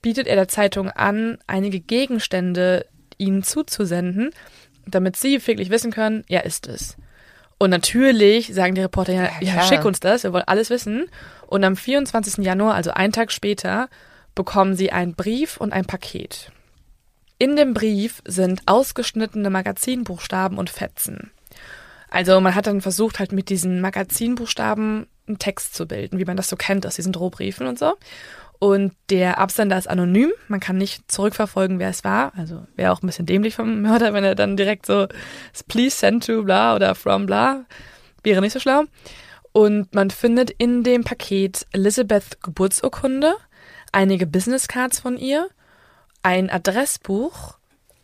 bietet 0.00 0.26
er 0.26 0.36
der 0.36 0.48
Zeitung 0.48 0.90
an, 0.90 1.38
einige 1.46 1.80
Gegenstände 1.80 2.86
ihnen 3.18 3.42
zuzusenden, 3.42 4.30
damit 4.86 5.16
sie 5.16 5.46
wirklich 5.46 5.70
wissen 5.70 5.92
können, 5.92 6.24
er 6.28 6.44
ist 6.44 6.68
es. 6.68 6.96
Und 7.58 7.70
natürlich 7.70 8.52
sagen 8.52 8.74
die 8.74 8.82
Reporter, 8.82 9.12
ja, 9.12 9.30
ja, 9.40 9.62
schick 9.62 9.84
uns 9.84 10.00
das, 10.00 10.24
wir 10.24 10.32
wollen 10.32 10.44
alles 10.46 10.70
wissen. 10.70 11.06
Und 11.46 11.64
am 11.64 11.76
24. 11.76 12.44
Januar, 12.44 12.74
also 12.74 12.90
einen 12.90 13.12
Tag 13.12 13.30
später, 13.30 13.88
bekommen 14.34 14.74
sie 14.74 14.90
einen 14.90 15.14
Brief 15.14 15.58
und 15.58 15.72
ein 15.72 15.84
Paket. 15.84 16.50
In 17.38 17.56
dem 17.56 17.74
Brief 17.74 18.22
sind 18.24 18.62
ausgeschnittene 18.66 19.50
Magazinbuchstaben 19.50 20.56
und 20.58 20.70
Fetzen. 20.70 21.30
Also 22.08 22.40
man 22.40 22.54
hat 22.54 22.68
dann 22.68 22.80
versucht, 22.80 23.18
halt 23.18 23.32
mit 23.32 23.48
diesen 23.48 23.80
Magazinbuchstaben 23.80 25.08
einen 25.26 25.38
Text 25.38 25.74
zu 25.74 25.86
bilden, 25.86 26.18
wie 26.18 26.24
man 26.24 26.36
das 26.36 26.48
so 26.48 26.56
kennt 26.56 26.86
aus 26.86 26.94
diesen 26.94 27.12
Drohbriefen 27.12 27.66
und 27.66 27.78
so. 27.78 27.94
Und 28.60 28.92
der 29.10 29.38
Absender 29.38 29.76
ist 29.76 29.88
anonym, 29.88 30.32
man 30.48 30.60
kann 30.60 30.78
nicht 30.78 31.10
zurückverfolgen, 31.10 31.80
wer 31.80 31.90
es 31.90 32.04
war. 32.04 32.32
Also 32.36 32.66
wäre 32.76 32.92
auch 32.92 33.02
ein 33.02 33.06
bisschen 33.06 33.26
dämlich 33.26 33.56
vom 33.56 33.82
Mörder, 33.82 34.14
wenn 34.14 34.24
er 34.24 34.36
dann 34.36 34.56
direkt 34.56 34.86
so 34.86 35.08
please 35.66 35.96
send 35.96 36.24
to 36.24 36.44
bla 36.44 36.76
oder 36.76 36.94
from 36.94 37.26
bla. 37.26 37.64
Wäre 38.22 38.40
nicht 38.40 38.52
so 38.52 38.60
schlau. 38.60 38.84
Und 39.52 39.94
man 39.94 40.10
findet 40.10 40.50
in 40.50 40.82
dem 40.82 41.04
Paket 41.04 41.66
Elizabeth 41.72 42.42
Geburtsurkunde, 42.42 43.34
einige 43.92 44.26
Businesscards 44.26 45.00
von 45.00 45.16
ihr 45.16 45.48
ein 46.24 46.50
Adressbuch, 46.50 47.54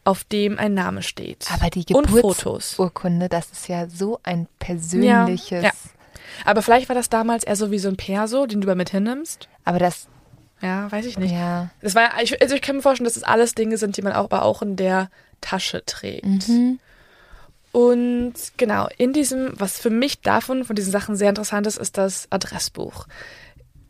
auf 0.04 0.24
dem 0.24 0.58
ein 0.58 0.74
Name 0.74 1.02
steht. 1.02 1.46
Aber 1.52 1.70
die. 1.70 1.84
Geburtsurkunde, 1.84 3.28
das 3.28 3.50
ist 3.50 3.68
ja 3.68 3.88
so 3.88 4.20
ein 4.22 4.46
persönliches. 4.60 5.62
Ja, 5.62 5.70
ja. 5.70 5.72
Aber 6.44 6.62
vielleicht 6.62 6.88
war 6.88 6.94
das 6.94 7.08
damals 7.08 7.44
eher 7.44 7.56
so 7.56 7.70
wie 7.70 7.78
so 7.78 7.88
ein 7.88 7.96
Perso, 7.96 8.46
den 8.46 8.60
du 8.60 8.66
bei 8.66 8.76
mit 8.76 8.90
hinnimmst. 8.90 9.48
Aber 9.64 9.78
das. 9.78 10.06
Ja, 10.62 10.92
weiß 10.92 11.06
ich 11.06 11.18
nicht. 11.18 11.32
Ja. 11.32 11.70
Das 11.80 11.94
war, 11.94 12.22
ich, 12.22 12.40
also 12.40 12.54
ich 12.54 12.60
kann 12.60 12.76
mir 12.76 12.82
vorstellen, 12.82 13.06
dass 13.06 13.14
das 13.14 13.22
alles 13.22 13.54
Dinge 13.54 13.78
sind, 13.78 13.96
die 13.96 14.02
man 14.02 14.12
auch, 14.12 14.24
aber 14.24 14.42
auch 14.42 14.60
in 14.60 14.76
der 14.76 15.10
Tasche 15.40 15.82
trägt. 15.86 16.48
Mhm. 16.48 16.78
Und 17.72 18.34
genau, 18.58 18.88
in 18.98 19.14
diesem, 19.14 19.52
was 19.54 19.78
für 19.78 19.88
mich 19.88 20.20
davon, 20.20 20.64
von 20.64 20.76
diesen 20.76 20.92
Sachen 20.92 21.16
sehr 21.16 21.30
interessant 21.30 21.66
ist, 21.66 21.78
ist 21.78 21.96
das 21.96 22.26
Adressbuch. 22.30 23.06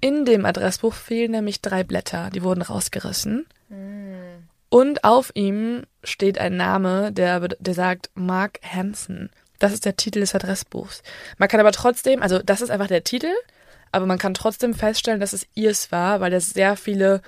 In 0.00 0.24
dem 0.24 0.46
Adressbuch 0.46 0.94
fehlen 0.94 1.32
nämlich 1.32 1.60
drei 1.60 1.84
Blätter, 1.84 2.30
die 2.30 2.42
wurden 2.42 2.62
rausgerissen. 2.62 3.46
Mhm. 3.68 4.48
Und 4.70 5.04
auf 5.04 5.32
ihm 5.34 5.82
steht 6.04 6.38
ein 6.38 6.56
Name, 6.56 7.12
der, 7.12 7.40
der 7.40 7.74
sagt 7.74 8.10
Mark 8.14 8.60
Hansen. 8.62 9.30
Das 9.58 9.72
ist 9.72 9.84
der 9.84 9.96
Titel 9.96 10.20
des 10.20 10.34
Adressbuchs. 10.34 11.02
Man 11.36 11.48
kann 11.48 11.60
aber 11.60 11.72
trotzdem, 11.72 12.22
also 12.22 12.38
das 12.38 12.62
ist 12.62 12.70
einfach 12.70 12.86
der 12.86 13.04
Titel, 13.04 13.30
aber 13.92 14.06
man 14.06 14.18
kann 14.18 14.32
trotzdem 14.32 14.72
feststellen, 14.72 15.20
dass 15.20 15.32
es 15.32 15.46
ihrs 15.54 15.92
war, 15.92 16.20
weil 16.20 16.30
das 16.30 16.50
sehr 16.50 16.76
viele, 16.76 17.20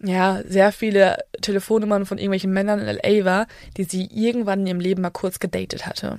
ja, 0.00 0.42
sehr 0.46 0.72
viele 0.72 1.18
Telefonnummern 1.40 2.06
von 2.06 2.18
irgendwelchen 2.18 2.52
Männern 2.52 2.80
in 2.80 2.86
LA 2.86 3.24
war, 3.24 3.46
die 3.76 3.84
sie 3.84 4.08
irgendwann 4.10 4.60
in 4.60 4.66
ihrem 4.66 4.80
Leben 4.80 5.02
mal 5.02 5.10
kurz 5.10 5.38
gedatet 5.38 5.86
hatte. 5.86 6.18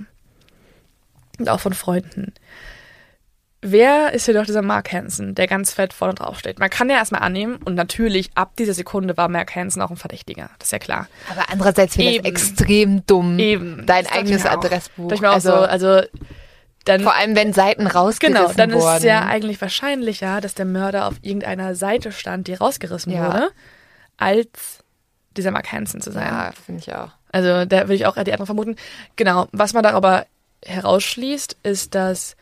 Und 1.38 1.48
auch 1.48 1.60
von 1.60 1.74
Freunden. 1.74 2.32
Wer 3.62 4.14
ist 4.14 4.24
hier 4.24 4.32
doch 4.34 4.46
dieser 4.46 4.62
Mark 4.62 4.90
Hansen, 4.90 5.34
der 5.34 5.46
ganz 5.46 5.74
fett 5.74 5.92
vorne 5.92 6.14
drauf 6.14 6.38
steht? 6.38 6.58
Man 6.58 6.70
kann 6.70 6.88
ja 6.88 6.96
erstmal 6.96 7.20
annehmen 7.20 7.56
und 7.62 7.74
natürlich 7.74 8.30
ab 8.34 8.52
dieser 8.56 8.72
Sekunde 8.72 9.16
war 9.18 9.28
Mark 9.28 9.54
Hansen 9.54 9.82
auch 9.82 9.90
ein 9.90 9.98
Verdächtiger, 9.98 10.48
das 10.58 10.68
ist 10.68 10.72
ja 10.72 10.78
klar. 10.78 11.08
Aber 11.30 11.44
andererseits 11.50 11.94
finde 11.94 12.10
ich 12.12 12.16
Eben. 12.18 12.24
extrem 12.26 13.06
dumm. 13.06 13.38
Eben. 13.38 13.84
Dein 13.84 14.04
Das 14.04 14.12
eigenes. 14.14 14.46
Adressbuch. 14.46 15.12
Ich 15.12 15.20
mir 15.20 15.28
auch 15.28 15.34
also, 15.34 15.50
so, 15.50 15.56
also 15.56 16.00
dann 16.86 17.02
vor 17.02 17.14
allem, 17.14 17.36
wenn 17.36 17.52
Seiten 17.52 17.86
rausgerissen 17.86 18.42
Genau, 18.42 18.52
dann 18.54 18.70
ist 18.70 18.82
wurden. 18.82 18.96
es 18.96 19.02
ja 19.02 19.26
eigentlich 19.26 19.60
wahrscheinlicher, 19.60 20.40
dass 20.40 20.54
der 20.54 20.64
Mörder 20.64 21.06
auf 21.06 21.16
irgendeiner 21.20 21.74
Seite 21.74 22.12
stand, 22.12 22.46
die 22.46 22.54
rausgerissen 22.54 23.12
Ja. 23.12 23.26
wurde, 23.26 23.50
als 24.16 24.48
dieser 25.36 25.50
Mark 25.50 25.70
Hansen 25.70 26.00
zu 26.00 26.10
sein. 26.12 26.26
Ja, 26.26 26.50
finde 26.64 26.80
ich 26.80 26.94
auch. 26.94 27.10
Also 27.30 27.66
da 27.66 27.80
würde 27.82 27.94
ich 27.94 28.06
auch 28.06 28.16
eher 28.16 28.24
die 28.24 28.32
anderen 28.32 28.46
vermuten. 28.46 28.76
Genau, 29.16 29.48
was 29.52 29.74
man 29.74 29.82
darüber 29.82 30.24
herausschließt, 30.64 31.58
ist, 31.62 31.94
dass 31.94 32.36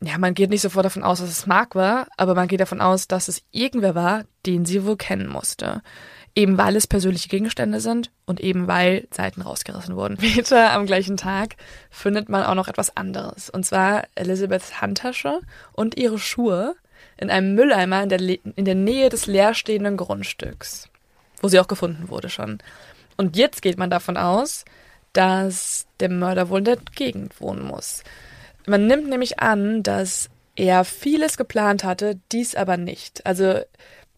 ja, 0.00 0.18
man 0.18 0.34
geht 0.34 0.50
nicht 0.50 0.60
sofort 0.60 0.84
davon 0.84 1.02
aus, 1.02 1.20
dass 1.20 1.30
es 1.30 1.46
Mark 1.46 1.74
war, 1.74 2.06
aber 2.16 2.34
man 2.34 2.48
geht 2.48 2.60
davon 2.60 2.80
aus, 2.80 3.08
dass 3.08 3.28
es 3.28 3.42
irgendwer 3.50 3.94
war, 3.94 4.24
den 4.44 4.66
sie 4.66 4.84
wohl 4.84 4.96
kennen 4.96 5.28
musste. 5.28 5.82
Eben 6.34 6.58
weil 6.58 6.76
es 6.76 6.86
persönliche 6.86 7.30
Gegenstände 7.30 7.80
sind 7.80 8.10
und 8.26 8.40
eben 8.40 8.68
weil 8.68 9.08
Seiten 9.10 9.40
rausgerissen 9.40 9.96
wurden. 9.96 10.16
Später 10.20 10.72
am 10.72 10.84
gleichen 10.84 11.16
Tag 11.16 11.56
findet 11.90 12.28
man 12.28 12.42
auch 12.42 12.54
noch 12.54 12.68
etwas 12.68 12.94
anderes. 12.94 13.48
Und 13.48 13.64
zwar 13.64 14.04
Elizabeths 14.14 14.82
Handtasche 14.82 15.40
und 15.72 15.96
ihre 15.96 16.18
Schuhe 16.18 16.76
in 17.16 17.30
einem 17.30 17.54
Mülleimer 17.54 18.02
in 18.02 18.08
der, 18.10 18.20
in 18.20 18.64
der 18.66 18.74
Nähe 18.74 19.08
des 19.08 19.26
leerstehenden 19.26 19.96
Grundstücks, 19.96 20.90
wo 21.40 21.48
sie 21.48 21.58
auch 21.58 21.68
gefunden 21.68 22.10
wurde 22.10 22.28
schon. 22.28 22.58
Und 23.16 23.38
jetzt 23.38 23.62
geht 23.62 23.78
man 23.78 23.88
davon 23.88 24.18
aus, 24.18 24.66
dass 25.14 25.86
der 26.00 26.10
Mörder 26.10 26.50
wohl 26.50 26.58
in 26.58 26.64
der 26.66 26.78
Gegend 26.94 27.40
wohnen 27.40 27.64
muss. 27.64 28.02
Man 28.66 28.86
nimmt 28.86 29.08
nämlich 29.08 29.38
an, 29.38 29.82
dass 29.82 30.28
er 30.56 30.84
vieles 30.84 31.36
geplant 31.36 31.84
hatte, 31.84 32.18
dies 32.32 32.54
aber 32.54 32.76
nicht. 32.76 33.24
Also 33.24 33.60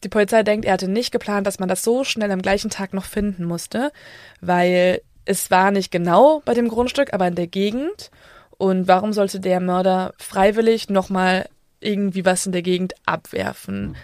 die 0.04 0.08
Polizei 0.08 0.42
denkt, 0.42 0.64
er 0.64 0.74
hatte 0.74 0.88
nicht 0.88 1.10
geplant, 1.10 1.46
dass 1.46 1.58
man 1.58 1.68
das 1.68 1.82
so 1.82 2.04
schnell 2.04 2.30
am 2.30 2.42
gleichen 2.42 2.70
Tag 2.70 2.94
noch 2.94 3.04
finden 3.04 3.44
musste, 3.44 3.92
weil 4.40 5.02
es 5.24 5.50
war 5.50 5.70
nicht 5.70 5.90
genau 5.90 6.40
bei 6.44 6.54
dem 6.54 6.68
Grundstück, 6.68 7.12
aber 7.12 7.26
in 7.26 7.34
der 7.34 7.48
Gegend. 7.48 8.10
Und 8.56 8.88
warum 8.88 9.12
sollte 9.12 9.40
der 9.40 9.60
Mörder 9.60 10.14
freiwillig 10.18 10.88
nochmal 10.88 11.48
irgendwie 11.80 12.24
was 12.24 12.46
in 12.46 12.52
der 12.52 12.62
Gegend 12.62 12.94
abwerfen? 13.06 13.96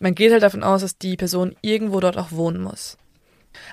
Man 0.00 0.14
geht 0.14 0.32
halt 0.32 0.42
davon 0.42 0.64
aus, 0.64 0.80
dass 0.80 0.98
die 0.98 1.16
Person 1.16 1.54
irgendwo 1.60 2.00
dort 2.00 2.18
auch 2.18 2.32
wohnen 2.32 2.60
muss. 2.60 2.98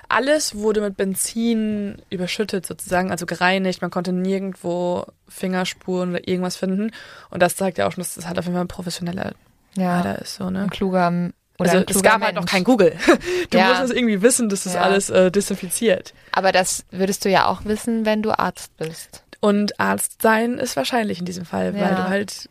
Alles 0.08 0.54
wurde 0.54 0.80
mit 0.80 0.96
Benzin 0.96 2.00
überschüttet 2.10 2.66
sozusagen, 2.66 3.10
also 3.10 3.26
gereinigt. 3.26 3.82
Man 3.82 3.90
konnte 3.90 4.12
nirgendwo 4.12 5.04
Fingerspuren 5.28 6.10
oder 6.10 6.26
irgendwas 6.28 6.56
finden. 6.56 6.90
Und 7.30 7.42
das 7.42 7.56
zeigt 7.56 7.78
ja 7.78 7.86
auch 7.86 7.92
schon, 7.92 8.02
dass 8.02 8.14
das 8.14 8.26
halt 8.26 8.38
auf 8.38 8.44
jeden 8.44 8.54
Fall 8.56 8.64
ein 8.64 8.68
professioneller 8.68 9.32
Ja, 9.74 9.94
Mörder 9.96 10.18
ist. 10.20 10.34
So, 10.36 10.50
ne? 10.50 10.62
ein 10.62 10.70
kluger 10.70 11.30
oder 11.58 11.72
also 11.72 11.84
es 11.88 12.02
gab 12.02 12.22
halt 12.22 12.34
noch 12.34 12.42
Mensch. 12.42 12.52
kein 12.52 12.64
Google. 12.64 12.94
Du 13.50 13.58
Ja. 13.58 13.68
musst 13.68 13.82
es 13.82 13.90
irgendwie 13.90 14.22
wissen, 14.22 14.48
dass 14.48 14.64
das 14.64 14.74
Ja. 14.74 14.80
alles 14.82 15.10
äh, 15.10 15.30
desinfiziert. 15.30 16.14
Aber 16.32 16.52
das 16.52 16.84
würdest 16.90 17.24
du 17.24 17.28
ja 17.28 17.46
auch 17.46 17.64
wissen, 17.64 18.04
wenn 18.06 18.22
du 18.22 18.30
Arzt 18.38 18.76
bist. 18.78 19.24
Und 19.40 19.78
Arzt 19.80 20.22
sein 20.22 20.58
ist 20.58 20.76
wahrscheinlich 20.76 21.18
in 21.18 21.24
diesem 21.24 21.44
Fall, 21.44 21.74
weil 21.74 21.80
Ja. 21.80 21.94
du 21.94 22.08
halt. 22.08 22.48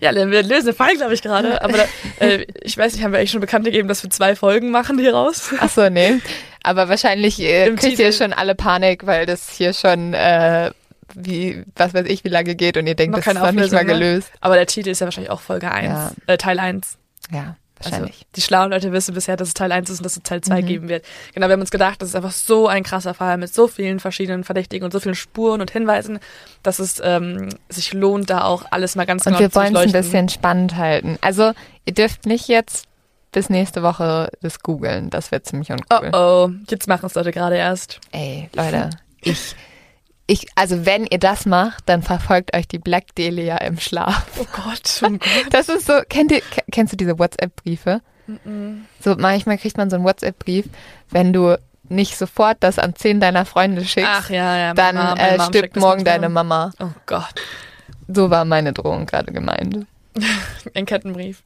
Ja, 0.00 0.14
wir 0.14 0.42
lösen 0.42 0.66
den 0.66 0.74
Fall, 0.74 0.94
glaube 0.96 1.14
ich, 1.14 1.22
gerade. 1.22 1.62
Aber 1.62 1.78
da, 1.78 1.84
äh, 2.24 2.46
ich 2.62 2.76
weiß 2.78 2.92
nicht, 2.94 3.02
haben 3.04 3.12
wir 3.12 3.18
eigentlich 3.18 3.30
schon 3.32 3.40
bekannt 3.40 3.64
gegeben, 3.64 3.88
dass 3.88 4.02
wir 4.02 4.10
zwei 4.10 4.36
Folgen 4.36 4.70
machen 4.70 4.98
hier 4.98 5.14
raus? 5.14 5.50
Ach 5.58 5.68
so, 5.70 5.88
nee. 5.88 6.14
Aber 6.62 6.88
wahrscheinlich 6.88 7.40
äh, 7.40 7.66
Im 7.66 7.76
kriegt 7.76 7.98
ihr 7.98 8.10
Titel- 8.10 8.24
schon 8.24 8.32
alle 8.32 8.54
Panik, 8.54 9.06
weil 9.06 9.26
das 9.26 9.48
hier 9.50 9.72
schon 9.72 10.14
äh, 10.14 10.70
wie 11.14 11.64
was 11.74 11.94
weiß 11.94 12.06
ich 12.06 12.22
wie 12.24 12.28
lange 12.28 12.54
geht 12.54 12.76
und 12.76 12.86
ihr 12.86 12.94
denkt, 12.94 13.16
Noch 13.16 13.24
das 13.24 13.34
ist 13.34 13.40
noch 13.40 13.52
nicht 13.52 13.72
mal 13.72 13.84
ne? 13.84 13.92
gelöst. 13.92 14.30
Aber 14.40 14.56
der 14.56 14.66
Titel 14.66 14.90
ist 14.90 15.00
ja 15.00 15.06
wahrscheinlich 15.06 15.30
auch 15.30 15.40
Folge 15.40 15.70
1, 15.70 15.88
Ja. 15.88 16.12
äh, 16.26 16.36
Teil 16.36 16.58
1. 16.60 16.98
Ja. 17.32 17.56
Wahrscheinlich. 17.82 18.12
Also, 18.14 18.24
die 18.36 18.40
schlauen 18.40 18.70
Leute 18.70 18.92
wissen 18.92 19.14
bisher, 19.14 19.36
dass 19.36 19.48
es 19.48 19.54
Teil 19.54 19.70
1 19.72 19.90
ist 19.90 19.98
und 19.98 20.04
dass 20.04 20.16
es 20.16 20.22
Teil 20.22 20.40
2 20.40 20.62
Mhm. 20.62 20.66
geben 20.66 20.88
wird. 20.88 21.04
Genau, 21.34 21.46
wir 21.48 21.52
haben 21.52 21.60
uns 21.60 21.70
gedacht, 21.70 22.02
das 22.02 22.10
ist 22.10 22.14
einfach 22.14 22.32
so 22.32 22.66
ein 22.68 22.82
krasser 22.82 23.14
Fall 23.14 23.36
mit 23.38 23.52
so 23.54 23.68
vielen 23.68 24.00
verschiedenen 24.00 24.44
Verdächtigen 24.44 24.84
und 24.84 24.92
so 24.92 25.00
vielen 25.00 25.14
Spuren 25.14 25.60
und 25.60 25.70
Hinweisen, 25.70 26.18
dass 26.62 26.78
es 26.78 27.00
ähm, 27.04 27.48
sich 27.68 27.92
lohnt, 27.92 28.30
da 28.30 28.44
auch 28.44 28.64
alles 28.70 28.96
mal 28.96 29.06
ganz 29.06 29.24
Und 29.26 29.32
genau 29.32 29.40
wir 29.40 29.50
zu 29.50 29.56
wollen 29.56 29.76
es 29.76 29.82
ein 29.82 29.92
bisschen 29.92 30.28
spannend 30.28 30.76
halten. 30.76 31.18
Also, 31.20 31.52
ihr 31.84 31.94
dürft 31.94 32.26
nicht 32.26 32.48
jetzt 32.48 32.86
bis 33.30 33.50
nächste 33.50 33.82
Woche 33.82 34.30
das 34.40 34.60
googeln. 34.60 35.10
Das 35.10 35.30
wird 35.30 35.46
ziemlich 35.46 35.70
Oh 35.70 35.74
uncool. 35.74 36.10
oh, 36.14 36.50
jetzt 36.70 36.88
machen 36.88 37.06
es 37.06 37.14
Leute 37.14 37.30
gerade 37.30 37.56
erst. 37.56 38.00
Ey, 38.10 38.48
Leute, 38.54 38.90
ich, 39.20 39.54
ich, 40.28 40.46
also 40.54 40.86
wenn 40.86 41.06
ihr 41.06 41.18
das 41.18 41.46
macht, 41.46 41.82
dann 41.86 42.02
verfolgt 42.02 42.54
euch 42.54 42.68
die 42.68 42.78
Black 42.78 43.14
Delia 43.16 43.56
im 43.58 43.80
Schlaf. 43.80 44.26
Oh 44.38 44.44
Gott, 44.52 45.00
oh 45.02 45.08
Gott. 45.10 45.20
Das 45.50 45.68
ist 45.68 45.86
so, 45.86 45.94
kennt 46.08 46.30
ihr, 46.30 46.40
ke- 46.42 46.62
kennst 46.70 46.92
du 46.92 46.96
diese 46.96 47.18
WhatsApp-Briefe? 47.18 48.00
So 49.00 49.16
manchmal 49.16 49.56
kriegt 49.58 49.78
man 49.78 49.88
so 49.88 49.96
einen 49.96 50.04
WhatsApp-Brief, 50.04 50.66
wenn 51.10 51.32
du 51.32 51.58
nicht 51.88 52.18
sofort 52.18 52.58
das 52.60 52.78
an 52.78 52.94
zehn 52.94 53.20
deiner 53.20 53.46
Freunde 53.46 53.82
schickst, 53.86 54.10
Ach 54.12 54.28
ja, 54.28 54.56
ja. 54.58 54.74
dann 54.74 54.94
Mama, 54.96 55.14
äh, 55.16 55.40
stirbt 55.40 55.76
morgen 55.76 56.04
deine 56.04 56.28
Mama. 56.28 56.72
Oh 56.78 56.90
Gott, 57.06 57.34
So 58.06 58.28
war 58.28 58.44
meine 58.44 58.74
Drohung 58.74 59.06
gerade 59.06 59.32
gemeint. 59.32 59.86
ein 60.74 60.84
Kettenbrief. 60.84 61.42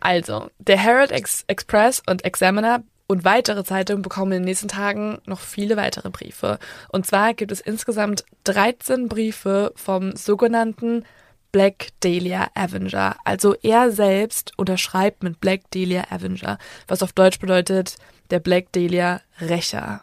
Also, 0.00 0.50
der 0.58 0.78
Herald 0.78 1.12
Ex 1.12 1.44
Express 1.46 2.02
und 2.08 2.24
Examiner 2.24 2.82
und 3.08 3.24
weitere 3.24 3.64
Zeitungen 3.64 4.02
bekommen 4.02 4.32
in 4.32 4.42
den 4.42 4.44
nächsten 4.44 4.68
Tagen 4.68 5.18
noch 5.24 5.40
viele 5.40 5.76
weitere 5.76 6.10
Briefe. 6.10 6.58
Und 6.90 7.06
zwar 7.06 7.34
gibt 7.34 7.50
es 7.50 7.60
insgesamt 7.60 8.24
13 8.44 9.08
Briefe 9.08 9.72
vom 9.74 10.14
sogenannten 10.14 11.04
Black 11.50 11.88
Dahlia 12.00 12.48
Avenger. 12.54 13.16
Also 13.24 13.54
er 13.62 13.90
selbst 13.90 14.52
unterschreibt 14.58 15.22
mit 15.22 15.40
Black 15.40 15.62
Dahlia 15.70 16.04
Avenger, 16.10 16.58
was 16.86 17.02
auf 17.02 17.12
Deutsch 17.14 17.38
bedeutet 17.40 17.96
der 18.30 18.40
Black 18.40 18.72
Dahlia 18.72 19.22
Rächer. 19.40 20.02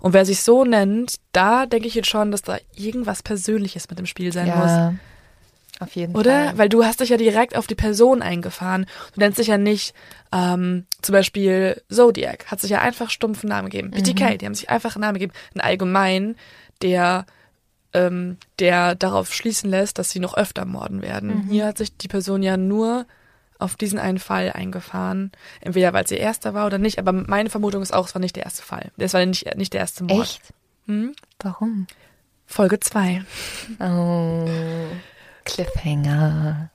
Und 0.00 0.12
wer 0.12 0.24
sich 0.24 0.42
so 0.42 0.64
nennt, 0.64 1.14
da 1.30 1.64
denke 1.66 1.86
ich 1.86 1.94
jetzt 1.94 2.08
schon, 2.10 2.32
dass 2.32 2.42
da 2.42 2.58
irgendwas 2.74 3.22
Persönliches 3.22 3.88
mit 3.88 4.00
im 4.00 4.06
Spiel 4.06 4.32
sein 4.32 4.48
muss. 4.58 4.98
Auf 5.82 5.94
jeden 5.94 6.14
Oder? 6.16 6.46
Fall. 6.46 6.58
Weil 6.58 6.68
du 6.68 6.84
hast 6.84 7.00
dich 7.00 7.10
ja 7.10 7.16
direkt 7.16 7.56
auf 7.56 7.66
die 7.66 7.74
Person 7.74 8.22
eingefahren. 8.22 8.86
Du 9.14 9.20
nennst 9.20 9.38
dich 9.38 9.48
ja 9.48 9.58
nicht 9.58 9.94
ähm, 10.32 10.86
zum 11.02 11.12
Beispiel 11.12 11.82
Zodiac, 11.90 12.46
hat 12.46 12.60
sich 12.60 12.70
ja 12.70 12.80
einfach 12.80 13.10
stumpfen 13.10 13.48
Namen 13.48 13.68
gegeben. 13.68 13.90
BTK, 13.90 14.38
die 14.38 14.46
haben 14.46 14.54
sich 14.54 14.70
einfach 14.70 14.96
einen 14.96 15.02
Namen 15.02 15.14
gegeben. 15.14 15.32
Ein 15.54 15.60
allgemein, 15.60 16.36
der, 16.80 17.26
ähm, 17.92 18.38
der 18.58 18.94
darauf 18.94 19.34
schließen 19.34 19.68
lässt, 19.70 19.98
dass 19.98 20.10
sie 20.10 20.20
noch 20.20 20.36
öfter 20.36 20.64
morden 20.64 21.02
werden. 21.02 21.46
Hier 21.50 21.66
hat 21.66 21.78
sich 21.78 21.96
die 21.96 22.08
Person 22.08 22.42
ja 22.42 22.56
nur 22.56 23.06
auf 23.58 23.76
diesen 23.76 23.98
einen 23.98 24.18
Fall 24.18 24.50
eingefahren. 24.52 25.30
Entweder 25.60 25.92
weil 25.92 26.04
es 26.04 26.10
ihr 26.10 26.18
erster 26.18 26.52
war 26.52 26.66
oder 26.66 26.78
nicht, 26.78 26.98
aber 26.98 27.12
meine 27.12 27.48
Vermutung 27.48 27.82
ist 27.82 27.94
auch, 27.94 28.08
es 28.08 28.14
war 28.14 28.20
nicht 28.20 28.36
der 28.36 28.44
erste 28.44 28.62
Fall. 28.62 28.90
Das 28.96 29.14
war 29.14 29.24
nicht, 29.24 29.56
nicht 29.56 29.72
der 29.72 29.80
erste 29.80 30.04
Mord. 30.04 30.22
Echt? 30.22 30.42
Hm? 30.86 31.14
Warum? 31.38 31.86
Folge 32.46 32.80
2. 32.80 33.24
Oh, 33.80 34.48
Cliffhanger. 35.44 36.70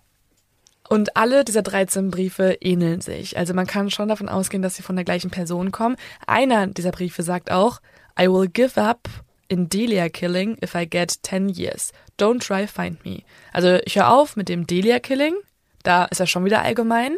Und 0.90 1.18
alle 1.18 1.44
dieser 1.44 1.64
13 1.64 2.12
Briefe 2.12 2.58
ähneln 2.62 3.02
sich. 3.02 3.38
Also 3.38 3.54
man 3.54 3.68
kann 3.68 3.92
schon 3.92 4.08
davon 4.08 4.30
ausgehen, 4.30 4.64
dass 4.64 4.76
sie 4.76 4.84
von 4.84 4.96
der 4.96 5.06
gleichen 5.06 5.32
Person 5.32 5.72
kommen. 5.72 5.98
Einer 6.26 6.68
dieser 6.68 6.92
Briefe 6.92 7.24
sagt 7.24 7.52
auch, 7.52 7.82
I 8.20 8.28
will 8.28 8.48
give 8.48 8.82
up 8.82 9.10
in 9.50 9.70
Delia 9.70 10.10
killing 10.10 10.58
if 10.64 10.76
I 10.76 10.88
get 10.88 11.12
10 11.24 11.50
years. 11.50 11.92
Don't 12.20 12.46
try 12.46 12.68
find 12.68 13.04
me. 13.06 13.24
Also 13.52 13.80
ich 13.86 13.98
höre 13.98 14.12
auf 14.12 14.36
mit 14.36 14.50
dem 14.50 14.66
Delia 14.66 15.00
killing. 15.00 15.36
Da 15.84 16.06
ist 16.06 16.20
er 16.20 16.28
schon 16.28 16.46
wieder 16.46 16.62
allgemein. 16.62 17.18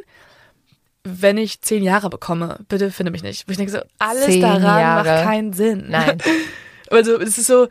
Wenn 1.04 1.38
ich 1.38 1.62
10 1.62 1.84
Jahre 1.84 2.10
bekomme, 2.10 2.60
bitte 2.68 2.92
finde 2.92 3.12
mich 3.12 3.24
nicht. 3.24 3.48
Wo 3.48 3.52
ich 3.52 3.58
denke 3.58 3.72
so, 3.72 3.80
alles 4.00 4.40
daran 4.40 4.62
Jahre. 4.64 5.10
macht 5.10 5.24
keinen 5.24 5.54
Sinn. 5.54 5.86
Nein. 5.90 6.18
Also 6.92 7.20
es 7.20 7.38
ist 7.38 7.46
so, 7.46 7.68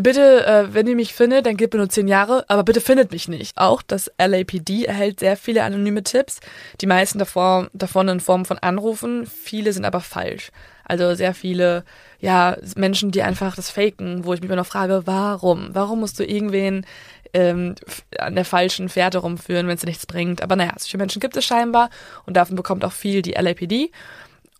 bitte, 0.00 0.46
äh, 0.46 0.74
wenn 0.74 0.86
ihr 0.86 0.96
mich 0.96 1.12
findet, 1.12 1.44
dann 1.44 1.56
gebt 1.56 1.74
mir 1.74 1.78
nur 1.78 1.88
zehn 1.88 2.08
Jahre, 2.08 2.44
aber 2.48 2.62
bitte 2.62 2.80
findet 2.80 3.12
mich 3.12 3.28
nicht. 3.28 3.58
Auch 3.58 3.82
das 3.82 4.10
LAPD 4.18 4.86
erhält 4.86 5.20
sehr 5.20 5.36
viele 5.36 5.64
anonyme 5.64 6.02
Tipps, 6.02 6.40
die 6.80 6.86
meisten 6.86 7.18
davor, 7.18 7.68
davon 7.74 8.08
in 8.08 8.20
Form 8.20 8.44
von 8.44 8.58
Anrufen, 8.58 9.26
viele 9.26 9.72
sind 9.72 9.84
aber 9.84 10.00
falsch. 10.00 10.50
Also 10.84 11.14
sehr 11.14 11.34
viele, 11.34 11.84
ja, 12.20 12.56
Menschen, 12.76 13.10
die 13.10 13.22
einfach 13.22 13.54
das 13.54 13.70
faken, 13.70 14.24
wo 14.24 14.34
ich 14.34 14.40
mich 14.40 14.48
immer 14.48 14.56
noch 14.56 14.66
frage, 14.66 15.02
warum? 15.04 15.70
Warum 15.72 16.00
musst 16.00 16.18
du 16.18 16.24
irgendwen 16.24 16.86
ähm, 17.34 17.74
an 18.18 18.34
der 18.34 18.44
falschen 18.44 18.88
Fährte 18.88 19.18
rumführen, 19.18 19.68
wenn 19.68 19.76
es 19.76 19.84
nichts 19.84 20.06
bringt? 20.06 20.42
Aber 20.42 20.56
naja, 20.56 20.72
solche 20.78 20.98
Menschen 20.98 21.20
gibt 21.20 21.36
es 21.36 21.44
scheinbar 21.44 21.90
und 22.26 22.36
davon 22.36 22.56
bekommt 22.56 22.84
auch 22.84 22.92
viel 22.92 23.22
die 23.22 23.32
LAPD. 23.32 23.90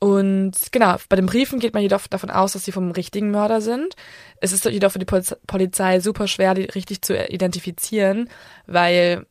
Und 0.02 0.54
genau, 0.72 0.96
bei 1.08 1.14
den 1.14 1.26
Briefen 1.26 1.60
geht 1.60 1.74
man 1.74 1.82
jedoch 1.84 2.08
davon 2.08 2.28
aus, 2.28 2.54
dass 2.54 2.64
sie 2.64 2.72
vom 2.72 2.90
richtigen 2.90 3.30
Mörder 3.30 3.60
sind. 3.60 3.94
Es 4.40 4.50
ist 4.50 4.64
jedoch 4.64 4.90
für 4.90 4.98
die 4.98 5.04
Poliz- 5.04 5.36
Polizei 5.46 6.00
super 6.00 6.26
schwer, 6.26 6.54
die 6.54 6.64
richtig 6.64 7.02
zu 7.02 7.16
identifizieren, 7.16 8.28
weil 8.66 9.26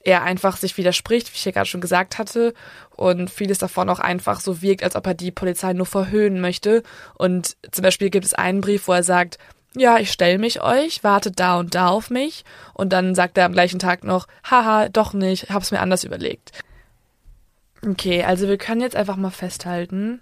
er 0.00 0.22
einfach 0.22 0.58
sich 0.58 0.76
widerspricht, 0.76 1.32
wie 1.32 1.36
ich 1.36 1.44
ja 1.46 1.52
gerade 1.52 1.64
schon 1.64 1.80
gesagt 1.80 2.18
hatte, 2.18 2.52
und 2.94 3.30
vieles 3.30 3.56
davon 3.56 3.88
auch 3.88 3.98
einfach 3.98 4.40
so 4.40 4.60
wirkt, 4.60 4.84
als 4.84 4.94
ob 4.94 5.06
er 5.06 5.14
die 5.14 5.30
Polizei 5.30 5.72
nur 5.72 5.86
verhöhnen 5.86 6.42
möchte. 6.42 6.82
Und 7.16 7.56
zum 7.72 7.82
Beispiel 7.82 8.10
gibt 8.10 8.26
es 8.26 8.34
einen 8.34 8.60
Brief, 8.60 8.86
wo 8.88 8.92
er 8.92 9.04
sagt, 9.04 9.38
ja, 9.74 9.96
ich 9.96 10.12
stelle 10.12 10.36
mich 10.36 10.60
euch, 10.60 11.02
wartet 11.02 11.40
da 11.40 11.58
und 11.58 11.74
da 11.74 11.88
auf 11.88 12.10
mich. 12.10 12.44
Und 12.74 12.92
dann 12.92 13.14
sagt 13.14 13.38
er 13.38 13.46
am 13.46 13.54
gleichen 13.54 13.78
Tag 13.78 14.04
noch, 14.04 14.26
haha, 14.44 14.90
doch 14.90 15.14
nicht, 15.14 15.48
hab's 15.48 15.70
mir 15.70 15.80
anders 15.80 16.04
überlegt. 16.04 16.52
Okay, 17.86 18.22
also 18.24 18.48
wir 18.48 18.58
können 18.58 18.80
jetzt 18.80 18.96
einfach 18.96 19.16
mal 19.16 19.30
festhalten, 19.30 20.20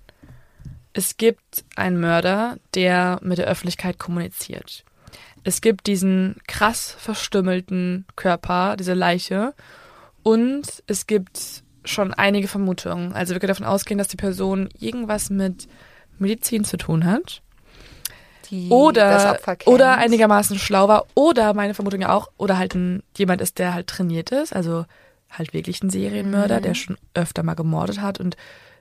es 0.92 1.16
gibt 1.16 1.64
einen 1.76 2.00
Mörder, 2.00 2.58
der 2.74 3.18
mit 3.22 3.38
der 3.38 3.46
Öffentlichkeit 3.46 3.98
kommuniziert. 3.98 4.84
Es 5.44 5.60
gibt 5.60 5.86
diesen 5.86 6.36
krass 6.46 6.94
verstümmelten 6.98 8.06
Körper, 8.14 8.76
diese 8.76 8.94
Leiche. 8.94 9.54
Und 10.22 10.82
es 10.86 11.06
gibt 11.06 11.62
schon 11.84 12.14
einige 12.14 12.46
Vermutungen. 12.46 13.12
Also 13.12 13.34
wir 13.34 13.40
können 13.40 13.48
davon 13.48 13.66
ausgehen, 13.66 13.98
dass 13.98 14.08
die 14.08 14.16
Person 14.16 14.68
irgendwas 14.78 15.30
mit 15.30 15.66
Medizin 16.18 16.64
zu 16.64 16.76
tun 16.76 17.06
hat. 17.06 17.42
Die 18.50 18.68
Oder, 18.68 19.38
oder 19.64 19.96
einigermaßen 19.96 20.58
schlau 20.58 20.86
war. 20.86 21.06
Oder 21.14 21.54
meine 21.54 21.74
Vermutung 21.74 22.02
ja 22.02 22.14
auch, 22.14 22.30
oder 22.36 22.58
halt 22.58 22.74
ein, 22.74 23.02
jemand 23.16 23.40
ist, 23.40 23.58
der 23.58 23.74
halt 23.74 23.86
trainiert 23.86 24.30
ist. 24.30 24.54
Also 24.54 24.84
halt 25.32 25.52
wirklich 25.52 25.82
ein 25.82 25.90
Serienmörder, 25.90 26.58
Mhm. 26.58 26.62
der 26.62 26.74
schon 26.74 26.96
öfter 27.14 27.42
mal 27.42 27.54
gemordet 27.54 28.00
hat 28.00 28.20
und 28.20 28.36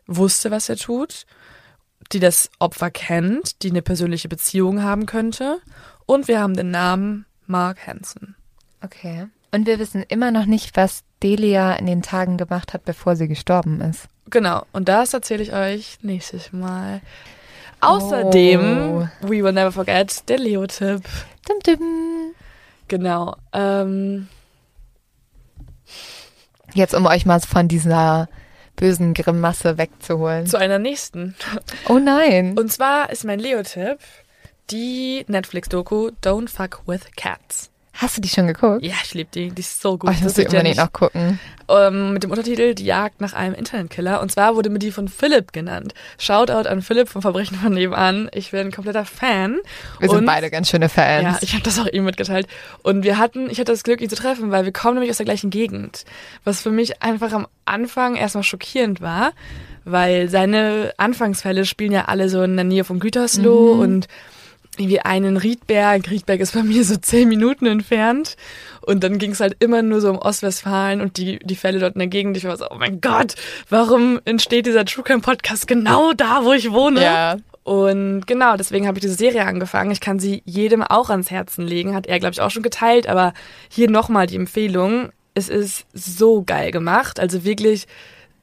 wusste, 0.08 0.52
was 0.52 0.70
er 0.70 0.76
tut. 0.78 1.26
Die 2.12 2.20
das 2.20 2.50
Opfer 2.60 2.92
kennt, 2.92 3.62
die 3.64 3.70
eine 3.70 3.82
persönliche 3.82 4.28
Beziehung 4.28 4.84
haben 4.84 5.06
könnte. 5.06 5.60
Und 6.06 6.28
wir 6.28 6.40
haben 6.40 6.56
den 6.56 6.72
Namen 6.72 7.26
Mark 7.48 7.88
Hansen. 7.88 8.36
Okay. 8.84 9.28
Und 9.54 9.68
wir 9.68 9.80
wissen 9.80 10.04
immer 10.08 10.32
noch 10.32 10.46
nicht, 10.46 10.76
was 10.76 11.04
Delia 11.22 11.74
in 11.74 11.86
den 11.86 12.02
Tagen 12.02 12.38
gemacht 12.38 12.74
hat, 12.74 12.86
bevor 12.86 13.16
sie 13.16 13.28
gestorben 13.28 13.80
ist. 13.82 14.06
Genau, 14.30 14.66
und 14.72 14.88
das 14.90 15.14
erzähle 15.14 15.44
ich 15.44 15.54
euch 15.54 16.00
nächstes 16.02 16.52
Mal. 16.54 17.02
Außerdem, 17.82 19.10
we 19.22 19.44
will 19.44 19.52
never 19.52 19.72
forget, 19.72 20.28
der 20.30 20.40
Leo-Tipp. 20.40 21.02
Dum 21.48 21.58
-dum. 21.66 22.32
Genau. 22.88 23.36
Ähm, 23.54 24.28
Jetzt, 26.74 26.94
um 26.94 27.06
euch 27.06 27.26
mal 27.26 27.40
von 27.40 27.68
dieser 27.68 28.30
bösen 28.76 29.14
Grimasse 29.14 29.78
wegzuholen. 29.78 30.48
zu 30.48 30.58
einer 30.58 30.80
nächsten. 30.80 31.36
Oh 31.88 32.00
nein. 32.00 32.58
Und 32.58 32.72
zwar 32.72 33.10
ist 33.10 33.26
mein 33.26 33.40
Leo-Tipp 33.40 34.00
die 34.70 35.26
Netflix-Doku 35.28 36.12
Don't 36.24 36.50
Fuck 36.50 36.84
with 36.86 37.02
Cats. 37.18 37.71
Hast 37.94 38.16
du 38.18 38.22
die 38.22 38.30
schon 38.30 38.48
geguckt? 38.48 38.84
Ja, 38.84 38.94
ich 39.04 39.14
liebe 39.14 39.30
die. 39.34 39.50
Die 39.50 39.60
ist 39.60 39.82
so 39.82 39.98
gut. 39.98 40.10
Oh, 40.10 40.14
ich 40.14 40.22
muss 40.22 40.34
die 40.34 40.42
ja 40.44 40.48
unbedingt 40.50 40.78
noch 40.78 40.92
gucken. 40.94 41.40
ähm, 41.70 42.14
mit 42.14 42.24
dem 42.24 42.32
Untertitel 42.32 42.74
Die 42.74 42.86
Jagd 42.86 43.20
nach 43.20 43.34
einem 43.34 43.54
Internetkiller. 43.54 44.22
Und 44.22 44.32
zwar 44.32 44.56
wurde 44.56 44.70
mir 44.70 44.80
die 44.80 44.92
von 44.92 45.08
Philipp 45.10 45.52
genannt. 45.52 45.94
Shoutout 46.18 46.68
an 46.70 46.82
Philipp 46.82 47.10
vom 47.10 47.22
Verbrechen 47.22 47.58
von 47.58 47.74
nebenan. 47.74 48.30
Ich 48.34 48.52
bin 48.52 48.62
ein 48.62 48.72
kompletter 48.72 49.04
Fan. 49.06 49.58
Wir 50.00 50.10
sind 50.10 50.20
Und- 50.20 50.26
beide 50.26 50.50
ganz 50.50 50.70
schöne 50.70 50.88
Fans. 50.90 51.24
Ja, 51.24 51.38
ich 51.42 51.54
habe 51.54 51.64
das 51.64 51.78
auch 51.80 51.86
ihm 51.88 52.06
mitgeteilt. 52.06 52.48
Und 52.82 53.04
wir 53.04 53.18
hatten, 53.18 53.50
ich 53.50 53.60
hatte 53.60 53.74
das 53.74 53.84
Glück, 53.84 54.00
ihn 54.02 54.10
zu 54.10 54.16
treffen, 54.16 54.52
weil 54.52 54.64
wir 54.66 54.72
kommen 54.72 54.96
nämlich 54.96 55.12
aus 55.12 55.18
der 55.18 55.26
gleichen 55.26 55.50
Gegend. 55.50 56.06
Was 56.46 56.62
für 56.62 56.72
mich 56.72 57.04
einfach 57.04 57.34
am 57.34 57.46
Anfang 57.66 58.16
erstmal 58.16 58.44
schockierend 58.44 59.02
war, 59.02 59.34
weil 59.84 60.30
seine 60.30 60.94
Anfangsfälle 60.98 61.66
spielen 61.66 61.92
ja 61.92 62.06
alle 62.06 62.30
so 62.30 62.42
in 62.42 62.56
der 62.56 62.66
Nähe 62.66 62.84
von 62.86 63.00
Gütersloh 63.00 63.74
und 63.74 64.08
irgendwie 64.78 65.02
einen 65.02 65.38
Riedberg. 65.38 66.10
Riedberg 66.10 66.40
ist 66.40 66.54
bei 66.54 66.64
mir 66.64 66.84
so 66.86 66.96
zehn 66.96 67.28
Minuten 67.28 67.66
entfernt. 67.66 68.36
Und 68.82 69.04
dann 69.04 69.18
ging 69.18 69.32
es 69.32 69.40
halt 69.40 69.58
immer 69.60 69.82
nur 69.82 70.02
so 70.02 70.10
um 70.10 70.18
Ostwestfalen 70.18 71.02
und 71.02 71.18
die, 71.18 71.40
die 71.40 71.56
Fälle 71.56 71.80
dort 71.80 71.96
in 71.96 72.00
der 72.00 72.08
Gegend. 72.08 72.38
Ich 72.38 72.46
war 72.46 72.58
so, 72.58 72.66
oh 72.70 72.78
mein 72.78 73.02
Gott, 73.02 73.36
warum 73.70 74.20
entsteht 74.26 74.66
dieser 74.66 74.86
True 74.86 75.04
Crime 75.04 75.22
Podcast 75.22 75.68
genau 75.68 76.14
da, 76.14 76.44
wo 76.44 76.54
ich 76.54 76.72
wohne? 76.72 77.04
Ja. 77.04 77.38
Und 77.64 78.26
genau, 78.26 78.58
deswegen 78.58 78.88
habe 78.88 78.98
ich 78.98 79.02
diese 79.02 79.16
Serie 79.16 79.46
angefangen. 79.46 79.92
Ich 79.92 80.02
kann 80.02 80.20
sie 80.20 80.42
jedem 80.46 80.82
auch 80.82 81.10
ans 81.10 81.30
Herzen 81.30 81.68
legen. 81.68 81.94
Hat 81.94 82.08
er, 82.08 82.20
glaube 82.20 82.34
ich, 82.34 82.42
auch 82.42 82.50
schon 82.50 82.64
geteilt. 82.64 83.08
Aber 83.08 83.34
hier 83.70 83.90
nochmal 83.90 84.26
die 84.26 84.36
Empfehlung. 84.36 85.12
Es 85.34 85.48
ist 85.48 85.86
so 85.94 86.44
geil 86.44 86.72
gemacht. 86.72 87.20
Also 87.20 87.44
wirklich 87.44 87.86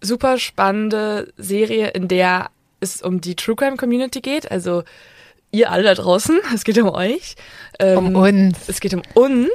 super 0.00 0.38
spannende 0.38 1.32
Serie, 1.36 1.88
in 1.88 2.06
der 2.06 2.50
es 2.80 3.02
um 3.02 3.20
die 3.20 3.34
True 3.34 3.56
Crime 3.56 3.76
Community 3.76 4.20
geht. 4.20 4.50
Also 4.50 4.84
ihr 5.50 5.70
alle 5.70 5.82
da 5.84 5.94
draußen, 5.94 6.38
es 6.54 6.64
geht 6.64 6.78
um 6.78 6.88
euch. 6.90 7.34
Ähm, 7.78 7.98
um 7.98 8.16
uns. 8.16 8.68
Es 8.68 8.80
geht 8.80 8.94
um 8.94 9.02
uns. 9.14 9.50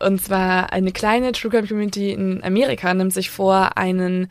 Und 0.00 0.22
zwar 0.22 0.72
eine 0.72 0.92
kleine 0.92 1.32
True 1.32 1.50
Crime 1.50 1.68
Community 1.68 2.12
in 2.12 2.42
Amerika 2.42 2.92
nimmt 2.92 3.12
sich 3.12 3.30
vor, 3.30 3.76
einen 3.76 4.28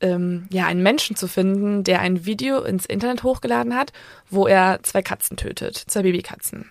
ähm, 0.00 0.48
ja, 0.50 0.66
einen 0.66 0.82
Menschen 0.82 1.16
zu 1.16 1.28
finden, 1.28 1.84
der 1.84 2.00
ein 2.00 2.26
Video 2.26 2.60
ins 2.62 2.86
Internet 2.86 3.22
hochgeladen 3.22 3.74
hat, 3.74 3.92
wo 4.28 4.46
er 4.46 4.80
zwei 4.82 5.00
Katzen 5.00 5.36
tötet, 5.36 5.76
zwei 5.76 6.02
Babykatzen. 6.02 6.70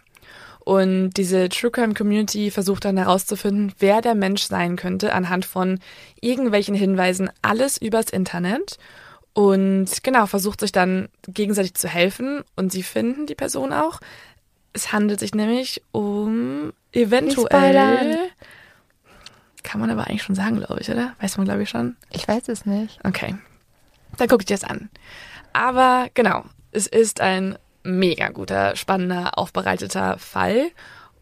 Und 0.63 1.11
diese 1.13 1.49
True 1.49 1.71
Crime 1.71 1.95
Community 1.95 2.51
versucht 2.51 2.85
dann 2.85 2.97
herauszufinden, 2.97 3.73
wer 3.79 4.01
der 4.01 4.13
Mensch 4.13 4.43
sein 4.43 4.75
könnte, 4.75 5.13
anhand 5.13 5.45
von 5.45 5.79
irgendwelchen 6.19 6.75
Hinweisen, 6.75 7.31
alles 7.41 7.77
übers 7.77 8.11
Internet. 8.11 8.77
Und 9.33 10.03
genau, 10.03 10.25
versucht 10.25 10.59
sich 10.59 10.71
dann 10.71 11.09
gegenseitig 11.27 11.75
zu 11.75 11.87
helfen 11.87 12.43
und 12.55 12.71
sie 12.71 12.83
finden 12.83 13.27
die 13.27 13.35
Person 13.35 13.71
auch. 13.71 13.99
Es 14.73 14.91
handelt 14.91 15.19
sich 15.19 15.33
nämlich 15.33 15.81
um 15.91 16.73
eventuell. 16.91 18.17
Kann 19.63 19.79
man 19.79 19.89
aber 19.89 20.07
eigentlich 20.07 20.23
schon 20.23 20.35
sagen, 20.35 20.57
glaube 20.57 20.81
ich, 20.81 20.89
oder? 20.89 21.15
Weiß 21.19 21.37
man, 21.37 21.45
glaube 21.45 21.63
ich, 21.63 21.69
schon. 21.69 21.95
Ich 22.11 22.27
weiß 22.27 22.49
es 22.49 22.65
nicht. 22.65 22.99
Okay. 23.05 23.35
Dann 24.17 24.27
gucke 24.27 24.41
ich 24.41 24.47
dir 24.47 24.55
das 24.55 24.63
an. 24.63 24.89
Aber 25.53 26.09
genau, 26.13 26.43
es 26.71 26.87
ist 26.87 27.21
ein 27.21 27.57
mega 27.83 28.29
guter, 28.29 28.75
spannender, 28.75 29.37
aufbereiteter 29.37 30.17
Fall. 30.17 30.71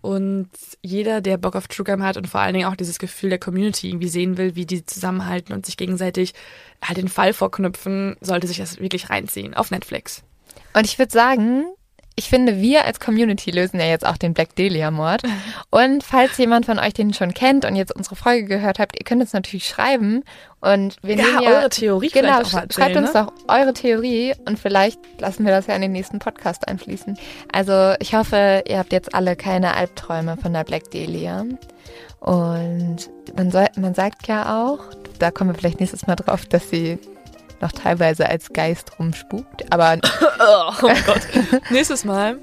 Und 0.02 0.50
jeder, 0.82 1.22
der 1.22 1.38
Bock 1.38 1.56
auf 1.56 1.68
True 1.68 1.86
Crime 1.86 2.04
hat 2.04 2.16
und 2.16 2.28
vor 2.28 2.40
allen 2.40 2.54
Dingen 2.54 2.68
auch 2.68 2.76
dieses 2.76 3.00
Gefühl 3.00 3.30
der 3.30 3.40
Community 3.40 3.90
irgendwie 3.90 4.08
sehen 4.08 4.38
will, 4.38 4.56
wie 4.56 4.66
die 4.66 4.86
zusammenhalten 4.86 5.54
und 5.54 5.66
sich 5.66 5.76
gegenseitig 5.76 6.34
halt 6.84 6.98
den 6.98 7.10
Fall 7.10 7.34
vorknüpfen, 7.34 8.16
sollte 8.22 8.48
sich 8.48 8.58
das 8.58 8.80
wirklich 8.80 9.10
reinziehen 9.10 9.54
auf 9.54 9.72
Netflix. 9.72 10.24
Und 10.74 10.86
ich 10.86 10.98
würde 10.98 11.12
sagen, 11.12 11.66
ich 12.20 12.28
finde, 12.28 12.60
wir 12.60 12.84
als 12.84 13.00
Community 13.00 13.50
lösen 13.50 13.80
ja 13.80 13.86
jetzt 13.86 14.06
auch 14.06 14.18
den 14.18 14.34
Black 14.34 14.54
Dahlia-Mord. 14.56 15.22
Und 15.70 16.04
falls 16.04 16.38
jemand 16.38 16.66
von 16.66 16.78
euch 16.78 16.94
den 16.94 17.14
schon 17.14 17.34
kennt 17.34 17.64
und 17.64 17.78
jetzt 17.78 17.96
unsere 17.96 18.18
Folge 18.18 18.44
gehört 18.46 18.78
habt, 18.78 19.00
ihr 19.00 19.06
könnt 19.06 19.22
uns 19.22 19.32
natürlich 19.32 19.66
schreiben. 19.66 20.24
Und 20.60 20.98
wir 21.02 21.16
ja, 21.16 21.24
nehmen 21.24 21.44
ja 21.44 21.50
eure 21.52 21.70
Theorie 21.70 22.10
genau, 22.10 22.34
auch 22.34 22.38
erzählen, 22.40 22.72
schreibt 22.72 22.98
uns 22.98 23.14
ne? 23.14 23.26
doch 23.26 23.34
eure 23.48 23.74
Theorie 23.74 24.34
und 24.46 24.60
vielleicht 24.60 25.00
lassen 25.20 25.46
wir 25.46 25.54
das 25.54 25.68
ja 25.68 25.76
in 25.76 25.82
den 25.82 25.94
nächsten 25.94 26.20
Podcast 26.20 26.68
einfließen. 26.68 27.18
Also 27.54 27.94
ich 28.00 28.14
hoffe, 28.14 28.64
ihr 28.68 28.80
habt 28.80 28.92
jetzt 28.92 29.16
alle 29.16 29.38
keine 29.38 29.76
Albträume 29.76 30.36
von 30.36 30.52
der 30.52 30.66
Black 30.66 30.92
Dahlia. 30.92 31.46
Und 32.20 32.98
man, 33.38 33.52
soll, 33.52 33.68
man 33.78 33.94
sagt 33.94 34.28
ja 34.28 34.66
auch, 34.66 34.80
da 35.20 35.32
kommen 35.32 35.52
wir 35.52 35.58
vielleicht 35.58 35.80
nächstes 35.80 36.06
Mal 36.06 36.16
drauf, 36.16 36.46
dass 36.46 36.70
sie 36.70 37.00
noch 37.62 37.72
teilweise 37.72 38.28
als 38.30 38.52
Geist 38.54 39.00
rumspukt. 39.00 39.72
Aber 39.72 39.98
oh, 40.40 40.72
oh 40.82 40.92
Gott. 41.06 41.22
Nächstes 41.70 42.06
Mal 42.06 42.38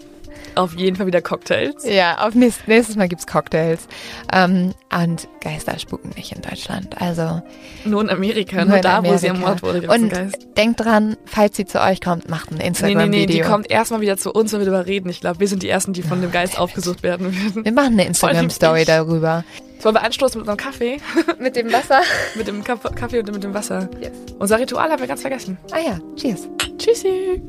auf 0.57 0.75
jeden 0.75 0.97
Fall 0.97 1.07
wieder 1.07 1.21
Cocktails. 1.21 1.85
Ja, 1.85 2.27
auf 2.27 2.35
nächstes, 2.35 2.67
nächstes 2.67 2.97
Mal 2.97 3.09
gibt's 3.09 3.27
Cocktails. 3.27 3.87
Ähm, 4.33 4.75
und 4.91 5.29
Geister 5.41 5.79
spuken 5.79 6.11
nicht 6.17 6.33
in 6.33 6.41
Deutschland. 6.41 7.01
Also 7.01 7.43
nur 7.85 8.01
in 8.01 8.09
Amerika, 8.09 8.65
nur, 8.65 8.75
nur 8.75 8.79
da, 8.79 8.99
Amerika. 8.99 9.15
wo 9.15 9.19
sie 9.19 9.27
ermordet 9.27 9.63
wurde. 9.63 9.89
Und 9.89 10.13
denkt 10.57 10.81
dran, 10.81 11.17
falls 11.27 11.57
sie 11.57 11.67
zu 11.67 11.81
euch 11.83 12.01
kommt, 12.01 12.31
macht 12.31 12.51
ein 12.51 12.59
Instagram-Video. 12.59 13.07
Nee, 13.07 13.19
nee, 13.19 13.27
nee, 13.27 13.33
die 13.33 13.41
kommt 13.41 13.71
erstmal 13.71 14.01
wieder 14.01 14.17
zu 14.17 14.33
uns, 14.33 14.53
wenn 14.53 14.61
wir 14.61 14.67
darüber 14.67 14.87
reden. 14.87 15.11
Ich 15.11 15.21
glaube, 15.21 15.41
wir 15.41 15.49
sind 15.49 15.63
die 15.63 15.69
Ersten, 15.69 15.93
die 15.93 16.03
von 16.03 16.23
dem 16.23 16.33
Geist 16.33 16.59
aufgesucht 16.59 17.03
werden 17.03 17.07
werden. 17.35 17.65
Wir 17.65 17.73
machen 17.73 17.93
eine 17.93 18.07
Instagram-Story 18.07 18.85
darüber. 18.85 19.45
Wollen 19.83 19.95
wir 19.95 20.03
anstoßen 20.03 20.41
mit 20.41 20.49
unserem 20.49 20.57
Kaffee? 20.57 20.99
mit 21.39 21.57
dem 21.57 21.73
Wasser? 21.73 22.01
mit 22.35 22.47
dem 22.47 22.65
Kaffee 22.65 23.21
und 23.21 23.33
mit 23.33 23.45
dem 23.45 23.55
Wasser. 23.55 23.89
Yes. 24.01 24.13
Unser 24.39 24.59
Ritual 24.59 24.91
haben 24.91 25.01
wir 25.01 25.07
ganz 25.07 25.21
vergessen. 25.21 25.59
Ah 25.71 25.79
ja, 25.79 25.99
cheers. 26.17 26.49
Tschüssi. 26.79 27.43